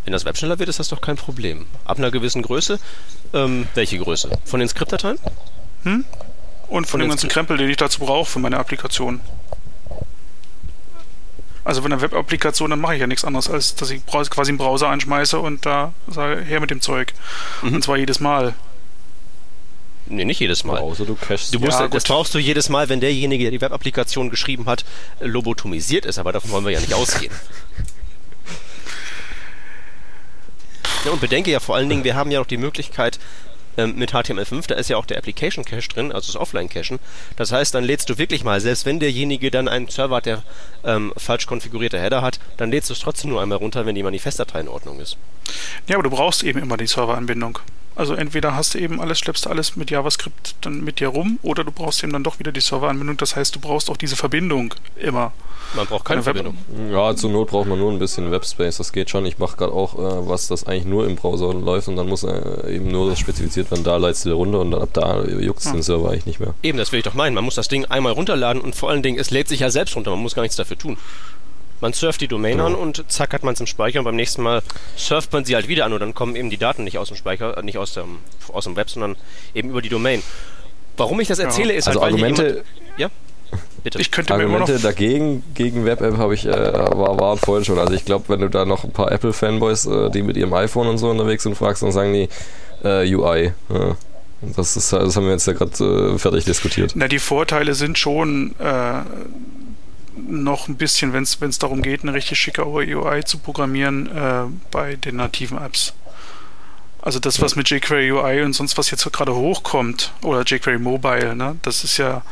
Wenn 0.05 0.13
das 0.13 0.23
Web 0.23 0.37
schneller 0.37 0.59
wird, 0.59 0.69
ist 0.69 0.79
das 0.79 0.87
doch 0.87 1.01
kein 1.01 1.15
Problem. 1.15 1.65
Ab 1.83 1.97
einer 1.97 2.11
gewissen 2.11 2.43
Größe, 2.43 2.79
ähm, 3.33 3.67
welche 3.73 3.97
Größe? 3.97 4.29
Von 4.45 4.59
den 4.59 4.69
Skriptdateien? 4.69 5.17
Hm? 5.83 6.05
Und 6.67 6.85
von, 6.85 6.85
von 6.85 6.99
dem 7.01 7.09
ganzen 7.09 7.29
Krempel, 7.29 7.57
den 7.57 7.69
ich 7.69 7.77
dazu 7.77 7.99
brauche 7.99 8.29
für 8.29 8.39
meine 8.39 8.57
Applikation. 8.57 9.19
Also 11.63 11.83
wenn 11.83 11.91
eine 11.91 12.01
Web-Applikation, 12.01 12.69
dann 12.69 12.79
mache 12.79 12.93
ich 12.93 13.01
ja 13.01 13.07
nichts 13.07 13.25
anderes, 13.25 13.49
als 13.49 13.73
dass 13.73 13.89
ich 13.89 14.05
quasi 14.05 14.51
einen 14.51 14.59
Browser 14.59 14.89
anschmeiße 14.89 15.39
und 15.39 15.65
da 15.65 15.93
sage, 16.07 16.41
her 16.41 16.59
mit 16.59 16.69
dem 16.69 16.79
Zeug. 16.79 17.13
Mhm. 17.63 17.75
Und 17.75 17.83
zwar 17.83 17.97
jedes 17.97 18.19
Mal. 18.19 18.53
Nee, 20.05 20.25
nicht 20.25 20.39
jedes 20.39 20.63
Mal. 20.63 20.77
Außer 20.77 21.05
du. 21.05 21.17
Du 21.51 21.59
musst, 21.59 21.79
ja, 21.79 21.87
das 21.87 22.03
brauchst 22.03 22.35
du 22.35 22.37
jedes 22.37 22.69
Mal, 22.69 22.89
wenn 22.89 22.99
derjenige, 22.99 23.45
der 23.45 23.51
die 23.51 23.61
Web-Applikation 23.61 24.29
geschrieben 24.29 24.67
hat, 24.67 24.85
lobotomisiert 25.19 26.05
ist, 26.05 26.19
aber 26.19 26.31
davon 26.31 26.51
wollen 26.51 26.65
wir 26.65 26.71
ja 26.71 26.79
nicht 26.79 26.93
ausgehen. 26.93 27.33
Ja, 31.05 31.11
und 31.11 31.21
bedenke 31.21 31.51
ja 31.51 31.59
vor 31.59 31.75
allen 31.75 31.87
Dingen, 31.87 32.03
wir 32.03 32.15
haben 32.15 32.31
ja 32.31 32.39
noch 32.39 32.47
die 32.47 32.57
Möglichkeit, 32.57 33.19
ähm, 33.77 33.95
mit 33.95 34.13
HTML5, 34.13 34.67
da 34.67 34.75
ist 34.75 34.89
ja 34.89 34.97
auch 34.97 35.05
der 35.05 35.17
Application 35.17 35.65
Cache 35.65 35.87
drin, 35.89 36.11
also 36.11 36.31
das 36.31 36.41
Offline-Cachen. 36.41 36.97
Das 37.35 37.51
heißt, 37.51 37.75
dann 37.75 37.83
lädst 37.83 38.09
du 38.09 38.17
wirklich 38.17 38.43
mal, 38.43 38.59
selbst 38.59 38.85
wenn 38.85 38.99
derjenige 38.99 39.51
dann 39.51 39.67
einen 39.67 39.87
Server 39.87 40.15
hat, 40.15 40.25
der 40.25 40.43
ähm, 40.83 41.13
falsch 41.17 41.45
konfigurierte 41.45 41.99
Header 41.99 42.21
hat, 42.21 42.39
dann 42.57 42.71
lädst 42.71 42.89
du 42.89 42.93
es 42.93 43.01
trotzdem 43.01 43.29
nur 43.29 43.41
einmal 43.41 43.57
runter, 43.57 43.85
wenn 43.85 43.93
die 43.93 44.01
Manifestdatei 44.01 44.61
in 44.61 44.67
Ordnung 44.67 44.99
ist. 44.99 45.17
Ja, 45.87 45.95
aber 45.95 46.03
du 46.03 46.09
brauchst 46.09 46.41
eben 46.41 46.59
immer 46.59 46.77
die 46.77 46.87
Serveranbindung. 46.87 47.59
Also 47.95 48.13
entweder 48.13 48.55
hast 48.55 48.73
du 48.73 48.79
eben 48.79 48.99
alles, 48.99 49.19
schleppst 49.19 49.45
du 49.45 49.49
alles 49.49 49.77
mit 49.77 49.89
JavaScript 49.89 50.55
dann 50.61 50.83
mit 50.83 50.99
dir 50.99 51.07
rum 51.07 51.39
oder 51.43 51.63
du 51.63 51.71
brauchst 51.71 52.03
eben 52.03 52.11
dann 52.11 52.23
doch 52.23 52.39
wieder 52.39 52.51
die 52.51 52.59
Serveranbindung. 52.59 53.15
Das 53.17 53.35
heißt, 53.35 53.55
du 53.55 53.59
brauchst 53.59 53.89
auch 53.89 53.97
diese 53.97 54.17
Verbindung 54.17 54.73
immer. 54.97 55.31
Man 55.75 55.87
braucht 55.87 56.05
keine 56.05 56.21
Verbindung. 56.21 56.57
Ja, 56.91 57.15
zur 57.15 57.31
Not 57.31 57.49
braucht 57.49 57.67
man 57.67 57.79
nur 57.79 57.91
ein 57.91 57.99
bisschen 57.99 58.31
Webspace. 58.31 58.77
Das 58.77 58.91
geht 58.91 59.09
schon. 59.09 59.25
Ich 59.25 59.39
mache 59.39 59.57
gerade 59.57 59.73
auch 59.73 59.95
äh, 59.95 60.27
was, 60.27 60.47
das 60.47 60.65
eigentlich 60.67 60.85
nur 60.85 61.07
im 61.07 61.15
Browser 61.15 61.53
läuft 61.53 61.87
und 61.87 61.95
dann 61.95 62.07
muss 62.07 62.23
äh, 62.23 62.75
eben 62.75 62.89
nur 62.89 63.09
das 63.09 63.19
spezifiziert 63.19 63.71
werden. 63.71 63.83
Da 63.83 63.95
leitest 63.97 64.25
du 64.25 64.29
dir 64.29 64.35
runter 64.35 64.59
und 64.59 64.71
dann 64.71 64.81
ab 64.81 64.89
da 64.93 65.23
juckt 65.23 65.59
es 65.59 65.65
ja. 65.65 65.71
den 65.71 65.83
Server 65.83 66.09
eigentlich 66.09 66.25
nicht 66.25 66.39
mehr. 66.39 66.53
Eben, 66.63 66.77
das 66.77 66.91
will 66.91 66.99
ich 66.99 67.05
doch 67.05 67.13
meinen. 67.13 67.33
Man 67.33 67.45
muss 67.45 67.55
das 67.55 67.67
Ding 67.67 67.85
einmal 67.85 68.13
runterladen 68.13 68.61
und 68.61 68.75
vor 68.75 68.89
allen 68.89 69.03
Dingen, 69.03 69.19
es 69.19 69.31
lädt 69.31 69.47
sich 69.47 69.61
ja 69.61 69.69
selbst 69.69 69.95
runter. 69.95 70.11
Man 70.11 70.19
muss 70.19 70.35
gar 70.35 70.43
nichts 70.43 70.57
dafür 70.57 70.77
tun. 70.77 70.97
Man 71.81 71.93
surft 71.93 72.21
die 72.21 72.27
Domain 72.27 72.53
genau. 72.53 72.67
an 72.67 72.75
und 72.75 73.05
zack 73.11 73.33
hat 73.33 73.43
man 73.43 73.53
es 73.53 73.59
im 73.59 73.67
Speicher 73.67 73.99
und 73.99 74.05
beim 74.05 74.15
nächsten 74.15 74.41
Mal 74.41 74.61
surft 74.95 75.33
man 75.33 75.45
sie 75.45 75.55
halt 75.55 75.67
wieder 75.67 75.85
an 75.85 75.93
und 75.93 75.99
dann 75.99 76.13
kommen 76.13 76.35
eben 76.35 76.49
die 76.49 76.57
Daten 76.57 76.83
nicht 76.83 76.97
aus 76.97 77.09
dem 77.09 77.17
Speicher, 77.17 77.57
äh, 77.57 77.63
nicht 77.63 77.77
aus 77.77 77.93
dem, 77.93 78.19
aus 78.51 78.63
dem 78.63 78.75
Web, 78.75 78.89
sondern 78.89 79.15
eben 79.53 79.69
über 79.69 79.81
die 79.81 79.89
Domain. 79.89 80.23
Warum 80.97 81.19
ich 81.19 81.27
das 81.27 81.39
erzähle, 81.39 81.73
ja. 81.73 81.79
ist 81.79 81.87
also 81.87 82.01
halt, 82.01 82.13
Argumente, 82.13 82.43
jemand, 82.43 82.65
ja? 82.97 83.09
Bitte. 83.83 83.99
Ich 83.99 84.11
könnte 84.11 84.33
Argumente 84.33 84.79
dagegen, 84.79 85.43
gegen 85.53 85.85
Web-App 85.85 86.17
habe 86.17 86.33
ich, 86.33 86.45
äh, 86.45 86.51
war, 86.51 87.19
waren 87.19 87.37
vorhin 87.37 87.65
schon. 87.65 87.77
Also 87.77 87.93
ich 87.93 88.03
glaube, 88.03 88.25
wenn 88.29 88.39
du 88.39 88.49
da 88.49 88.65
noch 88.65 88.83
ein 88.83 88.91
paar 88.91 89.11
Apple-Fanboys, 89.11 89.85
äh, 89.85 90.09
die 90.09 90.23
mit 90.23 90.37
ihrem 90.37 90.53
iPhone 90.53 90.87
und 90.87 90.97
so 90.97 91.09
unterwegs 91.09 91.43
sind, 91.43 91.55
fragst, 91.55 91.83
dann 91.83 91.91
sagen 91.91 92.13
die 92.13 92.29
äh, 92.83 93.13
UI. 93.13 93.53
Ja. 93.69 93.95
Das, 94.55 94.75
ist, 94.75 94.91
das 94.91 95.15
haben 95.15 95.25
wir 95.25 95.31
jetzt 95.31 95.47
ja 95.47 95.53
gerade 95.53 96.13
äh, 96.13 96.17
fertig 96.17 96.45
diskutiert. 96.45 96.93
Na, 96.95 97.07
die 97.07 97.19
Vorteile 97.19 97.73
sind 97.73 97.97
schon 97.97 98.55
äh, 98.59 99.01
noch 100.15 100.67
ein 100.67 100.75
bisschen, 100.75 101.13
wenn 101.13 101.23
es 101.23 101.59
darum 101.59 101.81
geht, 101.81 102.03
eine 102.03 102.13
richtig 102.13 102.39
schicke 102.39 102.65
UI 102.65 103.23
zu 103.25 103.37
programmieren 103.37 104.07
äh, 104.15 104.43
bei 104.71 104.95
den 104.95 105.17
nativen 105.17 105.57
Apps. 105.57 105.93
Also 107.01 107.19
das, 107.19 107.39
was 107.39 107.55
mit 107.55 107.69
jQuery 107.69 108.11
UI 108.11 108.41
und 108.41 108.53
sonst 108.53 108.77
was 108.79 108.89
jetzt 108.89 109.11
gerade 109.11 109.35
hochkommt, 109.35 110.11
oder 110.23 110.41
jQuery 110.41 110.79
Mobile, 110.79 111.35
ne, 111.35 111.55
das 111.61 111.83
ist 111.83 111.97
ja, 111.97 112.23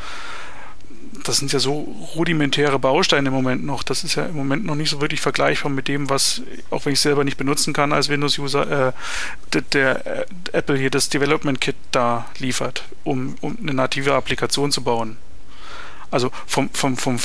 das 1.23 1.37
sind 1.37 1.53
ja 1.53 1.59
so 1.59 1.95
rudimentäre 2.15 2.79
Bausteine 2.79 3.27
im 3.27 3.35
Moment 3.35 3.63
noch. 3.63 3.83
Das 3.83 4.03
ist 4.03 4.15
ja 4.15 4.25
im 4.25 4.35
Moment 4.35 4.65
noch 4.65 4.73
nicht 4.73 4.89
so 4.89 4.99
wirklich 4.99 5.21
vergleichbar 5.21 5.71
mit 5.71 5.87
dem, 5.87 6.09
was, 6.09 6.41
auch 6.71 6.85
wenn 6.85 6.93
ich 6.93 6.99
selber 6.99 7.23
nicht 7.23 7.37
benutzen 7.37 7.71
kann 7.71 7.93
als 7.93 8.09
Windows-User, 8.09 8.87
äh, 8.89 8.93
der, 9.53 9.61
der 9.61 10.07
äh, 10.07 10.25
Apple 10.53 10.77
hier 10.77 10.89
das 10.89 11.09
Development 11.09 11.61
Kit 11.61 11.75
da 11.91 12.25
liefert, 12.39 12.83
um, 13.03 13.35
um 13.41 13.57
eine 13.61 13.75
native 13.75 14.15
Applikation 14.15 14.71
zu 14.71 14.81
bauen. 14.81 15.17
Also 16.09 16.31
vom, 16.47 16.69
vom, 16.71 16.97
vom, 16.97 17.19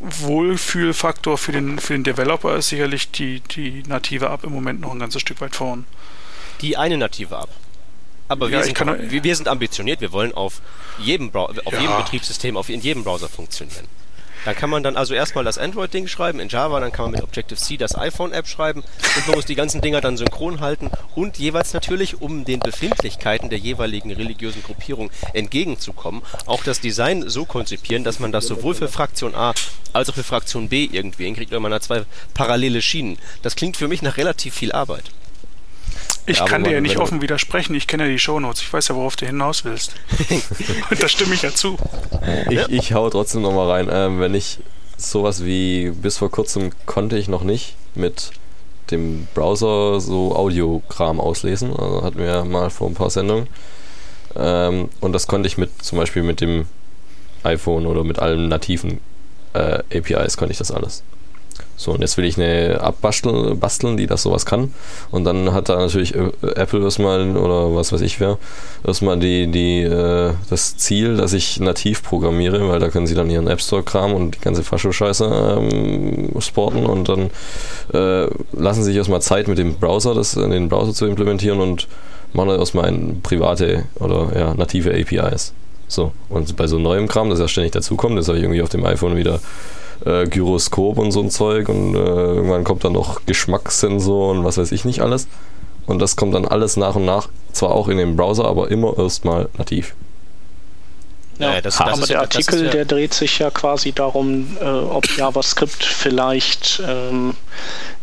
Wohlfühlfaktor 0.00 1.38
für 1.38 1.52
den, 1.52 1.78
für 1.78 1.94
den 1.94 2.04
Developer 2.04 2.56
ist 2.56 2.68
sicherlich 2.68 3.10
die, 3.10 3.40
die 3.40 3.82
native 3.86 4.26
App 4.26 4.44
im 4.44 4.52
Moment 4.52 4.80
noch 4.80 4.92
ein 4.92 4.98
ganzes 4.98 5.22
Stück 5.22 5.40
weit 5.40 5.54
vorn. 5.54 5.84
Die 6.60 6.76
eine 6.76 6.96
native 6.96 7.34
App. 7.34 7.48
Aber 8.28 8.46
ja, 8.48 8.58
wir, 8.58 8.64
sind, 8.64 8.74
kann, 8.74 9.10
wir, 9.10 9.24
wir, 9.24 9.36
sind 9.36 9.48
ambitioniert, 9.48 10.00
wir 10.00 10.12
wollen 10.12 10.32
auf 10.32 10.62
jedem, 10.98 11.34
auf 11.34 11.56
ja. 11.72 11.80
jedem 11.80 11.96
Betriebssystem, 11.98 12.56
auf 12.56 12.68
in 12.68 12.80
jedem 12.80 13.04
Browser 13.04 13.28
funktionieren. 13.28 13.86
Da 14.44 14.54
kann 14.54 14.70
man 14.70 14.82
dann 14.82 14.96
also 14.96 15.14
erstmal 15.14 15.44
das 15.44 15.56
Android-Ding 15.56 16.08
schreiben 16.08 16.40
in 16.40 16.48
Java, 16.48 16.80
dann 16.80 16.90
kann 16.90 17.04
man 17.06 17.12
mit 17.12 17.22
Objective-C 17.22 17.76
das 17.76 17.96
iPhone-App 17.96 18.48
schreiben 18.48 18.82
und 19.16 19.26
man 19.26 19.36
muss 19.36 19.46
die 19.46 19.54
ganzen 19.54 19.80
Dinger 19.80 20.00
dann 20.00 20.16
synchron 20.16 20.60
halten 20.60 20.90
und 21.14 21.38
jeweils 21.38 21.72
natürlich, 21.74 22.20
um 22.20 22.44
den 22.44 22.58
Befindlichkeiten 22.58 23.50
der 23.50 23.58
jeweiligen 23.58 24.10
religiösen 24.10 24.62
Gruppierung 24.64 25.10
entgegenzukommen, 25.32 26.22
auch 26.46 26.64
das 26.64 26.80
Design 26.80 27.28
so 27.28 27.44
konzipieren, 27.44 28.02
dass 28.02 28.18
man 28.18 28.32
das 28.32 28.46
sowohl 28.46 28.74
für 28.74 28.88
Fraktion 28.88 29.34
A 29.36 29.54
als 29.92 30.10
auch 30.10 30.14
für 30.14 30.24
Fraktion 30.24 30.68
B 30.68 30.88
irgendwie 30.90 31.24
hinkriegt, 31.24 31.52
weil 31.52 31.60
man 31.60 31.72
hat 31.72 31.84
zwei 31.84 32.02
parallele 32.34 32.82
Schienen. 32.82 33.18
Das 33.42 33.54
klingt 33.54 33.76
für 33.76 33.88
mich 33.88 34.02
nach 34.02 34.16
relativ 34.16 34.54
viel 34.54 34.72
Arbeit. 34.72 35.04
Ich 36.26 36.38
ja, 36.38 36.44
kann 36.44 36.62
dir 36.62 36.70
ja 36.70 36.80
nicht 36.80 36.98
offen 36.98 37.20
widersprechen, 37.20 37.74
ich 37.74 37.86
kenne 37.86 38.04
ja 38.04 38.08
die 38.08 38.18
Shownotes, 38.18 38.62
ich 38.62 38.72
weiß 38.72 38.88
ja, 38.88 38.94
worauf 38.94 39.16
du 39.16 39.26
hinaus 39.26 39.64
willst. 39.64 39.94
Und 40.90 41.02
da 41.02 41.08
stimme 41.08 41.34
ich 41.34 41.42
ja 41.42 41.52
zu. 41.52 41.76
Ich, 42.48 42.68
ich 42.68 42.92
hau 42.94 43.10
trotzdem 43.10 43.42
nochmal 43.42 43.70
rein. 43.70 43.88
Ähm, 43.90 44.20
wenn 44.20 44.34
ich 44.34 44.58
sowas 44.96 45.44
wie 45.44 45.90
bis 45.90 46.18
vor 46.18 46.30
kurzem 46.30 46.70
konnte 46.86 47.18
ich 47.18 47.28
noch 47.28 47.42
nicht 47.42 47.74
mit 47.94 48.30
dem 48.90 49.26
Browser 49.34 50.00
so 50.00 50.36
Audiokram 50.36 51.20
auslesen. 51.20 51.70
Also 51.76 52.02
hatten 52.02 52.18
wir 52.18 52.44
mal 52.44 52.70
vor 52.70 52.88
ein 52.88 52.94
paar 52.94 53.10
Sendungen. 53.10 53.48
Ähm, 54.36 54.90
und 55.00 55.12
das 55.12 55.26
konnte 55.26 55.46
ich 55.46 55.58
mit 55.58 55.82
zum 55.82 55.98
Beispiel 55.98 56.22
mit 56.22 56.40
dem 56.40 56.66
iPhone 57.42 57.86
oder 57.86 58.04
mit 58.04 58.18
allen 58.18 58.48
nativen 58.48 59.00
äh, 59.54 59.82
APIs 59.92 60.36
konnte 60.36 60.52
ich 60.52 60.58
das 60.58 60.70
alles. 60.70 61.02
So, 61.76 61.92
und 61.92 62.00
jetzt 62.00 62.16
will 62.16 62.24
ich 62.24 62.36
eine 62.36 62.80
abbasteln, 62.80 63.58
basteln, 63.58 63.96
die 63.96 64.06
das 64.06 64.22
sowas 64.22 64.46
kann. 64.46 64.72
Und 65.10 65.24
dann 65.24 65.52
hat 65.52 65.68
da 65.68 65.76
natürlich 65.76 66.14
äh, 66.14 66.30
Apple 66.54 66.82
erstmal 66.82 67.36
oder 67.36 67.74
was 67.74 67.92
weiß 67.92 68.00
ich 68.02 68.20
wer, 68.20 68.38
erstmal 68.86 69.18
die, 69.18 69.50
die, 69.50 69.82
äh, 69.82 70.32
das 70.48 70.76
Ziel, 70.76 71.16
dass 71.16 71.32
ich 71.32 71.60
nativ 71.60 72.02
programmiere, 72.02 72.68
weil 72.68 72.78
da 72.78 72.88
können 72.88 73.06
sie 73.06 73.14
dann 73.14 73.30
ihren 73.30 73.48
App 73.48 73.60
Store-Kram 73.60 74.12
und 74.12 74.36
die 74.36 74.40
ganze 74.40 74.62
Fascho-Scheiße 74.62 75.58
ähm, 75.58 76.40
sporten 76.40 76.86
und 76.86 77.08
dann 77.08 77.30
äh, 77.92 78.28
lassen 78.52 78.82
sie 78.82 78.90
sich 78.90 78.96
erstmal 78.96 79.22
Zeit 79.22 79.48
mit 79.48 79.58
dem 79.58 79.74
Browser, 79.74 80.14
das 80.14 80.34
in 80.34 80.50
den 80.50 80.68
Browser 80.68 80.92
zu 80.92 81.06
implementieren 81.06 81.60
und 81.60 81.88
machen 82.32 82.48
dann 82.48 82.60
erstmal 82.60 82.92
private 83.22 83.84
oder 83.96 84.28
ja, 84.38 84.54
native 84.54 84.92
APIs. 84.94 85.52
So, 85.88 86.12
und 86.30 86.56
bei 86.56 86.66
so 86.66 86.78
neuem 86.78 87.06
Kram, 87.06 87.28
das 87.28 87.38
ja 87.38 87.48
ständig 87.48 87.72
dazukommt, 87.72 88.16
das 88.16 88.28
habe 88.28 88.38
ich 88.38 88.44
irgendwie 88.44 88.62
auf 88.62 88.70
dem 88.70 88.84
iPhone 88.86 89.16
wieder 89.16 89.40
äh, 90.04 90.26
Gyroskop 90.26 90.98
und 90.98 91.12
so 91.12 91.20
ein 91.20 91.30
Zeug 91.30 91.68
und 91.68 91.94
äh, 91.94 91.98
irgendwann 91.98 92.64
kommt 92.64 92.84
dann 92.84 92.92
noch 92.92 93.24
Geschmackssensor 93.26 94.30
und 94.30 94.44
was 94.44 94.58
weiß 94.58 94.72
ich 94.72 94.84
nicht 94.84 95.00
alles. 95.00 95.28
Und 95.86 95.98
das 96.00 96.16
kommt 96.16 96.34
dann 96.34 96.46
alles 96.46 96.76
nach 96.76 96.94
und 96.94 97.04
nach, 97.04 97.28
zwar 97.52 97.72
auch 97.72 97.88
in 97.88 97.98
dem 97.98 98.16
Browser, 98.16 98.44
aber 98.44 98.70
immer 98.70 98.96
erstmal 98.98 99.48
nativ. 99.58 99.94
Ja, 101.38 101.60
das, 101.60 101.78
das 101.78 101.98
aber 101.98 102.06
der 102.06 102.20
Artikel, 102.20 102.66
ja 102.66 102.70
der 102.70 102.84
dreht 102.84 103.14
sich 103.14 103.38
ja 103.38 103.50
quasi 103.50 103.92
darum, 103.92 104.56
äh, 104.60 104.64
ob 104.64 105.04
JavaScript 105.16 105.82
vielleicht 105.82 106.82
ähm, 106.86 107.34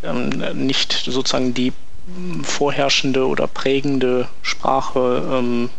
ähm, 0.03 0.29
nicht 0.65 1.03
sozusagen 1.05 1.53
die 1.53 1.71
vorherrschende 2.43 3.27
oder 3.27 3.47
prägende 3.47 4.27
Sprache 4.41 5.23
ähm, 5.31 5.69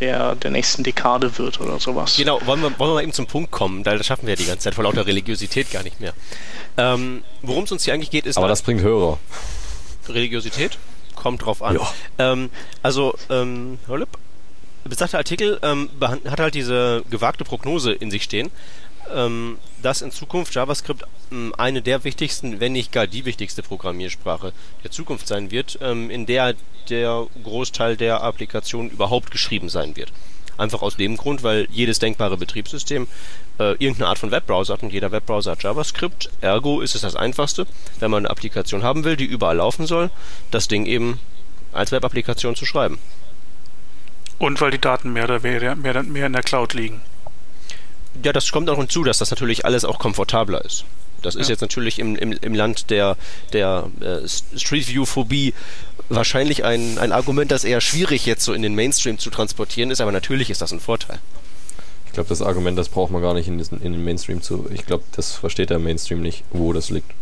der, 0.00 0.34
der 0.34 0.50
nächsten 0.50 0.82
Dekade 0.82 1.36
wird 1.38 1.60
oder 1.60 1.78
sowas. 1.78 2.16
Genau, 2.16 2.40
wollen 2.46 2.62
wir, 2.62 2.78
wollen 2.78 2.90
wir 2.90 2.94
mal 2.94 3.02
eben 3.02 3.12
zum 3.12 3.26
Punkt 3.26 3.50
kommen, 3.50 3.84
weil 3.84 3.98
das 3.98 4.06
schaffen 4.06 4.26
wir 4.26 4.34
ja 4.34 4.36
die 4.36 4.46
ganze 4.46 4.64
Zeit 4.64 4.74
vor 4.74 4.84
lauter 4.84 5.06
Religiosität 5.06 5.70
gar 5.70 5.82
nicht 5.82 6.00
mehr. 6.00 6.12
Ähm, 6.76 7.22
Worum 7.42 7.64
es 7.64 7.72
uns 7.72 7.84
hier 7.84 7.94
eigentlich 7.94 8.10
geht, 8.10 8.26
ist. 8.26 8.36
Aber 8.36 8.48
das 8.48 8.62
bringt 8.62 8.80
Hörer. 8.80 9.18
Religiosität? 10.08 10.78
Kommt 11.14 11.44
drauf 11.44 11.62
an. 11.62 11.78
Ähm, 12.18 12.50
also, 12.82 13.14
ähm, 13.28 13.78
besagter 14.84 15.18
Artikel 15.18 15.58
ähm, 15.62 15.90
hat 16.00 16.40
halt 16.40 16.54
diese 16.54 17.04
gewagte 17.10 17.44
Prognose 17.44 17.92
in 17.92 18.10
sich 18.10 18.22
stehen. 18.22 18.50
Ähm, 19.14 19.58
dass 19.82 20.02
in 20.02 20.10
Zukunft 20.10 20.54
JavaScript 20.54 21.04
ähm, 21.32 21.54
eine 21.56 21.82
der 21.82 22.04
wichtigsten, 22.04 22.60
wenn 22.60 22.72
nicht 22.72 22.92
gar 22.92 23.06
die 23.06 23.24
wichtigste 23.24 23.62
Programmiersprache 23.62 24.52
der 24.84 24.90
Zukunft 24.90 25.26
sein 25.26 25.50
wird, 25.50 25.78
ähm, 25.82 26.10
in 26.10 26.26
der 26.26 26.54
der 26.88 27.26
Großteil 27.44 27.96
der 27.96 28.22
Applikation 28.22 28.90
überhaupt 28.90 29.30
geschrieben 29.30 29.68
sein 29.68 29.96
wird. 29.96 30.12
Einfach 30.58 30.82
aus 30.82 30.96
dem 30.96 31.16
Grund, 31.16 31.42
weil 31.42 31.68
jedes 31.70 32.00
denkbare 32.00 32.36
Betriebssystem 32.36 33.06
äh, 33.58 33.72
irgendeine 33.72 34.08
Art 34.08 34.18
von 34.18 34.30
Webbrowser 34.30 34.74
hat 34.74 34.82
und 34.82 34.92
jeder 34.92 35.10
Webbrowser 35.10 35.52
hat 35.52 35.62
JavaScript. 35.62 36.30
Ergo 36.40 36.80
ist 36.80 36.94
es 36.94 37.00
das 37.00 37.16
Einfachste, 37.16 37.66
wenn 37.98 38.10
man 38.10 38.26
eine 38.26 38.30
Applikation 38.30 38.82
haben 38.82 39.04
will, 39.04 39.16
die 39.16 39.24
überall 39.24 39.56
laufen 39.56 39.86
soll, 39.86 40.10
das 40.50 40.68
Ding 40.68 40.84
eben 40.84 41.18
als 41.72 41.92
Webapplikation 41.92 42.56
zu 42.56 42.66
schreiben. 42.66 42.98
Und 44.38 44.60
weil 44.60 44.70
die 44.70 44.80
Daten 44.80 45.12
mehr 45.12 45.24
oder 45.24 45.40
mehr, 45.40 45.76
mehr, 45.76 46.02
mehr 46.02 46.26
in 46.26 46.32
der 46.32 46.42
Cloud 46.42 46.74
liegen. 46.74 47.00
Ja, 48.22 48.32
das 48.32 48.50
kommt 48.50 48.68
auch 48.70 48.78
hinzu, 48.78 49.04
dass 49.04 49.18
das 49.18 49.30
natürlich 49.30 49.64
alles 49.64 49.84
auch 49.84 49.98
komfortabler 49.98 50.64
ist. 50.64 50.84
Das 51.22 51.34
ist 51.34 51.48
jetzt 51.48 51.60
natürlich 51.60 51.98
im, 51.98 52.16
im, 52.16 52.32
im 52.32 52.54
Land 52.54 52.90
der, 52.90 53.16
der 53.52 53.90
äh, 54.00 54.26
Street 54.26 54.88
View-Phobie 54.88 55.52
wahrscheinlich 56.08 56.64
ein, 56.64 56.98
ein 56.98 57.12
Argument, 57.12 57.50
das 57.50 57.64
eher 57.64 57.80
schwierig 57.80 58.26
jetzt 58.26 58.44
so 58.44 58.52
in 58.52 58.62
den 58.62 58.74
Mainstream 58.74 59.18
zu 59.18 59.30
transportieren 59.30 59.90
ist, 59.90 60.00
aber 60.00 60.12
natürlich 60.12 60.50
ist 60.50 60.62
das 60.62 60.72
ein 60.72 60.80
Vorteil. 60.80 61.18
Ich 62.06 62.12
glaube, 62.12 62.28
das 62.28 62.42
Argument, 62.42 62.76
das 62.76 62.88
braucht 62.88 63.12
man 63.12 63.22
gar 63.22 63.34
nicht 63.34 63.46
in, 63.46 63.58
diesen, 63.58 63.80
in 63.82 63.92
den 63.92 64.04
Mainstream 64.04 64.42
zu. 64.42 64.68
Ich 64.72 64.86
glaube, 64.86 65.04
das 65.12 65.32
versteht 65.32 65.70
der 65.70 65.78
Mainstream 65.78 66.20
nicht, 66.20 66.42
wo 66.50 66.72
das 66.72 66.90
liegt 66.90 67.12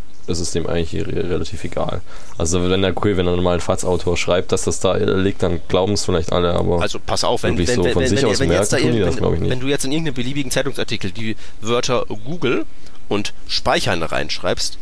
ist 0.40 0.54
dem 0.54 0.66
eigentlich 0.66 1.06
relativ 1.06 1.64
egal. 1.64 2.02
Also 2.36 2.68
wenn 2.68 2.82
der 2.82 2.96
okay, 2.96 3.16
wenn 3.16 3.24
dann 3.26 3.42
mal 3.42 3.54
ein 3.54 3.60
FATS-Autor 3.60 4.16
schreibt, 4.18 4.52
dass 4.52 4.62
das 4.64 4.80
da 4.80 4.94
liegt, 4.96 5.42
dann 5.42 5.60
glauben 5.68 5.94
es 5.94 6.04
vielleicht 6.04 6.32
alle, 6.32 6.52
aber 6.54 6.82
also 6.82 6.98
pass 7.04 7.24
auf, 7.24 7.42
wenn, 7.42 7.56
wenn, 7.56 7.66
so 7.66 7.84
wenn, 7.84 7.92
von 7.94 8.02
wenn, 8.02 8.08
sich 8.10 8.22
wenn, 8.22 8.28
aus 8.30 8.38
wenn, 8.40 8.48
merken, 8.50 8.66
da 8.70 8.76
tun 8.76 8.92
die 8.92 9.00
das, 9.00 9.16
glaube 9.16 9.34
ich, 9.36 9.40
nicht. 9.40 9.50
wenn 9.50 9.60
du 9.60 9.66
jetzt 9.68 9.84
in 9.86 9.92
irgendeinem 9.92 10.14
beliebigen 10.14 10.50
Zeitungsartikel 10.50 11.10
die 11.10 11.36
Wörter 11.62 12.04
Google 12.26 12.66
und 13.08 13.32
Speichern 13.46 14.02
reinschreibst, 14.02 14.78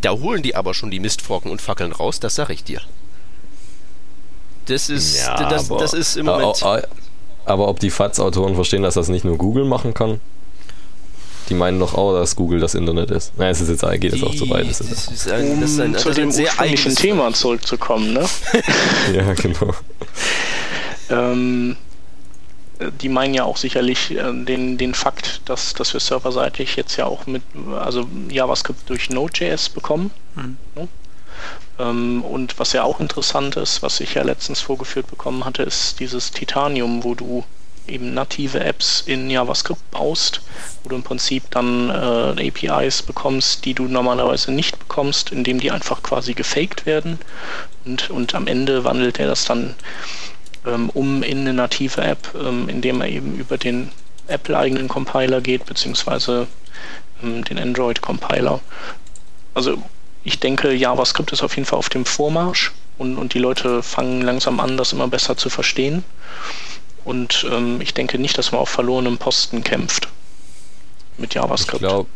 da 0.00 0.10
holen 0.10 0.42
die 0.42 0.54
aber 0.54 0.74
schon 0.74 0.90
die 0.90 1.00
Mistforken 1.00 1.50
und 1.50 1.62
Fackeln 1.62 1.92
raus, 1.92 2.20
das 2.20 2.34
sag 2.34 2.50
ich 2.50 2.62
dir. 2.64 2.80
Das 4.66 4.88
ist, 4.90 5.18
Ja, 5.18 5.48
das, 5.48 5.70
aber- 5.70 5.80
das 5.80 5.92
ist 5.92 6.16
im 6.16 6.26
Moment. 6.26 6.62
Aber, 6.62 6.82
aber 7.44 7.68
ob 7.68 7.80
die 7.80 7.90
FATS-Autoren 7.90 8.54
verstehen, 8.54 8.82
dass 8.82 8.94
das 8.94 9.08
nicht 9.08 9.24
nur 9.24 9.36
Google 9.38 9.64
machen 9.64 9.94
kann? 9.94 10.20
Die 11.48 11.54
meinen 11.54 11.80
doch 11.80 11.94
auch, 11.94 12.14
dass 12.14 12.36
Google 12.36 12.60
das 12.60 12.74
Internet 12.74 13.10
ist. 13.10 13.32
Nein, 13.36 13.50
es 13.50 13.60
ist 13.60 13.68
jetzt 13.68 14.00
geht 14.00 14.12
jetzt 14.12 14.24
auch 14.24 14.34
zu 14.34 14.48
weit. 14.48 14.68
das 14.68 14.78
Das 14.78 14.90
ist, 14.90 15.10
ist 15.10 15.30
ein, 15.30 15.60
das 15.60 15.70
ist 15.72 15.80
ein, 15.80 15.92
Um 15.92 15.98
zu 15.98 16.08
ist 16.10 16.18
dem 16.18 16.30
sehr 16.30 16.46
ursprünglichen 16.46 16.80
eigenes 16.80 16.94
Thema 17.00 17.32
zurückzukommen, 17.32 18.12
ne? 18.12 18.28
ja, 19.14 19.34
genau. 19.34 19.74
Ähm, 21.10 21.76
die 23.00 23.08
meinen 23.08 23.34
ja 23.34 23.44
auch 23.44 23.56
sicherlich 23.56 24.10
äh, 24.12 24.32
den, 24.44 24.78
den 24.78 24.94
Fakt, 24.94 25.42
dass, 25.46 25.74
dass 25.74 25.92
wir 25.92 26.00
serverseitig 26.00 26.76
jetzt 26.76 26.96
ja 26.96 27.06
auch 27.06 27.26
mit 27.26 27.42
also 27.78 28.08
JavaScript 28.28 28.88
durch 28.88 29.10
Node.js 29.10 29.68
bekommen. 29.68 30.10
Mhm. 30.34 30.56
Ne? 30.74 30.88
Ähm, 31.78 32.22
und 32.22 32.58
was 32.58 32.72
ja 32.72 32.82
auch 32.82 33.00
interessant 33.00 33.56
ist, 33.56 33.82
was 33.82 34.00
ich 34.00 34.14
ja 34.14 34.22
letztens 34.22 34.60
vorgeführt 34.60 35.08
bekommen 35.08 35.44
hatte, 35.44 35.62
ist 35.62 36.00
dieses 36.00 36.30
Titanium, 36.30 37.04
wo 37.04 37.14
du 37.14 37.44
eben 37.86 38.14
native 38.14 38.60
Apps 38.60 39.02
in 39.06 39.30
JavaScript 39.30 39.90
baust, 39.90 40.40
wo 40.82 40.90
du 40.90 40.96
im 40.96 41.02
Prinzip 41.02 41.44
dann 41.50 41.90
äh, 41.90 42.48
APIs 42.48 43.02
bekommst, 43.02 43.64
die 43.64 43.74
du 43.74 43.84
normalerweise 43.84 44.52
nicht 44.52 44.78
bekommst, 44.78 45.30
indem 45.30 45.60
die 45.60 45.70
einfach 45.70 46.02
quasi 46.02 46.34
gefaked 46.34 46.86
werden. 46.86 47.18
Und, 47.84 48.10
und 48.10 48.34
am 48.34 48.46
Ende 48.46 48.84
wandelt 48.84 49.18
er 49.18 49.26
das 49.26 49.44
dann 49.44 49.74
ähm, 50.66 50.90
um 50.90 51.22
in 51.22 51.40
eine 51.40 51.54
native 51.54 52.00
App, 52.00 52.34
ähm, 52.34 52.68
indem 52.68 53.00
er 53.00 53.08
eben 53.08 53.38
über 53.38 53.58
den 53.58 53.90
Apple-eigenen 54.28 54.88
Compiler 54.88 55.40
geht, 55.40 55.66
beziehungsweise 55.66 56.46
ähm, 57.22 57.44
den 57.44 57.58
Android-Compiler. 57.58 58.60
Also 59.54 59.82
ich 60.24 60.38
denke, 60.38 60.72
JavaScript 60.72 61.32
ist 61.32 61.42
auf 61.42 61.56
jeden 61.56 61.66
Fall 61.66 61.78
auf 61.78 61.88
dem 61.88 62.04
Vormarsch 62.04 62.72
und, 62.98 63.16
und 63.16 63.34
die 63.34 63.38
Leute 63.38 63.82
fangen 63.82 64.22
langsam 64.22 64.60
an, 64.60 64.76
das 64.76 64.92
immer 64.92 65.08
besser 65.08 65.36
zu 65.36 65.50
verstehen. 65.50 66.04
Und 67.04 67.46
ähm, 67.50 67.80
ich 67.80 67.94
denke 67.94 68.18
nicht, 68.18 68.38
dass 68.38 68.52
man 68.52 68.60
auf 68.60 68.68
verlorenem 68.68 69.18
Posten 69.18 69.64
kämpft 69.64 70.08
mit 71.18 71.30
Ich 71.30 71.34
JavaScript. 71.34 71.80
glaube, 71.82 72.08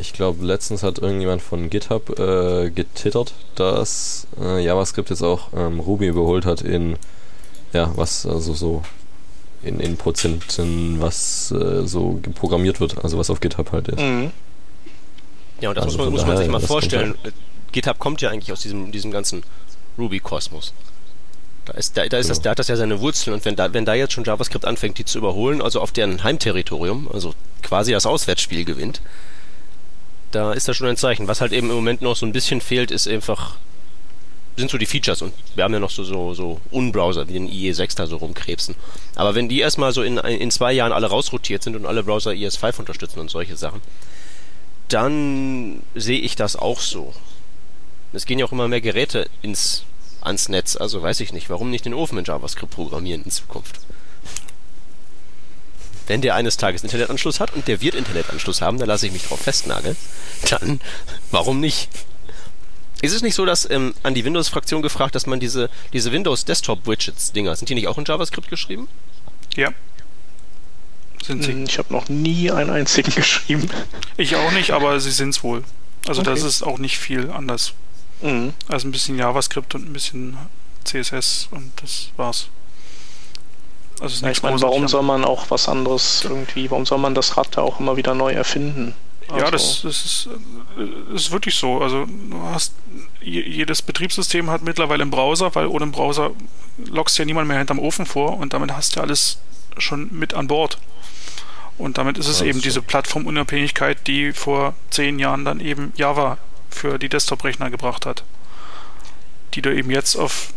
ich 0.00 0.12
glaub, 0.12 0.40
letztens 0.40 0.82
hat 0.82 0.98
irgendjemand 0.98 1.42
von 1.42 1.68
GitHub 1.68 2.18
äh, 2.18 2.70
getittert, 2.70 3.34
dass 3.54 4.26
äh, 4.40 4.62
JavaScript 4.64 5.10
jetzt 5.10 5.22
auch 5.22 5.48
ähm, 5.54 5.80
Ruby 5.80 6.06
überholt 6.06 6.46
hat 6.46 6.62
in, 6.62 6.96
ja, 7.72 7.92
was, 7.96 8.24
also 8.24 8.54
so 8.54 8.82
in, 9.62 9.80
in 9.80 9.96
Prozenten, 9.96 11.00
was 11.00 11.50
äh, 11.50 11.86
so 11.86 12.20
programmiert 12.34 12.80
wird, 12.80 13.02
also 13.04 13.18
was 13.18 13.30
auf 13.30 13.40
GitHub 13.40 13.72
halt 13.72 13.88
ist. 13.88 14.00
Mhm. 14.00 14.30
Ja, 15.60 15.70
und 15.70 15.76
das 15.76 15.84
Also 15.86 15.98
muss 15.98 16.04
man, 16.06 16.12
muss 16.14 16.26
man 16.26 16.36
sich 16.36 16.48
mal 16.48 16.60
vorstellen. 16.60 17.14
GitHub 17.72 17.98
kommt 17.98 18.20
ja 18.22 18.30
eigentlich 18.30 18.52
aus 18.52 18.60
diesem, 18.60 18.92
diesem 18.92 19.10
ganzen 19.10 19.42
Ruby-Kosmos. 19.98 20.72
Da 21.64 21.72
ist, 21.74 21.96
da, 21.96 22.06
da 22.06 22.18
ist 22.18 22.28
das, 22.28 22.38
Genau. 22.38 22.44
da 22.44 22.50
hat 22.50 22.58
das 22.58 22.68
ja 22.68 22.76
seine 22.76 23.00
Wurzeln 23.00 23.32
und 23.34 23.44
wenn 23.44 23.56
da, 23.56 23.72
wenn 23.72 23.84
da 23.86 23.94
jetzt 23.94 24.12
schon 24.12 24.24
JavaScript 24.24 24.64
anfängt, 24.66 24.98
die 24.98 25.04
zu 25.04 25.18
überholen, 25.18 25.62
also 25.62 25.80
auf 25.80 25.92
deren 25.92 26.22
Heimterritorium, 26.22 27.08
also 27.12 27.34
quasi 27.62 27.92
das 27.92 28.04
Auswärtsspiel 28.06 28.64
gewinnt, 28.64 29.00
da 30.30 30.52
ist 30.52 30.68
das 30.68 30.76
schon 30.76 30.88
ein 30.88 30.96
Zeichen. 30.96 31.26
Was 31.28 31.40
halt 31.40 31.52
eben 31.52 31.70
im 31.70 31.76
Moment 31.76 32.02
noch 32.02 32.16
so 32.16 32.26
ein 32.26 32.32
bisschen 32.32 32.60
fehlt, 32.60 32.90
ist 32.90 33.08
einfach, 33.08 33.56
sind 34.56 34.70
so 34.70 34.78
die 34.78 34.86
Features 34.86 35.22
und 35.22 35.32
wir 35.54 35.64
haben 35.64 35.72
ja 35.72 35.80
noch 35.80 35.90
so, 35.90 36.04
so, 36.04 36.34
so 36.34 36.60
Unbrowser, 36.70 37.28
wie 37.28 37.32
den 37.34 37.48
IE6 37.48 37.96
da 37.96 38.06
so 38.06 38.16
rumkrebsen. 38.16 38.74
Aber 39.14 39.34
wenn 39.34 39.48
die 39.48 39.60
erstmal 39.60 39.92
so 39.92 40.02
in, 40.02 40.18
in 40.18 40.50
zwei 40.50 40.72
Jahren 40.72 40.92
alle 40.92 41.06
rausrotiert 41.06 41.62
sind 41.62 41.76
und 41.76 41.86
alle 41.86 42.02
Browser 42.02 42.32
IS5 42.32 42.78
unterstützen 42.80 43.20
und 43.20 43.30
solche 43.30 43.56
Sachen, 43.56 43.80
dann 44.88 45.82
sehe 45.94 46.18
ich 46.20 46.36
das 46.36 46.56
auch 46.56 46.80
so. 46.80 47.14
Es 48.12 48.26
gehen 48.26 48.38
ja 48.38 48.44
auch 48.44 48.52
immer 48.52 48.68
mehr 48.68 48.80
Geräte 48.80 49.28
ins, 49.42 49.84
ans 50.24 50.48
Netz, 50.48 50.76
also 50.76 51.02
weiß 51.02 51.20
ich 51.20 51.32
nicht, 51.32 51.50
warum 51.50 51.70
nicht 51.70 51.84
den 51.84 51.94
Ofen 51.94 52.18
in 52.18 52.24
JavaScript 52.24 52.72
programmieren 52.72 53.22
in 53.24 53.30
Zukunft? 53.30 53.80
Wenn 56.06 56.20
der 56.20 56.34
eines 56.34 56.56
Tages 56.58 56.82
Internetanschluss 56.82 57.40
hat 57.40 57.54
und 57.54 57.66
der 57.66 57.80
wird 57.80 57.94
Internetanschluss 57.94 58.60
haben, 58.60 58.78
da 58.78 58.84
lasse 58.84 59.06
ich 59.06 59.12
mich 59.12 59.24
drauf 59.24 59.40
festnageln, 59.40 59.96
dann 60.50 60.80
warum 61.30 61.60
nicht? 61.60 61.88
Ist 63.00 63.12
es 63.14 63.22
nicht 63.22 63.34
so, 63.34 63.44
dass 63.44 63.68
ähm, 63.70 63.94
an 64.02 64.14
die 64.14 64.24
Windows-Fraktion 64.24 64.82
gefragt, 64.82 65.14
dass 65.14 65.26
man 65.26 65.40
diese, 65.40 65.70
diese 65.92 66.12
Windows-Desktop-Widgets-Dinger, 66.12 67.56
sind 67.56 67.68
die 67.68 67.74
nicht 67.74 67.88
auch 67.88 67.98
in 67.98 68.04
JavaScript 68.04 68.48
geschrieben? 68.48 68.88
Ja. 69.56 69.70
Sind 71.22 71.42
sie. 71.42 71.52
Ich 71.66 71.78
habe 71.78 71.92
noch 71.92 72.08
nie 72.08 72.50
einen 72.50 72.70
einzigen 72.70 73.10
geschrieben. 73.14 73.70
Ich 74.18 74.36
auch 74.36 74.52
nicht, 74.52 74.72
aber 74.72 75.00
sie 75.00 75.10
sind 75.10 75.30
es 75.30 75.42
wohl. 75.42 75.64
Also 76.06 76.22
das 76.22 76.40
Okay. 76.40 76.48
ist 76.48 76.62
auch 76.62 76.78
nicht 76.78 76.98
viel 76.98 77.30
anders. 77.30 77.72
Mhm. 78.24 78.52
Also 78.68 78.88
ein 78.88 78.92
bisschen 78.92 79.18
JavaScript 79.18 79.74
und 79.74 79.88
ein 79.88 79.92
bisschen 79.92 80.36
CSS 80.84 81.48
und 81.50 81.70
das 81.82 82.08
war's. 82.16 82.48
Also 84.00 84.14
ist 84.16 84.22
Ja, 84.22 84.30
ich 84.30 84.42
meine, 84.42 84.60
warum 84.60 84.88
soll 84.88 85.02
man 85.02 85.24
auch 85.24 85.50
was 85.50 85.68
anderes 85.68 86.24
irgendwie, 86.24 86.70
warum 86.70 86.84
soll 86.86 86.98
man 86.98 87.14
das 87.14 87.36
Rad 87.36 87.56
da 87.56 87.62
auch 87.62 87.78
immer 87.80 87.96
wieder 87.96 88.14
neu 88.14 88.32
erfinden? 88.32 88.94
Ja, 89.28 89.36
Also, 89.36 89.50
das, 89.52 89.82
das 89.82 90.04
ist, 90.04 90.28
äh, 90.78 91.14
ist 91.14 91.30
wirklich 91.30 91.54
so. 91.54 91.80
Also 91.80 92.04
du 92.06 92.42
hast 92.52 92.74
je- 93.22 93.48
jedes 93.48 93.80
Betriebssystem 93.82 94.50
hat 94.50 94.62
mittlerweile 94.62 95.02
einen 95.02 95.10
Browser, 95.10 95.54
weil 95.54 95.66
ohne 95.66 95.84
einen 95.84 95.92
Browser 95.92 96.32
lockst 96.86 97.16
ja 97.18 97.24
niemand 97.24 97.48
mehr 97.48 97.56
hinterm 97.58 97.78
Ofen 97.78 98.04
vor 98.04 98.36
und 98.36 98.52
damit 98.52 98.72
hast 98.72 98.96
du 98.96 99.00
alles 99.00 99.38
schon 99.78 100.08
mit 100.12 100.34
an 100.34 100.46
Bord. 100.48 100.78
Und 101.78 101.98
damit 101.98 102.18
ist 102.18 102.28
es 102.28 102.40
Ja, 102.40 102.46
eben 102.46 102.58
das 102.58 102.64
diese 102.64 102.82
Plattformunabhängigkeit, 102.82 104.06
die 104.06 104.32
vor 104.32 104.74
zehn 104.90 105.18
Jahren 105.18 105.44
dann 105.44 105.60
eben 105.60 105.92
Java 105.96 106.36
für 106.74 106.98
die 106.98 107.08
Desktop-Rechner 107.08 107.70
gebracht 107.70 108.06
hat. 108.06 108.24
Die 109.54 109.62
du 109.62 109.74
eben 109.74 109.90
jetzt 109.90 110.16
auf 110.16 110.52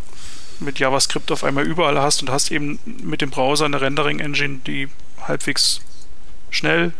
mit 0.60 0.80
JavaScript 0.80 1.32
auf 1.32 1.44
einmal 1.44 1.66
überall 1.66 2.00
hast 2.02 2.22
und 2.22 2.30
hast 2.30 2.52
eben 2.52 2.80
mit 2.86 3.22
dem 3.22 3.30
Browser 3.30 3.66
eine 3.66 3.80
Rendering-Engine, 3.80 4.60
die 4.66 4.90
halbwegs 5.22 5.82
schnell 6.50 6.94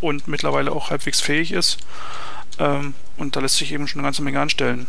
und 0.00 0.28
mittlerweile 0.28 0.72
auch 0.72 0.90
halbwegs 0.90 1.20
fähig 1.20 1.52
ist. 1.52 1.78
Ähm, 2.58 2.94
und 3.16 3.36
da 3.36 3.40
lässt 3.40 3.56
sich 3.56 3.72
eben 3.72 3.86
schon 3.86 4.00
eine 4.00 4.06
ganze 4.06 4.22
Menge 4.22 4.40
anstellen. 4.40 4.86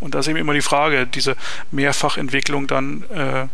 Und 0.00 0.14
da 0.14 0.18
ist 0.18 0.28
eben 0.28 0.38
immer 0.38 0.54
die 0.54 0.62
Frage, 0.62 1.06
diese 1.06 1.36
Mehrfachentwicklung 1.70 2.66
dann, 2.66 3.04
äh, 3.10 3.46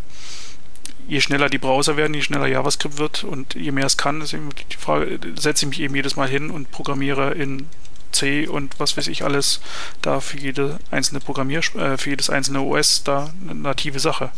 je 1.06 1.20
schneller 1.20 1.48
die 1.48 1.58
Browser 1.58 1.96
werden, 1.96 2.14
je 2.14 2.22
schneller 2.22 2.46
JavaScript 2.46 2.98
wird 2.98 3.24
und 3.24 3.54
je 3.54 3.72
mehr 3.72 3.86
es 3.86 3.96
kann, 3.96 4.20
ist 4.20 4.32
eben 4.32 4.48
die 4.70 4.76
Frage, 4.76 5.18
setze 5.36 5.64
ich 5.64 5.70
mich 5.70 5.80
eben 5.80 5.94
jedes 5.94 6.16
Mal 6.16 6.28
hin 6.28 6.50
und 6.50 6.70
programmiere 6.70 7.32
in 7.32 7.66
C 8.12 8.46
und 8.46 8.78
was 8.78 8.96
weiß 8.96 9.08
ich 9.08 9.24
alles 9.24 9.60
da 10.00 10.20
für 10.20 10.38
jede 10.38 10.78
einzelne 10.90 11.20
Programmier 11.20 11.60
äh, 11.76 11.96
für 11.96 12.10
jedes 12.10 12.30
einzelne 12.30 12.60
OS 12.60 13.04
da 13.04 13.32
eine 13.42 13.54
native 13.54 14.00
Sache. 14.00 14.30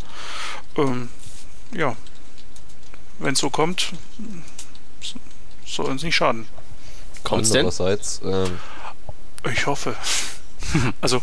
Ähm, 0.77 1.09
ja, 1.73 1.97
wenn 3.19 3.35
es 3.35 3.41
so 3.41 3.51
kommt, 3.51 3.93
soll 5.67 5.87
uns 5.87 6.03
nicht 6.03 6.17
schaden. 6.17 6.47
Kommt's 7.23 7.51
denn? 7.51 7.61
Andererseits, 7.61 8.21
ähm, 8.25 8.59
Ich 9.53 9.67
hoffe. 9.67 9.97
also 11.01 11.23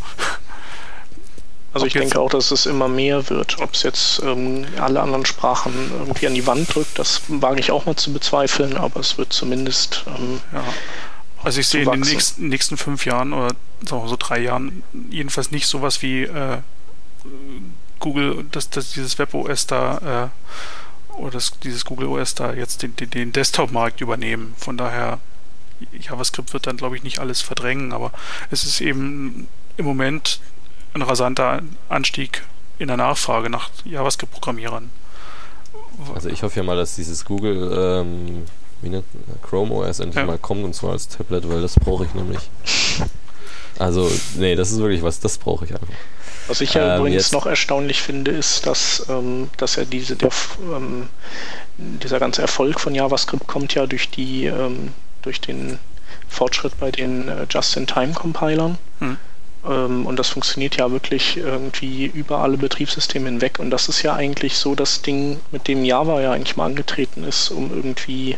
Also 1.74 1.86
ich 1.86 1.93
denke 1.93 2.20
auch, 2.20 2.30
dass 2.30 2.52
es 2.52 2.66
immer 2.66 2.89
mehr 2.89 3.30
wird. 3.30 3.60
Ob 3.60 3.74
es 3.74 3.84
jetzt 3.84 4.22
ähm, 4.24 4.66
alle 4.78 5.02
anderen 5.02 5.26
Sprachen 5.26 5.74
irgendwie 5.99 6.28
an 6.28 6.34
die 6.34 6.45
Wand 6.45 6.74
drückt, 6.74 6.99
das 6.99 7.22
wage 7.28 7.62
ich 7.62 7.72
auch 7.72 7.86
mal 7.86 7.95
zu 7.95 8.12
bezweifeln, 8.12 8.76
aber 8.76 8.99
es 8.99 9.18
wird 9.18 9.32
zumindest. 9.32 10.04
Ähm, 10.08 10.41
ja. 10.52 10.64
Also 11.44 11.60
ich 11.60 11.68
sehe 11.68 11.84
in 11.84 11.92
den 11.92 12.02
nächsten, 12.02 12.50
nächsten, 12.50 12.78
fünf 12.78 13.06
Jahren 13.06 13.34
oder 13.34 13.50
so 13.84 14.16
drei 14.18 14.39
Jahren 14.39 14.84
jedenfalls 15.10 15.52
nicht 15.52 15.68
sowas 15.68 16.02
wie 16.02 16.24
äh, 16.24 16.58
Google, 18.00 18.46
dass, 18.52 18.70
dass 18.70 18.92
dieses 18.92 19.18
WebOS 19.18 19.68
da 19.68 20.32
äh, 20.34 21.16
oder 21.18 21.32
das, 21.32 21.60
dieses 21.60 21.86
Google 21.86 22.08
OS 22.08 22.36
da 22.36 22.54
jetzt 22.54 22.84
den, 22.84 22.96
den, 22.96 23.10
den 23.10 23.32
Desktop-Markt 23.32 24.02
übernehmen. 24.02 24.54
Von 24.58 24.78
daher 24.78 25.20
JavaScript 26.00 26.54
wird 26.54 26.68
dann 26.68 26.78
glaube 26.78 26.96
ich 26.96 27.04
nicht 27.04 27.20
alles 27.20 27.42
verdrängen, 27.42 27.92
aber 27.92 28.12
es 28.50 28.64
ist 28.64 28.82
eben 28.82 29.48
im 29.78 29.86
Moment 29.86 30.39
ein 30.94 31.02
rasanter 31.02 31.62
Anstieg 31.89 32.44
in 32.78 32.88
der 32.88 32.98
Nachfrage 32.98 33.50
nach 33.50 33.70
JavaScript-Programmierern. 33.86 34.89
Also 36.14 36.30
ich 36.30 36.44
hoffe 36.44 36.58
ja 36.58 36.64
mal, 36.64 36.76
dass 36.76 36.96
dieses 36.96 37.26
Google 37.26 37.72
ähm, 37.78 38.46
wie 38.82 38.90
nennt, 38.90 39.06
Chrome 39.42 39.74
OS 39.74 40.00
endlich 40.00 40.18
ja. 40.18 40.26
mal 40.26 40.38
kommt 40.38 40.64
und 40.64 40.76
zwar 40.76 40.92
als 40.92 41.08
Tablet, 41.08 41.48
weil 41.50 41.62
das 41.62 41.76
brauche 41.76 42.06
ich 42.06 42.14
nämlich. 42.14 42.50
Also, 43.80 44.12
nee, 44.36 44.54
das 44.54 44.72
ist 44.72 44.80
wirklich 44.80 45.02
was, 45.02 45.20
das 45.22 45.40
brauche 45.40 45.66
ich 45.66 45.74
einfach. 45.74 45.88
Was 46.48 46.62
ich 46.62 46.74
ja 46.74 46.96
ähm, 46.96 47.00
übrigens 47.00 47.24
jetzt. 47.24 47.34
noch 47.34 47.46
erstaunlich 47.46 48.02
finde, 48.02 48.32
ist, 48.32 48.68
dass, 48.68 49.06
ähm, 49.10 49.50
dass 49.58 49.76
ja 49.76 49.86
diese, 49.86 50.16
der, 50.16 50.30
ähm, 50.60 51.08
dieser 51.78 52.20
ganze 52.20 52.42
Erfolg 52.42 52.80
von 52.80 52.94
JavaScript 52.94 53.48
kommt 53.48 53.74
ja 53.74 53.88
durch 53.88 54.10
die, 54.10 54.46
ähm, 54.46 54.90
durch 55.22 55.42
den 55.42 55.80
Fortschritt 56.28 56.80
bei 56.80 56.92
den 56.92 57.28
äh, 57.28 57.46
Just-in-Time-Compilern. 57.50 58.78
Hm. 59.00 59.18
Ähm, 59.68 60.05
und 60.05 60.18
das 60.18 60.30
funktioniert 60.30 60.78
ja 60.78 60.91
wirklich 60.91 61.38
irgendwie 61.38 62.05
über 62.05 62.39
alle 62.39 62.57
Betriebssysteme 62.57 63.30
hinweg. 63.30 63.59
Und 63.59 63.70
das 63.72 63.89
ist 63.89 64.01
ja 64.01 64.14
eigentlich 64.14 64.57
so 64.57 64.76
das 64.76 65.01
Ding, 65.01 65.39
mit 65.51 65.68
dem 65.68 65.84
Java 65.84 66.22
ja 66.22 66.32
eigentlich 66.32 66.57
mal 66.57 66.66
angetreten 66.66 67.24
ist, 67.24 67.51
um 67.51 67.72
irgendwie 67.72 68.38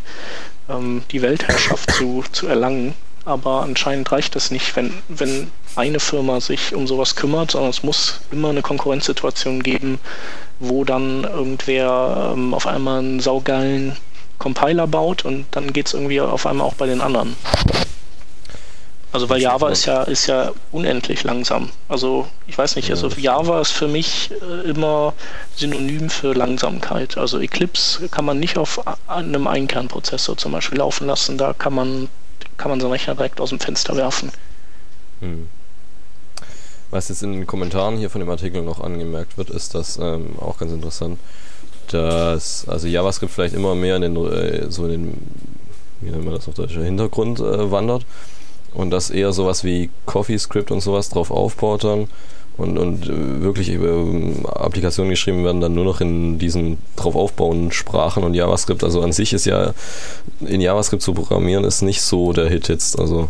ähm, 0.70 1.04
die 1.12 1.22
Weltherrschaft 1.22 1.92
zu, 1.92 2.24
zu 2.32 2.48
erlangen. 2.48 2.94
Aber 3.26 3.62
anscheinend 3.62 4.12
reicht 4.12 4.36
das 4.36 4.52
nicht, 4.52 4.76
wenn, 4.76 4.94
wenn 5.08 5.50
eine 5.76 6.02
Firma 6.02 6.42
sich 6.42 6.76
um 6.76 6.88
sowas 6.88 7.16
kümmert, 7.16 7.52
sondern 7.52 7.70
es 7.70 7.82
muss 7.82 8.20
immer 8.32 8.50
eine 8.50 8.62
Konkurrenzsituation 8.62 9.64
geben, 9.64 10.00
wo 10.60 10.84
dann 10.84 11.24
irgendwer 11.24 12.34
ähm, 12.34 12.54
auf 12.54 12.68
einmal 12.68 13.00
einen 13.00 13.22
saugeilen 13.22 13.96
Compiler 14.40 14.88
baut 14.88 15.24
und 15.24 15.46
dann 15.52 15.72
geht 15.72 15.88
es 15.88 15.94
irgendwie 15.94 16.20
auf 16.20 16.46
einmal 16.46 16.68
auch 16.68 16.74
bei 16.74 16.86
den 16.86 17.00
anderen. 17.00 17.38
Also 19.14 19.30
weil 19.30 19.40
Java 19.40 19.70
ist 19.70 19.86
ja, 19.86 20.02
ist 20.04 20.26
ja 20.26 20.52
unendlich 20.72 21.24
langsam. 21.24 21.70
Also 21.88 22.28
ich 22.48 22.58
weiß 22.58 22.76
nicht, 22.76 22.90
also 22.90 23.10
Java 23.10 23.62
ist 23.62 23.70
für 23.70 23.88
mich 23.88 24.32
äh, 24.42 24.68
immer 24.68 25.14
synonym 25.56 26.10
für 26.10 26.34
Langsamkeit. 26.34 27.16
Also 27.20 27.40
Eclipse 27.40 28.10
kann 28.10 28.26
man 28.26 28.40
nicht 28.40 28.58
auf 28.58 28.82
einem 29.08 29.46
Einkernprozessor 29.46 30.36
zum 30.36 30.52
Beispiel 30.52 30.80
laufen 30.80 31.06
lassen. 31.06 31.38
Da 31.38 31.54
kann 31.54 31.76
man, 31.76 32.10
kann 32.58 32.72
man 32.72 32.82
seinen 32.82 32.90
Rechner 32.90 33.14
direkt 33.14 33.40
aus 33.40 33.50
dem 33.50 33.60
Fenster 33.60 33.96
werfen. 33.96 34.32
Hm. 35.20 35.48
Was 36.90 37.10
jetzt 37.10 37.22
in 37.22 37.34
den 37.34 37.46
Kommentaren 37.46 37.98
hier 37.98 38.10
von 38.10 38.20
dem 38.20 38.30
Artikel 38.32 38.64
noch 38.64 38.80
angemerkt 38.80 39.38
wird, 39.38 39.52
ist 39.52 39.76
das 39.76 40.00
ähm, 40.00 40.40
auch 40.40 40.58
ganz 40.58 40.72
interessant, 40.72 41.20
dass 41.90 42.68
also 42.68 42.88
JavaScript 42.88 43.32
vielleicht 43.32 43.54
immer 43.54 43.76
mehr 43.76 43.96
in 43.98 44.02
den 44.02 44.16
äh, 44.16 44.72
so 44.72 44.86
in 44.86 44.92
den 44.92 45.18
wie 46.02 46.10
nennt 46.10 46.26
man 46.26 46.34
das 46.34 46.48
auf 46.48 46.56
Deutsch, 46.56 46.74
Hintergrund 46.74 47.40
äh, 47.40 47.72
wandert 47.72 48.06
und 48.74 48.92
dass 48.92 49.10
eher 49.10 49.34
sowas 49.34 49.64
wie 49.64 49.90
CoffeeScript 50.06 50.72
und 50.72 50.82
sowas 50.82 51.10
drauf 51.10 51.32
aufbaut 51.32 51.84
dann 51.84 52.08
und, 52.58 52.78
und 52.78 53.06
äh, 53.10 53.42
wirklich 53.42 53.70
äh, 53.70 54.48
Applikationen 54.48 55.10
geschrieben 55.10 55.44
werden 55.44 55.62
dann 55.62 55.74
nur 55.74 55.86
noch 55.86 56.02
in 56.02 56.38
diesen 56.38 56.78
drauf 56.96 57.16
aufbauenden 57.16 57.72
Sprachen 57.72 58.24
und 58.24 58.36
JavaScript. 58.36 58.84
Also 58.84 59.02
an 59.02 59.12
sich 59.12 59.34
ist 59.34 59.46
ja 59.46 59.74
in 60.42 60.62
JavaScript 60.62 61.02
zu 61.02 61.14
programmieren 61.14 61.64
ist 61.64 61.82
nicht 61.82 62.02
so 62.02 62.32
der 62.32 62.50
Hit 62.50 62.68
jetzt. 62.68 63.00
Also 63.00 63.30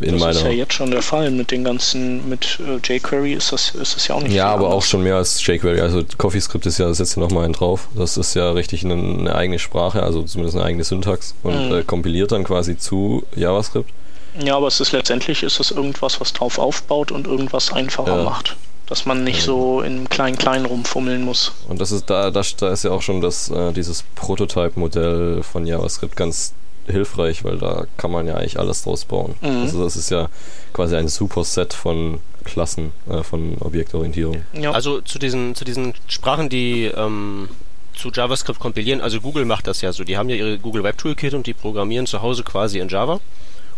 in 0.00 0.12
das 0.12 0.20
meiner 0.20 0.32
ist 0.32 0.42
ja 0.42 0.50
jetzt 0.50 0.72
schon 0.72 0.90
der 0.90 1.02
Fall 1.02 1.30
mit 1.30 1.50
den 1.50 1.62
ganzen, 1.62 2.28
mit 2.28 2.58
äh, 2.60 2.78
jQuery 2.82 3.34
ist 3.34 3.52
das, 3.52 3.74
ist 3.74 3.96
das 3.96 4.08
ja 4.08 4.14
auch 4.14 4.22
nicht 4.22 4.32
Ja, 4.32 4.46
aber 4.46 4.64
anders. 4.64 4.74
auch 4.74 4.82
schon 4.82 5.02
mehr 5.02 5.16
als 5.16 5.44
jQuery. 5.46 5.80
Also 5.80 6.02
CoffeeScript 6.18 6.66
ist 6.66 6.78
ja, 6.78 6.88
das 6.88 6.96
setzt 6.96 7.16
ja 7.16 7.22
nochmal 7.22 7.44
einen 7.44 7.52
drauf. 7.52 7.88
Das 7.94 8.16
ist 8.16 8.34
ja 8.34 8.50
richtig 8.50 8.84
eine, 8.84 8.94
eine, 8.94 9.34
eigene 9.34 9.58
Sprache, 9.58 10.02
also 10.02 10.22
zumindest 10.22 10.56
eine 10.56 10.64
eigene 10.64 10.84
Syntax 10.84 11.34
und 11.42 11.68
mhm. 11.68 11.74
äh, 11.76 11.82
kompiliert 11.82 12.32
dann 12.32 12.44
quasi 12.44 12.78
zu 12.78 13.24
JavaScript. 13.36 13.90
Ja, 14.38 14.56
aber 14.56 14.68
es 14.68 14.80
ist 14.80 14.92
letztendlich 14.92 15.42
ist 15.42 15.60
es 15.60 15.70
irgendwas, 15.70 16.20
was 16.20 16.32
drauf 16.32 16.58
aufbaut 16.58 17.12
und 17.12 17.26
irgendwas 17.26 17.72
einfacher 17.72 18.18
ja. 18.18 18.24
macht. 18.24 18.56
Dass 18.86 19.06
man 19.06 19.22
nicht 19.22 19.38
ja. 19.40 19.44
so 19.44 19.82
in 19.82 20.08
klein-klein 20.08 20.66
rumfummeln 20.66 21.22
muss. 21.22 21.52
Und 21.68 21.80
das 21.80 21.92
ist 21.92 22.10
da, 22.10 22.30
da, 22.30 22.42
da 22.58 22.72
ist 22.72 22.84
ja 22.84 22.90
auch 22.90 23.02
schon 23.02 23.20
das, 23.20 23.48
äh, 23.48 23.72
dieses 23.72 24.04
Prototype-Modell 24.16 25.42
von 25.44 25.66
JavaScript 25.66 26.16
ganz 26.16 26.54
hilfreich, 26.86 27.44
weil 27.44 27.58
da 27.58 27.86
kann 27.96 28.10
man 28.10 28.26
ja 28.26 28.34
eigentlich 28.34 28.58
alles 28.58 28.82
draus 28.82 29.04
bauen. 29.04 29.34
Mhm. 29.40 29.62
Also 29.62 29.84
das 29.84 29.96
ist 29.96 30.10
ja 30.10 30.28
quasi 30.72 30.96
ein 30.96 31.08
Superset 31.08 31.72
von 31.72 32.20
Klassen, 32.44 32.92
äh, 33.08 33.22
von 33.22 33.58
Objektorientierung. 33.60 34.42
Ja. 34.54 34.72
Also 34.72 35.00
zu 35.02 35.18
diesen, 35.18 35.54
zu 35.54 35.64
diesen 35.64 35.94
Sprachen, 36.08 36.48
die 36.48 36.86
ähm, 36.86 37.48
zu 37.94 38.10
JavaScript 38.10 38.58
kompilieren, 38.58 39.00
also 39.00 39.20
Google 39.20 39.44
macht 39.44 39.66
das 39.66 39.82
ja 39.82 39.92
so. 39.92 40.04
Die 40.04 40.16
haben 40.16 40.28
ja 40.28 40.36
ihre 40.36 40.58
Google 40.58 40.82
Web 40.82 40.98
Toolkit 40.98 41.34
und 41.34 41.46
die 41.46 41.54
programmieren 41.54 42.06
zu 42.06 42.22
Hause 42.22 42.42
quasi 42.42 42.78
in 42.78 42.88
Java 42.88 43.20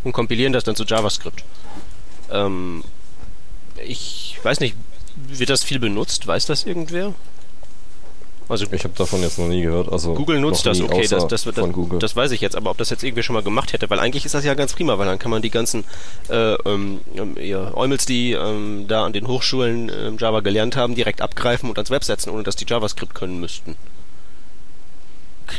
und 0.05 0.13
kompilieren 0.13 0.53
das 0.53 0.65
dann 0.65 0.77
zu 0.77 0.85
JavaScript. 0.85 1.45
Ähm, 2.31 2.85
ich 3.87 4.39
weiß 4.43 4.61
nicht, 4.61 4.77
wird 5.29 5.51
das 5.51 5.63
viel 5.63 5.79
benutzt? 5.79 6.27
Weiß 6.27 6.47
das 6.47 6.65
irgendwer? 6.65 7.15
Also 8.49 8.67
ich 8.71 8.85
habe 8.85 8.95
davon 8.97 9.23
jetzt 9.23 9.39
noch 9.39 9.49
nie 9.49 9.63
gehört. 9.63 9.91
Also 9.91 10.15
Google 10.15 10.39
nutzt 10.41 10.67
das, 10.67 10.81
okay, 10.81 11.07
das, 11.09 11.27
das, 11.27 11.45
das, 11.45 11.55
das, 11.99 12.17
weiß 12.17 12.33
ich 12.33 12.41
jetzt, 12.41 12.55
aber 12.55 12.71
ob 12.71 12.77
das 12.77 12.91
jetzt 12.91 13.03
irgendwie 13.03 13.23
schon 13.23 13.35
mal 13.35 13.43
gemacht 13.43 13.73
hätte, 13.73 13.89
weil 13.89 13.99
eigentlich 13.99 14.27
ist 14.27 14.35
das 14.35 14.45
ja 14.45 14.53
ganz 14.53 14.75
prima, 14.75 14.99
weil 14.99 15.07
dann 15.07 15.19
kann 15.19 15.31
man 15.31 15.41
die 15.41 15.51
ganzen 15.51 15.85
äh, 16.29 16.55
ähm, 16.67 17.01
ja, 17.41 17.75
Eumels, 17.75 18.05
die 18.05 18.33
ähm, 18.33 18.87
da 18.89 19.07
an 19.07 19.15
den 19.15 19.27
Hochschulen 19.27 19.89
äh, 19.89 20.11
Java 20.19 20.41
gelernt 20.41 20.77
haben, 20.77 20.95
direkt 20.95 21.23
abgreifen 21.23 21.71
und 21.71 21.79
ans 21.79 21.91
Web 21.91 22.05
setzen, 22.05 22.31
ohne 22.31 22.43
dass 22.43 22.57
die 22.57 22.67
JavaScript 22.69 23.15
können 23.15 23.41
müssten. 23.41 23.77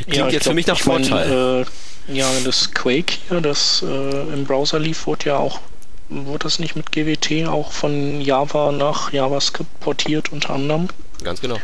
Klingt 0.02 0.16
ja, 0.16 0.28
jetzt 0.28 0.42
glaub, 0.42 0.52
für 0.52 0.54
mich 0.54 0.66
nach 0.66 0.78
Vorteil. 0.78 1.28
Mein, 1.28 1.62
äh, 1.62 2.18
ja, 2.18 2.30
das 2.44 2.72
Quake 2.74 3.14
hier, 3.28 3.40
das 3.40 3.82
äh, 3.82 4.32
im 4.32 4.44
Browser 4.44 4.78
lief, 4.78 5.06
wurde 5.06 5.26
ja 5.26 5.36
auch, 5.38 5.60
wurde 6.08 6.40
das 6.40 6.58
nicht 6.58 6.76
mit 6.76 6.92
GWT 6.92 7.48
auch 7.48 7.72
von 7.72 8.20
Java 8.20 8.72
nach 8.72 9.12
JavaScript 9.12 9.80
portiert 9.80 10.32
unter 10.32 10.50
anderem? 10.50 10.88
Ganz 11.22 11.40
genau. 11.40 11.58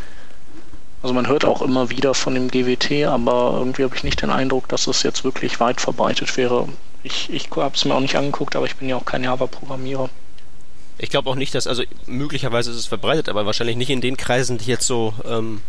Also 1.02 1.14
man 1.14 1.28
hört 1.28 1.44
auch 1.44 1.62
immer 1.62 1.88
wieder 1.88 2.14
von 2.14 2.34
dem 2.34 2.48
GWT, 2.48 3.06
aber 3.06 3.54
irgendwie 3.58 3.84
habe 3.84 3.96
ich 3.96 4.04
nicht 4.04 4.20
den 4.20 4.30
Eindruck, 4.30 4.68
dass 4.68 4.86
es 4.86 5.02
jetzt 5.02 5.24
wirklich 5.24 5.58
weit 5.58 5.80
verbreitet 5.80 6.36
wäre. 6.36 6.68
Ich, 7.02 7.30
ich 7.30 7.48
habe 7.56 7.74
es 7.74 7.84
mir 7.86 7.94
auch 7.94 8.00
nicht 8.00 8.16
angeguckt, 8.16 8.54
aber 8.54 8.66
ich 8.66 8.76
bin 8.76 8.88
ja 8.88 8.96
auch 8.96 9.06
kein 9.06 9.24
Java-Programmierer. 9.24 10.10
Ich 10.98 11.08
glaube 11.08 11.30
auch 11.30 11.34
nicht, 11.34 11.54
dass, 11.54 11.66
also 11.66 11.82
möglicherweise 12.04 12.70
ist 12.70 12.76
es 12.76 12.86
verbreitet, 12.86 13.30
aber 13.30 13.46
wahrscheinlich 13.46 13.76
nicht 13.76 13.88
in 13.88 14.02
den 14.02 14.18
Kreisen, 14.18 14.58
die 14.58 14.66
jetzt 14.66 14.86
so 14.86 15.14
ähm, 15.24 15.62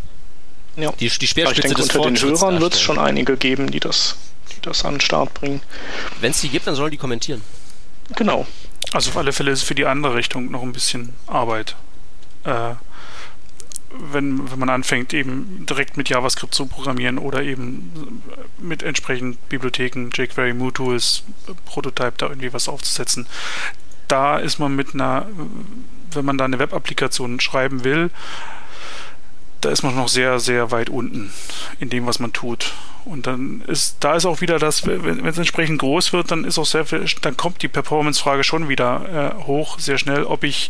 ja. 0.75 0.91
die, 0.99 1.09
die 1.09 1.27
Speerspitze 1.27 1.67
ich 1.67 1.73
denke, 1.73 1.81
des 1.81 1.95
unter 1.95 2.09
den 2.09 2.21
Hörern 2.21 2.61
wird 2.61 2.73
es 2.73 2.81
schon 2.81 2.99
einige 2.99 3.37
geben, 3.37 3.71
die 3.71 3.79
das 3.79 4.15
das 4.61 4.85
an 4.85 4.95
den 4.95 5.01
Start 5.01 5.33
bringen. 5.33 5.61
Wenn 6.19 6.31
es 6.31 6.41
die 6.41 6.49
gibt, 6.49 6.67
dann 6.67 6.75
sollen 6.75 6.91
die 6.91 6.97
kommentieren. 6.97 7.41
Genau. 8.15 8.45
Also 8.93 9.11
auf 9.11 9.17
alle 9.17 9.33
Fälle 9.33 9.51
ist 9.51 9.63
für 9.63 9.75
die 9.75 9.85
andere 9.85 10.15
Richtung 10.15 10.51
noch 10.51 10.61
ein 10.61 10.73
bisschen 10.73 11.13
Arbeit. 11.27 11.75
Äh, 12.43 12.75
wenn, 13.93 14.49
wenn 14.49 14.59
man 14.59 14.69
anfängt, 14.69 15.13
eben 15.13 15.65
direkt 15.65 15.97
mit 15.97 16.09
JavaScript 16.09 16.55
zu 16.55 16.65
programmieren 16.65 17.17
oder 17.17 17.43
eben 17.43 18.23
mit 18.57 18.83
entsprechenden 18.83 19.37
Bibliotheken, 19.49 20.09
jQuery, 20.13 20.53
MooTools, 20.53 21.23
Prototype 21.65 22.13
da 22.17 22.27
irgendwie 22.27 22.53
was 22.53 22.69
aufzusetzen. 22.69 23.27
Da 24.07 24.37
ist 24.37 24.59
man 24.59 24.75
mit 24.75 24.93
einer, 24.93 25.27
wenn 26.11 26.25
man 26.25 26.37
da 26.37 26.45
eine 26.45 26.59
Web-Applikation 26.59 27.39
schreiben 27.39 27.83
will, 27.83 28.11
da 29.61 29.69
ist 29.69 29.83
man 29.83 29.95
noch 29.95 30.07
sehr, 30.07 30.39
sehr 30.39 30.71
weit 30.71 30.89
unten 30.89 31.31
in 31.79 31.89
dem, 31.89 32.05
was 32.05 32.19
man 32.19 32.33
tut. 32.33 32.73
Und 33.05 33.25
dann 33.25 33.63
ist, 33.67 33.97
da 34.01 34.15
ist 34.15 34.25
auch 34.25 34.41
wieder 34.41 34.59
das, 34.59 34.85
wenn 34.85 35.25
es 35.25 35.37
entsprechend 35.37 35.79
groß 35.79 36.13
wird, 36.13 36.29
dann 36.29 36.43
ist 36.43 36.59
auch 36.59 36.65
sehr 36.65 36.85
viel, 36.85 37.05
dann 37.21 37.35
kommt 37.35 37.61
die 37.63 37.67
Performance-Frage 37.67 38.43
schon 38.43 38.69
wieder 38.69 39.35
äh, 39.39 39.43
hoch, 39.43 39.79
sehr 39.79 39.97
schnell, 39.97 40.23
ob 40.23 40.43
ich 40.43 40.69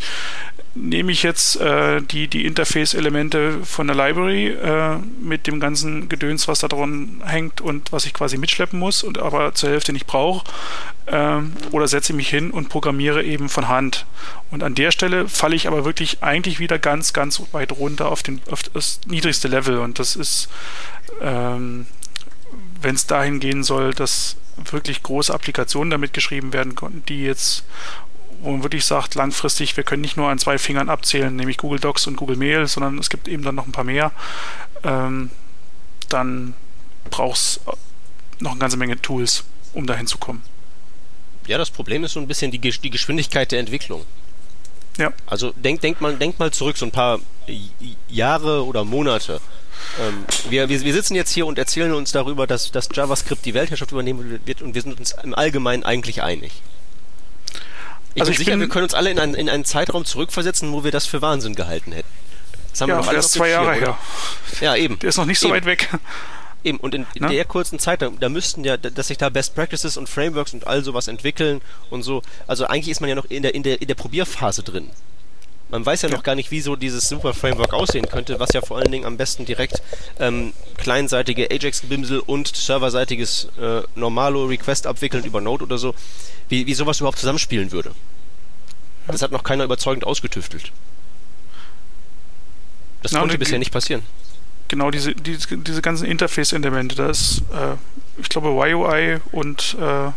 nehme 0.73 1.11
ich 1.11 1.23
jetzt 1.23 1.59
äh, 1.59 2.01
die, 2.01 2.27
die 2.27 2.45
Interface-Elemente 2.45 3.59
von 3.63 3.87
der 3.87 3.95
Library 3.95 4.47
äh, 4.47 4.97
mit 5.21 5.47
dem 5.47 5.59
ganzen 5.59 6.07
Gedöns, 6.07 6.47
was 6.47 6.59
da 6.59 6.67
dran 6.67 7.21
hängt 7.25 7.61
und 7.61 7.91
was 7.91 8.05
ich 8.05 8.13
quasi 8.13 8.37
mitschleppen 8.37 8.79
muss 8.79 9.03
und 9.03 9.17
aber 9.17 9.53
zur 9.53 9.69
Hälfte 9.69 9.91
nicht 9.91 10.07
brauche, 10.07 10.45
äh, 11.07 11.39
oder 11.71 11.87
setze 11.87 12.13
mich 12.13 12.29
hin 12.29 12.51
und 12.51 12.69
programmiere 12.69 13.23
eben 13.23 13.49
von 13.49 13.67
Hand. 13.67 14.05
Und 14.49 14.63
an 14.63 14.75
der 14.75 14.91
Stelle 14.91 15.27
falle 15.27 15.55
ich 15.55 15.67
aber 15.67 15.83
wirklich 15.83 16.23
eigentlich 16.23 16.59
wieder 16.59 16.79
ganz, 16.79 17.11
ganz 17.13 17.41
weit 17.51 17.73
runter 17.73 18.09
auf, 18.09 18.23
den, 18.23 18.41
auf 18.49 18.63
das 18.63 19.01
niedrigste 19.05 19.47
Level 19.47 19.79
und 19.79 19.99
das 19.99 20.15
ist 20.15 20.47
ähm, 21.21 21.85
wenn 22.81 22.95
es 22.95 23.07
dahin 23.07 23.39
gehen 23.39 23.63
soll, 23.63 23.93
dass 23.93 24.37
wirklich 24.71 25.03
große 25.03 25.33
Applikationen 25.33 25.91
damit 25.91 26.13
geschrieben 26.13 26.53
werden 26.53 26.75
konnten, 26.75 27.03
die 27.07 27.23
jetzt 27.23 27.63
wo 28.41 28.51
man 28.51 28.63
wirklich 28.63 28.85
sagt, 28.85 29.15
langfristig, 29.15 29.77
wir 29.77 29.83
können 29.83 30.01
nicht 30.01 30.17
nur 30.17 30.29
an 30.29 30.39
zwei 30.39 30.57
Fingern 30.57 30.89
abzählen, 30.89 31.35
nämlich 31.35 31.57
Google 31.57 31.79
Docs 31.79 32.07
und 32.07 32.15
Google 32.15 32.37
Mail, 32.37 32.67
sondern 32.67 32.97
es 32.97 33.09
gibt 33.09 33.27
eben 33.27 33.43
dann 33.43 33.55
noch 33.55 33.65
ein 33.65 33.71
paar 33.71 33.83
mehr, 33.83 34.11
ähm, 34.83 35.31
dann 36.09 36.53
braucht 37.09 37.37
es 37.37 37.59
noch 38.39 38.51
eine 38.51 38.59
ganze 38.59 38.77
Menge 38.77 38.99
Tools, 39.01 39.43
um 39.73 39.85
dahin 39.85 40.07
zu 40.07 40.17
kommen. 40.17 40.41
Ja, 41.47 41.57
das 41.57 41.71
Problem 41.71 42.03
ist 42.03 42.13
so 42.13 42.19
ein 42.19 42.27
bisschen 42.27 42.51
die, 42.51 42.59
die 42.59 42.89
Geschwindigkeit 42.89 43.51
der 43.51 43.59
Entwicklung. 43.59 44.05
Ja. 44.97 45.11
Also 45.25 45.51
denk, 45.51 45.81
denk, 45.81 46.01
mal, 46.01 46.15
denk 46.15 46.37
mal 46.39 46.51
zurück, 46.51 46.77
so 46.77 46.85
ein 46.85 46.91
paar 46.91 47.19
Jahre 48.07 48.65
oder 48.65 48.83
Monate. 48.83 49.41
Ähm, 49.99 50.25
wir, 50.49 50.69
wir, 50.69 50.81
wir 50.81 50.93
sitzen 50.93 51.15
jetzt 51.15 51.31
hier 51.31 51.45
und 51.45 51.57
erzählen 51.57 51.93
uns 51.93 52.11
darüber, 52.11 52.45
dass, 52.45 52.71
dass 52.71 52.89
JavaScript 52.93 53.45
die 53.45 53.53
Weltherrschaft 53.53 53.91
übernehmen 53.91 54.39
wird 54.45 54.61
und 54.61 54.75
wir 54.75 54.81
sind 54.81 54.99
uns 54.99 55.15
im 55.23 55.33
Allgemeinen 55.33 55.83
eigentlich 55.83 56.21
einig. 56.21 56.51
Ich 58.13 58.21
also 58.21 58.29
bin 58.29 58.33
ich 58.33 58.37
sicher, 58.39 58.51
bin 58.51 58.59
wir 58.61 58.69
können 58.69 58.83
uns 58.83 58.93
alle 58.93 59.09
in 59.09 59.19
einen, 59.19 59.35
in 59.35 59.49
einen 59.49 59.65
Zeitraum 59.65 60.05
zurückversetzen, 60.05 60.71
wo 60.73 60.83
wir 60.83 60.91
das 60.91 61.05
für 61.05 61.21
Wahnsinn 61.21 61.55
gehalten 61.55 61.91
hätten. 61.91 62.09
Das 62.71 62.81
haben 62.81 62.89
ja, 62.89 62.95
wir 62.95 63.01
noch 63.01 63.07
alles 63.07 63.31
zwei 63.31 63.49
Jahre 63.49 63.73
her. 63.73 63.97
Ja, 64.61 64.75
eben. 64.75 64.99
Der 64.99 65.09
ist 65.09 65.17
noch 65.17 65.25
nicht 65.25 65.39
so 65.39 65.47
eben. 65.47 65.55
weit 65.55 65.65
weg. 65.65 65.89
Eben, 66.63 66.77
und 66.77 66.93
in, 66.93 67.07
in 67.15 67.27
der 67.27 67.45
kurzen 67.45 67.79
Zeit, 67.79 68.01
da, 68.03 68.09
da, 68.09 68.29
müssten 68.29 68.63
ja, 68.63 68.77
dass 68.77 69.07
sich 69.07 69.17
da 69.17 69.29
Best 69.29 69.55
Practices 69.55 69.97
und 69.97 70.07
Frameworks 70.07 70.53
und 70.53 70.67
all 70.67 70.83
sowas 70.83 71.07
entwickeln 71.07 71.61
und 71.89 72.03
so. 72.03 72.21
Also 72.47 72.67
eigentlich 72.67 72.89
ist 72.89 73.01
man 73.01 73.09
ja 73.09 73.15
noch 73.15 73.25
in 73.25 73.41
der, 73.41 73.55
in 73.55 73.63
der, 73.63 73.81
in 73.81 73.87
der 73.87 73.95
Probierphase 73.95 74.61
drin. 74.61 74.89
Man 75.71 75.85
weiß 75.85 76.03
ja, 76.03 76.09
noch 76.09 76.23
gar 76.23 76.35
nicht, 76.35 76.51
wie 76.51 76.61
so 76.61 76.75
dieses 76.75 77.07
Super 77.07 77.33
Framework 77.33 77.73
aussehen 77.73 78.07
könnte, 78.07 78.39
was 78.39 78.53
ja 78.53 78.61
vor 78.61 78.77
allen 78.77 78.91
Dingen 78.91 79.05
am 79.05 79.17
besten 79.17 79.45
direkt 79.45 79.81
ähm, 80.19 80.53
kleinseitige 80.77 81.49
Ajax-Bimsel 81.49 82.19
und 82.19 82.55
serverseitiges 82.55 83.47
äh, 83.59 83.81
Normalo 83.95 84.45
Request 84.45 84.85
abwickeln 84.85 85.23
über 85.23 85.41
Node 85.41 85.63
oder 85.63 85.77
so, 85.77 85.95
wie, 86.49 86.67
wie 86.67 86.73
sowas 86.73 86.99
überhaupt 86.99 87.19
zusammenspielen 87.19 87.71
würde. 87.71 87.91
Das 89.07 89.21
hat 89.21 89.31
noch 89.31 89.43
keiner 89.43 89.63
überzeugend 89.63 90.05
ausgetüftelt. 90.05 90.71
Das 93.01 93.13
Na, 93.13 93.19
konnte 93.19 93.37
bisher 93.37 93.57
nicht 93.57 93.71
passieren 93.71 94.03
genau 94.71 94.89
diese, 94.89 95.13
diese, 95.13 95.57
diese 95.57 95.81
ganzen 95.83 96.05
Interface-Elemente. 96.05 96.95
Da 96.95 97.09
ist, 97.09 97.43
äh, 97.51 97.75
ich 98.19 98.29
glaube, 98.29 98.47
YUI 98.49 99.19
und 99.31 99.77
äh, 99.79 100.11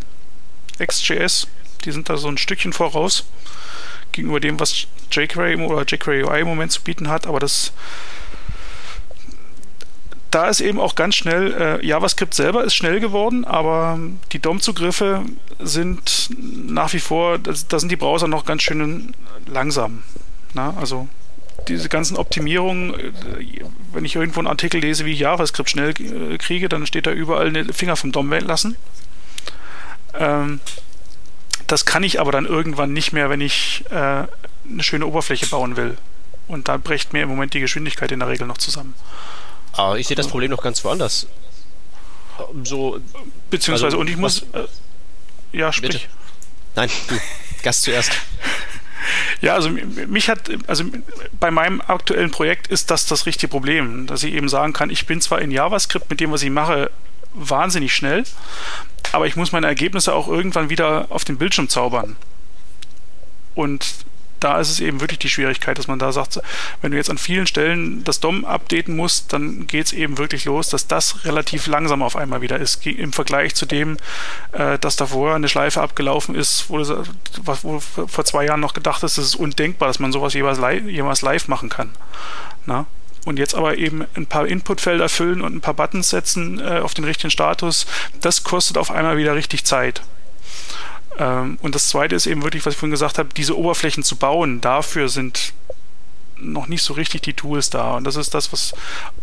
XJS, 0.82 1.48
die 1.84 1.92
sind 1.92 2.08
da 2.08 2.16
so 2.16 2.28
ein 2.28 2.38
Stückchen 2.38 2.72
voraus 2.72 3.24
gegenüber 4.12 4.40
dem, 4.40 4.60
was 4.60 4.86
jQuery 5.10 5.56
oder 5.56 5.84
jQuery 5.84 6.24
UI 6.24 6.40
im 6.40 6.48
Moment 6.48 6.72
zu 6.72 6.82
bieten 6.82 7.08
hat, 7.08 7.26
aber 7.26 7.40
das 7.40 7.72
da 10.34 10.48
ist 10.48 10.60
eben 10.60 10.80
auch 10.80 10.96
ganz 10.96 11.14
schnell, 11.14 11.54
äh, 11.54 11.86
JavaScript 11.86 12.34
selber 12.34 12.64
ist 12.64 12.74
schnell 12.74 12.98
geworden, 12.98 13.44
aber 13.44 14.00
die 14.32 14.40
DOM-Zugriffe 14.40 15.22
sind 15.60 16.28
nach 16.36 16.92
wie 16.92 16.98
vor, 16.98 17.38
da 17.38 17.78
sind 17.78 17.92
die 17.92 17.96
Browser 17.96 18.26
noch 18.26 18.44
ganz 18.44 18.62
schön 18.62 19.14
langsam. 19.46 20.02
Na, 20.52 20.74
also 20.76 21.06
diese 21.68 21.88
ganzen 21.88 22.16
Optimierungen, 22.16 22.94
äh, 22.94 23.12
wenn 23.92 24.04
ich 24.04 24.16
irgendwo 24.16 24.40
einen 24.40 24.48
Artikel 24.48 24.80
lese, 24.80 25.04
wie 25.04 25.12
ich 25.12 25.20
JavaScript 25.20 25.70
schnell 25.70 25.90
äh, 25.90 26.36
kriege, 26.38 26.68
dann 26.68 26.84
steht 26.86 27.06
da 27.06 27.12
überall 27.12 27.46
eine 27.46 27.72
Finger 27.72 27.94
vom 27.94 28.10
DOM 28.10 28.32
lassen. 28.32 28.76
Ähm, 30.18 30.58
das 31.66 31.84
kann 31.84 32.02
ich 32.02 32.20
aber 32.20 32.32
dann 32.32 32.46
irgendwann 32.46 32.92
nicht 32.92 33.12
mehr, 33.12 33.30
wenn 33.30 33.40
ich 33.40 33.84
äh, 33.90 33.94
eine 33.94 34.82
schöne 34.82 35.06
Oberfläche 35.06 35.46
bauen 35.46 35.76
will. 35.76 35.96
Und 36.46 36.68
da 36.68 36.76
bricht 36.76 37.12
mir 37.12 37.22
im 37.22 37.28
Moment 37.28 37.54
die 37.54 37.60
Geschwindigkeit 37.60 38.12
in 38.12 38.20
der 38.20 38.28
Regel 38.28 38.46
noch 38.46 38.58
zusammen. 38.58 38.94
Aber 39.72 39.98
ich 39.98 40.06
sehe 40.06 40.16
das 40.16 40.28
Problem 40.28 40.50
noch 40.50 40.62
ganz 40.62 40.84
woanders. 40.84 41.26
So, 42.64 43.00
Beziehungsweise, 43.50 43.86
also, 43.86 43.98
und 43.98 44.10
ich 44.10 44.16
muss. 44.16 44.42
Äh, 44.52 44.66
ja, 45.52 45.72
sprich. 45.72 45.92
Bitte? 45.92 46.04
Nein, 46.74 46.90
du, 47.08 47.14
Gast 47.62 47.82
zuerst. 47.82 48.12
Ja, 49.42 49.54
also 49.54 49.68
mich 49.68 50.30
hat, 50.30 50.50
also 50.66 50.84
bei 51.38 51.50
meinem 51.50 51.82
aktuellen 51.82 52.30
Projekt 52.30 52.68
ist 52.68 52.90
das 52.90 53.04
das 53.04 53.26
richtige 53.26 53.48
Problem, 53.50 54.06
dass 54.06 54.22
ich 54.22 54.32
eben 54.32 54.48
sagen 54.48 54.72
kann, 54.72 54.88
ich 54.88 55.04
bin 55.04 55.20
zwar 55.20 55.42
in 55.42 55.50
JavaScript 55.50 56.08
mit 56.08 56.20
dem, 56.20 56.30
was 56.32 56.42
ich 56.42 56.48
mache, 56.48 56.90
wahnsinnig 57.34 57.94
schnell, 57.94 58.24
aber 59.12 59.26
ich 59.26 59.36
muss 59.36 59.52
meine 59.52 59.66
Ergebnisse 59.66 60.14
auch 60.14 60.28
irgendwann 60.28 60.70
wieder 60.70 61.06
auf 61.10 61.24
den 61.24 61.38
Bildschirm 61.38 61.68
zaubern. 61.68 62.16
Und 63.54 63.86
da 64.44 64.60
ist 64.60 64.70
es 64.70 64.80
eben 64.80 65.00
wirklich 65.00 65.18
die 65.20 65.30
Schwierigkeit, 65.30 65.78
dass 65.78 65.88
man 65.88 65.98
da 65.98 66.12
sagt, 66.12 66.38
wenn 66.82 66.90
du 66.90 66.98
jetzt 66.98 67.08
an 67.08 67.16
vielen 67.16 67.46
Stellen 67.46 68.04
das 68.04 68.20
DOM 68.20 68.44
updaten 68.44 68.94
musst, 68.94 69.32
dann 69.32 69.66
geht 69.66 69.86
es 69.86 69.92
eben 69.94 70.18
wirklich 70.18 70.44
los, 70.44 70.68
dass 70.68 70.86
das 70.86 71.24
relativ 71.24 71.66
langsam 71.66 72.02
auf 72.02 72.14
einmal 72.14 72.42
wieder 72.42 72.58
ist, 72.58 72.86
im 72.86 73.14
Vergleich 73.14 73.54
zu 73.54 73.64
dem, 73.64 73.96
äh, 74.52 74.78
dass 74.78 74.96
davor 74.96 75.34
eine 75.34 75.48
Schleife 75.48 75.80
abgelaufen 75.80 76.34
ist, 76.34 76.68
wo 76.68 76.76
du 76.76 77.04
wo 77.62 77.80
vor 77.80 78.24
zwei 78.24 78.44
Jahren 78.44 78.60
noch 78.60 78.74
gedacht 78.74 79.02
hast, 79.02 79.16
das 79.16 79.24
ist 79.24 79.36
undenkbar, 79.36 79.88
dass 79.88 79.98
man 79.98 80.12
sowas 80.12 80.34
jeweils 80.34 80.58
live 80.58 81.48
machen 81.48 81.70
kann. 81.70 81.90
Na? 82.66 82.86
Und 83.24 83.38
jetzt 83.38 83.54
aber 83.54 83.78
eben 83.78 84.04
ein 84.14 84.26
paar 84.26 84.46
Inputfelder 84.46 85.08
füllen 85.08 85.40
und 85.40 85.54
ein 85.54 85.60
paar 85.60 85.74
Buttons 85.74 86.10
setzen 86.10 86.60
äh, 86.60 86.80
auf 86.80 86.92
den 86.92 87.04
richtigen 87.04 87.30
Status, 87.30 87.86
das 88.20 88.44
kostet 88.44 88.76
auf 88.76 88.90
einmal 88.90 89.16
wieder 89.16 89.34
richtig 89.34 89.64
Zeit. 89.64 90.02
Ähm, 91.18 91.58
und 91.62 91.74
das 91.74 91.88
zweite 91.88 92.14
ist 92.14 92.26
eben 92.26 92.42
wirklich, 92.42 92.66
was 92.66 92.74
ich 92.74 92.78
vorhin 92.78 92.90
gesagt 92.90 93.18
habe, 93.18 93.30
diese 93.34 93.56
Oberflächen 93.56 94.02
zu 94.02 94.16
bauen. 94.16 94.60
Dafür 94.60 95.08
sind 95.08 95.54
noch 96.36 96.66
nicht 96.66 96.82
so 96.82 96.94
richtig 96.94 97.22
die 97.22 97.32
Tools 97.32 97.70
da. 97.70 97.92
Und 97.94 98.04
das 98.04 98.16
ist 98.16 98.34
das, 98.34 98.52
was 98.52 98.74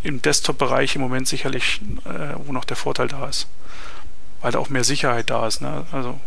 im 0.04 0.22
Desktop-Bereich 0.22 0.96
im 0.96 1.02
Moment 1.02 1.28
sicherlich, 1.28 1.82
äh, 2.06 2.36
wo 2.38 2.54
noch 2.54 2.66
der 2.66 2.78
Vorteil 2.78 3.08
da 3.08 3.28
ist. 3.28 3.48
Weil 4.42 4.52
da 4.52 4.60
auch 4.60 4.70
mehr 4.70 4.84
Sicherheit 4.84 5.30
da 5.30 5.46
ist. 5.46 5.62
Ne? 5.62 5.86
Also 5.92 6.20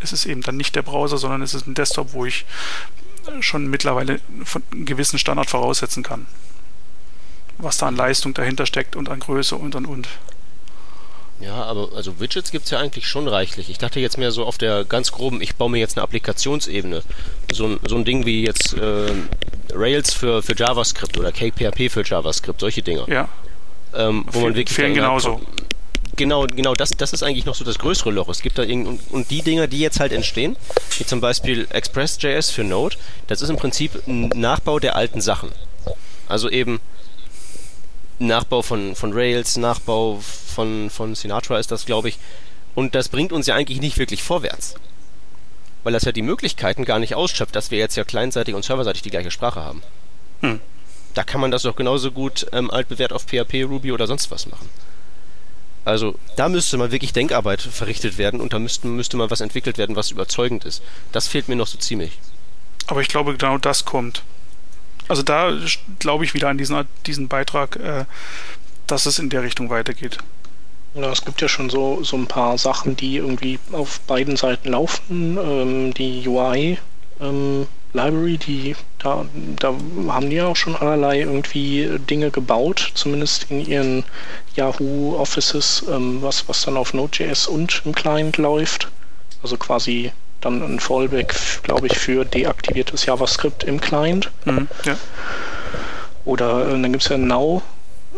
es 0.00 0.12
ist 0.12 0.26
eben 0.26 0.42
dann 0.42 0.56
nicht 0.56 0.74
der 0.74 0.82
Browser, 0.82 1.16
sondern 1.16 1.40
es 1.42 1.54
ist 1.54 1.66
ein 1.66 1.74
Desktop, 1.74 2.12
wo 2.12 2.26
ich 2.26 2.44
schon 3.40 3.68
mittlerweile 3.68 4.20
einen 4.72 4.84
gewissen 4.84 5.18
Standard 5.18 5.48
voraussetzen 5.48 6.02
kann. 6.02 6.26
Was 7.58 7.78
da 7.78 7.86
an 7.86 7.96
Leistung 7.96 8.34
dahinter 8.34 8.66
steckt 8.66 8.96
und 8.96 9.08
an 9.08 9.20
Größe 9.20 9.56
und 9.56 9.74
und 9.74 9.86
und. 9.86 10.08
Ja, 11.40 11.64
aber 11.64 11.90
also 11.94 12.20
Widgets 12.20 12.50
gibt 12.52 12.64
es 12.66 12.70
ja 12.70 12.78
eigentlich 12.78 13.06
schon 13.08 13.28
reichlich. 13.28 13.68
Ich 13.68 13.78
dachte 13.78 14.00
jetzt 14.00 14.18
mehr 14.18 14.30
so 14.30 14.44
auf 14.44 14.56
der 14.56 14.84
ganz 14.84 15.12
groben, 15.12 15.40
ich 15.42 15.56
baue 15.56 15.70
mir 15.70 15.78
jetzt 15.78 15.96
eine 15.96 16.04
Applikationsebene. 16.04 17.02
So 17.52 17.66
ein, 17.66 17.80
so 17.86 17.96
ein 17.96 18.04
Ding 18.04 18.24
wie 18.24 18.44
jetzt 18.44 18.74
äh, 18.74 19.12
Rails 19.72 20.14
für, 20.14 20.42
für 20.42 20.56
JavaScript 20.56 21.18
oder 21.18 21.32
KPRP 21.32 21.90
für 21.90 22.04
JavaScript, 22.04 22.60
solche 22.60 22.82
Dinge. 22.82 23.04
Ja. 23.08 23.28
Ähm, 23.94 24.24
wo 24.30 24.40
man 24.40 24.54
wirklich. 24.54 24.74
Fehlen 24.74 24.94
genauso. 24.94 25.40
Genau, 26.16 26.46
genau, 26.46 26.76
das, 26.76 26.90
das 26.90 27.12
ist 27.12 27.24
eigentlich 27.24 27.44
noch 27.44 27.56
so 27.56 27.64
das 27.64 27.78
größere 27.78 28.12
Loch. 28.12 28.28
Es 28.28 28.40
gibt 28.40 28.56
da 28.56 28.62
irgend, 28.62 29.00
und 29.10 29.30
die 29.30 29.42
Dinger, 29.42 29.66
die 29.66 29.80
jetzt 29.80 29.98
halt 29.98 30.12
entstehen, 30.12 30.56
wie 30.98 31.04
zum 31.04 31.20
Beispiel 31.20 31.66
Express.js 31.70 32.50
für 32.50 32.62
Node, 32.62 32.96
das 33.26 33.42
ist 33.42 33.48
im 33.48 33.56
Prinzip 33.56 34.06
ein 34.06 34.28
Nachbau 34.28 34.78
der 34.78 34.94
alten 34.94 35.20
Sachen. 35.20 35.50
Also 36.28 36.48
eben 36.48 36.80
Nachbau 38.26 38.62
von, 38.62 38.94
von 38.94 39.12
Rails, 39.12 39.56
Nachbau 39.56 40.20
von, 40.20 40.90
von 40.90 41.14
Sinatra 41.14 41.58
ist 41.58 41.70
das, 41.70 41.86
glaube 41.86 42.08
ich. 42.08 42.18
Und 42.74 42.94
das 42.94 43.08
bringt 43.08 43.32
uns 43.32 43.46
ja 43.46 43.54
eigentlich 43.54 43.80
nicht 43.80 43.98
wirklich 43.98 44.22
vorwärts. 44.22 44.74
Weil 45.82 45.92
das 45.92 46.04
ja 46.04 46.12
die 46.12 46.22
Möglichkeiten 46.22 46.84
gar 46.84 46.98
nicht 46.98 47.14
ausschöpft, 47.14 47.54
dass 47.54 47.70
wir 47.70 47.78
jetzt 47.78 47.96
ja 47.96 48.04
kleinseitig 48.04 48.54
und 48.54 48.64
serverseitig 48.64 49.02
die 49.02 49.10
gleiche 49.10 49.30
Sprache 49.30 49.62
haben. 49.62 49.82
Hm. 50.40 50.60
Da 51.14 51.22
kann 51.22 51.40
man 51.40 51.50
das 51.50 51.62
doch 51.62 51.76
genauso 51.76 52.10
gut 52.10 52.46
ähm, 52.52 52.70
altbewährt 52.70 53.12
auf 53.12 53.26
PHP, 53.26 53.64
Ruby 53.64 53.92
oder 53.92 54.06
sonst 54.06 54.30
was 54.30 54.46
machen. 54.46 54.68
Also 55.84 56.14
da 56.36 56.48
müsste 56.48 56.78
mal 56.78 56.90
wirklich 56.90 57.12
Denkarbeit 57.12 57.60
verrichtet 57.60 58.16
werden 58.16 58.40
und 58.40 58.52
da 58.52 58.58
müsste, 58.58 58.86
müsste 58.86 59.16
mal 59.16 59.30
was 59.30 59.42
entwickelt 59.42 59.78
werden, 59.78 59.96
was 59.96 60.10
überzeugend 60.10 60.64
ist. 60.64 60.82
Das 61.12 61.28
fehlt 61.28 61.48
mir 61.48 61.56
noch 61.56 61.66
so 61.66 61.78
ziemlich. 61.78 62.18
Aber 62.86 63.00
ich 63.00 63.08
glaube, 63.08 63.36
genau 63.36 63.58
das 63.58 63.84
kommt. 63.84 64.22
Also 65.08 65.22
da 65.22 65.52
glaube 65.98 66.24
ich 66.24 66.34
wieder 66.34 66.48
an 66.48 66.58
diesen, 66.58 66.86
diesen 67.06 67.28
Beitrag, 67.28 67.76
äh, 67.76 68.04
dass 68.86 69.06
es 69.06 69.18
in 69.18 69.30
der 69.30 69.42
Richtung 69.42 69.70
weitergeht. 69.70 70.18
Ja, 70.94 71.10
es 71.10 71.24
gibt 71.24 71.40
ja 71.40 71.48
schon 71.48 71.70
so, 71.70 72.04
so 72.04 72.16
ein 72.16 72.26
paar 72.26 72.56
Sachen, 72.56 72.96
die 72.96 73.16
irgendwie 73.16 73.58
auf 73.72 74.00
beiden 74.00 74.36
Seiten 74.36 74.70
laufen. 74.70 75.36
Ähm, 75.36 75.94
die 75.94 76.26
UI 76.28 76.78
ähm, 77.20 77.66
Library, 77.92 78.38
die 78.38 78.76
da, 78.98 79.24
da 79.58 79.74
haben 80.08 80.30
die 80.30 80.36
ja 80.36 80.46
auch 80.46 80.56
schon 80.56 80.76
allerlei 80.76 81.20
irgendwie 81.20 81.98
Dinge 82.10 82.30
gebaut, 82.30 82.92
zumindest 82.94 83.50
in 83.50 83.64
ihren 83.66 84.04
Yahoo 84.56 85.16
Offices, 85.16 85.84
ähm, 85.90 86.22
was, 86.22 86.48
was 86.48 86.62
dann 86.62 86.76
auf 86.76 86.94
Node.js 86.94 87.46
und 87.46 87.82
im 87.84 87.94
Client 87.94 88.36
läuft. 88.36 88.88
Also 89.42 89.56
quasi 89.56 90.12
dann 90.44 90.62
ein 90.62 90.80
Fallback, 90.80 91.34
glaube 91.62 91.86
ich, 91.86 91.98
für 91.98 92.24
deaktiviertes 92.24 93.06
JavaScript 93.06 93.64
im 93.64 93.80
Client. 93.80 94.30
Mhm, 94.44 94.68
ja. 94.84 94.96
Oder 96.24 96.68
äh, 96.68 96.70
dann 96.70 96.92
gibt 96.92 97.02
es 97.02 97.08
ja 97.08 97.18
Now 97.18 97.62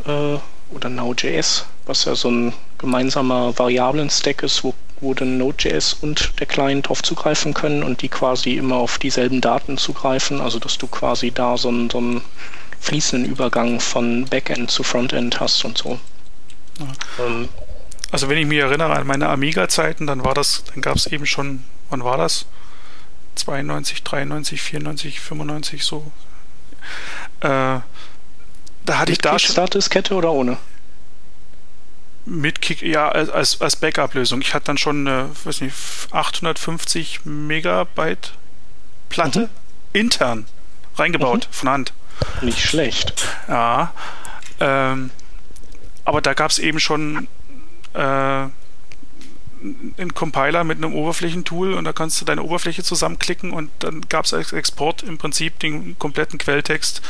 äh, 0.06 0.38
oder 0.74 0.88
Now.js, 0.88 1.64
was 1.86 2.04
ja 2.04 2.14
so 2.14 2.30
ein 2.30 2.52
gemeinsamer 2.78 3.56
Variablen-Stack 3.58 4.42
ist, 4.42 4.64
wo, 4.64 4.74
wo 5.00 5.14
dann 5.14 5.38
Node.js 5.38 5.94
und 6.00 6.32
der 6.40 6.46
Client 6.46 6.88
drauf 6.88 7.02
zugreifen 7.02 7.54
können 7.54 7.82
und 7.82 8.02
die 8.02 8.08
quasi 8.08 8.54
immer 8.54 8.76
auf 8.76 8.98
dieselben 8.98 9.40
Daten 9.40 9.78
zugreifen, 9.78 10.40
also 10.40 10.58
dass 10.58 10.78
du 10.78 10.86
quasi 10.86 11.30
da 11.30 11.56
so 11.56 11.68
einen, 11.68 11.90
so 11.90 11.98
einen 11.98 12.22
fließenden 12.80 13.30
Übergang 13.30 13.80
von 13.80 14.26
Backend 14.26 14.70
zu 14.70 14.82
Frontend 14.82 15.40
hast 15.40 15.64
und 15.64 15.78
so. 15.78 15.98
Ja. 16.78 17.24
Ähm, 17.24 17.48
also 18.12 18.28
wenn 18.28 18.38
ich 18.38 18.46
mich 18.46 18.58
erinnere 18.58 18.94
an 18.94 19.06
meine 19.06 19.28
Amiga-Zeiten, 19.28 20.06
dann 20.06 20.24
war 20.24 20.34
das, 20.34 20.64
dann 20.64 20.80
gab 20.80 20.96
es 20.96 21.06
eben 21.06 21.26
schon, 21.26 21.64
wann 21.90 22.04
war 22.04 22.16
das? 22.16 22.46
92, 23.36 24.02
93, 24.02 24.62
94, 24.62 25.20
95 25.20 25.84
so. 25.84 26.10
Äh, 27.40 27.80
da 28.86 28.98
hatte 28.98 29.12
ich 29.12 29.18
da 29.18 29.38
schon. 29.38 29.66
Diskette 29.66 30.14
oder 30.14 30.32
ohne? 30.32 30.56
Mit 32.24 32.60
Kick, 32.62 32.82
ja, 32.82 33.08
als, 33.08 33.60
als 33.60 33.76
Backup-Lösung. 33.76 34.40
Ich 34.40 34.54
hatte 34.54 34.66
dann 34.66 34.78
schon 34.78 35.06
eine, 35.06 35.30
weiß 35.44 35.60
nicht, 35.60 35.74
850 36.10 37.24
Megabyte 37.24 38.32
Platte 39.08 39.40
mhm. 39.40 39.48
intern 39.92 40.46
reingebaut, 40.96 41.48
mhm. 41.48 41.52
von 41.52 41.68
Hand. 41.68 41.92
Nicht 42.40 42.60
schlecht. 42.60 43.26
Ja. 43.48 43.92
Ähm, 44.58 45.10
aber 46.04 46.20
da 46.20 46.34
gab 46.34 46.50
es 46.50 46.58
eben 46.58 46.80
schon 46.80 47.28
äh, 47.96 48.48
einen 49.98 50.14
Compiler 50.14 50.64
mit 50.64 50.78
einem 50.78 50.94
Oberflächentool 50.94 51.74
und 51.74 51.84
da 51.84 51.92
kannst 51.92 52.20
du 52.20 52.24
deine 52.24 52.42
Oberfläche 52.42 52.82
zusammenklicken 52.82 53.52
und 53.52 53.70
dann 53.78 54.02
gab 54.08 54.26
es 54.26 54.34
als 54.34 54.52
Export 54.52 55.02
im 55.02 55.18
Prinzip 55.18 55.58
den 55.60 55.98
kompletten 55.98 56.38
Quelltext, 56.38 57.00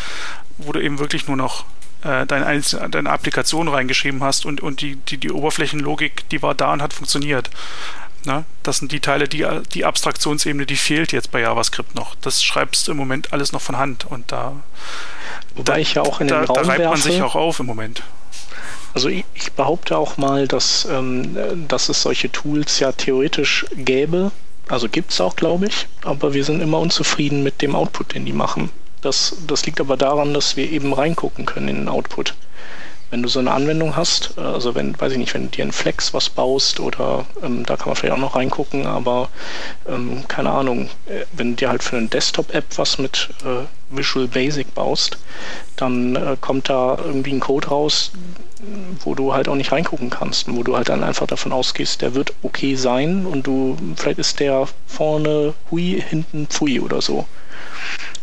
wo 0.59 0.73
du 0.73 0.81
eben 0.81 0.99
wirklich 0.99 1.27
nur 1.27 1.37
noch 1.37 1.65
äh, 2.03 2.25
deine, 2.27 2.61
deine 2.91 3.11
Applikation 3.11 3.69
reingeschrieben 3.69 4.23
hast 4.23 4.47
und, 4.47 4.61
und 4.61 4.81
die, 4.81 4.97
die, 4.97 5.19
die 5.19 5.31
Oberflächenlogik, 5.31 6.29
die 6.31 6.41
war 6.43 6.55
da 6.55 6.73
und 6.73 6.83
hat 6.83 6.93
funktioniert. 6.93 7.51
Na, 8.25 8.45
das 8.63 8.79
sind 8.79 8.91
die 8.91 9.01
Teile, 9.01 9.29
die, 9.29 9.47
die 9.73 9.85
Abstraktionsebene, 9.85 10.67
die 10.67 10.77
fehlt 10.77 11.13
jetzt 11.13 11.31
bei 11.31 11.41
JavaScript 11.41 11.95
noch. 11.95 12.17
Das 12.23 12.43
schreibst 12.43 12.89
du 12.89 12.93
im 12.93 12.97
Moment 12.97 13.33
alles 13.33 13.53
noch 13.53 13.61
von 13.61 13.77
Hand 13.77 14.05
und 14.05 14.33
da, 14.33 14.53
Wobei 15.55 15.75
da, 15.75 15.79
ich 15.79 15.95
ja 15.95 16.03
auch 16.03 16.21
in 16.21 16.29
den 16.29 16.41
da, 16.41 16.45
Raum 16.45 16.55
da 16.57 16.63
reibt 16.63 16.79
werfe, 16.81 16.91
man 16.91 17.01
sich 17.01 17.23
auch 17.23 17.35
auf 17.35 17.61
im 17.61 17.67
Moment. 17.67 18.03
Also 18.97 19.11
ich, 19.11 19.27
ich 19.35 19.53
behaupte 19.53 19.99
auch 19.99 20.17
mal, 20.17 20.49
dass, 20.49 20.89
ähm, 20.91 21.37
dass 21.69 21.91
es 21.91 22.01
solche 22.01 22.33
Tools 22.33 22.81
ja 22.81 22.93
theoretisch 22.93 23.67
gäbe. 23.77 24.33
Also 24.69 24.89
gibt 24.89 25.13
es 25.13 25.21
auch, 25.21 25.37
glaube 25.37 25.67
ich, 25.67 25.87
aber 26.03 26.33
wir 26.33 26.45
sind 26.45 26.63
immer 26.63 26.79
unzufrieden 26.79 27.43
mit 27.43 27.61
dem 27.61 27.77
Output, 27.77 28.15
den 28.15 28.25
die 28.25 28.33
machen. 28.33 28.71
Das, 29.03 29.37
das 29.47 29.67
liegt 29.67 29.83
aber 29.83 29.99
daran, 29.99 30.33
dass 30.33 30.57
wir 30.57 30.73
eben 30.73 30.95
reingucken 30.95 31.45
können 31.45 31.69
in 31.69 31.77
den 31.77 31.89
Output 31.91 32.35
wenn 33.11 33.23
du 33.23 33.29
so 33.29 33.39
eine 33.39 33.53
Anwendung 33.53 33.97
hast, 33.97 34.35
äh, 34.37 34.41
also 34.41 34.75
wenn, 34.75 34.99
weiß 35.01 35.13
ich 35.13 35.19
nicht, 35.19 35.35
wenn 35.35 35.45
du 35.45 35.49
dir 35.49 35.65
ein 35.65 35.73
Flex 35.73 36.13
was 36.13 36.29
baust 36.29 36.81
oder 36.81 37.25
ähm, 37.43 37.65
da 37.65 37.77
kann 37.77 37.89
man 37.89 37.97
vielleicht 37.97 38.15
auch 38.15 38.21
noch 38.21 38.35
reingucken, 38.35 38.87
aber 38.87 39.29
ähm, 39.89 40.25
keine 40.29 40.51
Ahnung, 40.51 40.91
äh, 41.07 41.25
wenn 41.33 41.51
du 41.51 41.57
dir 41.57 41.69
halt 41.69 41.83
für 41.83 41.97
eine 41.97 42.09
Desktop-App 42.09 42.65
was 42.77 42.99
mit 42.99 43.29
äh, 43.45 43.65
Visual 43.97 44.27
Basic 44.27 44.75
baust, 44.75 45.19
dann 45.77 46.17
äh, 46.17 46.37
kommt 46.41 46.69
da 46.69 46.99
irgendwie 46.99 47.33
ein 47.33 47.41
Code 47.41 47.69
raus, 47.69 48.11
wo 49.01 49.15
du 49.15 49.35
halt 49.35 49.49
auch 49.49 49.55
nicht 49.55 49.73
reingucken 49.73 50.11
kannst, 50.11 50.55
wo 50.55 50.63
du 50.63 50.77
halt 50.77 50.89
dann 50.89 51.05
einfach 51.05 51.27
davon 51.27 51.53
ausgehst, 51.53 52.01
der 52.01 52.15
wird 52.15 52.33
okay 52.43 52.75
sein 52.75 53.27
und 53.27 53.47
du, 53.47 53.77
vielleicht 53.97 54.19
ist 54.19 54.41
der 54.41 54.67
vorne 54.87 55.55
hui, 55.71 56.03
hinten 56.09 56.47
pfui 56.47 56.81
oder 56.81 57.03
so. 57.03 57.27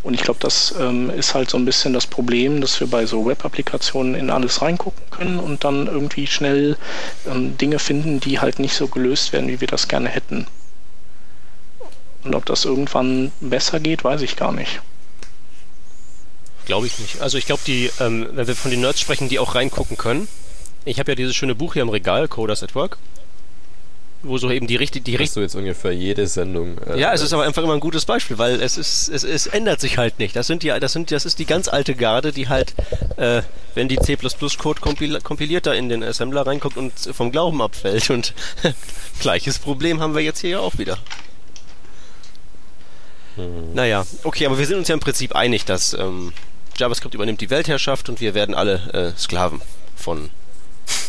Und 0.02 0.16
ich 0.16 0.22
glaube, 0.22 0.40
das 0.42 0.76
ähm, 0.78 1.10
ist 1.10 1.34
halt 1.34 1.50
so 1.50 1.58
ein 1.58 1.66
bisschen 1.66 1.94
das 1.94 2.08
Problem, 2.08 2.60
dass 2.60 2.80
wir 2.80 2.88
bei 2.88 3.06
so 3.06 3.26
Web-Applikationen 3.26 4.16
in 4.16 4.30
alles 4.30 4.62
reingucken 4.62 5.04
können 5.12 5.40
und 5.40 5.64
dann 5.64 5.88
irgendwie 5.88 6.28
schnell 6.28 6.78
ähm, 7.26 7.58
Dinge 7.58 7.80
finden, 7.80 8.20
die 8.20 8.40
halt 8.40 8.60
nicht 8.60 8.76
so 8.76 8.88
gelöst 8.88 9.32
werden, 9.32 9.48
wie 9.48 9.62
wir 9.62 9.68
das 9.68 9.88
gerne 9.88 10.10
hätten. 10.10 10.46
Und 12.24 12.36
ob 12.36 12.46
das 12.46 12.66
irgendwann 12.66 13.32
besser 13.40 13.80
geht, 13.80 14.04
weiß 14.04 14.22
ich 14.22 14.36
gar 14.36 14.52
nicht. 14.52 14.82
Glaube 16.66 16.88
ich 16.88 17.00
nicht. 17.00 17.22
Also 17.22 17.38
ich 17.38 17.46
glaube, 17.46 17.62
die, 17.66 17.90
ähm, 18.00 18.28
wenn 18.32 18.48
wir 18.48 18.56
von 18.56 18.72
den 18.72 18.82
Nerds 18.82 19.00
sprechen, 19.00 19.30
die 19.30 19.40
auch 19.40 19.56
reingucken 19.56 19.98
können. 19.98 20.28
Ich 20.86 21.00
habe 21.00 21.12
ja 21.12 21.16
dieses 21.16 21.36
schöne 21.36 21.56
Buch 21.56 21.74
hier 21.74 21.82
im 21.82 21.90
Regal, 21.90 22.28
Coders 22.28 22.64
at 22.64 22.76
Work 22.76 22.98
wo 24.24 24.38
so 24.38 24.50
eben 24.50 24.68
die 24.68 24.78
richtige. 24.78 25.04
Die 25.04 25.20
Hast 25.20 25.36
du 25.36 25.42
jetzt 25.42 25.56
ungefähr 25.56 25.92
jede 25.92 26.26
Sendung. 26.28 26.78
Äh, 26.88 27.00
ja, 27.00 27.14
es 27.14 27.22
ist 27.22 27.34
aber 27.34 27.44
einfach 27.44 27.62
immer 27.62 27.74
ein 27.74 27.80
gutes 27.80 28.06
Beispiel, 28.06 28.38
weil 28.38 28.62
es 28.62 28.78
ist, 28.78 29.10
es, 29.10 29.24
es 29.24 29.48
ändert 29.48 29.82
sich 29.82 29.98
halt 29.98 30.18
nicht. 30.20 30.36
Das 30.36 30.48
sind 30.48 30.64
die, 30.64 30.70
das 30.80 30.94
sind, 30.94 31.12
das 31.12 31.26
ist 31.26 31.40
die 31.40 31.46
ganz 31.46 31.68
alte 31.68 31.94
Garde, 31.94 32.32
die 32.32 32.48
halt, 32.48 32.74
äh, 33.18 33.42
wenn 33.76 33.90
die 33.90 33.98
C++-Code 33.98 34.82
kompil 34.82 35.20
kompiliert 35.22 35.66
da 35.66 35.74
in 35.74 35.90
den 35.90 36.04
Assembler 36.04 36.48
reinguckt 36.48 36.78
und 36.78 36.94
vom 36.98 37.32
Glauben 37.32 37.62
abfällt. 37.62 38.10
Und 38.10 38.34
gleiches 39.20 39.60
Problem 39.60 40.00
haben 40.00 40.16
wir 40.16 40.22
jetzt 40.22 40.40
hier 40.40 40.52
ja 40.52 40.60
auch 40.60 40.78
wieder. 40.78 40.98
Hm. 43.36 43.74
Naja, 43.74 44.06
okay, 44.24 44.46
aber 44.46 44.58
wir 44.58 44.66
sind 44.66 44.78
uns 44.78 44.88
ja 44.88 44.94
im 44.94 45.02
Prinzip 45.02 45.36
einig, 45.36 45.66
dass 45.66 45.94
ähm, 45.94 46.32
JavaScript 46.78 47.14
übernimmt 47.16 47.42
die 47.42 47.50
Weltherrschaft 47.50 48.10
und 48.10 48.22
wir 48.22 48.34
werden 48.34 48.56
alle 48.56 49.14
äh, 49.16 49.18
Sklaven 49.18 49.62
von 49.96 50.30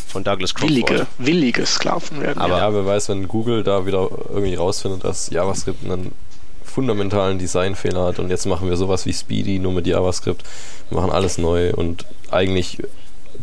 von 0.07 0.23
Douglas 0.23 0.53
Crockford. 0.53 0.89
Willige, 0.89 1.07
willige 1.17 1.65
Sklaven 1.65 2.21
werden. 2.21 2.39
Aber 2.39 2.57
ja, 2.59 2.73
wer 2.73 2.85
weiß, 2.85 3.09
wenn 3.09 3.27
Google 3.27 3.63
da 3.63 3.85
wieder 3.85 4.09
irgendwie 4.29 4.55
rausfindet, 4.55 5.03
dass 5.03 5.29
JavaScript 5.29 5.83
einen 5.83 6.13
fundamentalen 6.63 7.37
Designfehler 7.37 8.05
hat 8.05 8.19
und 8.19 8.29
jetzt 8.29 8.45
machen 8.45 8.69
wir 8.69 8.77
sowas 8.77 9.05
wie 9.05 9.11
Speedy 9.11 9.59
nur 9.59 9.73
mit 9.73 9.87
JavaScript, 9.87 10.43
wir 10.89 10.99
machen 10.99 11.11
alles 11.11 11.37
neu 11.37 11.73
und 11.73 12.05
eigentlich 12.31 12.81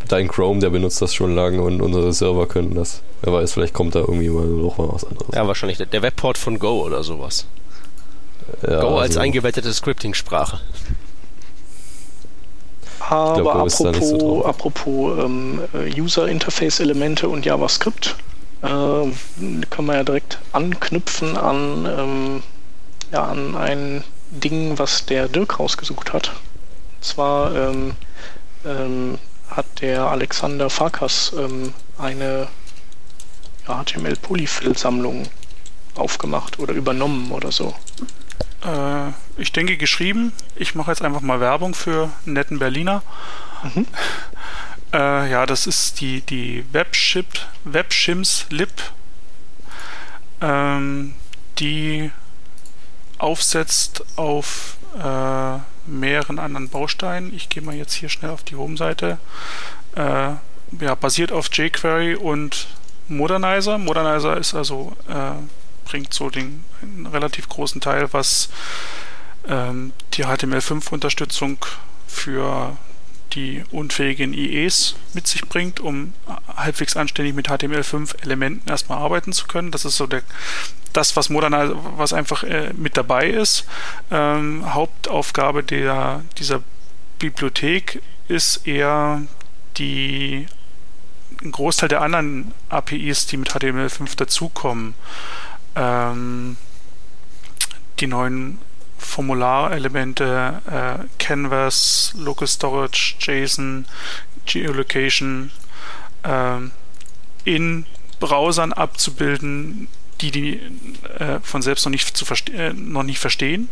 dein 0.08 0.28
Chrome, 0.28 0.60
der 0.60 0.70
benutzt 0.70 1.02
das 1.02 1.14
schon 1.14 1.34
lange 1.34 1.60
und 1.60 1.82
unsere 1.82 2.12
Server 2.12 2.46
können 2.46 2.74
das. 2.74 3.02
Wer 3.20 3.34
weiß, 3.34 3.52
vielleicht 3.52 3.74
kommt 3.74 3.94
da 3.94 4.00
irgendwie 4.00 4.30
mal 4.30 4.46
noch 4.46 4.78
mal 4.78 4.88
was 4.90 5.04
anderes. 5.04 5.34
Ja, 5.34 5.46
wahrscheinlich 5.46 5.78
der 5.78 6.02
Webport 6.02 6.38
von 6.38 6.58
Go 6.58 6.82
oder 6.84 7.02
sowas. 7.02 7.46
Ja, 8.66 8.80
Go 8.80 8.96
als 8.96 9.10
also 9.10 9.20
eingebettete 9.20 9.72
Scripting-Sprache. 9.72 10.60
Aber 13.08 13.42
glaub, 13.42 13.56
apropos, 13.56 14.08
so 14.08 14.44
apropos 14.44 15.18
ähm, 15.24 15.60
User 15.96 16.28
Interface 16.28 16.80
Elemente 16.80 17.28
und 17.28 17.44
JavaScript, 17.44 18.16
äh, 18.62 18.66
kann 19.70 19.84
man 19.84 19.96
ja 19.96 20.04
direkt 20.04 20.38
anknüpfen 20.52 21.36
an, 21.36 21.86
ähm, 21.86 22.42
ja, 23.12 23.24
an 23.24 23.56
ein 23.56 24.04
Ding, 24.30 24.78
was 24.78 25.04
der 25.04 25.28
Dirk 25.28 25.58
rausgesucht 25.58 26.12
hat. 26.12 26.32
Und 26.96 27.04
zwar 27.04 27.54
ähm, 27.54 27.92
ähm 28.64 29.18
hat 29.56 29.66
der 29.82 30.06
Alexander 30.06 30.70
Farkas 30.70 31.32
ähm, 31.36 31.74
eine 31.98 32.48
ja, 33.68 33.84
HTML-Polyfill-Sammlung 33.84 35.24
aufgemacht 35.94 36.58
oder 36.58 36.72
übernommen 36.72 37.30
oder 37.32 37.52
so. 37.52 37.74
Äh, 38.64 39.10
ich 39.36 39.52
denke 39.52 39.76
geschrieben. 39.76 40.32
Ich 40.56 40.74
mache 40.74 40.90
jetzt 40.90 41.02
einfach 41.02 41.20
mal 41.20 41.40
Werbung 41.40 41.74
für 41.74 42.10
einen 42.24 42.34
netten 42.34 42.58
Berliner. 42.58 43.02
Mhm. 43.62 43.86
Äh, 44.94 45.30
ja, 45.30 45.46
das 45.46 45.66
ist 45.66 46.02
die, 46.02 46.20
die 46.20 46.66
Webship, 46.70 47.26
Webshims 47.64 48.44
Lib, 48.50 48.70
ähm, 50.42 51.14
die 51.58 52.10
aufsetzt 53.16 54.04
auf 54.16 54.76
äh, 55.02 55.58
mehreren 55.86 56.38
anderen 56.38 56.68
Bausteinen. 56.68 57.34
Ich 57.34 57.48
gehe 57.48 57.62
mal 57.62 57.74
jetzt 57.74 57.94
hier 57.94 58.10
schnell 58.10 58.32
auf 58.32 58.42
die 58.42 58.56
Home-Seite. 58.56 59.16
Äh, 59.94 60.32
ja, 60.80 60.94
basiert 61.00 61.32
auf 61.32 61.48
jQuery 61.50 62.16
und 62.16 62.66
Modernizer. 63.08 63.78
Modernizer 63.78 64.36
ist 64.36 64.54
also 64.54 64.94
äh, 65.08 65.32
bringt 65.84 66.12
so 66.12 66.30
den 66.30 66.64
einen 66.80 67.06
relativ 67.06 67.48
großen 67.48 67.80
Teil, 67.80 68.12
was 68.12 68.48
ähm, 69.46 69.92
die 70.14 70.24
HTML5-Unterstützung 70.24 71.64
für 72.06 72.76
die 73.34 73.64
unfähigen 73.70 74.34
IEs 74.34 74.94
mit 75.14 75.26
sich 75.26 75.42
bringt, 75.48 75.80
um 75.80 76.12
halbwegs 76.54 76.96
anständig 76.96 77.34
mit 77.34 77.48
HTML5-Elementen 77.48 78.68
erstmal 78.68 78.98
arbeiten 78.98 79.32
zu 79.32 79.46
können. 79.46 79.70
Das 79.70 79.84
ist 79.84 79.96
so 79.96 80.06
der, 80.06 80.22
das, 80.92 81.16
was 81.16 81.30
Modernizer, 81.30 81.74
was 81.96 82.12
einfach 82.12 82.44
äh, 82.44 82.72
mit 82.74 82.96
dabei 82.96 83.28
ist. 83.28 83.64
Ähm, 84.10 84.74
Hauptaufgabe 84.74 85.62
der, 85.62 86.22
dieser 86.38 86.62
Bibliothek 87.18 88.02
ist 88.28 88.66
eher 88.66 89.22
die 89.78 90.46
ein 91.42 91.52
Großteil 91.52 91.88
der 91.88 92.02
anderen 92.02 92.52
APIs, 92.68 93.26
die 93.26 93.36
mit 93.36 93.50
HTML5 93.50 94.16
dazukommen, 94.16 94.94
ähm, 95.76 96.56
die 98.00 98.06
neuen 98.06 98.58
Formularelemente, 98.98 100.62
äh, 100.66 101.04
Canvas, 101.18 102.14
Local 102.16 102.46
Storage, 102.46 103.16
JSON, 103.18 103.86
Geolocation 104.46 105.50
äh, 106.22 106.58
in 107.44 107.86
Browsern 108.20 108.72
abzubilden, 108.72 109.88
die 110.20 110.30
die 110.30 110.60
äh, 111.18 111.40
von 111.42 111.62
selbst 111.62 111.84
noch 111.84 111.90
nicht, 111.90 112.16
zu 112.16 112.24
äh, 112.52 112.72
noch 112.72 113.02
nicht 113.02 113.18
verstehen. 113.18 113.68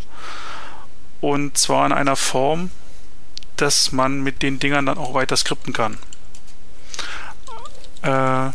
Und 1.20 1.56
zwar 1.56 1.86
in 1.86 1.92
einer 1.92 2.16
Form, 2.16 2.70
dass 3.56 3.92
man 3.92 4.22
mit 4.22 4.42
den 4.42 4.58
Dingern 4.58 4.86
dann 4.86 4.98
auch 4.98 5.14
weiter 5.14 5.36
skripten 5.36 5.72
kann. 5.72 5.98
Äh, 8.02 8.52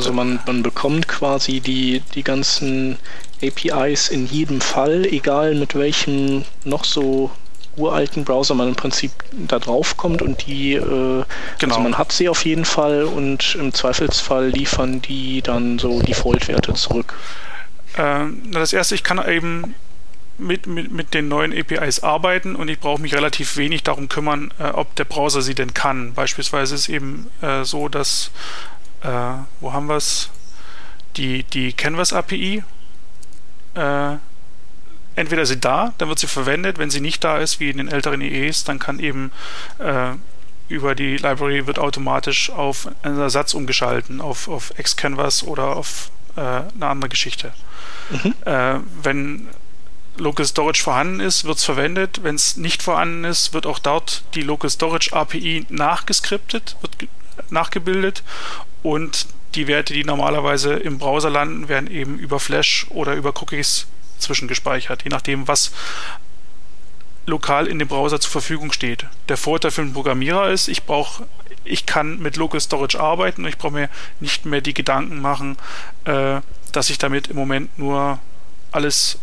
also 0.00 0.14
man, 0.14 0.40
man 0.46 0.62
bekommt 0.62 1.08
quasi 1.08 1.60
die, 1.60 2.00
die 2.14 2.22
ganzen 2.22 2.96
APIs 3.42 4.08
in 4.08 4.26
jedem 4.26 4.62
Fall, 4.62 5.04
egal 5.04 5.54
mit 5.54 5.74
welchem 5.74 6.46
noch 6.64 6.84
so 6.84 7.30
uralten 7.76 8.24
Browser 8.24 8.54
man 8.54 8.68
im 8.68 8.76
Prinzip 8.76 9.12
da 9.30 9.58
drauf 9.58 9.98
kommt 9.98 10.22
und 10.22 10.46
die, 10.46 10.72
äh, 10.72 10.80
also 10.80 11.24
genau. 11.58 11.74
also 11.74 11.80
man 11.80 11.98
hat 11.98 12.12
sie 12.12 12.30
auf 12.30 12.46
jeden 12.46 12.64
Fall 12.64 13.04
und 13.04 13.54
im 13.60 13.74
Zweifelsfall 13.74 14.48
liefern 14.48 15.02
die 15.02 15.42
dann 15.42 15.78
so 15.78 16.00
Default-Werte 16.00 16.72
zurück. 16.72 17.12
Ähm, 17.98 18.40
das 18.52 18.72
erste, 18.72 18.94
ich 18.94 19.04
kann 19.04 19.22
eben 19.28 19.74
mit, 20.38 20.66
mit, 20.66 20.90
mit 20.90 21.12
den 21.12 21.28
neuen 21.28 21.52
APIs 21.52 22.02
arbeiten 22.02 22.56
und 22.56 22.68
ich 22.68 22.80
brauche 22.80 23.02
mich 23.02 23.14
relativ 23.14 23.58
wenig 23.58 23.82
darum 23.82 24.08
kümmern, 24.08 24.50
äh, 24.58 24.64
ob 24.64 24.96
der 24.96 25.04
Browser 25.04 25.42
sie 25.42 25.54
denn 25.54 25.74
kann. 25.74 26.14
Beispielsweise 26.14 26.74
ist 26.74 26.88
eben 26.88 27.26
äh, 27.42 27.64
so, 27.64 27.90
dass, 27.90 28.30
äh, 29.02 29.32
wo 29.60 29.72
haben 29.72 29.86
wir 29.86 29.96
es? 29.96 30.30
Die, 31.16 31.42
die 31.42 31.72
Canvas 31.72 32.12
API, 32.12 32.62
äh, 33.74 34.16
entweder 35.16 35.44
sie 35.44 35.58
da, 35.58 35.92
dann 35.98 36.08
wird 36.08 36.18
sie 36.18 36.28
verwendet, 36.28 36.78
wenn 36.78 36.90
sie 36.90 37.00
nicht 37.00 37.24
da 37.24 37.38
ist, 37.38 37.60
wie 37.60 37.70
in 37.70 37.78
den 37.78 37.88
älteren 37.88 38.20
EEs, 38.20 38.64
dann 38.64 38.78
kann 38.78 39.00
eben 39.00 39.32
äh, 39.78 40.12
über 40.68 40.94
die 40.94 41.16
Library 41.16 41.66
wird 41.66 41.78
automatisch 41.78 42.50
auf 42.50 42.88
einen 43.02 43.18
Ersatz 43.18 43.54
umgeschalten, 43.54 44.20
auf, 44.20 44.48
auf 44.48 44.72
Xcanvas 44.80 45.42
oder 45.42 45.76
auf 45.76 46.10
äh, 46.36 46.40
eine 46.40 46.86
andere 46.86 47.08
Geschichte. 47.08 47.52
Mhm. 48.10 48.34
Äh, 48.44 48.78
wenn 49.02 49.48
Local 50.16 50.46
Storage 50.46 50.82
vorhanden 50.82 51.20
ist, 51.20 51.44
wird 51.44 51.58
es 51.58 51.64
verwendet. 51.64 52.20
Wenn 52.22 52.36
es 52.36 52.56
nicht 52.56 52.82
vorhanden 52.82 53.24
ist, 53.24 53.52
wird 53.52 53.66
auch 53.66 53.78
dort 53.78 54.22
die 54.34 54.42
Local 54.42 54.70
Storage 54.70 55.12
API 55.12 55.66
nachgeskriptet, 55.68 56.76
wird 56.80 57.08
nachgebildet 57.50 58.22
und 58.82 59.26
die 59.54 59.66
Werte, 59.66 59.94
die 59.94 60.04
normalerweise 60.04 60.74
im 60.74 60.98
Browser 60.98 61.30
landen, 61.30 61.68
werden 61.68 61.90
eben 61.90 62.18
über 62.18 62.38
Flash 62.38 62.86
oder 62.90 63.14
über 63.14 63.30
Cookies 63.40 63.86
zwischengespeichert, 64.18 65.02
je 65.02 65.10
nachdem, 65.10 65.48
was 65.48 65.72
lokal 67.26 67.66
in 67.66 67.78
dem 67.78 67.88
Browser 67.88 68.20
zur 68.20 68.30
Verfügung 68.30 68.72
steht. 68.72 69.06
Der 69.28 69.36
Vorteil 69.36 69.70
für 69.70 69.82
den 69.82 69.92
Programmierer 69.92 70.50
ist, 70.50 70.68
ich 70.68 70.84
brauche 70.84 71.26
ich 71.64 71.86
kann 71.86 72.18
mit 72.18 72.36
Local 72.36 72.60
Storage 72.60 72.98
arbeiten 72.98 73.42
und 73.42 73.48
ich 73.48 73.58
brauche 73.58 73.72
mir 73.72 73.88
nicht 74.18 74.46
mehr 74.46 74.60
die 74.60 74.74
Gedanken 74.74 75.20
machen, 75.20 75.56
äh, 76.04 76.40
dass 76.72 76.90
ich 76.90 76.98
damit 76.98 77.28
im 77.28 77.36
Moment 77.36 77.78
nur 77.78 78.18
alles, 78.72 79.18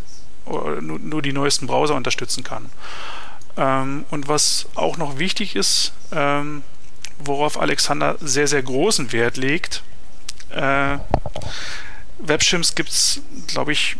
nur, 0.45 0.99
nur, 0.99 1.21
die 1.21 1.33
neuesten 1.33 1.67
Browser 1.67 1.95
unterstützen 1.95 2.43
kann. 2.43 2.69
Ähm, 3.57 4.05
und 4.11 4.27
was 4.27 4.67
auch 4.75 4.97
noch 4.97 5.17
wichtig 5.17 5.55
ist, 5.55 5.93
ähm, 6.11 6.63
worauf 7.19 7.59
Alexander 7.59 8.17
sehr, 8.19 8.47
sehr 8.47 8.63
großen 8.63 9.11
Wert 9.11 9.37
legt, 9.37 9.83
äh, 10.49 10.97
Webshims 12.19 12.75
gibt 12.75 12.89
es, 12.89 13.21
glaube 13.47 13.71
ich, 13.71 13.97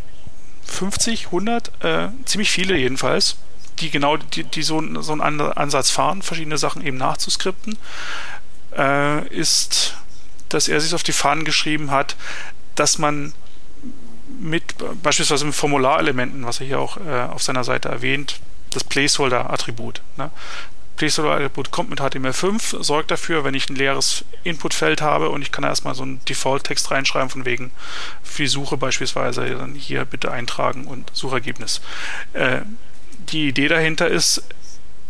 50, 0.66 1.28
100, 1.28 1.72
äh, 1.84 2.10
ziemlich 2.26 2.52
viele 2.52 2.76
jedenfalls 2.76 3.38
die 3.80 3.90
genau 3.90 4.18
die, 4.18 4.44
die 4.44 4.64
so, 4.64 4.82
so 5.02 5.14
einen 5.14 5.42
Ansatz 5.42 5.90
fahren, 5.90 6.22
verschiedene 6.22 6.58
Sachen 6.58 6.86
eben 6.86 6.98
nachzuskripten, 6.98 7.78
äh, 8.76 9.28
ist, 9.28 9.96
dass 10.50 10.68
er 10.68 10.82
sich 10.82 10.96
auf 10.96 11.04
die 11.04 11.14
Fahnen 11.14 11.46
geschrieben 11.46 11.92
hat, 11.92 12.16
dass 12.76 12.98
man 12.98 13.34
mit 14.40 14.76
beispielsweise 15.02 15.46
mit 15.46 15.56
Formularelementen, 15.56 16.46
was 16.46 16.60
er 16.60 16.68
hier 16.68 16.80
auch 16.80 16.98
äh, 16.98 17.24
auf 17.24 17.44
seiner 17.44 17.64
Seite 17.64 17.90
erwähnt, 17.90 18.40
das 18.72 18.84
Placeholder-Attribut. 18.84 20.02
Ne? 20.18 20.30
Placeholder-Attribut 20.98 21.72
kommt 21.72 21.90
mit 21.90 22.02
HTML5, 22.02 22.84
sorgt 22.84 23.12
dafür, 23.12 23.44
wenn 23.44 23.54
ich 23.54 23.70
ein 23.70 23.76
leeres 23.76 24.26
Inputfeld 24.44 25.02
habe 25.02 25.30
und 25.30 25.42
ich 25.42 25.52
kann 25.52 25.62
da 25.62 25.70
erstmal 25.70 25.96
so 25.96 26.04
einen 26.04 26.20
Default-Text 26.26 26.92
reinschreiben, 26.92 27.30
von 27.30 27.46
wegen 27.46 27.72
für 28.24 28.44
die 28.44 28.48
Suche 28.48 28.78
beispielsweise, 28.78 29.46
dann 29.46 29.76
hier 29.76 30.04
bitte 30.06 30.32
eintragen 30.32 30.86
und 30.86 31.10
Suchergebnis. 31.14 31.82
Äh, 32.34 32.62
die 33.32 33.48
Idee 33.48 33.68
dahinter 33.68 34.08
ist, 34.08 34.44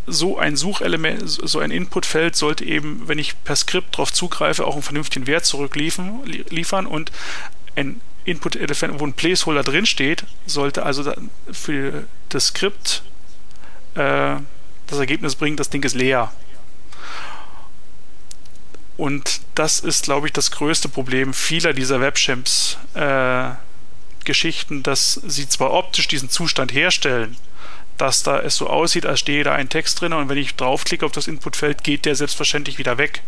so 0.07 0.37
ein 0.37 0.55
Suchelement, 0.55 1.21
so 1.25 1.59
ein 1.59 1.69
Inputfeld 1.69 2.35
sollte 2.35 2.63
eben, 2.63 3.07
wenn 3.07 3.19
ich 3.19 3.41
per 3.43 3.55
Skript 3.55 3.95
darauf 3.95 4.13
zugreife, 4.13 4.65
auch 4.65 4.73
einen 4.73 4.83
vernünftigen 4.83 5.27
Wert 5.27 5.45
zurückliefern 5.45 6.85
und 6.85 7.11
ein 7.75 7.99
Input-Element, 8.23 8.99
wo 8.99 9.05
ein 9.05 9.13
Placeholder 9.13 9.63
drin 9.63 9.85
steht, 9.85 10.25
sollte 10.45 10.83
also 10.83 11.13
für 11.51 12.05
das 12.29 12.47
Skript 12.47 13.03
äh, 13.95 14.37
das 14.87 14.99
Ergebnis 14.99 15.35
bringen, 15.35 15.57
das 15.57 15.69
Ding 15.69 15.83
ist 15.83 15.95
leer. 15.95 16.31
Und 18.97 19.41
das 19.53 19.79
ist, 19.79 20.05
glaube 20.05 20.27
ich, 20.27 20.33
das 20.33 20.51
größte 20.51 20.89
Problem 20.89 21.33
vieler 21.33 21.73
dieser 21.73 22.01
Webchamps 22.01 22.77
äh, 22.95 23.49
Geschichten, 24.25 24.83
dass 24.83 25.13
sie 25.25 25.47
zwar 25.47 25.71
optisch 25.71 26.07
diesen 26.07 26.29
Zustand 26.29 26.73
herstellen, 26.73 27.37
dass 27.97 28.23
da 28.23 28.39
es 28.39 28.55
so 28.55 28.67
aussieht, 28.67 29.05
als 29.05 29.19
stehe 29.19 29.43
da 29.43 29.53
ein 29.53 29.69
Text 29.69 30.01
drin 30.01 30.13
und 30.13 30.29
wenn 30.29 30.37
ich 30.37 30.55
draufklicke 30.55 31.05
auf 31.05 31.11
das 31.11 31.27
Inputfeld, 31.27 31.83
geht 31.83 32.05
der 32.05 32.15
selbstverständlich 32.15 32.77
wieder 32.77 32.97
weg, 32.97 33.21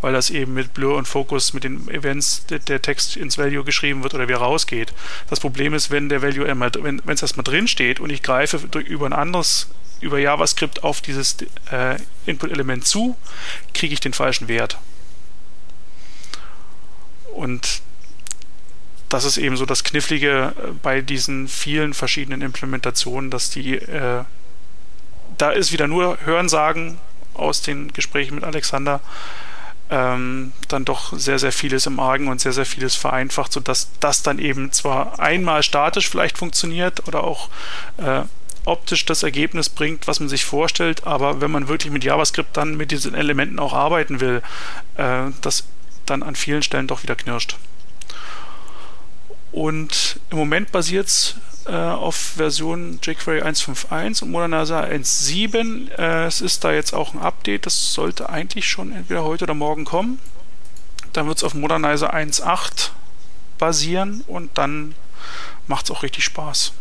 weil 0.00 0.12
das 0.12 0.30
eben 0.30 0.54
mit 0.54 0.74
Blur 0.74 0.96
und 0.96 1.08
Focus 1.08 1.52
mit 1.52 1.64
den 1.64 1.88
Events 1.88 2.46
der, 2.46 2.58
der 2.58 2.82
Text 2.82 3.16
ins 3.16 3.38
Value 3.38 3.64
geschrieben 3.64 4.02
wird 4.02 4.14
oder 4.14 4.28
wieder 4.28 4.38
rausgeht. 4.38 4.92
Das 5.30 5.40
Problem 5.40 5.74
ist, 5.74 5.90
wenn 5.90 6.08
der 6.08 6.22
Value 6.22 6.48
einmal, 6.48 6.70
wenn 6.78 7.00
es 7.08 7.22
erstmal 7.22 7.44
drin 7.44 7.66
steht 7.66 7.98
und 8.00 8.10
ich 8.10 8.22
greife 8.22 8.58
durch, 8.70 8.86
über 8.86 9.06
ein 9.06 9.12
anderes 9.12 9.68
über 10.04 10.18
JavaScript 10.18 10.84
auf 10.84 11.00
dieses 11.00 11.36
äh, 11.70 11.96
Input-Element 12.26 12.86
zu, 12.86 13.16
kriege 13.72 13.94
ich 13.94 14.00
den 14.00 14.12
falschen 14.12 14.48
Wert. 14.48 14.78
Und 17.32 17.82
das 19.08 19.24
ist 19.24 19.38
eben 19.38 19.56
so 19.56 19.66
das 19.66 19.82
Knifflige 19.82 20.54
äh, 20.56 20.70
bei 20.82 21.00
diesen 21.00 21.48
vielen 21.48 21.94
verschiedenen 21.94 22.42
Implementationen, 22.42 23.30
dass 23.30 23.50
die, 23.50 23.76
äh, 23.76 24.24
da 25.38 25.50
ist 25.50 25.72
wieder 25.72 25.88
nur 25.88 26.18
Hörensagen 26.24 26.98
aus 27.32 27.62
den 27.62 27.92
Gesprächen 27.92 28.36
mit 28.36 28.44
Alexander, 28.44 29.00
ähm, 29.90 30.52
dann 30.68 30.84
doch 30.84 31.18
sehr, 31.18 31.38
sehr 31.38 31.52
vieles 31.52 31.86
im 31.86 32.00
Argen 32.00 32.28
und 32.28 32.40
sehr, 32.40 32.52
sehr 32.52 32.66
vieles 32.66 32.94
vereinfacht, 32.94 33.52
sodass 33.52 33.88
das 34.00 34.22
dann 34.22 34.38
eben 34.38 34.72
zwar 34.72 35.18
einmal 35.18 35.62
statisch 35.62 36.08
vielleicht 36.08 36.38
funktioniert 36.38 37.06
oder 37.08 37.24
auch 37.24 37.48
äh, 37.98 38.22
optisch 38.64 39.04
das 39.04 39.22
Ergebnis 39.22 39.68
bringt, 39.68 40.06
was 40.06 40.20
man 40.20 40.28
sich 40.28 40.44
vorstellt, 40.44 41.06
aber 41.06 41.40
wenn 41.40 41.50
man 41.50 41.68
wirklich 41.68 41.92
mit 41.92 42.04
JavaScript 42.04 42.56
dann 42.56 42.76
mit 42.76 42.90
diesen 42.90 43.14
Elementen 43.14 43.58
auch 43.58 43.72
arbeiten 43.72 44.20
will, 44.20 44.42
äh, 44.96 45.30
das 45.40 45.64
dann 46.06 46.22
an 46.22 46.36
vielen 46.36 46.62
Stellen 46.62 46.86
doch 46.86 47.02
wieder 47.02 47.16
knirscht. 47.16 47.56
Und 49.52 50.18
im 50.30 50.38
Moment 50.38 50.72
basiert 50.72 51.06
es 51.06 51.36
äh, 51.66 51.72
auf 51.72 52.16
Version 52.16 52.98
jQuery 53.02 53.42
1.5.1 53.42 54.22
und 54.22 54.30
Modernizer 54.32 54.84
1.7. 54.84 55.90
Äh, 55.96 56.26
es 56.26 56.40
ist 56.40 56.64
da 56.64 56.72
jetzt 56.72 56.92
auch 56.92 57.14
ein 57.14 57.20
Update, 57.20 57.66
das 57.66 57.94
sollte 57.94 58.28
eigentlich 58.28 58.68
schon 58.68 58.92
entweder 58.92 59.24
heute 59.24 59.44
oder 59.44 59.54
morgen 59.54 59.84
kommen. 59.84 60.18
Dann 61.12 61.28
wird 61.28 61.38
es 61.38 61.44
auf 61.44 61.54
Modernizer 61.54 62.12
1.8 62.12 62.90
basieren 63.58 64.24
und 64.26 64.58
dann 64.58 64.94
macht 65.68 65.84
es 65.84 65.90
auch 65.92 66.02
richtig 66.02 66.24
Spaß. 66.24 66.72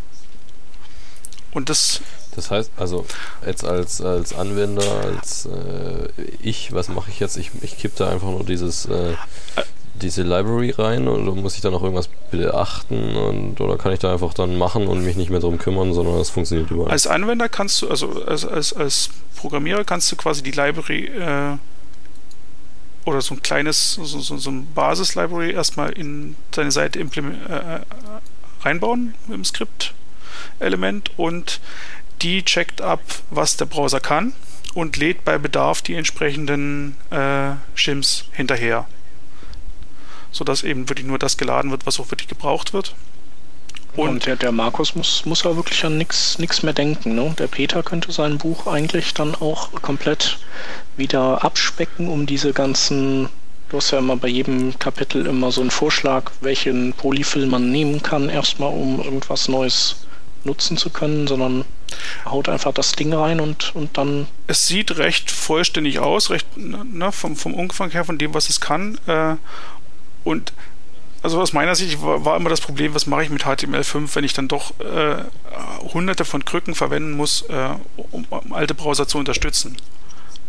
Und 1.54 1.70
das. 1.70 2.01
Das 2.36 2.49
heißt, 2.49 2.72
also 2.78 3.06
jetzt 3.45 3.64
als, 3.64 4.01
als 4.01 4.34
Anwender, 4.34 4.84
als 5.04 5.45
äh, 5.45 6.10
ich, 6.41 6.74
was 6.74 6.89
mache 6.89 7.12
ich 7.12 7.20
jetzt? 7.20 7.38
Ich, 7.38 7.51
ich 7.62 7.78
kippe 7.78 7.95
da 7.97 8.10
einfach 8.10 8.30
nur 8.30 8.43
dieses 8.43 8.86
äh, 8.86 9.14
diese 9.95 10.24
Library 10.24 10.72
rein 10.72 11.08
oder 11.08 11.34
muss 11.34 11.56
ich 11.56 11.62
da 11.62 11.70
noch 11.70 11.84
irgendwas 11.84 12.10
beachten 12.32 13.16
und 13.16 13.62
oder 13.62 13.78
kann 13.78 13.91
ich 13.91 13.99
da 13.99 14.12
einfach 14.12 14.34
dann 14.34 14.58
machen 14.58 14.88
und 14.88 15.04
mich 15.04 15.16
nicht 15.16 15.30
mehr 15.30 15.39
drum 15.39 15.58
kümmern, 15.60 15.93
sondern 15.93 16.18
das 16.18 16.30
funktioniert 16.30 16.72
überall? 16.72 16.91
Als 16.91 17.06
Anwender 17.06 17.47
kannst 17.49 17.82
du, 17.82 17.89
also 17.89 18.24
als, 18.24 18.45
als, 18.45 18.74
als 18.74 19.10
Programmierer 19.36 19.84
kannst 19.84 20.12
du 20.12 20.16
quasi 20.16 20.41
die 20.41 20.51
Library 20.51 21.06
äh, 21.06 21.58
oder 23.06 23.22
so 23.22 23.36
ein 23.36 23.43
kleines, 23.43 23.93
so, 23.93 24.04
so, 24.04 24.38
so 24.38 24.49
ein 24.49 24.68
Basis-Library 24.74 25.51
erstmal 25.51 25.91
in 25.91 26.36
deine 26.51 26.72
Seite 26.72 26.99
äh, 26.99 27.04
äh, 27.04 27.80
reinbauen 28.62 29.14
im 29.30 29.43
Skript-Element 30.58 31.12
und 31.18 31.60
die 32.22 32.44
checkt 32.44 32.82
ab, 32.82 33.02
was 33.30 33.58
der 33.58 33.66
Browser 33.66 34.00
kann 34.00 34.34
und 34.74 34.98
lädt 34.98 35.26
bei 35.26 35.38
Bedarf 35.38 35.82
die 35.82 35.96
entsprechenden 35.96 36.96
äh, 37.12 37.52
Shims 37.76 38.26
hinterher 38.32 38.88
sodass 40.34 40.64
eben 40.64 40.89
wirklich 40.89 41.08
nur 41.08 41.20
das 41.20 41.38
geladen 41.38 41.72
wird, 41.72 41.86
was 41.86 42.00
auch 42.00 42.12
wirklich 42.12 42.28
gebraucht 42.28 42.74
wird. 42.74 42.96
Und, 43.96 44.10
und 44.10 44.26
der, 44.26 44.36
der, 44.36 44.52
Markus 44.52 44.96
muss, 44.96 45.24
muss 45.26 45.44
ja 45.44 45.56
wirklich 45.56 45.86
an 45.86 46.00
nichts 46.00 46.64
mehr 46.64 46.74
denken. 46.74 47.14
Ne? 47.14 47.36
Der 47.38 47.46
Peter 47.46 47.84
könnte 47.84 48.12
sein 48.12 48.39
Buch 48.39 48.66
eigentlich 48.66 49.14
dann 49.14 49.36
auch 49.36 49.72
komplett 49.84 50.39
wieder 50.98 51.44
abspecken, 51.44 52.08
um 52.08 52.26
diese 52.26 52.54
ganzen, 52.54 53.30
du 53.70 53.78
hast 53.78 53.91
ja 53.91 54.00
immer 54.00 54.18
bei 54.18 54.28
jedem 54.28 54.78
Kapitel 54.80 55.28
immer 55.28 55.52
so 55.52 55.62
einen 55.62 55.70
Vorschlag, 55.70 56.32
welchen 56.41 56.94
Polyfill 56.94 57.46
man 57.46 57.72
nehmen 57.72 58.02
kann, 58.02 58.30
erstmal 58.30 58.74
um 58.74 59.00
irgendwas 59.00 59.48
Neues 59.48 60.08
nutzen 60.46 60.78
zu 60.78 60.89
können, 60.89 61.28
sondern 61.28 61.66
haut 62.26 62.50
einfach 62.50 62.74
das 62.74 62.94
Ding 62.94 63.14
rein 63.14 63.39
und, 63.39 63.76
und 63.76 63.98
dann. 63.98 64.28
Es 64.48 64.68
sieht 64.68 64.98
recht 64.98 65.32
vollständig 65.32 66.00
aus, 66.00 66.30
recht 66.30 66.48
ne, 66.58 67.12
vom, 67.12 67.36
vom 67.36 67.54
Umfang 67.54 67.91
her, 67.91 68.06
von 68.06 68.18
dem, 68.18 68.34
was 68.34 68.50
es 68.50 68.60
kann. 68.60 68.98
Äh, 69.08 69.36
und 70.24 70.54
also 71.22 71.41
aus 71.41 71.54
meiner 71.54 71.76
Sicht 71.76 72.02
war, 72.02 72.26
war 72.26 72.36
immer 72.36 72.50
das 72.50 72.62
Problem, 72.62 72.94
was 72.94 73.08
mache 73.08 73.24
ich 73.24 73.30
mit 73.30 73.46
HTML5, 73.46 74.16
wenn 74.16 74.26
ich 74.26 74.34
dann 74.34 74.50
doch 74.50 74.78
äh, 74.80 75.24
hunderte 75.94 76.26
von 76.26 76.44
Krücken 76.44 76.76
verwenden 76.76 77.14
muss, 77.14 77.44
äh, 77.44 77.70
um, 78.12 78.26
um, 78.30 78.54
alte 78.54 78.74
Browser 78.74 79.08
zu 79.08 79.18
unterstützen. 79.18 79.78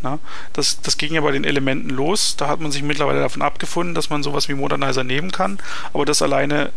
Na, 0.03 0.19
das, 0.53 0.83
das 0.83 0.99
ging 0.99 1.15
ja 1.15 1.21
bei 1.21 1.31
den 1.31 1.45
Elementen 1.45 1.89
los. 1.89 2.37
Da 2.37 2.49
hat 2.49 2.61
man 2.61 2.73
sich 2.73 2.83
mittlerweile 2.83 3.21
davon 3.21 3.41
abgefunden, 3.41 3.95
dass 3.95 4.11
man 4.11 4.23
sowas 4.23 4.49
wie 4.49 4.55
Modernizer 4.55 5.05
nehmen 5.05 5.31
kann. 5.31 5.59
Aber 5.95 6.05
das 6.05 6.21
alleine 6.21 6.73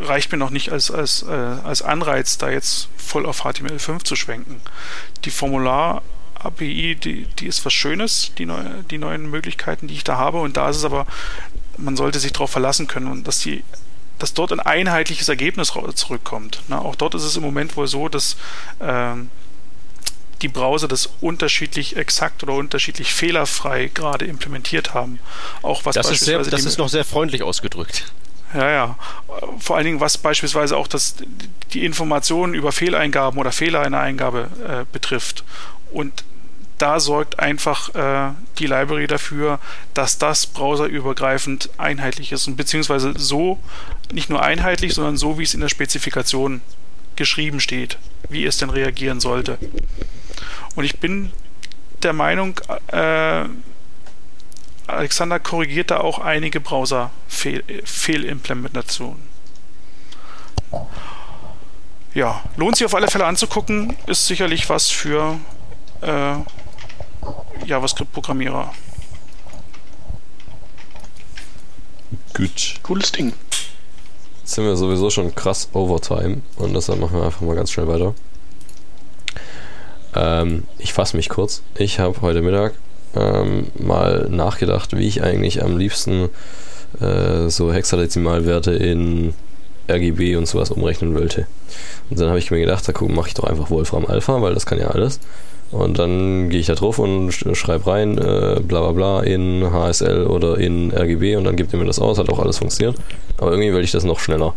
reicht 0.00 0.32
mir 0.32 0.38
noch 0.38 0.50
nicht 0.50 0.70
als, 0.70 0.90
als, 0.90 1.22
äh, 1.22 1.30
als 1.30 1.82
Anreiz, 1.82 2.38
da 2.38 2.50
jetzt 2.50 2.88
voll 2.96 3.26
auf 3.26 3.44
HTML5 3.44 4.04
zu 4.04 4.16
schwenken. 4.16 4.60
Die 5.24 5.30
Formular-API, 5.30 6.96
die, 6.96 7.26
die 7.38 7.46
ist 7.46 7.64
was 7.64 7.72
Schönes, 7.72 8.32
die, 8.38 8.46
neu, 8.46 8.62
die 8.90 8.98
neuen 8.98 9.30
Möglichkeiten, 9.30 9.88
die 9.88 9.94
ich 9.94 10.04
da 10.04 10.16
habe. 10.16 10.40
Und 10.40 10.56
da 10.56 10.68
ist 10.68 10.76
es 10.76 10.84
aber, 10.84 11.06
man 11.78 11.96
sollte 11.96 12.18
sich 12.18 12.32
darauf 12.32 12.50
verlassen 12.50 12.86
können 12.86 13.08
und 13.08 13.26
dass 13.26 13.38
die 13.40 13.62
dass 14.18 14.32
dort 14.32 14.50
ein 14.50 14.60
einheitliches 14.60 15.28
Ergebnis 15.28 15.72
zurückkommt. 15.94 16.62
Na, 16.68 16.78
auch 16.78 16.94
dort 16.94 17.14
ist 17.14 17.22
es 17.22 17.36
im 17.36 17.42
Moment 17.42 17.76
wohl 17.76 17.86
so, 17.86 18.08
dass 18.08 18.36
ähm, 18.80 19.30
die 20.42 20.48
Browser 20.48 20.88
das 20.88 21.10
unterschiedlich 21.20 21.96
exakt 21.96 22.42
oder 22.42 22.54
unterschiedlich 22.54 23.12
fehlerfrei 23.12 23.90
gerade 23.92 24.24
implementiert 24.24 24.94
haben. 24.94 25.18
Auch 25.62 25.84
was 25.84 25.94
das 25.94 26.10
ist, 26.10 26.24
sehr, 26.24 26.38
das 26.38 26.64
ist 26.64 26.78
noch 26.78 26.88
sehr 26.88 27.04
freundlich 27.04 27.42
ausgedrückt. 27.42 28.12
Ja, 28.54 28.70
ja. 28.70 28.98
Vor 29.58 29.76
allen 29.76 29.84
Dingen, 29.84 30.00
was 30.00 30.18
beispielsweise 30.18 30.76
auch 30.76 30.86
das, 30.88 31.16
die 31.72 31.84
Informationen 31.84 32.54
über 32.54 32.72
Fehleingaben 32.72 33.38
oder 33.38 33.52
Fehler 33.52 33.80
einer 33.80 34.00
Eingabe 34.00 34.48
äh, 34.66 34.84
betrifft. 34.92 35.44
Und 35.92 36.24
da 36.78 37.00
sorgt 37.00 37.38
einfach 37.38 37.94
äh, 37.94 38.34
die 38.58 38.66
Library 38.66 39.06
dafür, 39.06 39.58
dass 39.94 40.18
das 40.18 40.46
browserübergreifend 40.46 41.70
einheitlich 41.78 42.32
ist 42.32 42.46
und 42.48 42.56
beziehungsweise 42.56 43.14
so 43.16 43.58
nicht 44.12 44.30
nur 44.30 44.42
einheitlich, 44.42 44.94
sondern 44.94 45.16
so, 45.16 45.38
wie 45.38 45.42
es 45.42 45.54
in 45.54 45.60
der 45.60 45.68
Spezifikation 45.68 46.60
geschrieben 47.16 47.60
steht, 47.60 47.98
wie 48.28 48.44
es 48.44 48.58
denn 48.58 48.70
reagieren 48.70 49.20
sollte. 49.20 49.58
Und 50.74 50.84
ich 50.84 50.98
bin 50.98 51.32
der 52.02 52.12
Meinung, 52.12 52.60
äh, 52.88 53.44
Alexander 54.86 55.40
korrigiert 55.40 55.90
da 55.90 55.98
auch 55.98 56.20
einige 56.20 56.60
Browser-Fehlimplementationen. 56.60 59.20
Ja, 62.14 62.42
lohnt 62.56 62.76
sich 62.76 62.86
auf 62.86 62.94
alle 62.94 63.08
Fälle 63.08 63.26
anzugucken, 63.26 63.96
ist 64.06 64.26
sicherlich 64.26 64.70
was 64.70 64.88
für 64.88 65.38
äh, 66.00 66.36
JavaScript-Programmierer. 67.66 68.72
Gut. 72.34 72.76
Cooles 72.82 73.12
Ding. 73.12 73.32
Jetzt 74.40 74.54
sind 74.54 74.64
wir 74.64 74.76
sowieso 74.76 75.10
schon 75.10 75.34
krass 75.34 75.68
Overtime 75.72 76.42
und 76.56 76.74
deshalb 76.74 77.00
machen 77.00 77.18
wir 77.18 77.24
einfach 77.24 77.40
mal 77.40 77.56
ganz 77.56 77.70
schnell 77.70 77.88
weiter. 77.88 78.14
Ähm, 80.14 80.64
ich 80.78 80.92
fasse 80.92 81.16
mich 81.16 81.28
kurz. 81.28 81.62
Ich 81.74 81.98
habe 81.98 82.20
heute 82.20 82.42
Mittag 82.42 82.74
ähm, 83.16 83.66
mal 83.78 84.28
nachgedacht, 84.30 84.96
wie 84.96 85.06
ich 85.06 85.22
eigentlich 85.22 85.62
am 85.62 85.76
liebsten 85.76 86.28
äh, 87.00 87.48
so 87.48 87.72
Hexadezimalwerte 87.72 88.72
in 88.72 89.34
RGB 89.88 90.36
und 90.36 90.46
sowas 90.46 90.70
umrechnen 90.70 91.14
wollte. 91.14 91.46
Und 92.10 92.18
dann 92.18 92.28
habe 92.28 92.38
ich 92.38 92.50
mir 92.50 92.60
gedacht, 92.60 92.88
da 92.88 92.92
mache 93.06 93.28
ich 93.28 93.34
doch 93.34 93.44
einfach 93.44 93.70
Wolfram 93.70 94.06
Alpha, 94.06 94.40
weil 94.42 94.54
das 94.54 94.66
kann 94.66 94.78
ja 94.78 94.88
alles. 94.88 95.20
Und 95.72 95.98
dann 95.98 96.48
gehe 96.48 96.60
ich 96.60 96.66
da 96.66 96.74
drauf 96.74 96.98
und 96.98 97.32
schreibe 97.32 97.88
rein, 97.88 98.18
äh, 98.18 98.60
bla 98.60 98.80
bla 98.80 98.92
bla, 98.92 99.20
in 99.22 99.68
HSL 99.72 100.26
oder 100.26 100.58
in 100.58 100.92
RGB 100.92 101.36
und 101.36 101.44
dann 101.44 101.56
gibt 101.56 101.72
er 101.72 101.78
mir 101.78 101.86
das 101.86 101.98
aus, 101.98 102.18
hat 102.18 102.28
auch 102.28 102.38
alles 102.38 102.58
funktioniert. 102.58 102.96
Aber 103.38 103.50
irgendwie 103.50 103.72
will 103.72 103.82
ich 103.82 103.90
das 103.90 104.04
noch 104.04 104.20
schneller. 104.20 104.54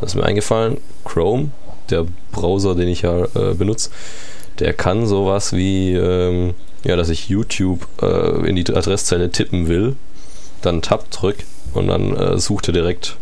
Das 0.00 0.10
ist 0.10 0.16
mir 0.16 0.24
eingefallen, 0.24 0.76
Chrome, 1.04 1.50
der 1.88 2.06
Browser, 2.32 2.74
den 2.74 2.88
ich 2.88 3.02
ja 3.02 3.24
äh, 3.24 3.54
benutze, 3.54 3.90
der 4.58 4.74
kann 4.74 5.06
sowas 5.06 5.54
wie, 5.54 5.94
ähm, 5.94 6.54
ja, 6.84 6.96
dass 6.96 7.08
ich 7.08 7.28
YouTube 7.28 7.86
äh, 8.02 8.48
in 8.48 8.56
die 8.56 8.66
Adresszeile 8.74 9.30
tippen 9.30 9.68
will, 9.68 9.96
dann 10.62 10.82
Tab 10.82 11.10
drück 11.10 11.36
und 11.74 11.88
dann 11.88 12.16
äh, 12.16 12.38
sucht 12.38 12.68
direkt, 12.68 13.16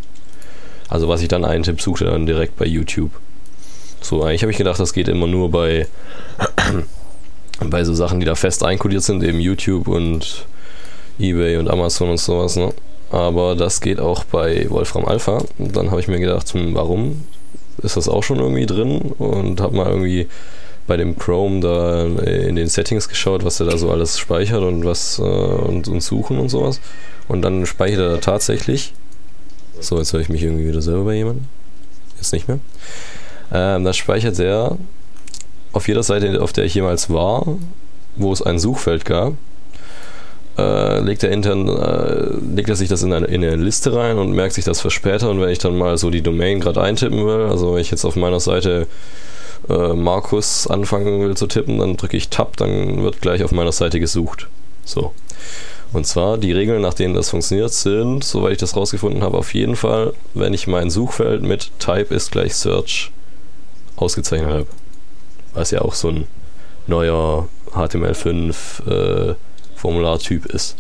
also 0.89 1.09
was 1.09 1.23
ich 1.23 1.29
dann 1.29 1.45
eintippe, 1.45 1.83
sucht 1.83 2.03
er 2.03 2.11
dann 2.11 2.27
direkt 2.27 2.57
bei 2.57 2.67
YouTube. 2.67 3.11
So, 4.01 4.23
eigentlich 4.23 4.43
habe 4.43 4.53
ich 4.53 4.59
gedacht, 4.59 4.79
das 4.79 4.93
geht 4.93 5.09
immer 5.09 5.27
nur 5.27 5.51
bei, 5.51 5.89
bei 7.61 7.85
so 7.85 7.95
Sachen, 7.95 8.21
die 8.21 8.27
da 8.27 8.35
fest 8.35 8.63
einkodiert 8.63 9.03
sind, 9.03 9.23
eben 9.23 9.41
YouTube 9.41 9.89
und 9.89 10.47
eBay 11.19 11.57
und 11.57 11.69
Amazon 11.69 12.11
und 12.11 12.21
sowas, 12.21 12.57
ne? 12.57 12.73
Aber 13.11 13.57
das 13.57 13.81
geht 13.81 14.01
auch 14.01 14.25
bei 14.25 14.69
Wolfram 14.69 15.07
Alpha. 15.07 15.43
Und 15.59 15.77
dann 15.77 15.91
habe 15.91 16.01
ich 16.01 16.09
mir 16.09 16.21
gedacht, 16.21 16.53
hm, 16.53 16.75
warum 16.75 17.25
ist 17.83 17.97
das 17.97 18.09
auch 18.09 18.23
schon 18.23 18.39
irgendwie 18.39 18.67
drin? 18.67 19.01
Und 19.19 19.61
habe 19.61 19.77
mal 19.77 19.89
irgendwie 19.89 20.27
bei 20.89 20.97
dem 20.97 21.17
Chrome 21.17 21.61
da 21.61 22.05
in 22.05 22.57
den 22.57 22.67
Settings 22.67 23.09
geschaut, 23.09 23.45
was 23.45 23.61
er 23.61 23.67
da 23.67 23.79
so 23.79 23.91
alles 23.93 24.19
speichert 24.19 24.63
und 24.63 24.85
was 24.85 25.19
äh, 25.19 25.23
und, 25.23 25.87
und, 25.87 26.03
suchen 26.03 26.41
und 26.41 26.49
sowas. 26.49 26.81
Und 27.29 27.43
dann 27.43 27.67
speichert 27.67 28.01
er 28.01 28.21
tatsächlich. 28.21 28.95
So, 29.79 29.99
jetzt 29.99 30.13
höre 30.13 30.21
ich 30.21 30.31
mich 30.31 30.43
irgendwie 30.43 30.67
wieder 30.67 30.83
selber 30.83 31.05
bei 31.05 31.15
jemandem. 31.15 31.45
Jetzt 32.17 32.33
nicht 32.33 32.49
mehr. 32.49 32.59
Ähm, 33.53 33.85
da 33.85 33.93
speichert 33.93 34.41
er 34.41 34.77
auf 35.73 35.87
jeder 35.87 36.03
Seite, 36.03 36.41
auf 36.41 36.53
der 36.53 36.65
ich 36.65 36.75
jemals 36.75 37.11
war, 37.11 37.59
wo 38.17 38.33
es 38.33 38.43
ein 38.43 38.59
Suchfeld 38.59 39.05
gab, 39.05 39.35
äh, 40.57 41.01
legt 41.01 41.23
er 41.23 41.31
intern, 41.31 41.69
äh, 41.69 42.55
legt 42.57 42.71
er 42.71 42.77
sich 42.77 42.89
das 42.89 43.03
in 43.03 43.13
eine, 43.13 43.27
in 43.27 43.45
eine 43.45 43.57
Liste 43.57 43.95
rein 43.95 44.19
und 44.19 44.33
merkt 44.33 44.55
sich 44.55 44.65
das 44.65 44.81
für 44.81 44.91
später. 44.91 45.31
Und 45.31 45.41
wenn 45.41 45.51
ich 45.51 45.59
dann 45.59 45.77
mal 45.77 45.99
so 45.99 46.09
die 46.09 46.23
Domain 46.23 46.61
gerade 46.61 46.81
eintippen 46.81 47.25
will, 47.27 47.47
also 47.51 47.75
wenn 47.75 47.83
ich 47.83 47.91
jetzt 47.91 48.07
auf 48.07 48.17
meiner 48.17 48.41
Seite 48.41 48.87
äh, 49.69 49.95
Markus 49.95 50.67
anfangen 50.67 51.21
will 51.21 51.37
zu 51.37 51.47
tippen, 51.47 51.79
dann 51.79 51.97
drücke 51.97 52.17
ich 52.17 52.29
Tab, 52.29 52.57
dann 52.57 53.03
wird 53.03 53.21
gleich 53.21 53.43
auf 53.43 53.53
meiner 53.53 53.73
Seite 53.73 54.01
gesucht. 54.01 54.49
So. 54.85 55.13
Und 55.93 56.07
zwar 56.07 56.37
die 56.37 56.53
Regeln, 56.53 56.83
nach 56.83 56.95
denen 56.95 57.15
das 57.15 57.31
funktioniert, 57.31 57.73
sind, 57.73 58.23
soweit 58.23 58.53
ich 58.53 58.59
das 58.59 58.77
rausgefunden 58.77 59.23
habe, 59.23 59.39
auf 59.39 59.55
jeden 59.55 59.77
Fall, 59.77 60.13
wenn 60.35 60.53
ich 60.53 60.67
mein 60.67 60.91
Suchfeld 60.91 61.43
mit 61.43 61.71
Type 61.79 62.15
ist 62.15 62.31
gleich 62.31 62.55
Search 62.55 63.11
ausgezeichnet 63.97 64.51
habe. 64.51 64.67
Was 65.55 65.71
ja 65.71 65.81
auch 65.81 65.95
so 65.95 66.09
ein 66.09 66.27
neuer 66.87 67.49
HTML5 67.73 69.31
äh, 69.31 69.35
Formulartyp 69.77 70.47
ist. 70.47 70.77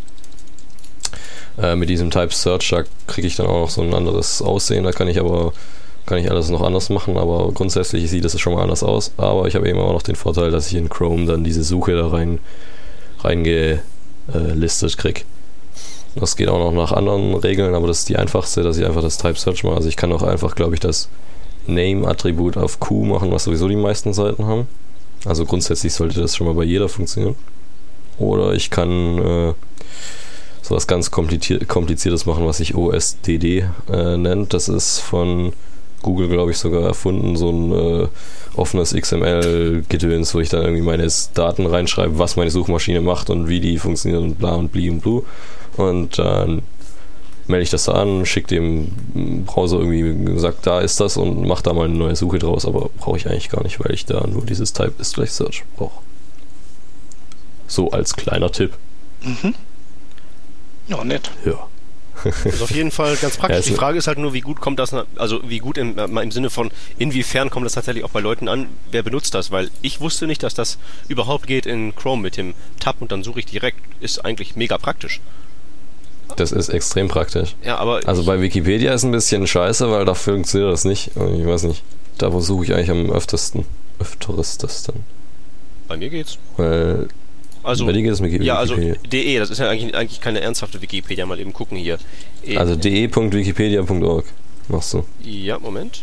Äh, 1.59 1.77
mit 1.77 1.89
diesem 1.89 2.11
Type 2.11 2.35
Search, 2.35 2.69
da 2.71 2.85
kriege 3.07 3.27
ich 3.27 3.37
dann 3.37 3.47
auch 3.47 3.61
noch 3.61 3.71
so 3.71 3.83
ein 3.83 3.95
anderes 3.95 4.43
Aussehen, 4.43 4.85
da 4.85 4.93
kann 4.93 5.09
ich 5.09 5.19
aber 5.19 5.53
kann 6.09 6.19
ich 6.19 6.31
alles 6.31 6.49
noch 6.49 6.63
anders 6.63 6.89
machen, 6.89 7.19
aber 7.19 7.53
grundsätzlich 7.53 8.09
sieht 8.11 8.25
es 8.25 8.41
schon 8.41 8.55
mal 8.55 8.63
anders 8.63 8.83
aus. 8.83 9.13
Aber 9.19 9.47
ich 9.47 9.55
habe 9.55 9.69
eben 9.69 9.79
auch 9.79 9.93
noch 9.93 10.03
den 10.03 10.17
Vorteil, 10.17 10.51
dass 10.51 10.69
ich 10.69 10.75
in 10.75 10.89
Chrome 10.89 11.27
dann 11.27 11.45
diese 11.45 11.63
Suche 11.63 11.95
da 11.97 12.09
rein 12.09 12.39
reingelistet 13.21 14.97
kriege. 14.97 15.23
Das 16.15 16.37
geht 16.37 16.49
auch 16.49 16.59
noch 16.59 16.73
nach 16.73 16.93
anderen 16.93 17.35
Regeln, 17.35 17.75
aber 17.75 17.87
das 17.89 18.01
ist 18.01 18.09
die 18.09 18.17
einfachste, 18.17 18.63
dass 18.63 18.79
ich 18.79 18.87
einfach 18.87 19.03
das 19.03 19.19
Type 19.19 19.39
Search 19.39 19.65
mache. 19.65 19.77
Also 19.77 19.89
ich 19.89 19.97
kann 19.97 20.13
auch 20.13 20.23
einfach, 20.23 20.55
glaube 20.55 20.75
ich, 20.75 20.81
das 20.81 21.11
Name-Attribut 21.67 22.57
auf 22.57 22.81
Q 22.81 23.05
machen, 23.05 23.31
was 23.31 23.45
sowieso 23.45 23.69
die 23.69 23.77
meisten 23.77 24.15
Seiten 24.15 24.47
haben. 24.47 24.67
Also 25.27 25.45
grundsätzlich 25.45 25.93
sollte 25.93 26.21
das 26.21 26.35
schon 26.35 26.47
mal 26.47 26.55
bei 26.55 26.65
jeder 26.65 26.89
funktionieren. 26.89 27.37
Oder 28.19 28.55
ich 28.55 28.71
kann 28.71 29.19
äh, 29.19 29.55
sowas 30.63 30.87
ganz 30.87 31.11
kompliziertes 31.11 32.25
machen, 32.25 32.47
was 32.47 32.57
sich 32.57 32.75
OSDD 32.75 33.69
äh, 33.93 34.17
nennt. 34.17 34.55
Das 34.55 34.69
ist 34.69 35.01
von 35.01 35.53
Google, 36.03 36.29
glaube 36.29 36.51
ich, 36.51 36.59
sogar 36.59 36.83
erfunden, 36.83 37.37
so 37.37 37.51
ein 37.51 37.73
äh, 37.73 38.09
offenes 38.57 38.95
XML-Gedöns, 38.95 40.35
wo 40.35 40.41
ich 40.41 40.49
dann 40.49 40.63
irgendwie 40.63 40.83
meine 40.83 41.07
Daten 41.35 41.67
reinschreibe, 41.67 42.19
was 42.19 42.37
meine 42.37 42.51
Suchmaschine 42.51 43.01
macht 43.01 43.31
und 43.31 43.49
wie 43.49 43.61
die 43.61 43.79
funktioniert 43.79 44.23
und 44.23 44.39
bla 44.39 44.55
und 44.55 44.73
bli 44.73 44.91
und 44.91 45.01
blu. 45.01 45.25
Und 45.77 46.19
dann 46.19 46.63
melde 47.47 47.63
ich 47.63 47.71
das 47.71 47.85
da 47.85 47.93
an, 47.93 48.27
schicke 48.27 48.49
dem 48.49 49.45
Browser 49.47 49.79
irgendwie, 49.79 50.39
sagt, 50.39 50.67
da 50.67 50.81
ist 50.81 51.01
das 51.01 51.17
und 51.17 51.47
mache 51.47 51.63
da 51.63 51.73
mal 51.73 51.87
eine 51.87 51.95
neue 51.95 52.17
Suche 52.17 52.39
draus, 52.39 52.67
aber 52.67 52.91
brauche 52.99 53.17
ich 53.17 53.29
eigentlich 53.29 53.49
gar 53.49 53.63
nicht, 53.63 53.81
weil 53.81 53.93
ich 53.93 54.05
da 54.05 54.27
nur 54.27 54.45
dieses 54.45 54.73
Type 54.73 54.95
ist 54.99 55.15
gleich 55.15 55.33
Search 55.33 55.65
brauche. 55.77 56.01
So 57.67 57.91
als 57.91 58.15
kleiner 58.15 58.51
Tipp. 58.51 58.73
Mhm. 59.23 59.55
Ja, 60.89 61.05
nett. 61.05 61.31
Ja. 61.45 61.67
Das 62.25 62.45
ist 62.47 62.63
auf 62.63 62.71
jeden 62.71 62.91
Fall 62.91 63.17
ganz 63.17 63.37
praktisch. 63.37 63.67
Ja, 63.67 63.73
Die 63.73 63.77
Frage 63.79 63.99
ist 63.99 64.07
halt 64.07 64.19
nur, 64.19 64.33
wie 64.33 64.41
gut 64.41 64.61
kommt 64.61 64.79
das, 64.79 64.95
also 65.17 65.41
wie 65.49 65.59
gut 65.59 65.79
im, 65.79 65.99
im 65.99 66.31
Sinne 66.31 66.51
von, 66.51 66.71
inwiefern 66.99 67.51
kommt 67.51 67.67
das 67.67 67.75
tatsächlich 67.75 68.05
auch 68.05 68.11
bei 68.11 68.21
Leuten 68.21 68.49
an, 68.49 68.67
wer 68.91 69.03
benutzt 69.03 69.35
das? 69.35 69.51
Weil 69.51 69.71
ich 69.83 70.01
wusste 70.01 70.27
nicht, 70.27 70.43
dass 70.43 70.55
das 70.55 70.79
überhaupt 71.09 71.47
geht 71.47 71.67
in 71.67 71.95
Chrome 71.95 72.23
mit 72.23 72.37
dem 72.37 72.55
Tab 72.81 72.97
und 73.01 73.13
dann 73.13 73.23
suche 73.23 73.41
ich 73.41 73.47
direkt. 73.47 73.79
Ist 74.01 74.25
eigentlich 74.25 74.57
mega 74.57 74.79
praktisch. 74.79 75.21
Das 76.37 76.53
ist 76.53 76.69
extrem 76.69 77.09
praktisch. 77.09 77.57
Ja, 77.65 77.79
aber. 77.79 78.01
Also 78.07 78.25
bei 78.25 78.41
Wikipedia 78.41 78.93
ist 78.93 79.03
ein 79.03 79.13
bisschen 79.13 79.47
scheiße, 79.47 79.91
weil 79.91 80.05
da 80.05 80.15
funktioniert 80.15 80.73
das 80.73 80.85
nicht. 80.85 81.09
Ich 81.17 81.47
weiß 81.47 81.65
nicht. 81.65 81.83
Da 82.19 82.31
versuche 82.31 82.65
ich 82.65 82.75
eigentlich 82.75 82.91
am 82.91 83.11
öftesten. 83.11 83.65
Öfteresten. 84.01 85.05
Bei 85.89 85.97
mir 85.97 86.11
geht's. 86.11 86.39
Weil 86.57 87.09
also, 87.69 87.87
Bei 87.87 87.93
dir 87.93 88.03
geht 88.03 88.13
es 88.13 88.21
mit 88.21 88.43
Ja, 88.43 88.57
also 88.57 88.75
de, 88.77 89.39
das 89.39 89.51
ist 89.51 89.59
ja 89.59 89.69
eigentlich, 89.69 89.95
eigentlich 89.95 90.21
keine 90.21 90.41
ernsthafte 90.41 90.81
Wikipedia. 90.83 91.27
Mal 91.27 91.39
eben 91.39 91.53
gucken 91.53 91.77
hier. 91.77 91.99
E 92.45 92.57
also 92.57 92.75
de.wikipedia.org 92.77 94.25
machst 94.69 94.95
du. 94.95 95.05
Ja, 95.23 95.59
Moment. 95.59 96.03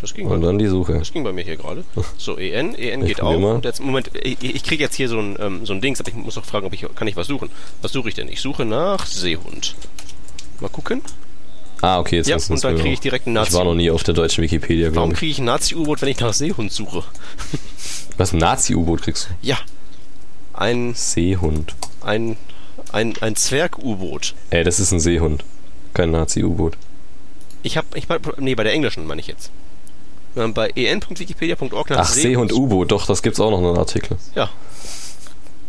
Das 0.00 0.14
ging 0.14 0.26
Und 0.28 0.42
dann 0.42 0.58
die 0.58 0.66
Suche. 0.68 0.94
Das 0.98 1.12
ging 1.12 1.24
bei 1.24 1.32
mir 1.32 1.42
hier 1.42 1.56
gerade. 1.56 1.84
So, 2.18 2.36
EN, 2.36 2.74
EN 2.76 3.04
geht 3.04 3.20
auch. 3.20 3.34
Und 3.34 3.64
jetzt, 3.64 3.80
Moment, 3.80 4.10
ich, 4.22 4.36
ich 4.42 4.62
kriege 4.62 4.82
jetzt 4.84 4.94
hier 4.94 5.08
so 5.08 5.18
ein, 5.18 5.36
ähm, 5.40 5.66
so 5.66 5.72
ein 5.72 5.80
Dings, 5.80 5.98
aber 6.00 6.08
ich 6.10 6.14
muss 6.14 6.36
noch 6.36 6.44
fragen, 6.44 6.66
ob 6.66 6.72
ich, 6.72 6.86
kann 6.94 7.08
ich 7.08 7.16
was 7.16 7.26
suchen? 7.26 7.50
Was 7.82 7.92
suche 7.92 8.08
ich 8.10 8.14
denn? 8.14 8.28
Ich 8.28 8.40
suche 8.40 8.64
nach 8.64 9.04
Seehund. 9.06 9.74
Mal 10.60 10.68
gucken. 10.68 11.02
Ah, 11.80 11.98
okay, 12.00 12.16
jetzt 12.16 12.28
Ja, 12.28 12.36
und 12.36 12.62
dann 12.62 12.74
mir 12.74 12.78
kriege 12.80 12.90
auch. 12.90 12.92
ich 12.94 13.00
direkt 13.00 13.26
einen 13.26 13.36
Ich 13.36 13.42
Nazi. 13.42 13.54
war 13.54 13.64
noch 13.64 13.74
nie 13.74 13.90
auf 13.90 14.02
der 14.02 14.14
deutschen 14.14 14.42
Wikipedia, 14.42 14.86
Warum 14.86 14.92
glaube 14.94 15.12
ich. 15.14 15.18
kriege 15.18 15.30
ich 15.32 15.38
ein 15.38 15.44
Nazi-U-Boot, 15.46 16.02
wenn 16.02 16.08
ich 16.08 16.20
nach 16.20 16.32
Seehund 16.32 16.72
suche? 16.72 17.04
Was, 18.16 18.32
ein 18.32 18.38
Nazi-U-Boot 18.38 19.02
kriegst 19.02 19.28
du? 19.30 19.34
Ja. 19.46 19.58
Ein, 20.58 20.94
Seehund. 20.94 21.74
ein, 22.02 22.36
ein, 22.92 23.14
ein 23.20 23.36
Zwerg-U-Boot. 23.36 24.34
Ey, 24.50 24.64
das 24.64 24.80
ist 24.80 24.92
ein 24.92 25.00
Seehund. 25.00 25.44
Kein 25.94 26.10
Nazi-U-Boot. 26.10 26.76
Ich 27.62 27.76
habe, 27.76 27.86
ich 27.94 28.08
mein, 28.08 28.20
nee, 28.38 28.54
bei 28.54 28.64
der 28.64 28.72
englischen 28.72 29.06
meine 29.06 29.20
ich 29.20 29.26
jetzt. 29.28 29.50
Ähm, 30.36 30.54
Bei 30.54 30.68
en.wikipedia.org 30.70 31.90
nach 31.90 31.98
Ach, 32.00 32.08
Seehund-U-Boot, 32.08 32.90
doch, 32.92 33.06
das 33.06 33.22
gibt's 33.22 33.40
auch 33.40 33.50
noch 33.50 33.58
einen 33.58 33.76
Artikel. 33.76 34.16
Ja. 34.34 34.50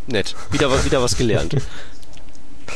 Nett. 0.07 0.36
Wieder, 0.52 0.84
wieder 0.86 1.02
was 1.02 1.18
gelernt. 1.18 1.56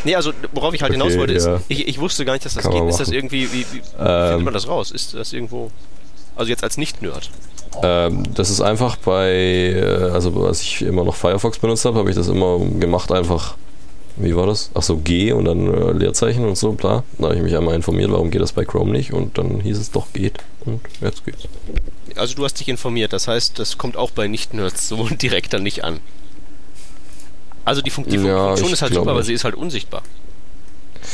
Nee, 0.06 0.16
also 0.16 0.34
worauf 0.54 0.74
ich 0.74 0.82
halt 0.82 0.92
hinaus 0.92 1.12
Okay, 1.12 1.20
wollte, 1.20 1.34
ist, 1.34 1.46
ja. 1.46 1.62
ich, 1.68 1.88
ich 1.88 2.00
wusste 2.00 2.26
gar 2.26 2.34
nicht, 2.34 2.44
dass 2.44 2.56
das 2.56 2.64
Kann 2.64 2.74
geht. 2.74 2.90
Ist 2.90 3.00
das 3.00 3.10
irgendwie, 3.10 3.54
wie, 3.54 3.66
wie 3.72 3.78
Ähm. 4.00 4.28
findet 4.30 4.44
man 4.46 4.54
das 4.54 4.68
raus? 4.68 4.90
Ist 4.90 5.14
das 5.14 5.32
irgendwo, 5.32 5.70
also 6.36 6.50
jetzt 6.50 6.64
als 6.64 6.78
Nicht-Nerd? 6.78 7.30
Ähm, 7.82 8.24
das 8.36 8.50
ist 8.50 8.62
einfach 8.62 8.98
bei, 8.98 9.32
äh, 9.32 10.10
also 10.12 10.46
als 10.46 10.62
ich 10.62 10.82
immer 10.82 11.04
noch 11.04 11.16
Firefox 11.16 11.58
benutzt 11.60 11.86
habe, 11.86 12.00
habe 12.00 12.10
ich 12.10 12.16
das 12.16 12.28
immer 12.28 12.60
gemacht 12.60 13.12
einfach, 13.12 13.56
wie 14.18 14.36
war 14.36 14.46
das? 14.46 14.70
Ach 14.76 14.84
so, 14.84 14.98
G 14.98 15.32
und 15.32 15.46
dann 15.46 15.74
äh, 15.74 15.92
Leerzeichen 15.94 16.46
und 16.46 16.58
so, 16.58 16.74
bla. 16.74 17.04
Da 17.18 17.26
habe 17.26 17.36
ich 17.36 17.42
mich 17.42 17.56
einmal 17.56 17.76
informiert, 17.76 18.12
warum 18.12 18.30
geht 18.32 18.42
das 18.42 18.52
bei 18.52 18.66
Chrome 18.66 18.92
nicht 18.92 19.14
und 19.14 19.38
dann 19.38 19.60
hieß 19.62 19.78
es 19.80 19.92
doch 19.92 20.12
geht 20.14 20.40
und 20.66 20.82
jetzt 21.02 21.26
geht's. 21.26 21.44
Also 22.16 22.36
du 22.36 22.44
hast 22.44 22.60
dich 22.60 22.68
informiert, 22.70 23.12
das 23.12 23.28
heißt, 23.28 23.58
das 23.58 23.78
kommt 23.78 23.98
auch 23.98 24.12
bei 24.12 24.28
Nicht-Nerds 24.28 24.88
so 24.88 25.08
direkt 25.22 25.54
dann 25.54 25.64
nicht 25.64 25.84
an. 25.84 26.00
Also 27.66 27.82
die, 27.82 27.90
Fun 27.90 28.04
die 28.08 28.18
Fun 28.18 28.28
Ja, 28.28 28.48
Funktion 28.48 28.74
ist 28.74 28.82
halt 28.82 28.94
super, 28.94 29.10
aber 29.12 29.20
nicht. 29.20 29.28
sie 29.28 29.34
ist 29.34 29.46
halt 29.46 29.56
unsichtbar. 29.56 30.04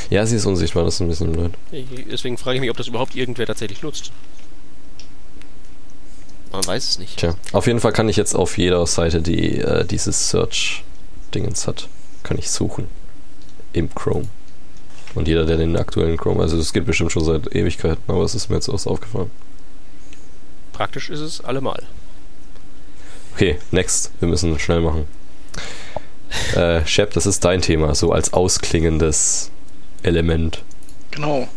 Ja, 0.10 0.26
sie 0.26 0.36
ist 0.36 0.45
unsichtbar, 0.45 0.84
das 0.84 0.95
ist 0.95 0.99
ein 1.02 1.07
bisschen 1.07 1.31
blöd. 1.31 1.52
Deswegen 2.11 2.38
frage 2.38 2.56
ich 2.56 2.61
mich, 2.61 2.69
ob 2.69 2.77
das 2.77 2.88
überhaupt 2.88 3.15
irgendwer 3.15 3.45
tatsächlich 3.45 3.81
nutzt. 3.81 4.11
Man 6.52 6.66
weiß 6.66 6.90
es 6.90 7.00
nicht. 7.00 7.18
Tja, 7.18 7.36
auf 7.52 7.68
jeden 7.68 7.80
Fall 7.80 7.92
kann 7.92 8.10
ich 8.10 8.18
jetzt 8.18 8.36
auf 8.36 8.58
jeder 8.58 8.86
Seite, 8.88 9.22
die 9.22 9.60
äh, 9.60 9.86
dieses 9.86 10.30
Search-Dingens 10.30 11.68
hat, 11.68 11.88
kann 12.24 12.38
ich 12.38 12.50
suchen. 12.50 12.88
Im 13.74 13.94
Chrome. 13.94 14.28
Und 15.16 15.28
jeder, 15.28 15.46
der 15.46 15.58
den 15.58 15.78
aktuellen 15.78 16.18
Chrome, 16.18 16.42
also 16.42 16.58
das 16.58 16.74
geht 16.74 16.86
bestimmt 16.86 17.12
schon 17.12 17.24
seit 17.24 17.56
Ewigkeiten, 17.56 18.04
aber 18.08 18.24
es 18.24 18.36
ist 18.36 18.50
mir 18.50 18.56
jetzt 18.56 18.70
erst 18.70 18.88
aufgefallen. 18.88 19.32
Praktisch 20.74 21.10
ist 21.10 21.20
es 21.20 21.42
allemal. 21.42 21.84
Okay, 23.36 23.60
next. 23.72 24.12
Wir 24.20 24.28
müssen 24.28 24.58
schnell 24.60 24.82
machen. 24.82 25.06
Äh, 26.56 26.86
Shep, 26.86 27.14
das 27.14 27.26
ist 27.26 27.44
dein 27.44 27.62
Thema, 27.62 27.96
so 27.96 28.12
als 28.12 28.34
ausklingendes 28.34 29.52
Element. 30.04 30.64
Genau. 31.12 31.48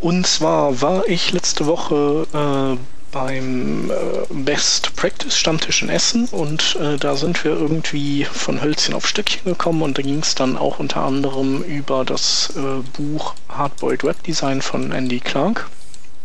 Und 0.00 0.26
zwar 0.26 0.80
war 0.80 1.06
ich 1.08 1.32
letzte 1.32 1.66
Woche 1.66 2.26
äh, 2.32 2.99
beim 3.12 3.90
äh, 3.90 3.94
Best 4.30 4.94
Practice 4.96 5.36
Stammtisch 5.36 5.82
in 5.82 5.88
Essen 5.88 6.26
und 6.30 6.76
äh, 6.80 6.96
da 6.96 7.16
sind 7.16 7.42
wir 7.44 7.52
irgendwie 7.52 8.24
von 8.24 8.62
Hölzchen 8.62 8.94
auf 8.94 9.06
Stöckchen 9.06 9.44
gekommen 9.44 9.82
und 9.82 9.98
da 9.98 10.02
ging 10.02 10.20
es 10.20 10.34
dann 10.34 10.56
auch 10.56 10.78
unter 10.78 11.02
anderem 11.02 11.62
über 11.62 12.04
das 12.04 12.52
äh, 12.56 12.82
Buch 12.96 13.34
Hardboiled 13.48 14.04
Web 14.04 14.22
Design 14.22 14.62
von 14.62 14.92
Andy 14.92 15.20
Clark. 15.20 15.68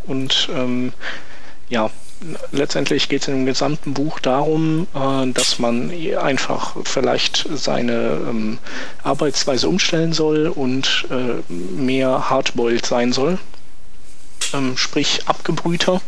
Und 0.08 0.50
ähm, 0.54 0.94
ja, 1.70 1.90
letztendlich 2.52 3.10
geht 3.10 3.24
es 3.24 3.28
in 3.28 3.36
dem 3.36 3.46
gesamten 3.46 3.94
Buch 3.94 4.20
darum, 4.20 4.88
äh, 4.94 5.32
dass 5.32 5.60
man 5.60 5.92
einfach 6.20 6.76
vielleicht 6.84 7.48
seine 7.54 8.20
ähm, 8.30 8.58
Arbeitsweise 9.04 9.68
umstellen 9.68 10.14
soll 10.14 10.48
und 10.48 11.08
äh, 11.10 11.52
mehr 11.52 12.30
hardboiled 12.30 12.86
sein 12.86 13.12
soll. 13.12 13.38
Ähm, 14.56 14.78
sprich 14.78 15.22
abgebrühter 15.26 16.02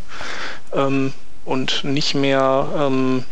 ähm, 0.74 1.14
und 1.44 1.84
nicht 1.84 2.16
mehr, 2.16 2.68
ähm, 2.78 3.26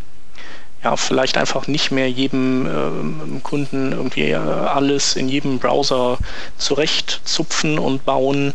ja, 0.84 0.96
vielleicht 0.96 1.38
einfach 1.38 1.66
nicht 1.68 1.90
mehr 1.90 2.10
jedem 2.10 2.66
ähm, 2.66 3.40
Kunden 3.42 3.92
irgendwie 3.92 4.30
äh, 4.30 4.36
alles 4.36 5.16
in 5.16 5.28
jedem 5.28 5.58
Browser 5.58 6.18
zurechtzupfen 6.58 7.78
und 7.78 8.04
bauen. 8.04 8.52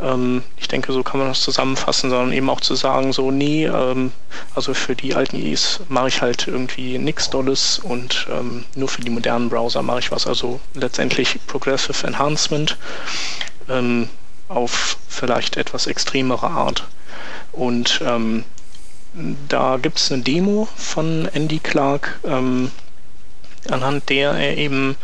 Ähm, 0.00 0.42
ich 0.58 0.68
denke, 0.68 0.92
so 0.92 1.02
kann 1.02 1.18
man 1.18 1.28
das 1.28 1.42
zusammenfassen, 1.42 2.10
sondern 2.10 2.32
eben 2.32 2.48
auch 2.50 2.60
zu 2.60 2.76
sagen, 2.76 3.12
so, 3.12 3.30
nee, 3.32 3.66
ähm, 3.66 4.12
also 4.54 4.74
für 4.74 4.94
die 4.94 5.14
alten 5.14 5.36
IEs 5.36 5.80
mache 5.88 6.08
ich 6.08 6.22
halt 6.22 6.46
irgendwie 6.46 6.98
nichts 6.98 7.30
Dolles 7.30 7.78
und 7.78 8.26
nur 8.74 8.88
für 8.88 9.00
die 9.00 9.10
modernen 9.10 9.48
Browser 9.48 9.82
mache 9.82 10.00
ich 10.00 10.12
was. 10.12 10.26
Also 10.26 10.60
letztendlich 10.74 11.38
Progressive 11.46 12.06
Enhancement 12.06 12.76
ähm, 13.68 14.08
auf 14.48 14.98
vielleicht 15.08 15.56
etwas 15.56 15.86
extremere 15.86 16.48
Art. 16.48 16.84
Und 17.52 18.00
ähm, 18.04 18.44
da 19.48 19.78
gibt 19.78 19.98
es 19.98 20.12
eine 20.12 20.22
Demo 20.22 20.68
von 20.76 21.26
Andy 21.32 21.58
Clark, 21.58 22.18
ähm, 22.24 22.70
anhand 23.70 24.08
der 24.10 24.32
er 24.32 24.56
eben 24.56 24.96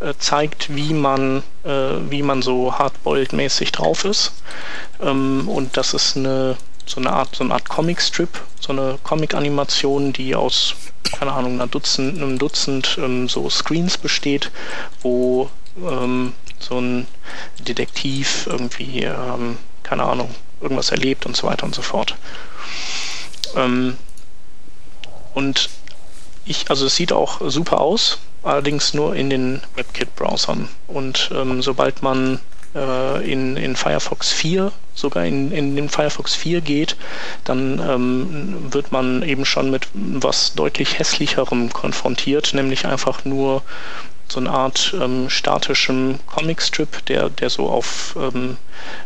äh, 0.00 0.12
zeigt, 0.18 0.74
wie 0.74 0.92
man, 0.92 1.42
äh, 1.64 1.94
wie 2.10 2.22
man 2.22 2.42
so 2.42 2.74
hardboiled-mäßig 2.74 3.72
drauf 3.72 4.04
ist. 4.04 4.32
Ähm, 5.00 5.48
und 5.48 5.76
das 5.76 5.94
ist 5.94 6.16
eine 6.16 6.56
so 6.90 7.00
eine 7.00 7.12
Art, 7.12 7.36
so 7.36 7.44
Art 7.44 7.68
Comic-Strip, 7.68 8.40
so 8.58 8.72
eine 8.72 8.98
Comic-Animation, 9.04 10.12
die 10.12 10.34
aus, 10.34 10.74
keine 11.12 11.32
Ahnung, 11.32 11.54
einer 11.54 11.68
Dutzend, 11.68 12.16
einem 12.16 12.38
Dutzend 12.38 12.98
ähm, 13.00 13.28
so 13.28 13.48
Screens 13.48 13.96
besteht, 13.96 14.50
wo 15.02 15.48
ähm, 15.76 16.32
so 16.60 16.80
ein 16.80 17.06
Detektiv 17.58 18.46
irgendwie, 18.46 19.02
ähm, 19.04 19.58
keine 19.82 20.04
Ahnung, 20.04 20.34
irgendwas 20.60 20.90
erlebt 20.90 21.26
und 21.26 21.36
so 21.36 21.46
weiter 21.46 21.64
und 21.64 21.74
so 21.74 21.82
fort. 21.82 22.16
Ähm, 23.56 23.96
und 25.34 25.70
ich, 26.44 26.70
also 26.70 26.86
es 26.86 26.96
sieht 26.96 27.12
auch 27.12 27.40
super 27.44 27.80
aus, 27.80 28.18
allerdings 28.42 28.94
nur 28.94 29.14
in 29.14 29.30
den 29.30 29.60
WebKit-Browsern. 29.76 30.68
Und 30.86 31.30
ähm, 31.34 31.62
sobald 31.62 32.02
man 32.02 32.40
äh, 32.74 33.30
in, 33.30 33.56
in 33.56 33.76
Firefox 33.76 34.32
4, 34.32 34.72
sogar 34.94 35.24
in, 35.24 35.52
in 35.52 35.76
den 35.76 35.88
Firefox 35.88 36.34
4 36.34 36.60
geht, 36.60 36.96
dann 37.44 37.78
ähm, 37.78 38.72
wird 38.72 38.92
man 38.92 39.22
eben 39.22 39.44
schon 39.44 39.70
mit 39.70 39.88
was 39.92 40.54
deutlich 40.54 40.98
hässlicherem 40.98 41.72
konfrontiert, 41.72 42.54
nämlich 42.54 42.86
einfach 42.86 43.24
nur 43.24 43.62
so 44.30 44.40
eine 44.40 44.50
Art 44.50 44.94
ähm, 45.00 45.28
statischem 45.28 46.18
Comicstrip, 46.26 47.04
der, 47.06 47.30
der 47.30 47.50
so 47.50 47.68
auf, 47.68 48.16
ähm, 48.16 48.56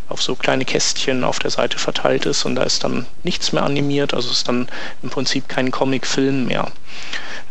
auf 0.08 0.22
so 0.22 0.34
kleine 0.34 0.64
Kästchen 0.64 1.24
auf 1.24 1.38
der 1.38 1.50
Seite 1.50 1.78
verteilt 1.78 2.26
ist 2.26 2.44
und 2.44 2.56
da 2.56 2.62
ist 2.62 2.84
dann 2.84 3.06
nichts 3.22 3.52
mehr 3.52 3.62
animiert, 3.62 4.14
also 4.14 4.30
ist 4.30 4.48
dann 4.48 4.68
im 5.02 5.10
Prinzip 5.10 5.48
kein 5.48 5.70
Comic-Film 5.70 6.46
mehr. 6.46 6.70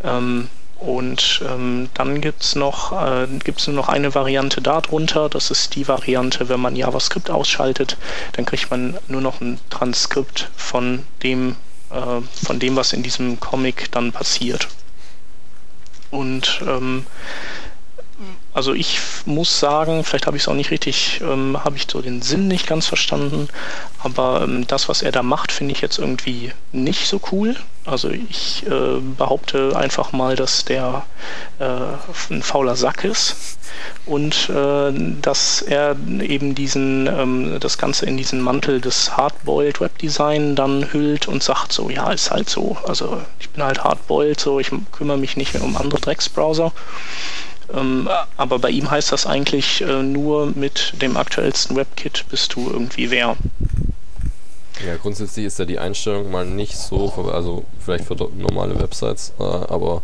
Ähm, 0.04 0.50
und 0.78 1.42
ähm, 1.50 1.90
dann 1.94 2.20
gibt 2.20 2.44
es 2.44 2.56
noch, 2.56 2.92
äh, 2.92 3.26
nur 3.28 3.76
noch 3.76 3.88
eine 3.88 4.14
Variante 4.16 4.62
darunter. 4.62 5.30
Das 5.30 5.50
ist 5.50 5.76
die 5.76 5.88
Variante, 5.88 6.50
wenn 6.50 6.60
man 6.60 6.76
JavaScript 6.76 7.30
ausschaltet, 7.30 7.96
dann 8.34 8.46
kriegt 8.46 8.70
man 8.70 8.98
nur 9.08 9.22
noch 9.22 9.40
ein 9.40 9.60
Transkript 9.70 10.50
von 10.58 11.04
dem, 11.24 11.56
äh, 11.90 12.22
von 12.46 12.60
dem, 12.60 12.76
was 12.76 12.92
in 12.92 13.02
diesem 13.02 13.40
Comic 13.40 13.92
dann 13.92 14.12
passiert. 14.12 14.68
Und 16.14 16.62
ähm, 16.68 17.06
also 18.54 18.74
ich 18.74 19.00
muss 19.26 19.60
sagen, 19.60 20.04
vielleicht 20.04 20.28
habe 20.28 20.38
ich 20.38 20.44
es 20.44 20.48
auch 20.48 20.54
nicht 20.54 20.70
richtig, 20.72 21.22
ähm, 21.22 21.58
habe 21.64 21.76
ich 21.76 21.88
so 21.90 22.02
den 22.02 22.22
Sinn 22.22 22.48
nicht 22.48 22.68
ganz 22.68 22.86
verstanden, 22.86 23.50
aber 24.00 24.44
ähm, 24.44 24.68
das, 24.68 24.88
was 24.90 25.02
er 25.02 25.12
da 25.12 25.24
macht, 25.24 25.52
finde 25.52 25.74
ich 25.74 25.82
jetzt 25.82 25.98
irgendwie 25.98 26.52
nicht 26.72 27.08
so 27.08 27.20
cool. 27.32 27.56
Also 27.86 28.10
ich 28.10 28.66
äh, 28.66 29.00
behaupte 29.18 29.76
einfach 29.76 30.14
mal, 30.14 30.38
dass 30.38 30.64
der 30.64 31.06
äh, 31.60 32.34
ein 32.34 32.42
fauler 32.42 32.78
Sack 32.78 33.04
ist 33.04 33.58
und 34.06 34.50
äh, 34.50 34.94
dass 35.22 35.62
er 35.62 35.98
eben 36.22 36.56
diesen, 36.56 37.08
ähm, 37.08 37.58
das 37.60 37.78
Ganze 37.78 38.06
in 38.06 38.16
diesen 38.16 38.40
Mantel 38.40 38.80
des 38.80 39.18
Hardboiled 39.18 39.82
Webdesign 39.82 40.56
dann 40.56 40.94
hüllt 40.94 41.28
und 41.28 41.44
sagt 41.44 41.74
so, 41.74 41.90
ja, 41.90 42.12
ist 42.12 42.32
halt 42.32 42.50
so. 42.50 42.78
Also 42.88 43.22
ich 43.40 43.50
bin 43.50 43.64
halt 43.64 43.84
Hardboiled, 43.84 44.40
so 44.40 44.62
ich 44.62 44.72
kümmere 44.94 45.18
mich 45.18 45.36
nicht 45.36 45.54
mehr 45.54 45.64
um 45.64 45.76
andere 45.76 46.00
Drecksbrowser. 46.00 46.72
Ähm, 47.74 48.08
aber 48.38 48.60
bei 48.60 48.70
ihm 48.70 48.90
heißt 48.90 49.12
das 49.12 49.26
eigentlich 49.26 49.82
äh, 49.82 50.04
nur 50.04 50.54
mit 50.56 50.94
dem 51.02 51.18
aktuellsten 51.18 51.76
WebKit 51.76 52.26
bist 52.30 52.56
du 52.56 52.70
irgendwie 52.70 53.12
wer. 53.12 53.36
Ja, 54.86 54.96
grundsätzlich 55.02 55.46
ist 55.46 55.60
ja 55.60 55.66
die 55.66 55.80
Einstellung 55.80 56.32
mal 56.32 56.46
nicht 56.46 56.76
so, 56.78 57.12
also 57.32 57.64
vielleicht 57.80 58.06
für 58.06 58.16
normale 58.16 58.80
Websites, 58.80 59.34
äh, 59.40 59.44
aber 59.44 60.02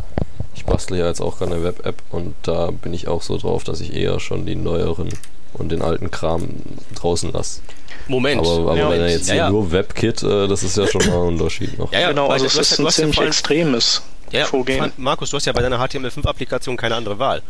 ich 0.54 0.64
bastle 0.64 0.98
ja 0.98 1.06
jetzt 1.08 1.20
auch 1.20 1.38
gerade 1.38 1.54
eine 1.54 1.64
Web-App 1.64 2.02
und 2.10 2.34
da 2.42 2.70
bin 2.70 2.94
ich 2.94 3.08
auch 3.08 3.22
so 3.22 3.36
drauf, 3.36 3.64
dass 3.64 3.80
ich 3.80 3.94
eher 3.94 4.20
schon 4.20 4.46
die 4.46 4.54
neueren 4.56 5.08
und 5.54 5.70
den 5.72 5.82
alten 5.82 6.10
Kram 6.10 6.48
draußen 6.94 7.32
lasse. 7.32 7.60
Moment. 8.06 8.40
Aber, 8.40 8.70
aber 8.70 8.76
Ja, 8.76 8.90
wenn 8.90 9.00
er 9.00 9.10
jetzt 9.10 9.28
Ja, 9.28 9.34
hier 9.34 9.42
ja. 9.44 9.50
nur 9.50 9.72
WebKit, 9.72 10.22
äh, 10.22 10.46
das 10.48 10.62
ist 10.62 10.76
ja 10.76 10.86
schon 10.86 11.04
mal 11.06 11.14
ein 11.22 11.28
Unterschied 11.28 11.76
noch. 11.78 11.92
Ja, 11.92 12.00
ja, 12.00 12.08
genau, 12.10 12.28
also 12.28 12.46
ja- 12.46 12.60
ist 12.60 12.78
ein 12.78 12.88
ziemlich 12.90 13.20
extremes 13.20 14.02
Ja, 14.30 14.44
Vorgehen. 14.46 14.92
Markus, 14.96 15.30
du 15.30 15.36
hast 15.36 15.46
ja 15.46 15.52
bei 15.52 15.62
deiner 15.62 15.78
HTML5-Applikation 15.80 16.76
keine 16.76 16.94
andere 16.94 17.18
Wahl. 17.18 17.42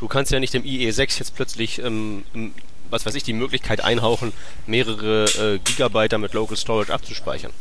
Du 0.00 0.06
kannst 0.06 0.30
ja 0.30 0.38
nicht 0.38 0.54
im 0.54 0.62
IE6 0.62 1.18
jetzt 1.18 1.34
plötzlich 1.34 1.80
ähm, 1.82 2.22
m- 2.32 2.52
was 2.90 3.06
weiß 3.06 3.14
ich, 3.14 3.22
die 3.22 3.32
Möglichkeit 3.32 3.82
einhauchen, 3.82 4.32
mehrere 4.66 5.24
äh, 5.24 5.58
Gigabyte 5.58 6.18
mit 6.18 6.32
Local 6.34 6.56
Storage 6.56 6.92
abzuspeichern. 6.92 7.52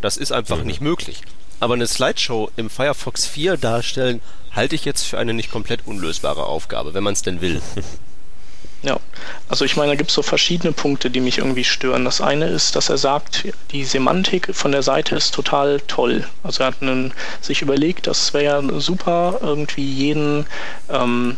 Das 0.00 0.16
ist 0.16 0.32
einfach 0.32 0.58
mhm. 0.58 0.66
nicht 0.66 0.80
möglich. 0.80 1.22
Aber 1.60 1.74
eine 1.74 1.86
Slideshow 1.86 2.50
im 2.56 2.70
Firefox 2.70 3.26
4 3.26 3.56
darstellen, 3.56 4.22
halte 4.52 4.74
ich 4.74 4.84
jetzt 4.84 5.04
für 5.04 5.18
eine 5.18 5.34
nicht 5.34 5.50
komplett 5.50 5.86
unlösbare 5.86 6.46
Aufgabe, 6.46 6.94
wenn 6.94 7.04
man 7.04 7.12
es 7.12 7.22
denn 7.22 7.40
will. 7.40 7.60
Ja, 8.82 8.98
also 9.48 9.66
ich 9.66 9.76
meine, 9.76 9.92
da 9.92 9.96
gibt 9.96 10.08
es 10.08 10.14
so 10.14 10.22
verschiedene 10.22 10.72
Punkte, 10.72 11.10
die 11.10 11.20
mich 11.20 11.36
irgendwie 11.36 11.64
stören. 11.64 12.06
Das 12.06 12.22
eine 12.22 12.46
ist, 12.46 12.76
dass 12.76 12.88
er 12.88 12.96
sagt, 12.96 13.46
die 13.72 13.84
Semantik 13.84 14.54
von 14.54 14.72
der 14.72 14.82
Seite 14.82 15.14
ist 15.16 15.34
total 15.34 15.80
toll. 15.86 16.26
Also 16.42 16.62
er 16.62 16.68
hat 16.68 16.80
einen, 16.80 17.12
sich 17.42 17.60
überlegt, 17.60 18.06
das 18.06 18.32
wäre 18.32 18.80
super, 18.80 19.38
irgendwie 19.42 19.84
jeden 19.84 20.46
ähm, 20.88 21.36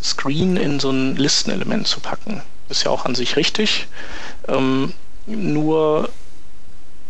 Screen 0.00 0.56
in 0.56 0.78
so 0.78 0.90
ein 0.90 1.16
Listenelement 1.16 1.88
zu 1.88 1.98
packen. 1.98 2.42
Ist 2.68 2.84
ja 2.84 2.90
auch 2.90 3.04
an 3.04 3.14
sich 3.14 3.36
richtig. 3.36 3.86
Ähm, 4.48 4.92
nur 5.26 6.08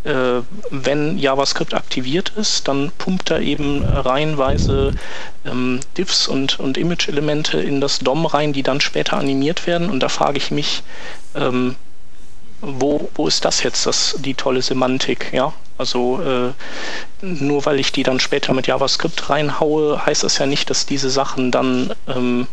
äh, 0.04 0.42
wenn 0.70 1.18
JavaScript 1.18 1.74
aktiviert 1.74 2.32
ist, 2.36 2.68
dann 2.68 2.92
pumpt 2.96 3.30
er 3.30 3.40
eben 3.40 3.82
reihenweise 3.84 4.92
ähm, 5.44 5.80
Diffs 5.98 6.28
und, 6.28 6.60
und 6.60 6.78
Image-Elemente 6.78 7.60
in 7.60 7.80
das 7.80 7.98
DOM 7.98 8.24
rein, 8.24 8.52
die 8.52 8.62
dann 8.62 8.80
später 8.80 9.16
animiert 9.16 9.66
werden. 9.66 9.90
Und 9.90 10.00
da 10.00 10.08
frage 10.08 10.38
ich 10.38 10.50
mich, 10.50 10.84
ähm, 11.34 11.74
wo, 12.60 13.08
wo 13.14 13.26
ist 13.26 13.44
das 13.44 13.62
jetzt, 13.62 13.86
das, 13.86 14.16
die 14.18 14.34
tolle 14.34 14.62
Semantik, 14.62 15.32
ja? 15.32 15.52
Also 15.78 16.22
äh, 16.22 16.52
nur 17.20 17.66
weil 17.66 17.80
ich 17.80 17.92
die 17.92 18.02
dann 18.02 18.20
später 18.20 18.54
mit 18.54 18.66
JavaScript 18.66 19.28
reinhaue, 19.28 20.06
heißt 20.06 20.22
das 20.22 20.38
ja 20.38 20.46
nicht, 20.46 20.70
dass 20.70 20.86
diese 20.86 21.10
Sachen 21.10 21.50
dann 21.50 21.92
ähm, 22.08 22.46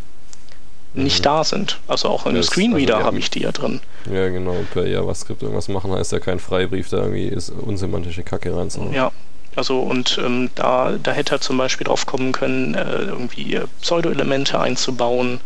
nicht 0.94 1.20
mhm. 1.20 1.24
da 1.24 1.44
sind. 1.44 1.80
Also 1.88 2.10
auch 2.10 2.26
im 2.26 2.42
Screenreader 2.42 2.96
also 2.96 3.08
habe 3.08 3.20
ich 3.20 3.30
die 3.30 3.42
ja 3.42 3.52
drin. 3.52 3.82
Ja, 4.12 4.30
genau. 4.30 4.56
Per 4.74 4.88
JavaScript 4.88 5.42
irgendwas 5.42 5.68
machen 5.68 5.92
heißt 5.92 6.12
ja 6.12 6.20
kein 6.20 6.40
Freibrief, 6.40 6.90
da 6.90 6.98
irgendwie 6.98 7.28
ist 7.28 7.50
unsemantische 7.50 8.24
Kacke 8.24 8.56
reinzuhauen. 8.56 8.94
Ja. 8.94 9.12
Also 9.56 9.82
und 9.82 10.20
ähm, 10.24 10.50
da, 10.56 10.94
da 11.02 11.12
hätte 11.12 11.36
er 11.36 11.42
zum 11.42 11.58
Beispiel 11.58 11.86
drauf 11.86 12.08
kommen 12.08 12.32
können, 12.32 12.74
äh, 12.74 13.04
irgendwie 13.04 13.60
Pseudo-Elemente 13.82 14.60
einzubauen 14.60 15.42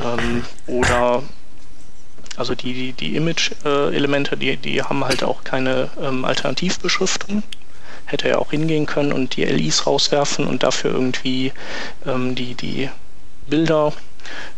ähm, 0.00 0.44
oder 0.68 1.24
also 2.36 2.54
die, 2.54 2.72
die, 2.72 2.92
die 2.92 3.16
Image-Elemente, 3.16 4.36
die, 4.36 4.56
die 4.56 4.82
haben 4.82 5.04
halt 5.04 5.24
auch 5.24 5.44
keine 5.44 5.90
ähm, 6.00 6.24
Alternativbeschriftung. 6.24 7.42
Hätte 8.06 8.28
er 8.28 8.40
auch 8.40 8.50
hingehen 8.50 8.86
können 8.86 9.12
und 9.12 9.36
die 9.36 9.44
LIs 9.44 9.86
rauswerfen 9.86 10.46
und 10.46 10.62
dafür 10.62 10.92
irgendwie 10.92 11.52
ähm, 12.06 12.34
die, 12.34 12.54
die 12.54 12.88
Bilder 13.48 13.92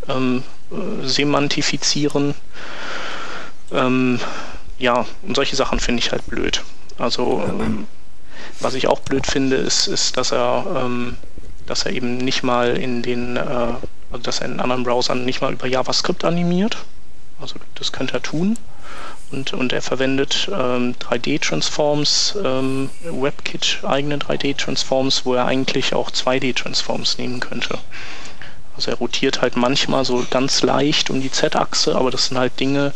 ähm, 0.08 0.42
äh, 0.70 1.06
semantifizieren. 1.06 2.34
Ähm, 3.72 4.20
ja, 4.78 5.06
und 5.22 5.36
solche 5.36 5.56
Sachen 5.56 5.80
finde 5.80 6.00
ich 6.00 6.12
halt 6.12 6.26
blöd. 6.26 6.62
Also 6.98 7.42
ähm, 7.46 7.86
was 8.60 8.74
ich 8.74 8.86
auch 8.86 9.00
blöd 9.00 9.26
finde, 9.26 9.56
ist, 9.56 9.86
ist 9.86 10.16
dass 10.16 10.32
er 10.32 10.84
ähm, 10.84 11.16
dass 11.66 11.84
er 11.84 11.92
eben 11.92 12.18
nicht 12.18 12.42
mal 12.42 12.76
in 12.76 13.02
den, 13.02 13.36
äh, 13.36 13.40
also 13.40 14.22
dass 14.22 14.40
er 14.40 14.46
in 14.46 14.60
anderen 14.60 14.82
Browsern 14.82 15.24
nicht 15.24 15.40
mal 15.40 15.52
über 15.52 15.66
JavaScript 15.66 16.24
animiert. 16.24 16.76
Also 17.40 17.56
das 17.74 17.92
könnte 17.92 18.14
er 18.14 18.22
tun. 18.22 18.58
Und, 19.30 19.54
und 19.54 19.72
er 19.72 19.80
verwendet 19.80 20.50
ähm, 20.52 20.94
3D-Transforms, 21.00 22.36
ähm, 22.44 22.90
WebKit 23.02 23.78
eigene 23.82 24.18
3D-Transforms, 24.18 25.24
wo 25.24 25.34
er 25.34 25.46
eigentlich 25.46 25.94
auch 25.94 26.10
2D-Transforms 26.10 27.16
nehmen 27.16 27.40
könnte. 27.40 27.78
Also 28.82 28.90
er 28.90 28.98
rotiert 28.98 29.42
halt 29.42 29.56
manchmal 29.56 30.04
so 30.04 30.26
ganz 30.28 30.60
leicht 30.62 31.08
um 31.08 31.20
die 31.20 31.30
Z-Achse, 31.30 31.94
aber 31.94 32.10
das 32.10 32.26
sind 32.26 32.36
halt 32.38 32.58
Dinge, 32.58 32.92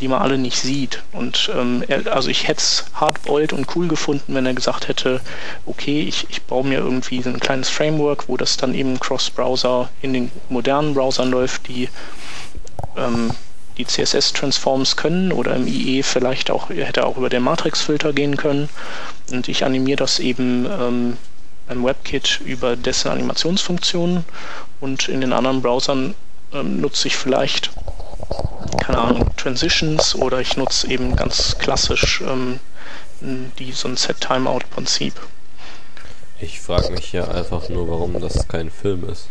die 0.00 0.06
man 0.06 0.22
alle 0.22 0.38
nicht 0.38 0.60
sieht. 0.60 1.02
Und 1.10 1.50
ähm, 1.52 1.82
er, 1.88 2.14
also 2.14 2.28
ich 2.28 2.46
hätte 2.46 2.60
es 2.60 2.84
hardboiled 2.94 3.52
und 3.52 3.66
cool 3.74 3.88
gefunden, 3.88 4.32
wenn 4.32 4.46
er 4.46 4.54
gesagt 4.54 4.86
hätte, 4.86 5.20
okay, 5.66 6.02
ich, 6.02 6.28
ich 6.30 6.42
baue 6.42 6.64
mir 6.64 6.78
irgendwie 6.78 7.20
so 7.20 7.30
ein 7.30 7.40
kleines 7.40 7.68
Framework, 7.68 8.28
wo 8.28 8.36
das 8.36 8.56
dann 8.56 8.76
eben 8.76 9.00
Cross-Browser 9.00 9.88
in 10.02 10.12
den 10.12 10.30
modernen 10.50 10.94
Browsern 10.94 11.32
läuft, 11.32 11.66
die 11.66 11.88
ähm, 12.96 13.32
die 13.76 13.86
CSS-Transforms 13.86 14.94
können 14.94 15.32
oder 15.32 15.56
im 15.56 15.66
IE 15.66 16.04
vielleicht 16.04 16.52
auch, 16.52 16.70
hätte 16.70 17.06
auch 17.06 17.16
über 17.16 17.28
den 17.28 17.42
Matrix-Filter 17.42 18.12
gehen 18.12 18.36
können. 18.36 18.68
Und 19.32 19.48
ich 19.48 19.64
animiere 19.64 19.96
das 19.96 20.20
eben 20.20 20.66
ähm, 20.66 21.16
beim 21.66 21.84
WebKit 21.84 22.40
über 22.44 22.76
dessen 22.76 23.10
Animationsfunktionen 23.10 24.24
und 24.80 25.08
in 25.08 25.20
den 25.20 25.32
anderen 25.32 25.62
Browsern 25.62 26.14
ähm, 26.52 26.80
nutze 26.80 27.08
ich 27.08 27.16
vielleicht, 27.16 27.70
keine 28.80 28.98
Ahnung, 28.98 29.30
Transitions 29.36 30.14
oder 30.14 30.40
ich 30.40 30.56
nutze 30.56 30.88
eben 30.88 31.16
ganz 31.16 31.58
klassisch 31.58 32.22
ähm, 32.26 32.60
die, 33.20 33.72
so 33.72 33.88
ein 33.88 33.96
Set-Timeout-Prinzip. 33.96 35.14
Ich 36.40 36.60
frage 36.60 36.90
mich 36.90 37.12
ja 37.12 37.28
einfach 37.28 37.68
nur, 37.68 37.88
warum 37.88 38.20
das 38.20 38.48
kein 38.48 38.70
Film 38.70 39.08
ist 39.08 39.28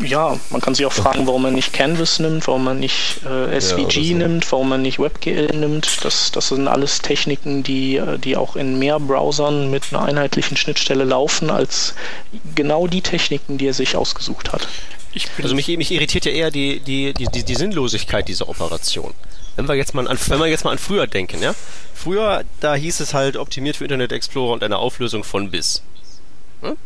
ja, 0.00 0.38
man 0.50 0.60
kann 0.60 0.74
sich 0.74 0.86
auch 0.86 0.92
fragen, 0.92 1.26
warum 1.26 1.42
man 1.42 1.54
nicht 1.54 1.72
Canvas 1.72 2.18
nimmt, 2.18 2.46
warum 2.46 2.64
man 2.64 2.78
nicht 2.78 3.22
äh, 3.24 3.60
SVG 3.60 4.00
ja, 4.00 4.12
so. 4.12 4.18
nimmt, 4.18 4.52
warum 4.52 4.68
man 4.68 4.82
nicht 4.82 4.98
WebGL 4.98 5.56
nimmt. 5.56 6.04
Das, 6.04 6.30
das 6.30 6.48
sind 6.48 6.68
alles 6.68 7.00
Techniken, 7.00 7.62
die, 7.62 7.96
äh, 7.96 8.18
die 8.18 8.36
auch 8.36 8.56
in 8.56 8.78
mehr 8.78 9.00
Browsern 9.00 9.70
mit 9.70 9.84
einer 9.90 10.04
einheitlichen 10.04 10.56
Schnittstelle 10.56 11.04
laufen, 11.04 11.50
als 11.50 11.94
genau 12.54 12.86
die 12.86 13.02
Techniken, 13.02 13.58
die 13.58 13.66
er 13.66 13.74
sich 13.74 13.96
ausgesucht 13.96 14.52
hat. 14.52 14.68
also 15.42 15.54
mich, 15.54 15.66
mich 15.68 15.90
irritiert 15.90 16.24
ja 16.24 16.32
eher 16.32 16.50
die, 16.50 16.80
die, 16.80 17.12
die, 17.12 17.26
die, 17.26 17.44
die 17.44 17.54
Sinnlosigkeit 17.54 18.28
dieser 18.28 18.48
Operation. 18.48 19.12
Wenn 19.56 19.68
wir 19.68 19.74
jetzt 19.74 19.94
mal 19.94 20.06
an, 20.08 20.18
wenn 20.26 20.38
wir 20.38 20.46
jetzt 20.46 20.64
mal 20.64 20.72
an 20.72 20.78
früher 20.78 21.06
denken, 21.06 21.40
ja? 21.40 21.54
Früher, 21.94 22.44
da 22.60 22.74
hieß 22.74 23.00
es 23.00 23.14
halt 23.14 23.36
optimiert 23.36 23.76
für 23.76 23.84
Internet 23.84 24.12
Explorer 24.12 24.52
und 24.52 24.64
eine 24.64 24.78
Auflösung 24.78 25.22
von 25.24 25.50
bis. 25.50 25.82
Hm? 26.60 26.76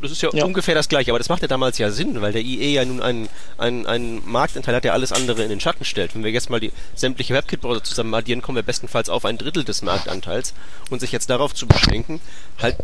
Das 0.00 0.10
ist 0.10 0.22
ja, 0.22 0.30
ja, 0.32 0.44
ungefähr 0.44 0.74
das 0.74 0.88
gleiche, 0.88 1.10
aber 1.10 1.18
das 1.18 1.28
macht 1.28 1.42
ja 1.42 1.48
damals 1.48 1.78
ja 1.78 1.90
Sinn, 1.90 2.20
weil 2.22 2.32
der 2.32 2.42
IE 2.42 2.74
ja 2.74 2.84
nun 2.84 3.02
einen, 3.02 3.28
einen, 3.58 3.86
einen 3.86 4.22
Marktanteil 4.30 4.74
hat, 4.74 4.84
der 4.84 4.94
alles 4.94 5.12
andere 5.12 5.42
in 5.42 5.50
den 5.50 5.60
Schatten 5.60 5.84
stellt. 5.84 6.14
Wenn 6.14 6.24
wir 6.24 6.30
jetzt 6.30 6.48
mal 6.48 6.60
die 6.60 6.72
sämtliche 6.94 7.34
WebKit-Browser 7.34 7.84
zusammen 7.84 8.14
addieren, 8.14 8.40
kommen 8.40 8.56
wir 8.56 8.62
bestenfalls 8.62 9.08
auf 9.08 9.24
ein 9.24 9.36
Drittel 9.36 9.64
des 9.64 9.82
Marktanteils. 9.82 10.54
Und 10.88 11.00
sich 11.00 11.12
jetzt 11.12 11.28
darauf 11.28 11.54
zu 11.54 11.66
beschränken, 11.66 12.20
halt, 12.58 12.76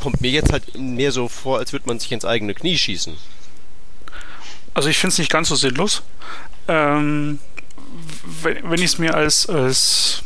kommt 0.00 0.20
mir 0.20 0.30
jetzt 0.30 0.52
halt 0.52 0.78
mehr 0.78 1.12
so 1.12 1.28
vor, 1.28 1.58
als 1.58 1.72
würde 1.72 1.86
man 1.86 1.98
sich 1.98 2.10
ins 2.12 2.24
eigene 2.24 2.54
Knie 2.54 2.78
schießen. 2.78 3.14
Also 4.72 4.88
ich 4.88 4.98
finde 4.98 5.12
es 5.12 5.18
nicht 5.18 5.30
ganz 5.30 5.48
so 5.48 5.54
sinnlos. 5.54 6.02
Ähm, 6.68 7.40
wenn, 8.42 8.70
wenn 8.70 8.78
ich 8.78 8.92
es 8.92 8.98
mir 8.98 9.14
als, 9.14 9.48
als 9.48 10.22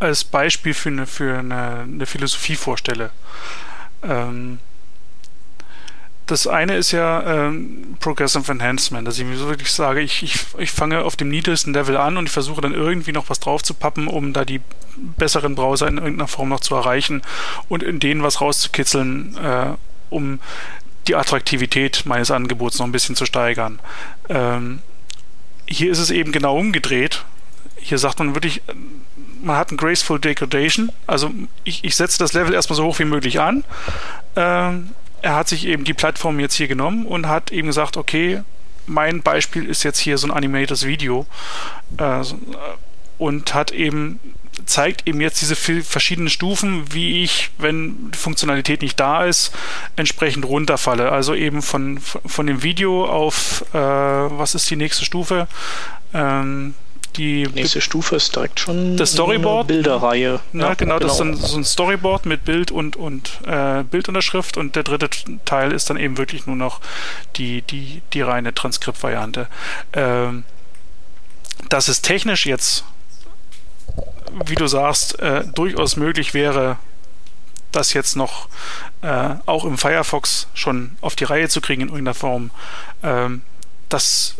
als 0.00 0.24
Beispiel 0.24 0.74
für 0.74 0.88
eine, 0.88 1.06
für 1.06 1.38
eine, 1.38 1.80
eine 1.80 2.06
Philosophie 2.06 2.56
vorstelle. 2.56 3.10
Ähm, 4.02 4.58
das 6.30 6.46
eine 6.46 6.76
ist 6.76 6.92
ja 6.92 7.48
ähm, 7.48 7.96
Progressive 7.98 8.50
Enhancement, 8.52 9.06
dass 9.06 9.18
ich 9.18 9.24
mir 9.24 9.36
so 9.36 9.48
wirklich 9.48 9.72
sage, 9.72 10.00
ich, 10.00 10.22
ich, 10.22 10.38
ich 10.58 10.70
fange 10.70 11.02
auf 11.02 11.16
dem 11.16 11.28
niedrigsten 11.28 11.74
Level 11.74 11.96
an 11.96 12.16
und 12.16 12.26
ich 12.26 12.32
versuche 12.32 12.60
dann 12.60 12.72
irgendwie 12.72 13.12
noch 13.12 13.30
was 13.30 13.40
drauf 13.40 13.64
zu 13.64 13.74
pappen, 13.74 14.06
um 14.06 14.32
da 14.32 14.44
die 14.44 14.60
besseren 14.96 15.56
Browser 15.56 15.88
in 15.88 15.98
irgendeiner 15.98 16.28
Form 16.28 16.50
noch 16.50 16.60
zu 16.60 16.74
erreichen 16.74 17.22
und 17.68 17.82
in 17.82 17.98
denen 17.98 18.22
was 18.22 18.40
rauszukitzeln, 18.40 19.36
äh, 19.38 19.72
um 20.10 20.38
die 21.08 21.16
Attraktivität 21.16 22.04
meines 22.06 22.30
Angebots 22.30 22.78
noch 22.78 22.86
ein 22.86 22.92
bisschen 22.92 23.16
zu 23.16 23.26
steigern. 23.26 23.80
Ähm, 24.28 24.80
hier 25.66 25.90
ist 25.90 25.98
es 25.98 26.10
eben 26.10 26.30
genau 26.30 26.56
umgedreht. 26.56 27.24
Hier 27.76 27.98
sagt 27.98 28.18
man 28.18 28.34
wirklich, 28.34 28.62
man 29.42 29.56
hat 29.56 29.70
ein 29.70 29.76
Graceful 29.76 30.18
Degradation. 30.18 30.92
Also 31.06 31.30
ich, 31.64 31.84
ich 31.84 31.96
setze 31.96 32.18
das 32.18 32.32
Level 32.32 32.54
erstmal 32.54 32.76
so 32.76 32.84
hoch 32.84 32.98
wie 32.98 33.04
möglich 33.04 33.40
an. 33.40 33.64
Ähm, 34.36 34.90
er 35.22 35.34
hat 35.34 35.48
sich 35.48 35.66
eben 35.66 35.84
die 35.84 35.94
Plattform 35.94 36.40
jetzt 36.40 36.54
hier 36.54 36.68
genommen 36.68 37.06
und 37.06 37.28
hat 37.28 37.52
eben 37.52 37.68
gesagt, 37.68 37.96
okay, 37.96 38.42
mein 38.86 39.22
Beispiel 39.22 39.66
ist 39.66 39.82
jetzt 39.82 39.98
hier 39.98 40.18
so 40.18 40.26
ein 40.26 40.30
animated 40.30 40.84
Video 40.84 41.26
äh, 41.98 42.22
und 43.18 43.54
hat 43.54 43.70
eben 43.70 44.18
zeigt 44.66 45.06
eben 45.06 45.20
jetzt 45.20 45.40
diese 45.40 45.56
verschiedenen 45.56 46.28
Stufen, 46.28 46.92
wie 46.92 47.22
ich, 47.22 47.50
wenn 47.58 48.10
die 48.10 48.18
Funktionalität 48.18 48.82
nicht 48.82 48.98
da 49.00 49.24
ist, 49.24 49.52
entsprechend 49.96 50.44
runterfalle. 50.44 51.10
Also 51.10 51.34
eben 51.34 51.62
von, 51.62 51.98
von 51.98 52.46
dem 52.46 52.62
Video 52.62 53.06
auf, 53.06 53.64
äh, 53.72 53.78
was 53.78 54.54
ist 54.54 54.70
die 54.70 54.76
nächste 54.76 55.04
Stufe? 55.04 55.48
Ähm, 56.12 56.74
die 57.16 57.46
nächste 57.48 57.80
Stufe 57.80 58.16
ist 58.16 58.34
direkt 58.34 58.60
schon 58.60 58.96
das 58.96 59.12
Storyboard. 59.12 59.68
Eine 59.68 59.82
Bilderreihe. 59.82 60.40
Ja, 60.52 60.60
ja 60.60 60.74
genau, 60.74 60.74
genau, 60.74 60.98
das 60.98 61.12
ist 61.12 61.18
dann 61.18 61.34
so 61.34 61.56
ein 61.56 61.64
Storyboard 61.64 62.26
mit 62.26 62.44
Bild 62.44 62.70
und, 62.70 62.96
und 62.96 63.40
äh, 63.46 63.82
Bildunterschrift 63.84 64.56
und 64.56 64.76
der 64.76 64.82
dritte 64.82 65.08
Teil 65.44 65.72
ist 65.72 65.90
dann 65.90 65.96
eben 65.96 66.18
wirklich 66.18 66.46
nur 66.46 66.56
noch 66.56 66.80
die, 67.36 67.62
die, 67.62 68.02
die 68.12 68.22
reine 68.22 68.54
Transkriptvariante. 68.54 69.48
Ähm, 69.92 70.44
dass 71.68 71.88
es 71.88 72.02
technisch 72.02 72.46
jetzt, 72.46 72.84
wie 74.44 74.54
du 74.54 74.66
sagst, 74.66 75.18
äh, 75.20 75.44
durchaus 75.54 75.96
möglich 75.96 76.34
wäre, 76.34 76.78
das 77.72 77.92
jetzt 77.92 78.16
noch 78.16 78.48
äh, 79.02 79.34
auch 79.46 79.64
im 79.64 79.78
Firefox 79.78 80.48
schon 80.54 80.96
auf 81.00 81.16
die 81.16 81.24
Reihe 81.24 81.48
zu 81.48 81.60
kriegen 81.60 81.82
in 81.82 81.88
irgendeiner 81.88 82.14
Form, 82.14 82.50
ähm, 83.02 83.42
das 83.88 84.36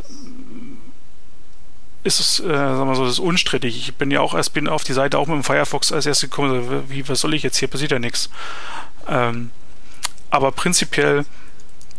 ist 2.02 2.20
es, 2.20 2.40
äh, 2.40 2.46
sagen 2.46 2.88
wir 2.88 2.94
so, 2.94 3.04
das 3.04 3.14
ist 3.14 3.18
unstrittig. 3.18 3.76
Ich 3.76 3.94
bin 3.94 4.10
ja 4.10 4.20
auch 4.20 4.34
erst 4.34 4.54
bin 4.54 4.68
auf 4.68 4.84
die 4.84 4.92
Seite 4.92 5.18
auch 5.18 5.26
mit 5.26 5.36
dem 5.36 5.44
Firefox 5.44 5.92
als 5.92 6.06
erstes 6.06 6.30
gekommen. 6.30 6.84
Wie, 6.88 7.08
was 7.08 7.20
soll 7.20 7.34
ich 7.34 7.42
jetzt 7.42 7.58
hier? 7.58 7.68
Passiert 7.68 7.90
ja 7.90 7.98
nichts. 7.98 8.30
Ähm, 9.08 9.50
aber 10.30 10.52
prinzipiell 10.52 11.24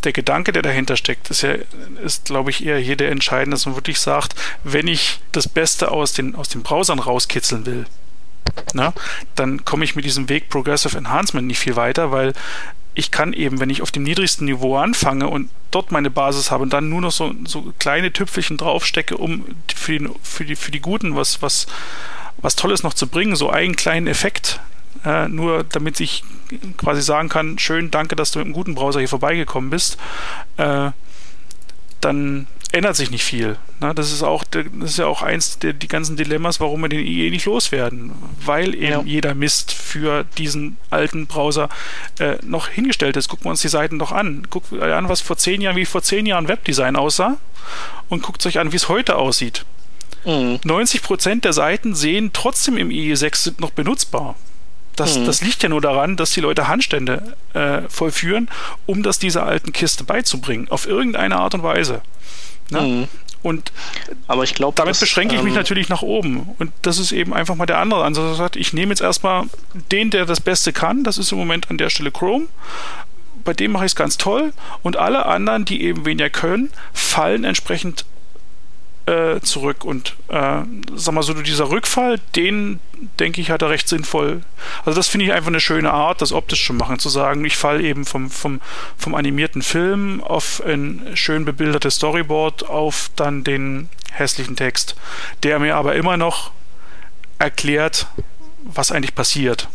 der 0.03 0.13
Gedanke, 0.13 0.51
der 0.51 0.63
dahinter 0.63 0.97
steckt, 0.97 1.29
ist 1.29 1.43
ja, 1.43 1.55
ist, 2.03 2.25
glaube 2.25 2.49
ich, 2.49 2.65
eher 2.65 2.79
hier 2.79 2.95
der 2.95 3.11
entscheidende, 3.11 3.55
dass 3.55 3.67
man 3.67 3.75
wirklich 3.75 3.99
sagt, 3.99 4.33
wenn 4.63 4.87
ich 4.87 5.19
das 5.31 5.47
Beste 5.47 5.91
aus 5.91 6.13
den, 6.13 6.35
aus 6.35 6.49
den 6.49 6.63
Browsern 6.63 6.97
rauskitzeln 6.97 7.65
will, 7.67 7.85
na, 8.73 8.93
dann 9.35 9.63
komme 9.63 9.83
ich 9.83 9.95
mit 9.95 10.05
diesem 10.05 10.27
Weg 10.27 10.49
Progressive 10.49 10.97
Enhancement 10.97 11.47
nicht 11.47 11.59
viel 11.59 11.75
weiter, 11.75 12.11
weil 12.11 12.33
ich 12.93 13.11
kann 13.11 13.33
eben, 13.33 13.59
wenn 13.59 13.69
ich 13.69 13.81
auf 13.81 13.91
dem 13.91 14.03
niedrigsten 14.03 14.45
Niveau 14.45 14.77
anfange 14.77 15.27
und 15.27 15.49
dort 15.71 15.91
meine 15.91 16.09
Basis 16.09 16.51
habe 16.51 16.63
und 16.63 16.73
dann 16.73 16.89
nur 16.89 17.01
noch 17.01 17.11
so, 17.11 17.33
so 17.45 17.73
kleine 17.79 18.11
Tüpfelchen 18.11 18.57
draufstecke, 18.57 19.15
um 19.17 19.45
für 19.73 19.97
die, 19.97 20.09
für 20.21 20.45
die, 20.45 20.55
für 20.55 20.71
die 20.71 20.81
Guten 20.81 21.15
was, 21.15 21.41
was, 21.41 21.67
was 22.37 22.55
Tolles 22.55 22.83
noch 22.83 22.93
zu 22.93 23.07
bringen, 23.07 23.35
so 23.35 23.49
einen 23.49 23.75
kleinen 23.75 24.07
Effekt, 24.07 24.59
äh, 25.05 25.29
nur 25.29 25.63
damit 25.63 25.99
ich 26.01 26.23
quasi 26.77 27.01
sagen 27.01 27.29
kann, 27.29 27.57
schön, 27.59 27.91
danke, 27.91 28.17
dass 28.17 28.31
du 28.31 28.39
mit 28.39 28.47
einem 28.47 28.53
guten 28.53 28.75
Browser 28.75 28.99
hier 28.99 29.07
vorbeigekommen 29.07 29.69
bist, 29.69 29.97
äh, 30.57 30.91
dann 32.01 32.47
ändert 32.71 32.95
sich 32.95 33.11
nicht 33.11 33.23
viel. 33.23 33.57
Ne? 33.79 33.93
Das 33.93 34.11
ist 34.11 34.23
auch, 34.23 34.43
das 34.43 34.65
ist 34.81 34.97
ja 34.97 35.05
auch 35.05 35.21
eins 35.21 35.59
der 35.59 35.73
die 35.73 35.87
ganzen 35.87 36.15
Dilemmas, 36.15 36.59
warum 36.59 36.81
wir 36.81 36.89
den 36.89 37.05
IE 37.05 37.29
nicht 37.29 37.45
loswerden, 37.45 38.11
weil 38.43 38.73
eben 38.75 38.85
ja. 38.85 39.01
jeder 39.03 39.35
Mist 39.35 39.73
für 39.73 40.25
diesen 40.37 40.77
alten 40.89 41.27
Browser 41.27 41.69
äh, 42.19 42.37
noch 42.43 42.67
hingestellt 42.67 43.17
ist. 43.17 43.27
Gucken 43.27 43.45
wir 43.45 43.51
uns 43.51 43.61
die 43.61 43.67
Seiten 43.67 43.99
doch 43.99 44.11
an. 44.11 44.47
Guckt 44.49 44.73
an, 44.73 45.09
was 45.09 45.21
vor 45.21 45.37
zehn 45.37 45.61
Jahren, 45.61 45.75
wie 45.75 45.85
vor 45.85 46.01
zehn 46.01 46.25
Jahren 46.25 46.47
Webdesign 46.47 46.95
aussah 46.95 47.37
und 48.09 48.23
guckt 48.23 48.45
euch 48.45 48.59
an, 48.59 48.71
wie 48.71 48.77
es 48.77 48.89
heute 48.89 49.17
aussieht. 49.17 49.65
Mhm. 50.25 50.59
90% 50.63 51.41
der 51.41 51.53
Seiten 51.53 51.95
sehen 51.95 52.31
trotzdem 52.33 52.77
im 52.77 52.89
IE6 52.89 53.53
noch 53.59 53.71
benutzbar. 53.71 54.35
Das, 54.95 55.17
mhm. 55.17 55.25
das 55.25 55.41
liegt 55.41 55.63
ja 55.63 55.69
nur 55.69 55.81
daran, 55.81 56.17
dass 56.17 56.31
die 56.31 56.41
Leute 56.41 56.67
Handstände 56.67 57.35
äh, 57.53 57.81
vollführen, 57.89 58.49
um 58.85 59.03
das 59.03 59.19
dieser 59.19 59.45
alten 59.45 59.73
Kiste 59.73 60.03
beizubringen. 60.03 60.67
Auf 60.69 60.85
irgendeine 60.85 61.37
Art 61.37 61.53
und 61.53 61.63
Weise. 61.63 62.01
Ne? 62.71 62.81
Mhm. 62.81 63.07
Und 63.43 63.71
aber 64.27 64.43
ich 64.43 64.53
glaube, 64.53 64.75
damit 64.75 64.99
beschränke 64.99 65.35
ich 65.35 65.41
mich 65.41 65.53
ähm, 65.53 65.57
natürlich 65.57 65.89
nach 65.89 66.01
oben. 66.03 66.49
Und 66.59 66.71
das 66.83 66.99
ist 66.99 67.11
eben 67.11 67.33
einfach 67.33 67.55
mal 67.55 67.65
der 67.65 67.79
andere 67.79 68.03
Ansatz. 68.03 68.37
Sagt, 68.37 68.55
ich 68.55 68.73
nehme 68.73 68.91
jetzt 68.91 69.01
erstmal 69.01 69.45
den, 69.91 70.11
der 70.11 70.25
das 70.25 70.41
Beste 70.41 70.73
kann. 70.73 71.03
Das 71.03 71.17
ist 71.17 71.31
im 71.31 71.37
Moment 71.37 71.69
an 71.69 71.77
der 71.77 71.89
Stelle 71.89 72.11
Chrome. 72.11 72.47
Bei 73.43 73.53
dem 73.53 73.71
mache 73.71 73.85
ich 73.85 73.93
es 73.93 73.95
ganz 73.95 74.17
toll. 74.17 74.53
Und 74.83 74.97
alle 74.97 75.25
anderen, 75.25 75.65
die 75.65 75.83
eben 75.83 76.05
weniger 76.05 76.29
können, 76.29 76.69
fallen 76.93 77.43
entsprechend 77.43 78.05
äh, 79.11 79.41
zurück. 79.41 79.83
Und 79.83 80.15
äh, 80.29 80.61
sag 80.95 81.13
mal 81.13 81.23
so, 81.23 81.33
dieser 81.33 81.69
Rückfall, 81.69 82.19
den 82.35 82.79
denke 83.19 83.41
ich, 83.41 83.51
hat 83.51 83.61
er 83.61 83.69
recht 83.69 83.87
sinnvoll. 83.87 84.41
Also 84.85 84.97
das 84.97 85.07
finde 85.07 85.25
ich 85.25 85.33
einfach 85.33 85.49
eine 85.49 85.59
schöne 85.59 85.91
Art, 85.91 86.21
das 86.21 86.31
optisch 86.31 86.65
zu 86.65 86.73
machen, 86.73 86.99
zu 86.99 87.09
sagen, 87.09 87.43
ich 87.43 87.57
falle 87.57 87.83
eben 87.83 88.05
vom, 88.05 88.29
vom, 88.29 88.61
vom 88.97 89.15
animierten 89.15 89.61
Film 89.61 90.23
auf 90.23 90.63
ein 90.65 91.11
schön 91.15 91.45
bebildertes 91.45 91.95
Storyboard 91.95 92.69
auf 92.69 93.11
dann 93.15 93.43
den 93.43 93.89
hässlichen 94.11 94.55
Text, 94.55 94.95
der 95.43 95.59
mir 95.59 95.75
aber 95.75 95.95
immer 95.95 96.17
noch 96.17 96.51
erklärt, 97.39 98.07
was 98.63 98.91
eigentlich 98.91 99.15
passiert. 99.15 99.67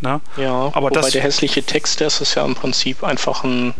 Na? 0.00 0.20
Ja, 0.36 0.52
aber 0.74 0.90
wobei 0.90 1.00
das, 1.00 1.10
der 1.10 1.22
hässliche 1.22 1.62
Text, 1.62 2.00
das 2.00 2.20
ist 2.20 2.34
ja 2.34 2.44
im 2.44 2.54
Prinzip 2.54 3.02
einfach 3.02 3.44
ein 3.44 3.72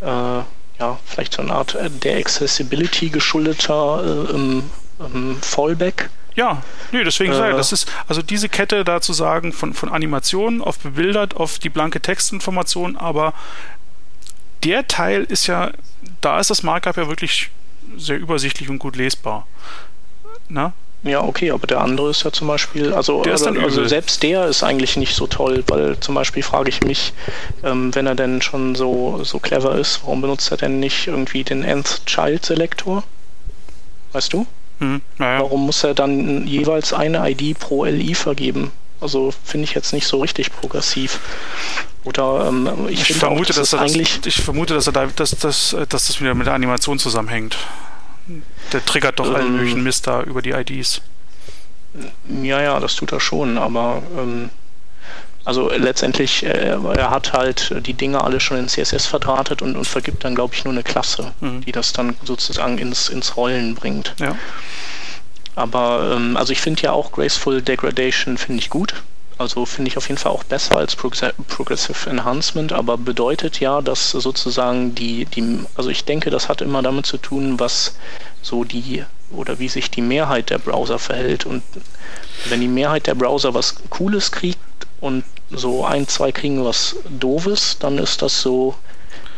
äh, 0.00 0.42
ja, 0.78 0.98
vielleicht 1.04 1.34
so 1.34 1.42
eine 1.42 1.52
Art 1.52 1.74
äh, 1.74 1.90
der 1.90 2.18
Accessibility 2.18 3.10
geschuldeter 3.10 4.26
äh, 4.28 4.34
im, 4.34 4.70
im 5.00 5.42
Fallback. 5.42 6.10
Ja, 6.34 6.62
nee, 6.92 7.02
deswegen 7.02 7.32
äh, 7.32 7.36
sage 7.36 7.50
ich, 7.50 7.56
das 7.56 7.72
ist, 7.72 7.90
also 8.06 8.22
diese 8.22 8.48
Kette 8.48 8.84
da 8.84 9.00
zu 9.00 9.12
sagen, 9.12 9.52
von, 9.52 9.74
von 9.74 9.88
Animationen 9.88 10.62
auf 10.62 10.78
bebildert, 10.78 11.36
auf 11.36 11.58
die 11.58 11.68
blanke 11.68 12.00
Textinformation, 12.00 12.96
aber 12.96 13.34
der 14.62 14.86
Teil 14.86 15.24
ist 15.24 15.46
ja, 15.46 15.72
da 16.20 16.38
ist 16.38 16.50
das 16.50 16.62
Markup 16.62 16.96
ja 16.96 17.08
wirklich 17.08 17.50
sehr 17.96 18.18
übersichtlich 18.18 18.68
und 18.68 18.78
gut 18.78 18.96
lesbar. 18.96 19.46
Na? 20.48 20.72
Ja, 21.04 21.22
okay, 21.22 21.52
aber 21.52 21.66
der 21.66 21.80
andere 21.80 22.10
ist 22.10 22.24
ja 22.24 22.32
zum 22.32 22.48
Beispiel, 22.48 22.92
also, 22.92 23.22
der 23.22 23.32
also, 23.32 23.50
also 23.50 23.86
selbst 23.86 24.22
der 24.24 24.46
ist 24.46 24.64
eigentlich 24.64 24.96
nicht 24.96 25.14
so 25.14 25.28
toll, 25.28 25.62
weil 25.68 25.98
zum 26.00 26.16
Beispiel 26.16 26.42
frage 26.42 26.70
ich 26.70 26.82
mich, 26.82 27.12
ähm, 27.62 27.94
wenn 27.94 28.06
er 28.06 28.16
denn 28.16 28.42
schon 28.42 28.74
so, 28.74 29.22
so 29.22 29.38
clever 29.38 29.76
ist, 29.76 30.00
warum 30.02 30.22
benutzt 30.22 30.50
er 30.50 30.56
denn 30.56 30.80
nicht 30.80 31.06
irgendwie 31.06 31.44
den 31.44 31.62
Nth 31.62 32.02
Child 32.06 32.44
Selector? 32.44 33.04
Weißt 34.12 34.32
du? 34.32 34.46
Hm, 34.80 35.00
naja. 35.18 35.40
Warum 35.40 35.66
muss 35.66 35.84
er 35.84 35.94
dann 35.94 36.46
jeweils 36.46 36.92
eine 36.92 37.30
ID 37.30 37.58
pro 37.58 37.84
LI 37.84 38.14
vergeben? 38.14 38.72
Also 39.00 39.32
finde 39.44 39.64
ich 39.64 39.74
jetzt 39.74 39.92
nicht 39.92 40.06
so 40.06 40.20
richtig 40.20 40.52
progressiv. 40.52 41.20
Oder 42.04 42.46
ähm, 42.48 42.88
ich, 42.88 43.10
ich 43.10 43.16
vermute, 43.16 43.52
auch, 43.52 43.56
dass, 43.56 43.70
dass 43.70 43.74
eigentlich 43.74 44.20
das, 44.20 44.26
ich 44.26 44.40
vermute, 44.40 44.74
dass 44.74 44.86
er 44.86 44.92
da, 44.92 45.06
dass, 45.06 45.30
dass, 45.30 45.76
dass 45.88 46.06
das 46.06 46.20
wieder 46.20 46.34
mit 46.34 46.46
der 46.46 46.54
Animation 46.54 46.98
zusammenhängt. 46.98 47.56
Der 48.72 48.84
triggert 48.84 49.18
doch 49.18 49.28
ähm, 49.28 49.34
allen 49.34 49.52
möglichen 49.56 49.82
Mist 49.82 50.06
da 50.06 50.22
über 50.22 50.42
die 50.42 50.50
IDs. 50.50 51.00
Ja, 52.42 52.60
ja, 52.60 52.80
das 52.80 52.94
tut 52.94 53.12
er 53.12 53.20
schon, 53.20 53.58
aber 53.58 54.02
ähm, 54.16 54.50
also 55.44 55.70
letztendlich, 55.70 56.44
äh, 56.44 56.76
er 56.76 57.10
hat 57.10 57.32
halt 57.32 57.74
die 57.86 57.94
Dinge 57.94 58.22
alle 58.22 58.38
schon 58.38 58.58
in 58.58 58.68
CSS 58.68 59.06
verdrahtet 59.06 59.62
und, 59.62 59.76
und 59.76 59.86
vergibt 59.86 60.22
dann, 60.22 60.34
glaube 60.34 60.54
ich, 60.54 60.64
nur 60.64 60.74
eine 60.74 60.82
Klasse, 60.82 61.32
mhm. 61.40 61.62
die 61.62 61.72
das 61.72 61.94
dann 61.94 62.16
sozusagen 62.22 62.76
ins, 62.76 63.08
ins 63.08 63.36
Rollen 63.36 63.74
bringt. 63.74 64.14
Ja. 64.18 64.36
Aber 65.54 66.12
ähm, 66.14 66.36
also 66.36 66.52
ich 66.52 66.60
finde 66.60 66.82
ja 66.82 66.92
auch 66.92 67.12
Graceful 67.12 67.62
Degradation 67.62 68.36
finde 68.36 68.60
ich 68.60 68.70
gut. 68.70 68.94
Also 69.38 69.64
finde 69.66 69.88
ich 69.88 69.96
auf 69.96 70.08
jeden 70.08 70.18
Fall 70.18 70.32
auch 70.32 70.42
besser 70.42 70.76
als 70.76 70.96
Progressive 70.96 72.10
Enhancement, 72.10 72.72
aber 72.72 72.98
bedeutet 72.98 73.60
ja, 73.60 73.80
dass 73.80 74.10
sozusagen 74.10 74.96
die, 74.96 75.26
die, 75.26 75.60
also 75.76 75.90
ich 75.90 76.04
denke, 76.04 76.30
das 76.30 76.48
hat 76.48 76.60
immer 76.60 76.82
damit 76.82 77.06
zu 77.06 77.18
tun, 77.18 77.60
was 77.60 77.96
so 78.42 78.64
die 78.64 79.04
oder 79.30 79.58
wie 79.58 79.68
sich 79.68 79.90
die 79.90 80.00
Mehrheit 80.00 80.50
der 80.50 80.58
Browser 80.58 80.98
verhält. 80.98 81.46
Und 81.46 81.62
wenn 82.48 82.60
die 82.60 82.68
Mehrheit 82.68 83.06
der 83.06 83.14
Browser 83.14 83.54
was 83.54 83.76
Cooles 83.90 84.32
kriegt 84.32 84.58
und 85.00 85.24
so 85.50 85.84
ein, 85.84 86.08
zwei 86.08 86.32
kriegen 86.32 86.64
was 86.64 86.96
Doofes, 87.08 87.78
dann 87.78 87.98
ist 87.98 88.22
das 88.22 88.42
so 88.42 88.74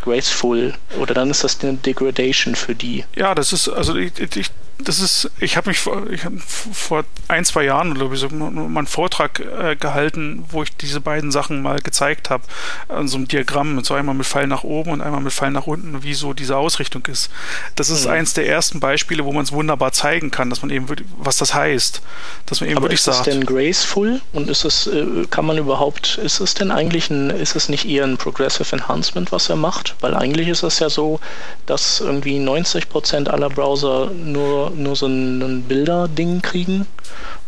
graceful 0.02 0.72
oder 0.98 1.12
dann 1.12 1.30
ist 1.30 1.44
das 1.44 1.62
eine 1.62 1.74
Degradation 1.74 2.54
für 2.54 2.74
die. 2.74 3.04
Ja, 3.14 3.34
das 3.34 3.52
ist, 3.52 3.68
also 3.68 3.96
ich, 3.96 4.12
ich 4.18 4.50
das 4.84 5.00
ist, 5.00 5.30
ich 5.38 5.56
habe 5.56 5.68
mich 5.70 5.78
vor, 5.78 6.08
ich 6.10 6.24
hab 6.24 6.32
vor 6.40 7.04
ein, 7.28 7.44
zwei 7.44 7.64
Jahren, 7.64 7.94
glaube 7.94 8.14
ich, 8.14 8.20
so 8.20 8.28
mal 8.28 8.78
einen 8.78 8.86
Vortrag 8.86 9.40
äh, 9.40 9.76
gehalten, 9.76 10.44
wo 10.50 10.62
ich 10.62 10.76
diese 10.76 11.00
beiden 11.00 11.30
Sachen 11.30 11.62
mal 11.62 11.80
gezeigt 11.80 12.30
habe. 12.30 12.44
An 12.88 13.08
so 13.08 13.16
einem 13.16 13.28
Diagramm, 13.28 13.74
mit 13.76 13.86
so 13.86 13.94
einmal 13.94 14.14
mit 14.14 14.26
Pfeil 14.26 14.46
nach 14.46 14.64
oben 14.64 14.92
und 14.92 15.00
einmal 15.00 15.20
mit 15.20 15.32
Pfeil 15.32 15.50
nach 15.50 15.66
unten, 15.66 16.02
wie 16.02 16.14
so 16.14 16.32
diese 16.32 16.56
Ausrichtung 16.56 17.04
ist. 17.06 17.30
Das 17.76 17.90
ist 17.90 18.04
mhm. 18.04 18.12
eins 18.12 18.34
der 18.34 18.48
ersten 18.48 18.80
Beispiele, 18.80 19.24
wo 19.24 19.32
man 19.32 19.44
es 19.44 19.52
wunderbar 19.52 19.92
zeigen 19.92 20.30
kann, 20.30 20.50
dass 20.50 20.62
man 20.62 20.70
eben 20.70 20.88
wirklich, 20.88 21.08
was 21.18 21.36
das 21.36 21.54
heißt. 21.54 22.02
Dass 22.46 22.60
man 22.60 22.70
eben 22.70 22.78
Aber 22.78 22.86
wirklich 22.86 23.00
ist 23.00 23.04
sagt. 23.04 23.26
Ist 23.26 23.34
es 23.34 23.34
denn 23.34 23.46
graceful 23.46 24.20
und 24.32 24.48
ist 24.48 24.64
es, 24.64 24.86
äh, 24.86 25.26
kann 25.30 25.46
man 25.46 25.58
überhaupt, 25.58 26.18
ist 26.18 26.40
es 26.40 26.54
denn 26.54 26.70
eigentlich 26.70 27.10
ein, 27.10 27.30
ist 27.30 27.56
es 27.56 27.68
nicht 27.68 27.86
eher 27.86 28.04
ein 28.04 28.16
Progressive 28.16 28.74
Enhancement, 28.74 29.32
was 29.32 29.48
er 29.48 29.56
macht? 29.56 29.96
Weil 30.00 30.14
eigentlich 30.14 30.48
ist 30.48 30.62
es 30.62 30.78
ja 30.78 30.88
so, 30.88 31.20
dass 31.66 32.00
irgendwie 32.00 32.38
90% 32.38 33.28
aller 33.28 33.48
Browser 33.48 34.10
nur 34.10 34.69
nur, 34.70 34.96
so 34.96 35.06
ein 35.06 35.64
Bilder-Ding 35.68 36.42
kriegen. 36.42 36.86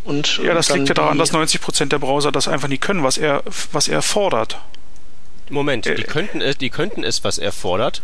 Und, 0.05 0.39
ja, 0.39 0.55
das 0.55 0.71
liegt 0.71 0.89
ja 0.89 0.95
daran, 0.95 1.19
dass 1.19 1.33
90% 1.33 1.87
der 1.87 1.99
Browser 1.99 2.33
das 2.33 2.49
einfach 2.49 2.69
nicht 2.69 2.83
können, 2.83 3.03
was 3.03 3.19
er, 3.19 3.43
was 3.71 3.89
er 3.89 4.03
fordert. 4.03 4.59
Moment, 5.49 5.87
äh, 5.87 5.95
die, 5.95 6.03
könnten 6.03 6.41
es, 6.41 6.59
die 6.59 6.71
könnten 6.71 7.05
es, 7.05 7.25
was 7.25 7.39
er 7.39 7.53
fordert, 7.53 8.03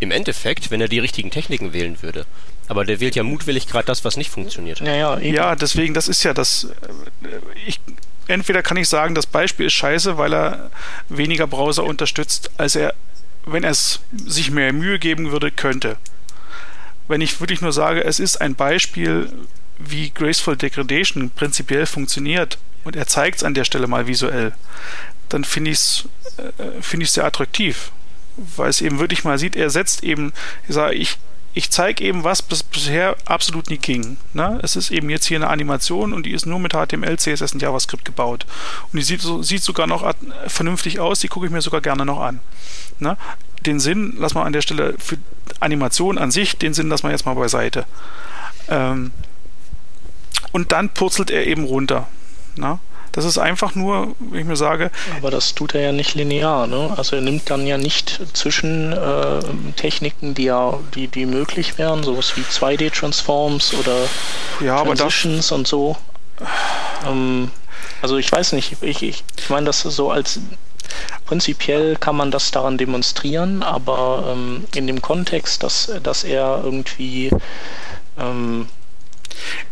im 0.00 0.10
Endeffekt, 0.10 0.70
wenn 0.70 0.80
er 0.80 0.88
die 0.88 0.98
richtigen 0.98 1.30
Techniken 1.30 1.72
wählen 1.72 2.02
würde. 2.02 2.26
Aber 2.68 2.84
der 2.84 3.00
wählt 3.00 3.16
ja 3.16 3.22
mutwillig 3.22 3.66
gerade 3.66 3.86
das, 3.86 4.04
was 4.04 4.16
nicht 4.16 4.30
funktioniert. 4.30 4.80
Ja, 4.80 4.94
ja, 4.94 5.18
ja, 5.18 5.56
deswegen, 5.56 5.94
das 5.94 6.08
ist 6.08 6.22
ja 6.22 6.34
das. 6.34 6.64
Äh, 7.22 7.28
ich, 7.66 7.80
entweder 8.28 8.62
kann 8.62 8.76
ich 8.76 8.88
sagen, 8.88 9.14
das 9.14 9.26
Beispiel 9.26 9.66
ist 9.66 9.72
scheiße, 9.72 10.18
weil 10.18 10.34
er 10.34 10.70
weniger 11.08 11.46
Browser 11.46 11.84
unterstützt, 11.84 12.50
als 12.58 12.76
er, 12.76 12.94
wenn 13.46 13.64
er 13.64 13.70
es 13.70 14.00
sich 14.26 14.50
mehr 14.50 14.72
Mühe 14.72 14.98
geben 14.98 15.32
würde, 15.32 15.50
könnte 15.50 15.96
wenn 17.10 17.20
ich 17.20 17.40
wirklich 17.40 17.60
nur 17.60 17.72
sage, 17.72 18.04
es 18.04 18.20
ist 18.20 18.40
ein 18.40 18.54
Beispiel, 18.54 19.30
wie 19.78 20.10
Graceful 20.10 20.56
Degradation 20.56 21.30
prinzipiell 21.30 21.84
funktioniert 21.86 22.58
und 22.84 22.94
er 22.94 23.06
zeigt 23.06 23.38
es 23.38 23.44
an 23.44 23.54
der 23.54 23.64
Stelle 23.64 23.88
mal 23.88 24.06
visuell, 24.06 24.52
dann 25.28 25.44
finde 25.44 25.72
ich 25.72 25.78
es 25.78 26.08
äh, 26.36 26.80
find 26.80 27.06
sehr 27.08 27.24
attraktiv, 27.24 27.90
weil 28.36 28.70
es 28.70 28.80
eben 28.80 29.00
wirklich 29.00 29.24
mal 29.24 29.38
sieht, 29.38 29.56
er 29.56 29.70
setzt 29.70 30.04
eben, 30.04 30.32
ich 30.68 30.74
sage, 30.74 30.94
ich, 30.94 31.18
ich 31.52 31.70
zeige 31.70 32.04
eben 32.04 32.22
was, 32.22 32.44
was 32.48 32.62
bisher 32.62 33.16
absolut 33.24 33.70
nie 33.70 33.78
ging. 33.78 34.16
Ne? 34.32 34.60
Es 34.62 34.76
ist 34.76 34.92
eben 34.92 35.10
jetzt 35.10 35.26
hier 35.26 35.38
eine 35.38 35.48
Animation 35.48 36.12
und 36.12 36.26
die 36.26 36.30
ist 36.32 36.46
nur 36.46 36.60
mit 36.60 36.74
HTML, 36.74 37.18
CSS 37.18 37.54
und 37.54 37.62
JavaScript 37.62 38.04
gebaut. 38.04 38.46
Und 38.92 38.98
die 38.98 39.02
sieht, 39.04 39.20
so, 39.20 39.42
sieht 39.42 39.64
sogar 39.64 39.88
noch 39.88 40.14
vernünftig 40.46 41.00
aus, 41.00 41.18
die 41.18 41.28
gucke 41.28 41.46
ich 41.46 41.52
mir 41.52 41.60
sogar 41.60 41.80
gerne 41.80 42.04
noch 42.04 42.20
an. 42.20 42.38
Ne? 43.00 43.16
Den 43.66 43.80
Sinn, 43.80 44.14
lass 44.18 44.34
mal 44.34 44.44
an 44.44 44.52
der 44.52 44.62
Stelle 44.62 44.94
für 44.98 45.18
Animation 45.60 46.18
an 46.18 46.30
sich, 46.30 46.56
den 46.56 46.74
Sinn 46.74 46.88
lass 46.88 47.02
mal 47.02 47.12
jetzt 47.12 47.26
mal 47.26 47.34
beiseite. 47.34 47.84
Ähm, 48.68 49.10
und 50.52 50.72
dann 50.72 50.88
purzelt 50.88 51.30
er 51.30 51.46
eben 51.46 51.64
runter. 51.64 52.08
Na? 52.56 52.80
Das 53.12 53.24
ist 53.24 53.38
einfach 53.38 53.74
nur, 53.74 54.14
wie 54.20 54.38
ich 54.38 54.44
mir 54.44 54.56
sage. 54.56 54.90
Aber 55.16 55.30
das 55.30 55.54
tut 55.54 55.74
er 55.74 55.80
ja 55.80 55.92
nicht 55.92 56.14
linear, 56.14 56.68
ne? 56.68 56.94
Also 56.96 57.16
er 57.16 57.22
nimmt 57.22 57.50
dann 57.50 57.66
ja 57.66 57.76
nicht 57.76 58.20
zwischen 58.34 58.92
äh, 58.92 59.40
Techniken, 59.76 60.34
die 60.34 60.44
ja, 60.44 60.78
die, 60.94 61.08
die 61.08 61.26
möglich 61.26 61.76
wären, 61.76 62.04
sowas 62.04 62.36
wie 62.36 62.42
2D-Transforms 62.42 63.74
oder 63.74 63.96
ja, 64.60 64.82
Transitions 64.84 65.50
und 65.50 65.66
so. 65.66 65.96
Ähm, 67.04 67.50
also 68.00 68.16
ich 68.16 68.30
weiß 68.30 68.52
nicht, 68.52 68.76
ich, 68.80 69.02
ich, 69.02 69.24
ich 69.36 69.50
meine, 69.50 69.66
das 69.66 69.80
so 69.80 70.10
als 70.12 70.38
prinzipiell 71.26 71.96
kann 71.96 72.16
man 72.16 72.30
das 72.30 72.50
daran 72.50 72.78
demonstrieren, 72.78 73.62
aber 73.62 74.32
ähm, 74.32 74.64
in 74.74 74.86
dem 74.86 75.02
Kontext, 75.02 75.62
dass, 75.62 75.90
dass 76.02 76.24
er 76.24 76.60
irgendwie 76.64 77.30
ähm, 78.18 78.66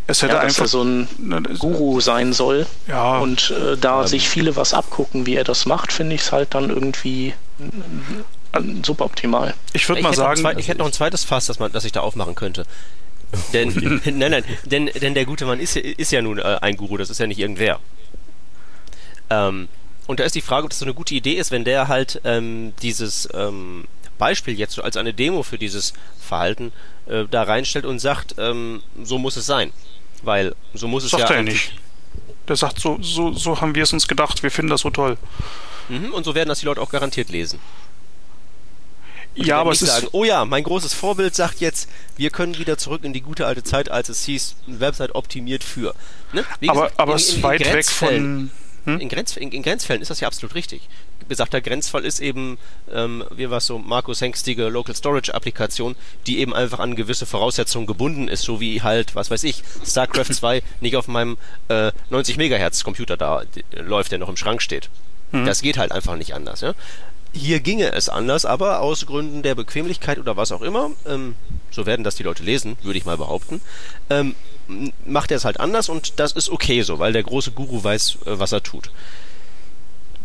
es 0.07 0.23
hätte 0.23 0.35
ja, 0.35 0.41
einfach 0.41 0.67
so 0.67 0.83
ein 0.83 1.09
Guru 1.59 2.01
sein 2.01 2.33
soll 2.33 2.67
ja, 2.87 3.19
und 3.19 3.51
äh, 3.51 3.77
da 3.77 4.01
ja, 4.01 4.07
sich 4.07 4.29
viele 4.29 4.57
was 4.57 4.73
abgucken, 4.73 5.27
wie 5.27 5.35
er 5.35 5.45
das 5.45 5.67
macht, 5.67 5.93
finde 5.93 6.15
ich 6.15 6.23
es 6.23 6.33
halt 6.33 6.55
dann 6.55 6.71
irgendwie 6.71 7.35
suboptimal. 8.83 9.55
Ich 9.75 9.89
würde 9.89 10.03
mal 10.03 10.15
sagen, 10.15 10.41
zwei, 10.41 10.55
ich 10.55 10.69
hätte 10.69 10.79
noch 10.79 10.87
ein 10.87 10.93
zweites 10.93 11.25
Fass, 11.25 11.47
das, 11.47 11.59
man, 11.59 11.71
das 11.73 11.85
ich 11.85 11.93
da 11.93 12.01
aufmachen 12.01 12.35
könnte. 12.35 12.65
denn, 13.53 14.01
nein, 14.05 14.31
nein, 14.31 14.45
denn, 14.65 14.87
denn 14.87 15.15
der 15.15 15.27
gute 15.27 15.45
Mann 15.45 15.61
ist, 15.61 15.77
ist 15.77 16.13
ja 16.13 16.23
nun 16.23 16.39
äh, 16.39 16.59
ein 16.63 16.77
Guru, 16.77 16.97
das 16.97 17.11
ist 17.11 17.21
ja 17.21 17.27
nicht 17.27 17.39
irgendwer. 17.39 17.79
Ähm, 19.29 19.69
und 20.09 20.21
da 20.21 20.25
ist 20.25 20.35
die 20.35 20.41
Frage, 20.41 20.65
ob 20.65 20.71
das 20.71 20.79
so 20.79 20.87
eine 20.87 20.95
gute 20.95 21.15
Idee 21.15 21.35
ist, 21.35 21.51
wenn 21.51 21.65
der 21.65 21.87
halt 21.87 22.23
ähm, 22.25 22.73
dieses 22.81 23.29
ähm, 23.35 23.87
Beispiel 24.17 24.59
jetzt 24.59 24.73
so 24.73 24.83
als 24.83 24.97
eine 24.97 25.13
Demo 25.13 25.43
für 25.43 25.59
dieses 25.59 25.93
Verhalten 26.19 26.73
äh, 27.07 27.25
da 27.31 27.43
reinstellt 27.43 27.85
und 27.85 27.99
sagt, 27.99 28.35
ähm, 28.39 28.83
so 29.03 29.19
muss 29.19 29.37
es 29.37 29.45
sein. 29.45 29.71
Weil 30.23 30.57
so 30.73 30.89
muss 30.89 31.05
es 31.05 31.11
sagt 31.11 31.29
ja. 31.29 31.37
er 31.37 31.43
nicht. 31.43 31.75
Der 32.49 32.57
sagt, 32.57 32.81
so, 32.81 32.99
so, 33.03 33.35
so 33.35 33.61
haben 33.61 33.75
wir 33.75 33.83
es 33.83 33.93
uns 33.93 34.09
gedacht, 34.09 34.43
wir 34.43 34.51
finden 34.51 34.71
das 34.71 34.81
so 34.81 34.89
toll. 34.89 35.19
Mhm, 35.91 36.15
und 36.15 36.25
so 36.25 36.35
werden 36.35 36.49
das 36.49 36.61
die 36.61 36.67
Leute 36.67 36.81
auch 36.81 36.91
garantiert 36.91 37.29
lesen. 37.29 37.61
Und 39.37 39.47
ja, 39.47 39.61
aber 39.61 39.73
es 39.73 39.83
ist. 39.83 39.91
Sagen, 39.91 40.09
oh 40.13 40.25
ja, 40.25 40.47
mein 40.47 40.65
großes 40.65 40.95
Vorbild 40.95 41.35
sagt 41.35 41.61
jetzt, 41.61 41.87
wir 42.17 42.31
können 42.31 42.59
wieder 42.59 42.79
zurück 42.79 43.05
in 43.05 43.13
die 43.13 43.21
gute 43.21 43.47
alte 43.47 43.63
Zeit, 43.63 43.91
als 43.91 44.09
es 44.09 44.25
hieß, 44.25 44.57
Website 44.69 45.15
optimiert 45.15 45.63
für. 45.63 45.95
Ne? 46.33 46.47
aber 46.67 46.73
gesagt, 46.73 46.95
aber 46.99 47.15
es 47.15 47.29
ist 47.29 47.43
weit 47.43 47.61
weg 47.61 47.85
von. 47.85 48.51
Hm? 48.89 49.01
In, 49.01 49.09
Grenz, 49.09 49.37
in, 49.37 49.53
in, 49.53 49.63
Grenzfällen 49.63 50.01
ist 50.01 50.11
das 50.11 50.21
ja 50.21 50.29
absolut 50.29 50.55
richtig. 50.55 50.89
Besagter 51.29 51.61
Grenzfall 51.61 52.07
ist 52.07 52.21
eben, 52.21 52.57
ähm, 52.91 53.23
wie 53.31 53.51
war 53.51 53.59
es 53.59 53.67
so, 53.67 53.79
Markus 53.79 54.23
Hengstige 54.23 54.69
Local 54.69 54.95
Storage 54.95 55.35
Applikation, 55.35 55.95
die 56.27 56.39
eben 56.39 56.55
einfach 56.55 56.79
an 56.79 56.97
gewisse 56.97 57.27
Voraussetzungen 57.27 57.87
gebunden 57.87 58.29
ist, 58.29 58.43
so 58.43 58.61
wie 58.61 58.83
halt, 58.83 59.15
was 59.15 59.31
weiß 59.31 59.45
ich, 59.45 59.63
StarCraft 59.85 60.33
2 60.33 60.63
nicht 60.81 60.97
auf 60.97 61.07
meinem 61.07 61.37
äh, 61.69 61.93
90 62.09 62.39
Megahertz 62.39 62.83
Computer 62.83 63.19
da 63.19 63.43
läuft, 63.73 64.13
der 64.13 64.19
noch 64.19 64.31
im 64.31 64.39
Schrank 64.39 64.63
steht. 64.63 64.89
Mhm. 65.33 65.45
Das 65.45 65.61
geht 65.61 65.77
halt 65.77 65.93
einfach 65.93 66.17
nicht 66.17 66.35
anders. 66.35 66.63
Ja? 66.63 66.75
Hier 67.33 67.61
ginge 67.61 67.93
es 67.93 68.09
anders, 68.09 68.47
aber 68.47 68.81
aus 68.81 69.05
Gründen 69.05 69.43
der 69.43 69.55
Bequemlichkeit 69.55 70.19
oder 70.19 70.39
was 70.39 70.51
auch 70.51 70.63
immer, 70.63 70.93
ähm, 71.07 71.35
so 71.71 71.85
werden 71.85 72.05
das 72.05 72.17
die 72.17 72.23
Leute 72.23 72.43
lesen, 72.43 72.79
würde 72.83 72.99
ich 72.99 73.05
mal 73.05 73.19
behaupten, 73.19 73.61
ähm, 74.09 74.35
macht 75.07 75.31
er 75.31 75.39
es 75.39 75.45
halt 75.45 75.61
anders 75.61 75.89
und 75.89 76.19
das 76.19 76.33
ist 76.33 76.51
okay 76.51 76.83
so, 76.83 76.99
weil 76.99 77.13
der 77.13 77.23
große 77.23 77.53
Guru 77.53 77.83
weiß, 77.83 78.19
äh, 78.27 78.39
was 78.39 78.53
er 78.53 78.63
tut. 78.63 78.91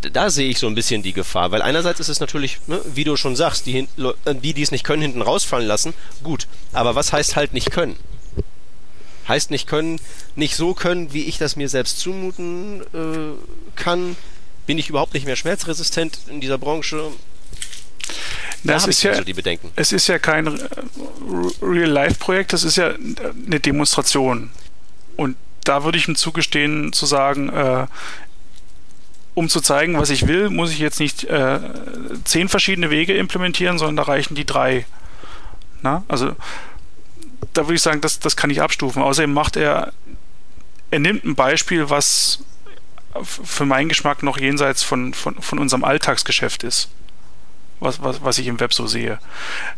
Da 0.02 0.30
sehe 0.30 0.50
ich 0.50 0.60
so 0.60 0.68
ein 0.68 0.76
bisschen 0.76 1.02
die 1.02 1.14
Gefahr, 1.14 1.52
weil 1.52 1.62
einerseits 1.62 2.02
ist 2.02 2.10
es 2.10 2.20
natürlich, 2.20 2.60
ne, 2.68 2.82
wie 2.94 3.06
du 3.06 3.16
schon 3.16 3.38
sagst, 3.38 3.66
die, 3.66 3.88
äh, 4.26 4.36
die, 4.36 4.54
die 4.54 4.62
es 4.62 4.72
nicht 4.72 4.84
können, 4.84 5.02
hinten 5.02 5.22
rausfallen 5.22 5.68
lassen, 5.68 5.94
gut. 6.24 6.48
Aber 6.74 6.96
was 6.96 7.14
heißt 7.14 7.38
halt 7.38 7.54
nicht 7.54 7.72
können? 7.72 7.96
Heißt 9.28 9.52
nicht 9.52 9.68
können, 9.68 10.02
nicht 10.36 10.58
so 10.58 10.74
können, 10.74 11.14
wie 11.14 11.24
ich 11.24 11.38
das 11.38 11.56
mir 11.56 11.70
selbst 11.70 12.00
zumuten 12.00 12.82
äh, 12.94 13.78
kann. 13.78 14.18
Bin 14.66 14.78
ich 14.78 14.90
überhaupt 14.90 15.14
nicht 15.14 15.26
mehr 15.26 15.38
schmerzresistent 15.38 16.20
in 16.28 16.42
dieser 16.42 16.58
Branche? 16.58 17.12
Da 18.64 18.74
das 18.74 18.88
ist 18.88 19.04
ja, 19.04 19.14
so 19.16 19.24
die 19.24 19.34
Bedenken. 19.34 19.72
Es 19.76 19.92
ist 19.92 20.08
ja 20.08 20.20
kein 20.20 20.48
äh, 20.48 20.52
Real-Life-Projekt, 21.62 22.54
das 22.54 22.64
ist 22.64 22.78
ja 22.78 22.94
eine 22.94 23.60
Demonstration. 23.60 24.52
Und 25.18 25.36
da 25.66 25.84
würde 25.84 25.98
ich 25.98 26.08
ihm 26.08 26.16
zugestehen, 26.16 26.94
zu 26.94 27.06
sagen, 27.06 27.50
äh, 27.50 27.88
um 29.34 29.50
zu 29.50 29.60
zeigen, 29.60 29.98
was 29.98 30.10
ich 30.10 30.28
will, 30.28 30.50
muss 30.50 30.72
ich 30.72 30.80
jetzt 30.80 31.00
nicht 31.00 31.26
äh, 31.26 31.60
zehn 32.24 32.48
verschiedene 32.48 32.90
Wege 32.90 33.18
implementieren, 33.18 33.78
sondern 33.78 33.98
da 33.98 34.04
reichen 34.04 34.36
die 34.36 34.46
drei. 34.46 34.86
Na? 35.82 36.04
Also 36.08 36.36
da 37.54 37.64
würde 37.64 37.76
ich 37.76 37.82
sagen, 37.82 38.00
das, 38.00 38.20
das 38.20 38.38
kann 38.38 38.50
ich 38.50 38.62
abstufen. 38.62 39.02
Außerdem 39.02 39.34
macht 39.34 39.58
er, 39.58 39.92
er 40.92 41.00
nimmt 41.00 41.26
ein 41.26 41.36
Beispiel, 41.36 41.90
was 41.90 42.40
für 43.24 43.66
meinen 43.66 43.90
Geschmack 43.90 44.24
noch 44.24 44.38
jenseits 44.38 44.84
von, 44.84 45.14
von, 45.14 45.36
von 45.42 45.60
unserem 45.60 45.84
Alltagsgeschäft 45.84 46.64
ist 46.64 46.90
was, 47.84 48.02
was, 48.02 48.24
was 48.24 48.38
ich 48.38 48.48
im 48.48 48.60
Web 48.60 48.74
so 48.74 48.88
sehe. 48.88 49.20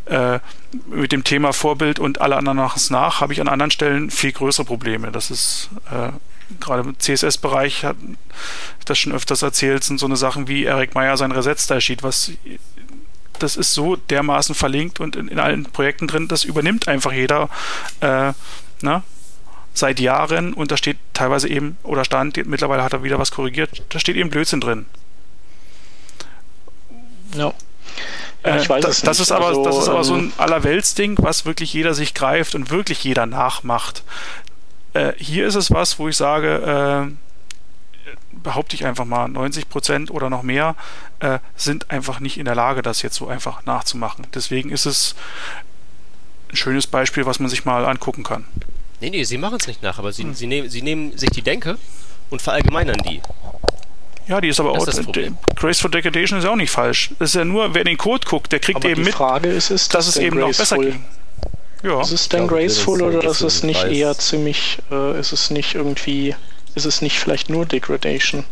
Äh, 0.06 0.38
mit 0.86 1.12
dem 1.12 1.24
Thema 1.24 1.52
Vorbild 1.52 1.98
und 1.98 2.20
alle 2.20 2.36
anderen 2.36 2.58
machen 2.58 2.76
es 2.76 2.90
nach, 2.90 3.20
habe 3.20 3.32
ich 3.32 3.40
an 3.40 3.48
anderen 3.48 3.70
Stellen 3.70 4.10
viel 4.10 4.32
größere 4.32 4.64
Probleme. 4.64 5.10
Das 5.10 5.30
ist 5.30 5.70
äh, 5.90 6.10
gerade 6.60 6.82
im 6.82 6.98
CSS-Bereich, 6.98 7.84
hat 7.84 7.96
das 8.84 8.98
schon 8.98 9.12
öfters 9.12 9.42
erzählt, 9.42 9.84
sind 9.84 9.98
so 9.98 10.06
eine 10.06 10.16
Sachen 10.16 10.48
wie 10.48 10.64
Eric 10.64 10.94
Meyer 10.94 11.16
sein 11.16 11.32
Reset-Style-Sheet, 11.32 12.02
was 12.02 12.32
das 13.38 13.56
ist 13.56 13.74
so 13.74 13.96
dermaßen 13.96 14.54
verlinkt 14.54 14.98
und 14.98 15.14
in, 15.14 15.28
in, 15.28 15.38
allen 15.38 15.64
Projekten 15.64 16.06
drin, 16.06 16.26
das 16.26 16.44
übernimmt 16.44 16.88
einfach 16.88 17.12
jeder 17.12 17.50
äh, 18.00 18.32
ne, 18.80 19.02
seit 19.74 20.00
Jahren 20.00 20.54
und 20.54 20.70
da 20.70 20.78
steht 20.78 20.96
teilweise 21.12 21.48
eben, 21.48 21.76
oder 21.82 22.04
stand, 22.04 22.38
mittlerweile 22.46 22.82
hat 22.82 22.94
er 22.94 23.02
wieder 23.02 23.18
was 23.18 23.30
korrigiert, 23.32 23.82
da 23.90 23.98
steht 23.98 24.16
eben 24.16 24.30
Blödsinn 24.30 24.60
drin. 24.62 24.86
Ja. 27.34 27.52
Ja, 28.46 28.56
ich 28.56 28.68
weiß 28.68 28.82
das, 28.82 28.90
es 28.90 29.02
nicht. 29.02 29.08
Das 29.08 29.20
ist, 29.20 29.32
aber, 29.32 29.46
also, 29.46 29.64
das 29.64 29.78
ist 29.78 29.88
aber 29.88 30.04
so 30.04 30.14
ein 30.14 30.20
ähm, 30.20 30.32
Allerweltsding, 30.38 31.16
was 31.20 31.44
wirklich 31.44 31.72
jeder 31.72 31.94
sich 31.94 32.14
greift 32.14 32.54
und 32.54 32.70
wirklich 32.70 33.02
jeder 33.02 33.26
nachmacht. 33.26 34.02
Äh, 34.92 35.12
hier 35.18 35.46
ist 35.46 35.54
es 35.54 35.70
was, 35.70 35.98
wo 35.98 36.08
ich 36.08 36.16
sage, 36.16 37.08
äh, 37.08 38.10
behaupte 38.42 38.76
ich 38.76 38.86
einfach 38.86 39.04
mal, 39.04 39.28
90 39.28 39.68
Prozent 39.68 40.10
oder 40.10 40.30
noch 40.30 40.42
mehr 40.42 40.76
äh, 41.20 41.38
sind 41.56 41.90
einfach 41.90 42.20
nicht 42.20 42.38
in 42.38 42.44
der 42.44 42.54
Lage, 42.54 42.82
das 42.82 43.02
jetzt 43.02 43.16
so 43.16 43.28
einfach 43.28 43.64
nachzumachen. 43.64 44.26
Deswegen 44.34 44.70
ist 44.70 44.86
es 44.86 45.14
ein 46.50 46.56
schönes 46.56 46.86
Beispiel, 46.86 47.26
was 47.26 47.40
man 47.40 47.48
sich 47.48 47.64
mal 47.64 47.84
angucken 47.84 48.22
kann. 48.22 48.44
Nee, 49.00 49.10
nee, 49.10 49.24
sie 49.24 49.38
machen 49.38 49.58
es 49.60 49.66
nicht 49.66 49.82
nach, 49.82 49.98
aber 49.98 50.12
sie, 50.12 50.22
hm. 50.22 50.34
sie, 50.34 50.46
nehmen, 50.46 50.70
sie 50.70 50.82
nehmen 50.82 51.18
sich 51.18 51.30
die 51.30 51.42
Denke 51.42 51.78
und 52.30 52.40
verallgemeinern 52.40 52.98
die. 52.98 53.20
Ja, 54.28 54.40
die 54.40 54.48
ist 54.48 54.58
aber 54.58 54.72
das 54.72 54.98
auch. 55.06 55.16
Ist 55.16 55.32
Graceful 55.54 55.90
Degradation 55.90 56.38
ist 56.38 56.44
ja 56.44 56.50
auch 56.50 56.56
nicht 56.56 56.70
falsch. 56.70 57.10
Das 57.18 57.30
ist 57.30 57.34
ja 57.36 57.44
nur, 57.44 57.74
wer 57.74 57.84
den 57.84 57.96
Code 57.96 58.26
guckt, 58.26 58.50
der 58.52 58.58
kriegt 58.58 58.78
aber 58.78 58.88
eben 58.88 59.04
die 59.04 59.12
Frage 59.12 59.48
ist, 59.48 59.70
ist 59.70 59.94
dass 59.94 60.08
es 60.08 60.16
eben 60.16 60.36
graceful? 60.36 60.50
noch 60.50 60.58
besser 60.58 60.78
ging. 60.78 61.04
Ja. 61.82 62.00
Ist 62.00 62.12
es 62.12 62.28
denn 62.28 62.48
graceful 62.48 63.02
oder 63.02 63.22
ist 63.28 63.42
es 63.42 63.62
nicht 63.62 63.84
weiß. 63.84 63.92
eher 63.92 64.18
ziemlich, 64.18 64.78
äh, 64.90 65.20
ist 65.20 65.32
es 65.32 65.50
nicht 65.50 65.74
irgendwie, 65.74 66.34
ist 66.74 66.86
es 66.86 67.02
nicht 67.02 67.18
vielleicht 67.18 67.48
nur 67.48 67.66
Degradation? 67.66 68.44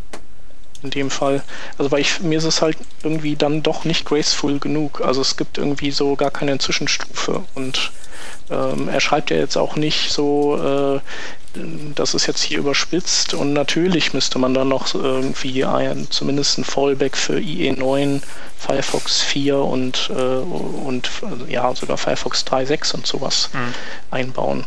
In 0.83 0.91
dem 0.91 1.09
Fall. 1.09 1.43
Also 1.77 1.91
weil 1.91 2.01
ich, 2.01 2.21
mir 2.21 2.37
ist 2.37 2.43
es 2.43 2.61
halt 2.61 2.77
irgendwie 3.03 3.35
dann 3.35 3.63
doch 3.63 3.85
nicht 3.85 4.05
graceful 4.05 4.59
genug. 4.59 5.01
Also 5.01 5.21
es 5.21 5.35
gibt 5.35 5.57
irgendwie 5.57 5.91
so 5.91 6.15
gar 6.15 6.31
keine 6.31 6.57
Zwischenstufe 6.59 7.43
und 7.55 7.91
ähm, 8.51 8.87
er 8.87 8.99
schreibt 8.99 9.31
ja 9.31 9.37
jetzt 9.37 9.57
auch 9.57 9.75
nicht 9.75 10.11
so, 10.11 10.57
äh, 10.57 10.99
das 11.95 12.13
ist 12.13 12.27
jetzt 12.27 12.41
hier 12.41 12.59
überspitzt 12.59 13.33
und 13.33 13.53
natürlich 13.53 14.13
müsste 14.13 14.39
man 14.39 14.53
dann 14.53 14.69
noch 14.69 14.93
irgendwie 14.93 15.65
ein, 15.65 16.07
zumindest 16.09 16.57
ein 16.57 16.63
Fallback 16.63 17.15
für 17.15 17.37
IE9, 17.37 18.21
Firefox 18.57 19.21
4 19.21 19.57
und, 19.57 20.09
äh, 20.09 20.13
und 20.13 21.09
ja, 21.47 21.73
sogar 21.75 21.97
Firefox 21.97 22.45
3.6 22.45 22.95
und 22.95 23.07
sowas 23.07 23.49
mhm. 23.53 23.73
einbauen. 24.11 24.65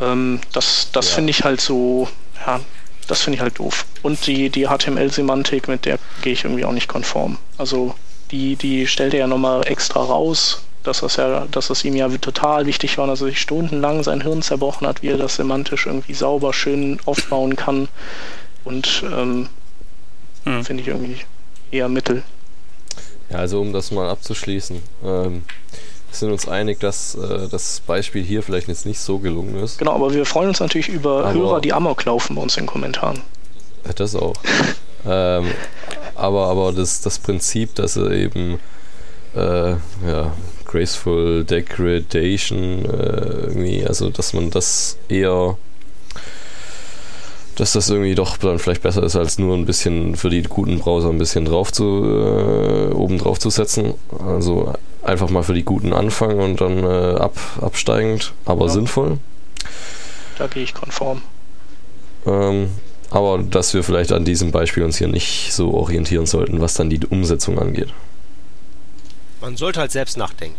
Ähm, 0.00 0.40
das 0.52 0.88
das 0.92 1.10
ja. 1.10 1.14
finde 1.16 1.30
ich 1.30 1.44
halt 1.44 1.60
so, 1.60 2.08
ja, 2.46 2.60
das 3.08 3.20
finde 3.20 3.36
ich 3.36 3.42
halt 3.42 3.58
doof. 3.58 3.86
Und 4.02 4.26
die, 4.26 4.50
die 4.50 4.66
HTML-Semantik, 4.66 5.68
mit 5.68 5.84
der 5.84 5.98
gehe 6.22 6.32
ich 6.32 6.44
irgendwie 6.44 6.64
auch 6.64 6.72
nicht 6.72 6.88
konform. 6.88 7.38
Also 7.58 7.94
die, 8.30 8.56
die 8.56 8.86
stellt 8.86 9.14
er 9.14 9.20
ja 9.20 9.26
nochmal 9.26 9.66
extra 9.66 10.00
raus, 10.00 10.62
dass 10.84 11.00
das 11.00 11.16
ja, 11.16 11.46
dass 11.50 11.70
es 11.70 11.84
ihm 11.84 11.96
ja 11.96 12.08
total 12.08 12.66
wichtig 12.66 12.98
war, 12.98 13.06
dass 13.06 13.20
er 13.20 13.28
sich 13.28 13.40
stundenlang 13.40 14.02
sein 14.02 14.20
Hirn 14.20 14.42
zerbrochen 14.42 14.86
hat, 14.86 15.02
wie 15.02 15.08
er 15.08 15.18
das 15.18 15.36
semantisch 15.36 15.86
irgendwie 15.86 16.14
sauber, 16.14 16.52
schön 16.52 17.00
aufbauen 17.06 17.56
kann. 17.56 17.88
Und 18.64 19.02
ähm, 19.10 19.48
hm. 20.44 20.64
finde 20.64 20.82
ich 20.82 20.88
irgendwie 20.88 21.18
eher 21.70 21.88
Mittel. 21.88 22.22
Ja, 23.30 23.38
also 23.38 23.60
um 23.60 23.72
das 23.72 23.90
mal 23.90 24.08
abzuschließen, 24.08 24.82
ähm, 25.04 25.42
wir 26.08 26.18
sind 26.18 26.30
uns 26.30 26.46
einig, 26.46 26.78
dass 26.80 27.14
äh, 27.16 27.48
das 27.48 27.82
Beispiel 27.86 28.22
hier 28.22 28.42
vielleicht 28.42 28.68
jetzt 28.68 28.86
nicht 28.86 29.00
so 29.00 29.18
gelungen 29.18 29.56
ist. 29.56 29.78
Genau, 29.78 29.94
aber 29.94 30.14
wir 30.14 30.26
freuen 30.26 30.48
uns 30.48 30.60
natürlich 30.60 30.88
über 30.88 31.24
aber 31.24 31.34
Hörer, 31.34 31.60
die 31.60 31.72
Amok 31.72 32.04
laufen 32.04 32.36
bei 32.36 32.42
uns 32.42 32.56
in 32.56 32.64
den 32.64 32.68
Kommentaren. 32.68 33.20
Das 33.96 34.14
auch. 34.14 34.34
ähm, 35.06 35.50
aber 36.14 36.46
aber 36.46 36.72
das, 36.72 37.00
das 37.00 37.18
Prinzip, 37.18 37.74
dass 37.74 37.96
er 37.96 38.10
eben 38.12 38.60
äh, 39.34 39.70
ja, 39.70 40.32
Graceful 40.74 41.44
Degradation 41.44 42.84
äh, 42.84 43.46
irgendwie, 43.46 43.86
also 43.86 44.10
dass 44.10 44.32
man 44.32 44.50
das 44.50 44.98
eher 45.08 45.56
dass 47.54 47.72
das 47.72 47.88
irgendwie 47.88 48.16
doch 48.16 48.36
dann 48.36 48.58
vielleicht 48.58 48.82
besser 48.82 49.04
ist, 49.04 49.14
als 49.14 49.38
nur 49.38 49.56
ein 49.56 49.64
bisschen 49.64 50.16
für 50.16 50.28
die 50.28 50.42
guten 50.42 50.80
Browser 50.80 51.10
ein 51.10 51.18
bisschen 51.18 51.44
drauf 51.44 51.72
zu, 51.72 51.84
äh, 51.84 52.92
oben 52.92 53.18
drauf 53.18 53.38
zu 53.38 53.48
setzen. 53.48 53.94
Also 54.26 54.72
einfach 55.04 55.30
mal 55.30 55.44
für 55.44 55.54
die 55.54 55.62
guten 55.62 55.92
anfangen 55.92 56.40
und 56.40 56.60
dann 56.60 56.82
äh, 56.82 57.16
ab, 57.16 57.36
absteigend, 57.60 58.32
aber 58.44 58.66
ja. 58.66 58.72
sinnvoll. 58.72 59.18
Da 60.36 60.48
gehe 60.48 60.64
ich 60.64 60.74
konform. 60.74 61.22
Ähm, 62.26 62.70
aber 63.10 63.38
dass 63.38 63.72
wir 63.72 63.84
vielleicht 63.84 64.10
an 64.10 64.24
diesem 64.24 64.50
Beispiel 64.50 64.82
uns 64.82 64.98
hier 64.98 65.06
nicht 65.06 65.52
so 65.52 65.74
orientieren 65.74 66.26
sollten, 66.26 66.60
was 66.60 66.74
dann 66.74 66.90
die 66.90 66.98
Umsetzung 67.06 67.60
angeht. 67.60 67.90
Man 69.44 69.58
sollte 69.58 69.78
halt 69.78 69.92
selbst 69.92 70.16
nachdenken. 70.16 70.56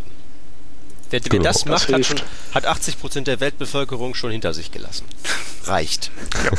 Wer, 1.10 1.18
genau. 1.18 1.42
das 1.42 1.64
macht, 1.66 1.88
das 1.88 1.94
hat, 1.96 2.06
schon, 2.06 2.20
hat 2.52 2.68
80% 2.68 3.22
der 3.22 3.40
Weltbevölkerung 3.40 4.14
schon 4.14 4.30
hinter 4.30 4.54
sich 4.54 4.70
gelassen. 4.70 5.06
Reicht. 5.64 6.12
Ja. 6.44 6.58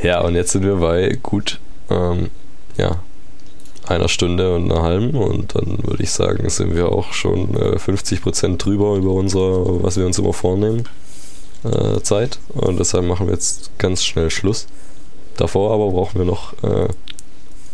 Ja, 0.00 0.20
und 0.20 0.36
jetzt 0.36 0.52
sind 0.52 0.62
wir 0.62 0.76
bei 0.76 1.18
gut, 1.20 1.58
ähm, 1.90 2.30
ja, 2.76 3.02
einer 3.88 4.08
Stunde 4.08 4.54
und 4.54 4.70
einer 4.70 4.82
halben 4.82 5.16
und 5.16 5.56
dann 5.56 5.78
würde 5.82 6.04
ich 6.04 6.12
sagen, 6.12 6.48
sind 6.48 6.76
wir 6.76 6.92
auch 6.92 7.12
schon 7.12 7.56
äh, 7.56 7.78
50 7.78 8.22
Prozent 8.22 8.64
drüber 8.64 8.94
über 8.94 9.10
unser, 9.10 9.82
was 9.82 9.96
wir 9.96 10.06
uns 10.06 10.18
immer 10.18 10.32
vornehmen, 10.32 10.84
äh, 11.64 12.00
Zeit. 12.02 12.38
Und 12.50 12.78
deshalb 12.78 13.04
machen 13.04 13.26
wir 13.26 13.34
jetzt 13.34 13.76
ganz 13.78 14.04
schnell 14.04 14.30
Schluss. 14.30 14.68
Davor 15.36 15.74
aber 15.74 15.90
brauchen 15.90 16.18
wir 16.18 16.26
noch, 16.26 16.52
äh, 16.62 16.88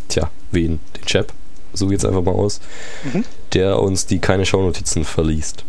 tja, 0.07 0.31
wen? 0.51 0.79
Den 0.95 1.05
Chap, 1.05 1.31
so 1.75 1.87
geht's 1.87 2.05
einfach 2.05 2.23
mal 2.23 2.33
aus, 2.33 2.59
mhm. 3.03 3.23
der 3.53 3.79
uns 3.79 4.05
die 4.05 4.19
keine 4.19 4.45
Shownotizen 4.45 5.05
verliest. 5.05 5.63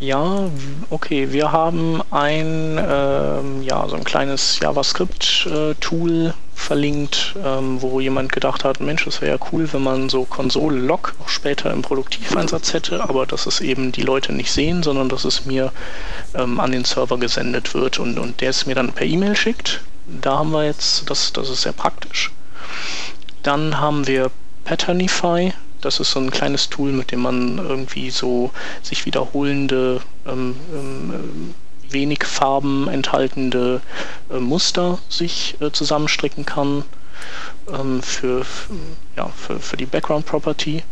Ja, 0.00 0.48
okay. 0.90 1.32
Wir 1.32 1.50
haben 1.50 2.02
ein, 2.12 2.78
ähm, 2.78 3.62
ja, 3.64 3.88
so 3.88 3.96
ein 3.96 4.04
kleines 4.04 4.60
JavaScript-Tool 4.60 6.34
verlinkt, 6.54 7.34
ähm, 7.44 7.82
wo 7.82 7.98
jemand 7.98 8.30
gedacht 8.30 8.62
hat, 8.62 8.80
Mensch, 8.80 9.06
es 9.08 9.20
wäre 9.20 9.38
ja 9.38 9.46
cool, 9.50 9.72
wenn 9.72 9.82
man 9.82 10.08
so 10.08 10.24
Konsole-Log 10.24 11.14
auch 11.20 11.28
später 11.28 11.72
im 11.72 11.82
Produktiveinsatz 11.82 12.74
hätte, 12.74 13.02
aber 13.02 13.26
dass 13.26 13.46
es 13.46 13.60
eben 13.60 13.90
die 13.90 14.02
Leute 14.02 14.32
nicht 14.32 14.52
sehen, 14.52 14.84
sondern 14.84 15.08
dass 15.08 15.24
es 15.24 15.46
mir 15.46 15.72
ähm, 16.34 16.60
an 16.60 16.70
den 16.70 16.84
Server 16.84 17.18
gesendet 17.18 17.74
wird 17.74 17.98
und, 17.98 18.18
und 18.18 18.40
der 18.40 18.50
es 18.50 18.66
mir 18.66 18.76
dann 18.76 18.92
per 18.92 19.06
E-Mail 19.06 19.34
schickt. 19.34 19.80
Da 20.06 20.38
haben 20.38 20.52
wir 20.52 20.64
jetzt, 20.64 21.10
das, 21.10 21.32
das 21.32 21.50
ist 21.50 21.62
sehr 21.62 21.72
praktisch. 21.72 22.30
Dann 23.42 23.80
haben 23.80 24.06
wir 24.06 24.30
Patternify, 24.68 25.54
das 25.80 25.98
ist 25.98 26.10
so 26.10 26.20
ein 26.20 26.30
kleines 26.30 26.68
Tool, 26.68 26.92
mit 26.92 27.10
dem 27.10 27.20
man 27.20 27.56
irgendwie 27.56 28.10
so 28.10 28.50
sich 28.82 29.06
wiederholende, 29.06 30.02
ähm, 30.26 30.56
ähm, 30.74 31.54
wenig 31.88 32.24
Farben 32.24 32.86
enthaltende 32.86 33.80
äh, 34.30 34.38
Muster 34.38 34.98
sich 35.08 35.56
äh, 35.62 35.72
zusammenstricken 35.72 36.44
kann 36.44 36.84
ähm, 37.72 38.02
für, 38.02 38.44
ja, 39.16 39.30
für, 39.34 39.58
für 39.58 39.78
die 39.78 39.86
Background 39.86 40.26
Property. 40.26 40.82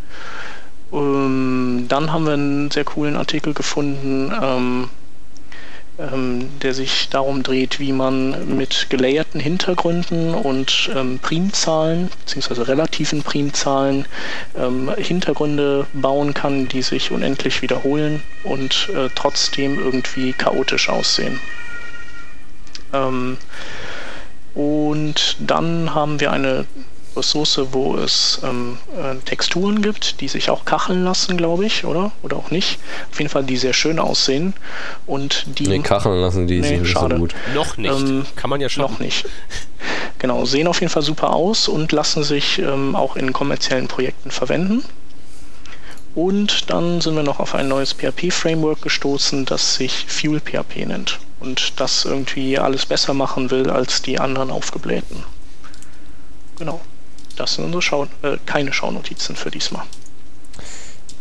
Ähm, 0.91 1.85
dann 1.87 2.15
haben 2.15 2.25
wir 2.25 2.33
einen 2.33 2.71
sehr 2.71 2.85
coolen 2.85 3.15
Artikel 3.15 3.53
gefunden 3.53 4.33
ähm, 5.99 6.51
der 6.61 6.75
sich 6.75 7.09
darum 7.09 7.43
dreht, 7.43 7.81
wie 7.81 7.93
man 7.93 8.57
mit 8.57 8.89
gelayerten 8.91 9.41
Hintergründen 9.41 10.35
und 10.35 10.91
ähm, 10.95 11.19
Primzahlen 11.21 12.11
beziehungsweise 12.21 12.69
relativen 12.69 13.23
Primzahlen 13.23 14.05
ähm, 14.57 14.93
Hintergründe 14.97 15.87
bauen 15.95 16.35
kann, 16.35 16.69
die 16.69 16.83
sich 16.83 17.11
unendlich 17.11 17.63
wiederholen 17.63 18.23
und 18.45 18.91
äh, 18.95 19.09
trotzdem 19.15 19.79
irgendwie 19.79 20.33
chaotisch 20.33 20.89
aussehen. 20.89 21.41
Ähm, 22.93 23.39
und 24.55 25.37
dann 25.39 25.95
haben 25.95 26.21
wir 26.21 26.33
eine 26.33 26.67
Ressource, 27.17 27.61
wo 27.73 27.97
es 27.97 28.41
ähm, 28.45 28.79
äh, 28.97 29.17
Texturen 29.25 29.83
gibt, 29.83 30.21
die 30.21 30.29
sich 30.29 30.51
auch 30.51 30.65
kacheln 30.65 31.05
lassen, 31.05 31.37
glaube 31.37 31.67
ich, 31.67 31.85
oder? 31.85 32.13
Oder 32.23 32.37
auch 32.37 32.51
nicht. 32.51 32.79
Auf 33.11 33.19
jeden 33.19 33.31
Fall, 33.31 33.45
die 33.45 33.57
sehr 33.57 33.73
schön 33.73 33.99
aussehen. 33.99 34.55
Und 35.07 35.47
die. 35.59 35.67
Nee, 35.67 35.79
kacheln 35.81 36.21
lassen 36.21 36.47
die 36.47 36.61
nee, 36.61 36.69
sich 36.69 36.81
nicht 36.81 36.91
schade. 36.93 37.17
so 37.17 37.21
gut. 37.21 37.35
Noch 37.55 37.77
nicht. 37.77 37.93
Ähm, 37.93 38.27
Kann 38.37 38.51
man 38.51 38.61
ja 38.61 38.69
schon. 38.69 38.83
Noch 38.83 38.99
nicht. 38.99 39.27
Genau, 40.19 40.45
sehen 40.45 40.67
auf 40.67 40.81
jeden 40.81 40.93
Fall 40.93 41.03
super 41.03 41.35
aus 41.35 41.69
und 41.69 41.93
lassen 41.93 42.23
sich 42.25 42.59
ähm, 42.59 42.97
auch 42.97 43.17
in 43.17 43.33
kommerziellen 43.33 43.87
Projekten 43.87 44.31
verwenden. 44.31 44.83
Und 46.15 46.71
dann 46.71 47.03
sind 47.03 47.15
wir 47.15 47.23
noch 47.23 47.41
auf 47.41 47.55
ein 47.55 47.69
neues 47.69 47.93
PHP-Framework 47.93 48.81
gestoßen, 48.81 49.45
das 49.45 49.75
sich 49.75 50.07
Fuel 50.09 50.41
PHP 50.41 50.87
nennt 50.87 51.19
und 51.41 51.79
das 51.79 52.07
irgendwie 52.07 52.59
alles 52.59 52.87
besser 52.87 53.13
machen 53.13 53.51
will 53.51 53.69
als 53.69 54.01
die 54.01 54.19
anderen 54.19 54.51
aufgeblähten. 54.51 55.25
Genau. 56.59 56.81
Das 57.37 57.55
sind 57.55 57.65
unsere 57.65 57.83
Schau 57.83 58.05
äh, 58.23 58.39
keine 58.47 58.73
Schaunotizen 58.73 59.37
für 59.37 59.51
diesmal. 59.51 59.85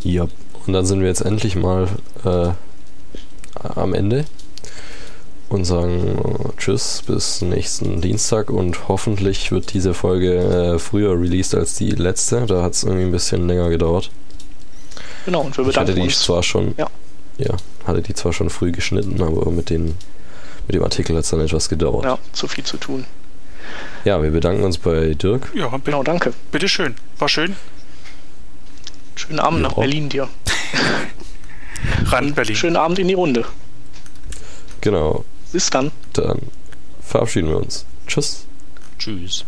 Ja, 0.02 0.26
und 0.66 0.72
dann 0.72 0.86
sind 0.86 1.00
wir 1.00 1.08
jetzt 1.08 1.20
endlich 1.20 1.56
mal 1.56 1.88
äh, 2.24 2.50
am 3.54 3.94
Ende 3.94 4.24
und 5.48 5.64
sagen 5.64 6.18
äh, 6.18 6.60
Tschüss 6.60 7.02
bis 7.06 7.42
nächsten 7.42 8.00
Dienstag 8.00 8.50
und 8.50 8.88
hoffentlich 8.88 9.52
wird 9.52 9.72
diese 9.74 9.94
Folge 9.94 10.34
äh, 10.34 10.78
früher 10.78 11.12
released 11.12 11.54
als 11.54 11.74
die 11.74 11.90
letzte. 11.90 12.46
Da 12.46 12.62
hat 12.62 12.72
es 12.72 12.84
irgendwie 12.84 13.04
ein 13.04 13.12
bisschen 13.12 13.46
länger 13.46 13.68
gedauert. 13.68 14.10
Genau, 15.24 15.42
und 15.42 15.56
wir 15.56 15.64
bedanken 15.64 15.70
ich 15.70 15.94
hatte 15.94 15.94
die 15.94 16.08
uns. 16.08 16.20
zwar 16.20 16.42
schon, 16.42 16.74
ja. 16.76 16.88
ja, 17.38 17.56
hatte 17.86 18.02
die 18.02 18.14
zwar 18.14 18.32
schon 18.32 18.50
früh 18.50 18.72
geschnitten, 18.72 19.20
aber 19.22 19.50
mit, 19.50 19.70
den, 19.70 19.96
mit 20.66 20.74
dem 20.74 20.82
Artikel 20.82 21.16
hat 21.16 21.24
es 21.24 21.30
dann 21.30 21.40
etwas 21.40 21.68
gedauert. 21.68 22.04
Ja, 22.04 22.18
zu 22.32 22.48
viel 22.48 22.64
zu 22.64 22.76
tun. 22.76 23.04
Ja, 24.04 24.22
wir 24.22 24.30
bedanken 24.30 24.62
uns 24.62 24.78
bei 24.78 25.14
Dirk. 25.14 25.50
Ja, 25.54 25.70
genau, 25.84 26.02
danke. 26.02 26.32
Bitteschön. 26.52 26.94
War 27.18 27.28
schön. 27.28 27.56
Schönen 29.16 29.40
Abend 29.40 29.62
ja. 29.62 29.68
nach 29.68 29.74
Berlin 29.74 30.08
dir. 30.08 30.28
Rand 32.06 32.34
Berlin. 32.34 32.56
Schönen 32.56 32.76
Abend 32.76 32.98
in 32.98 33.08
die 33.08 33.14
Runde. 33.14 33.44
Genau. 34.80 35.24
Bis 35.52 35.70
dann. 35.70 35.90
Dann 36.12 36.40
verabschieden 37.00 37.48
wir 37.48 37.56
uns. 37.58 37.84
Tschüss. 38.06 38.46
Tschüss. 38.98 39.44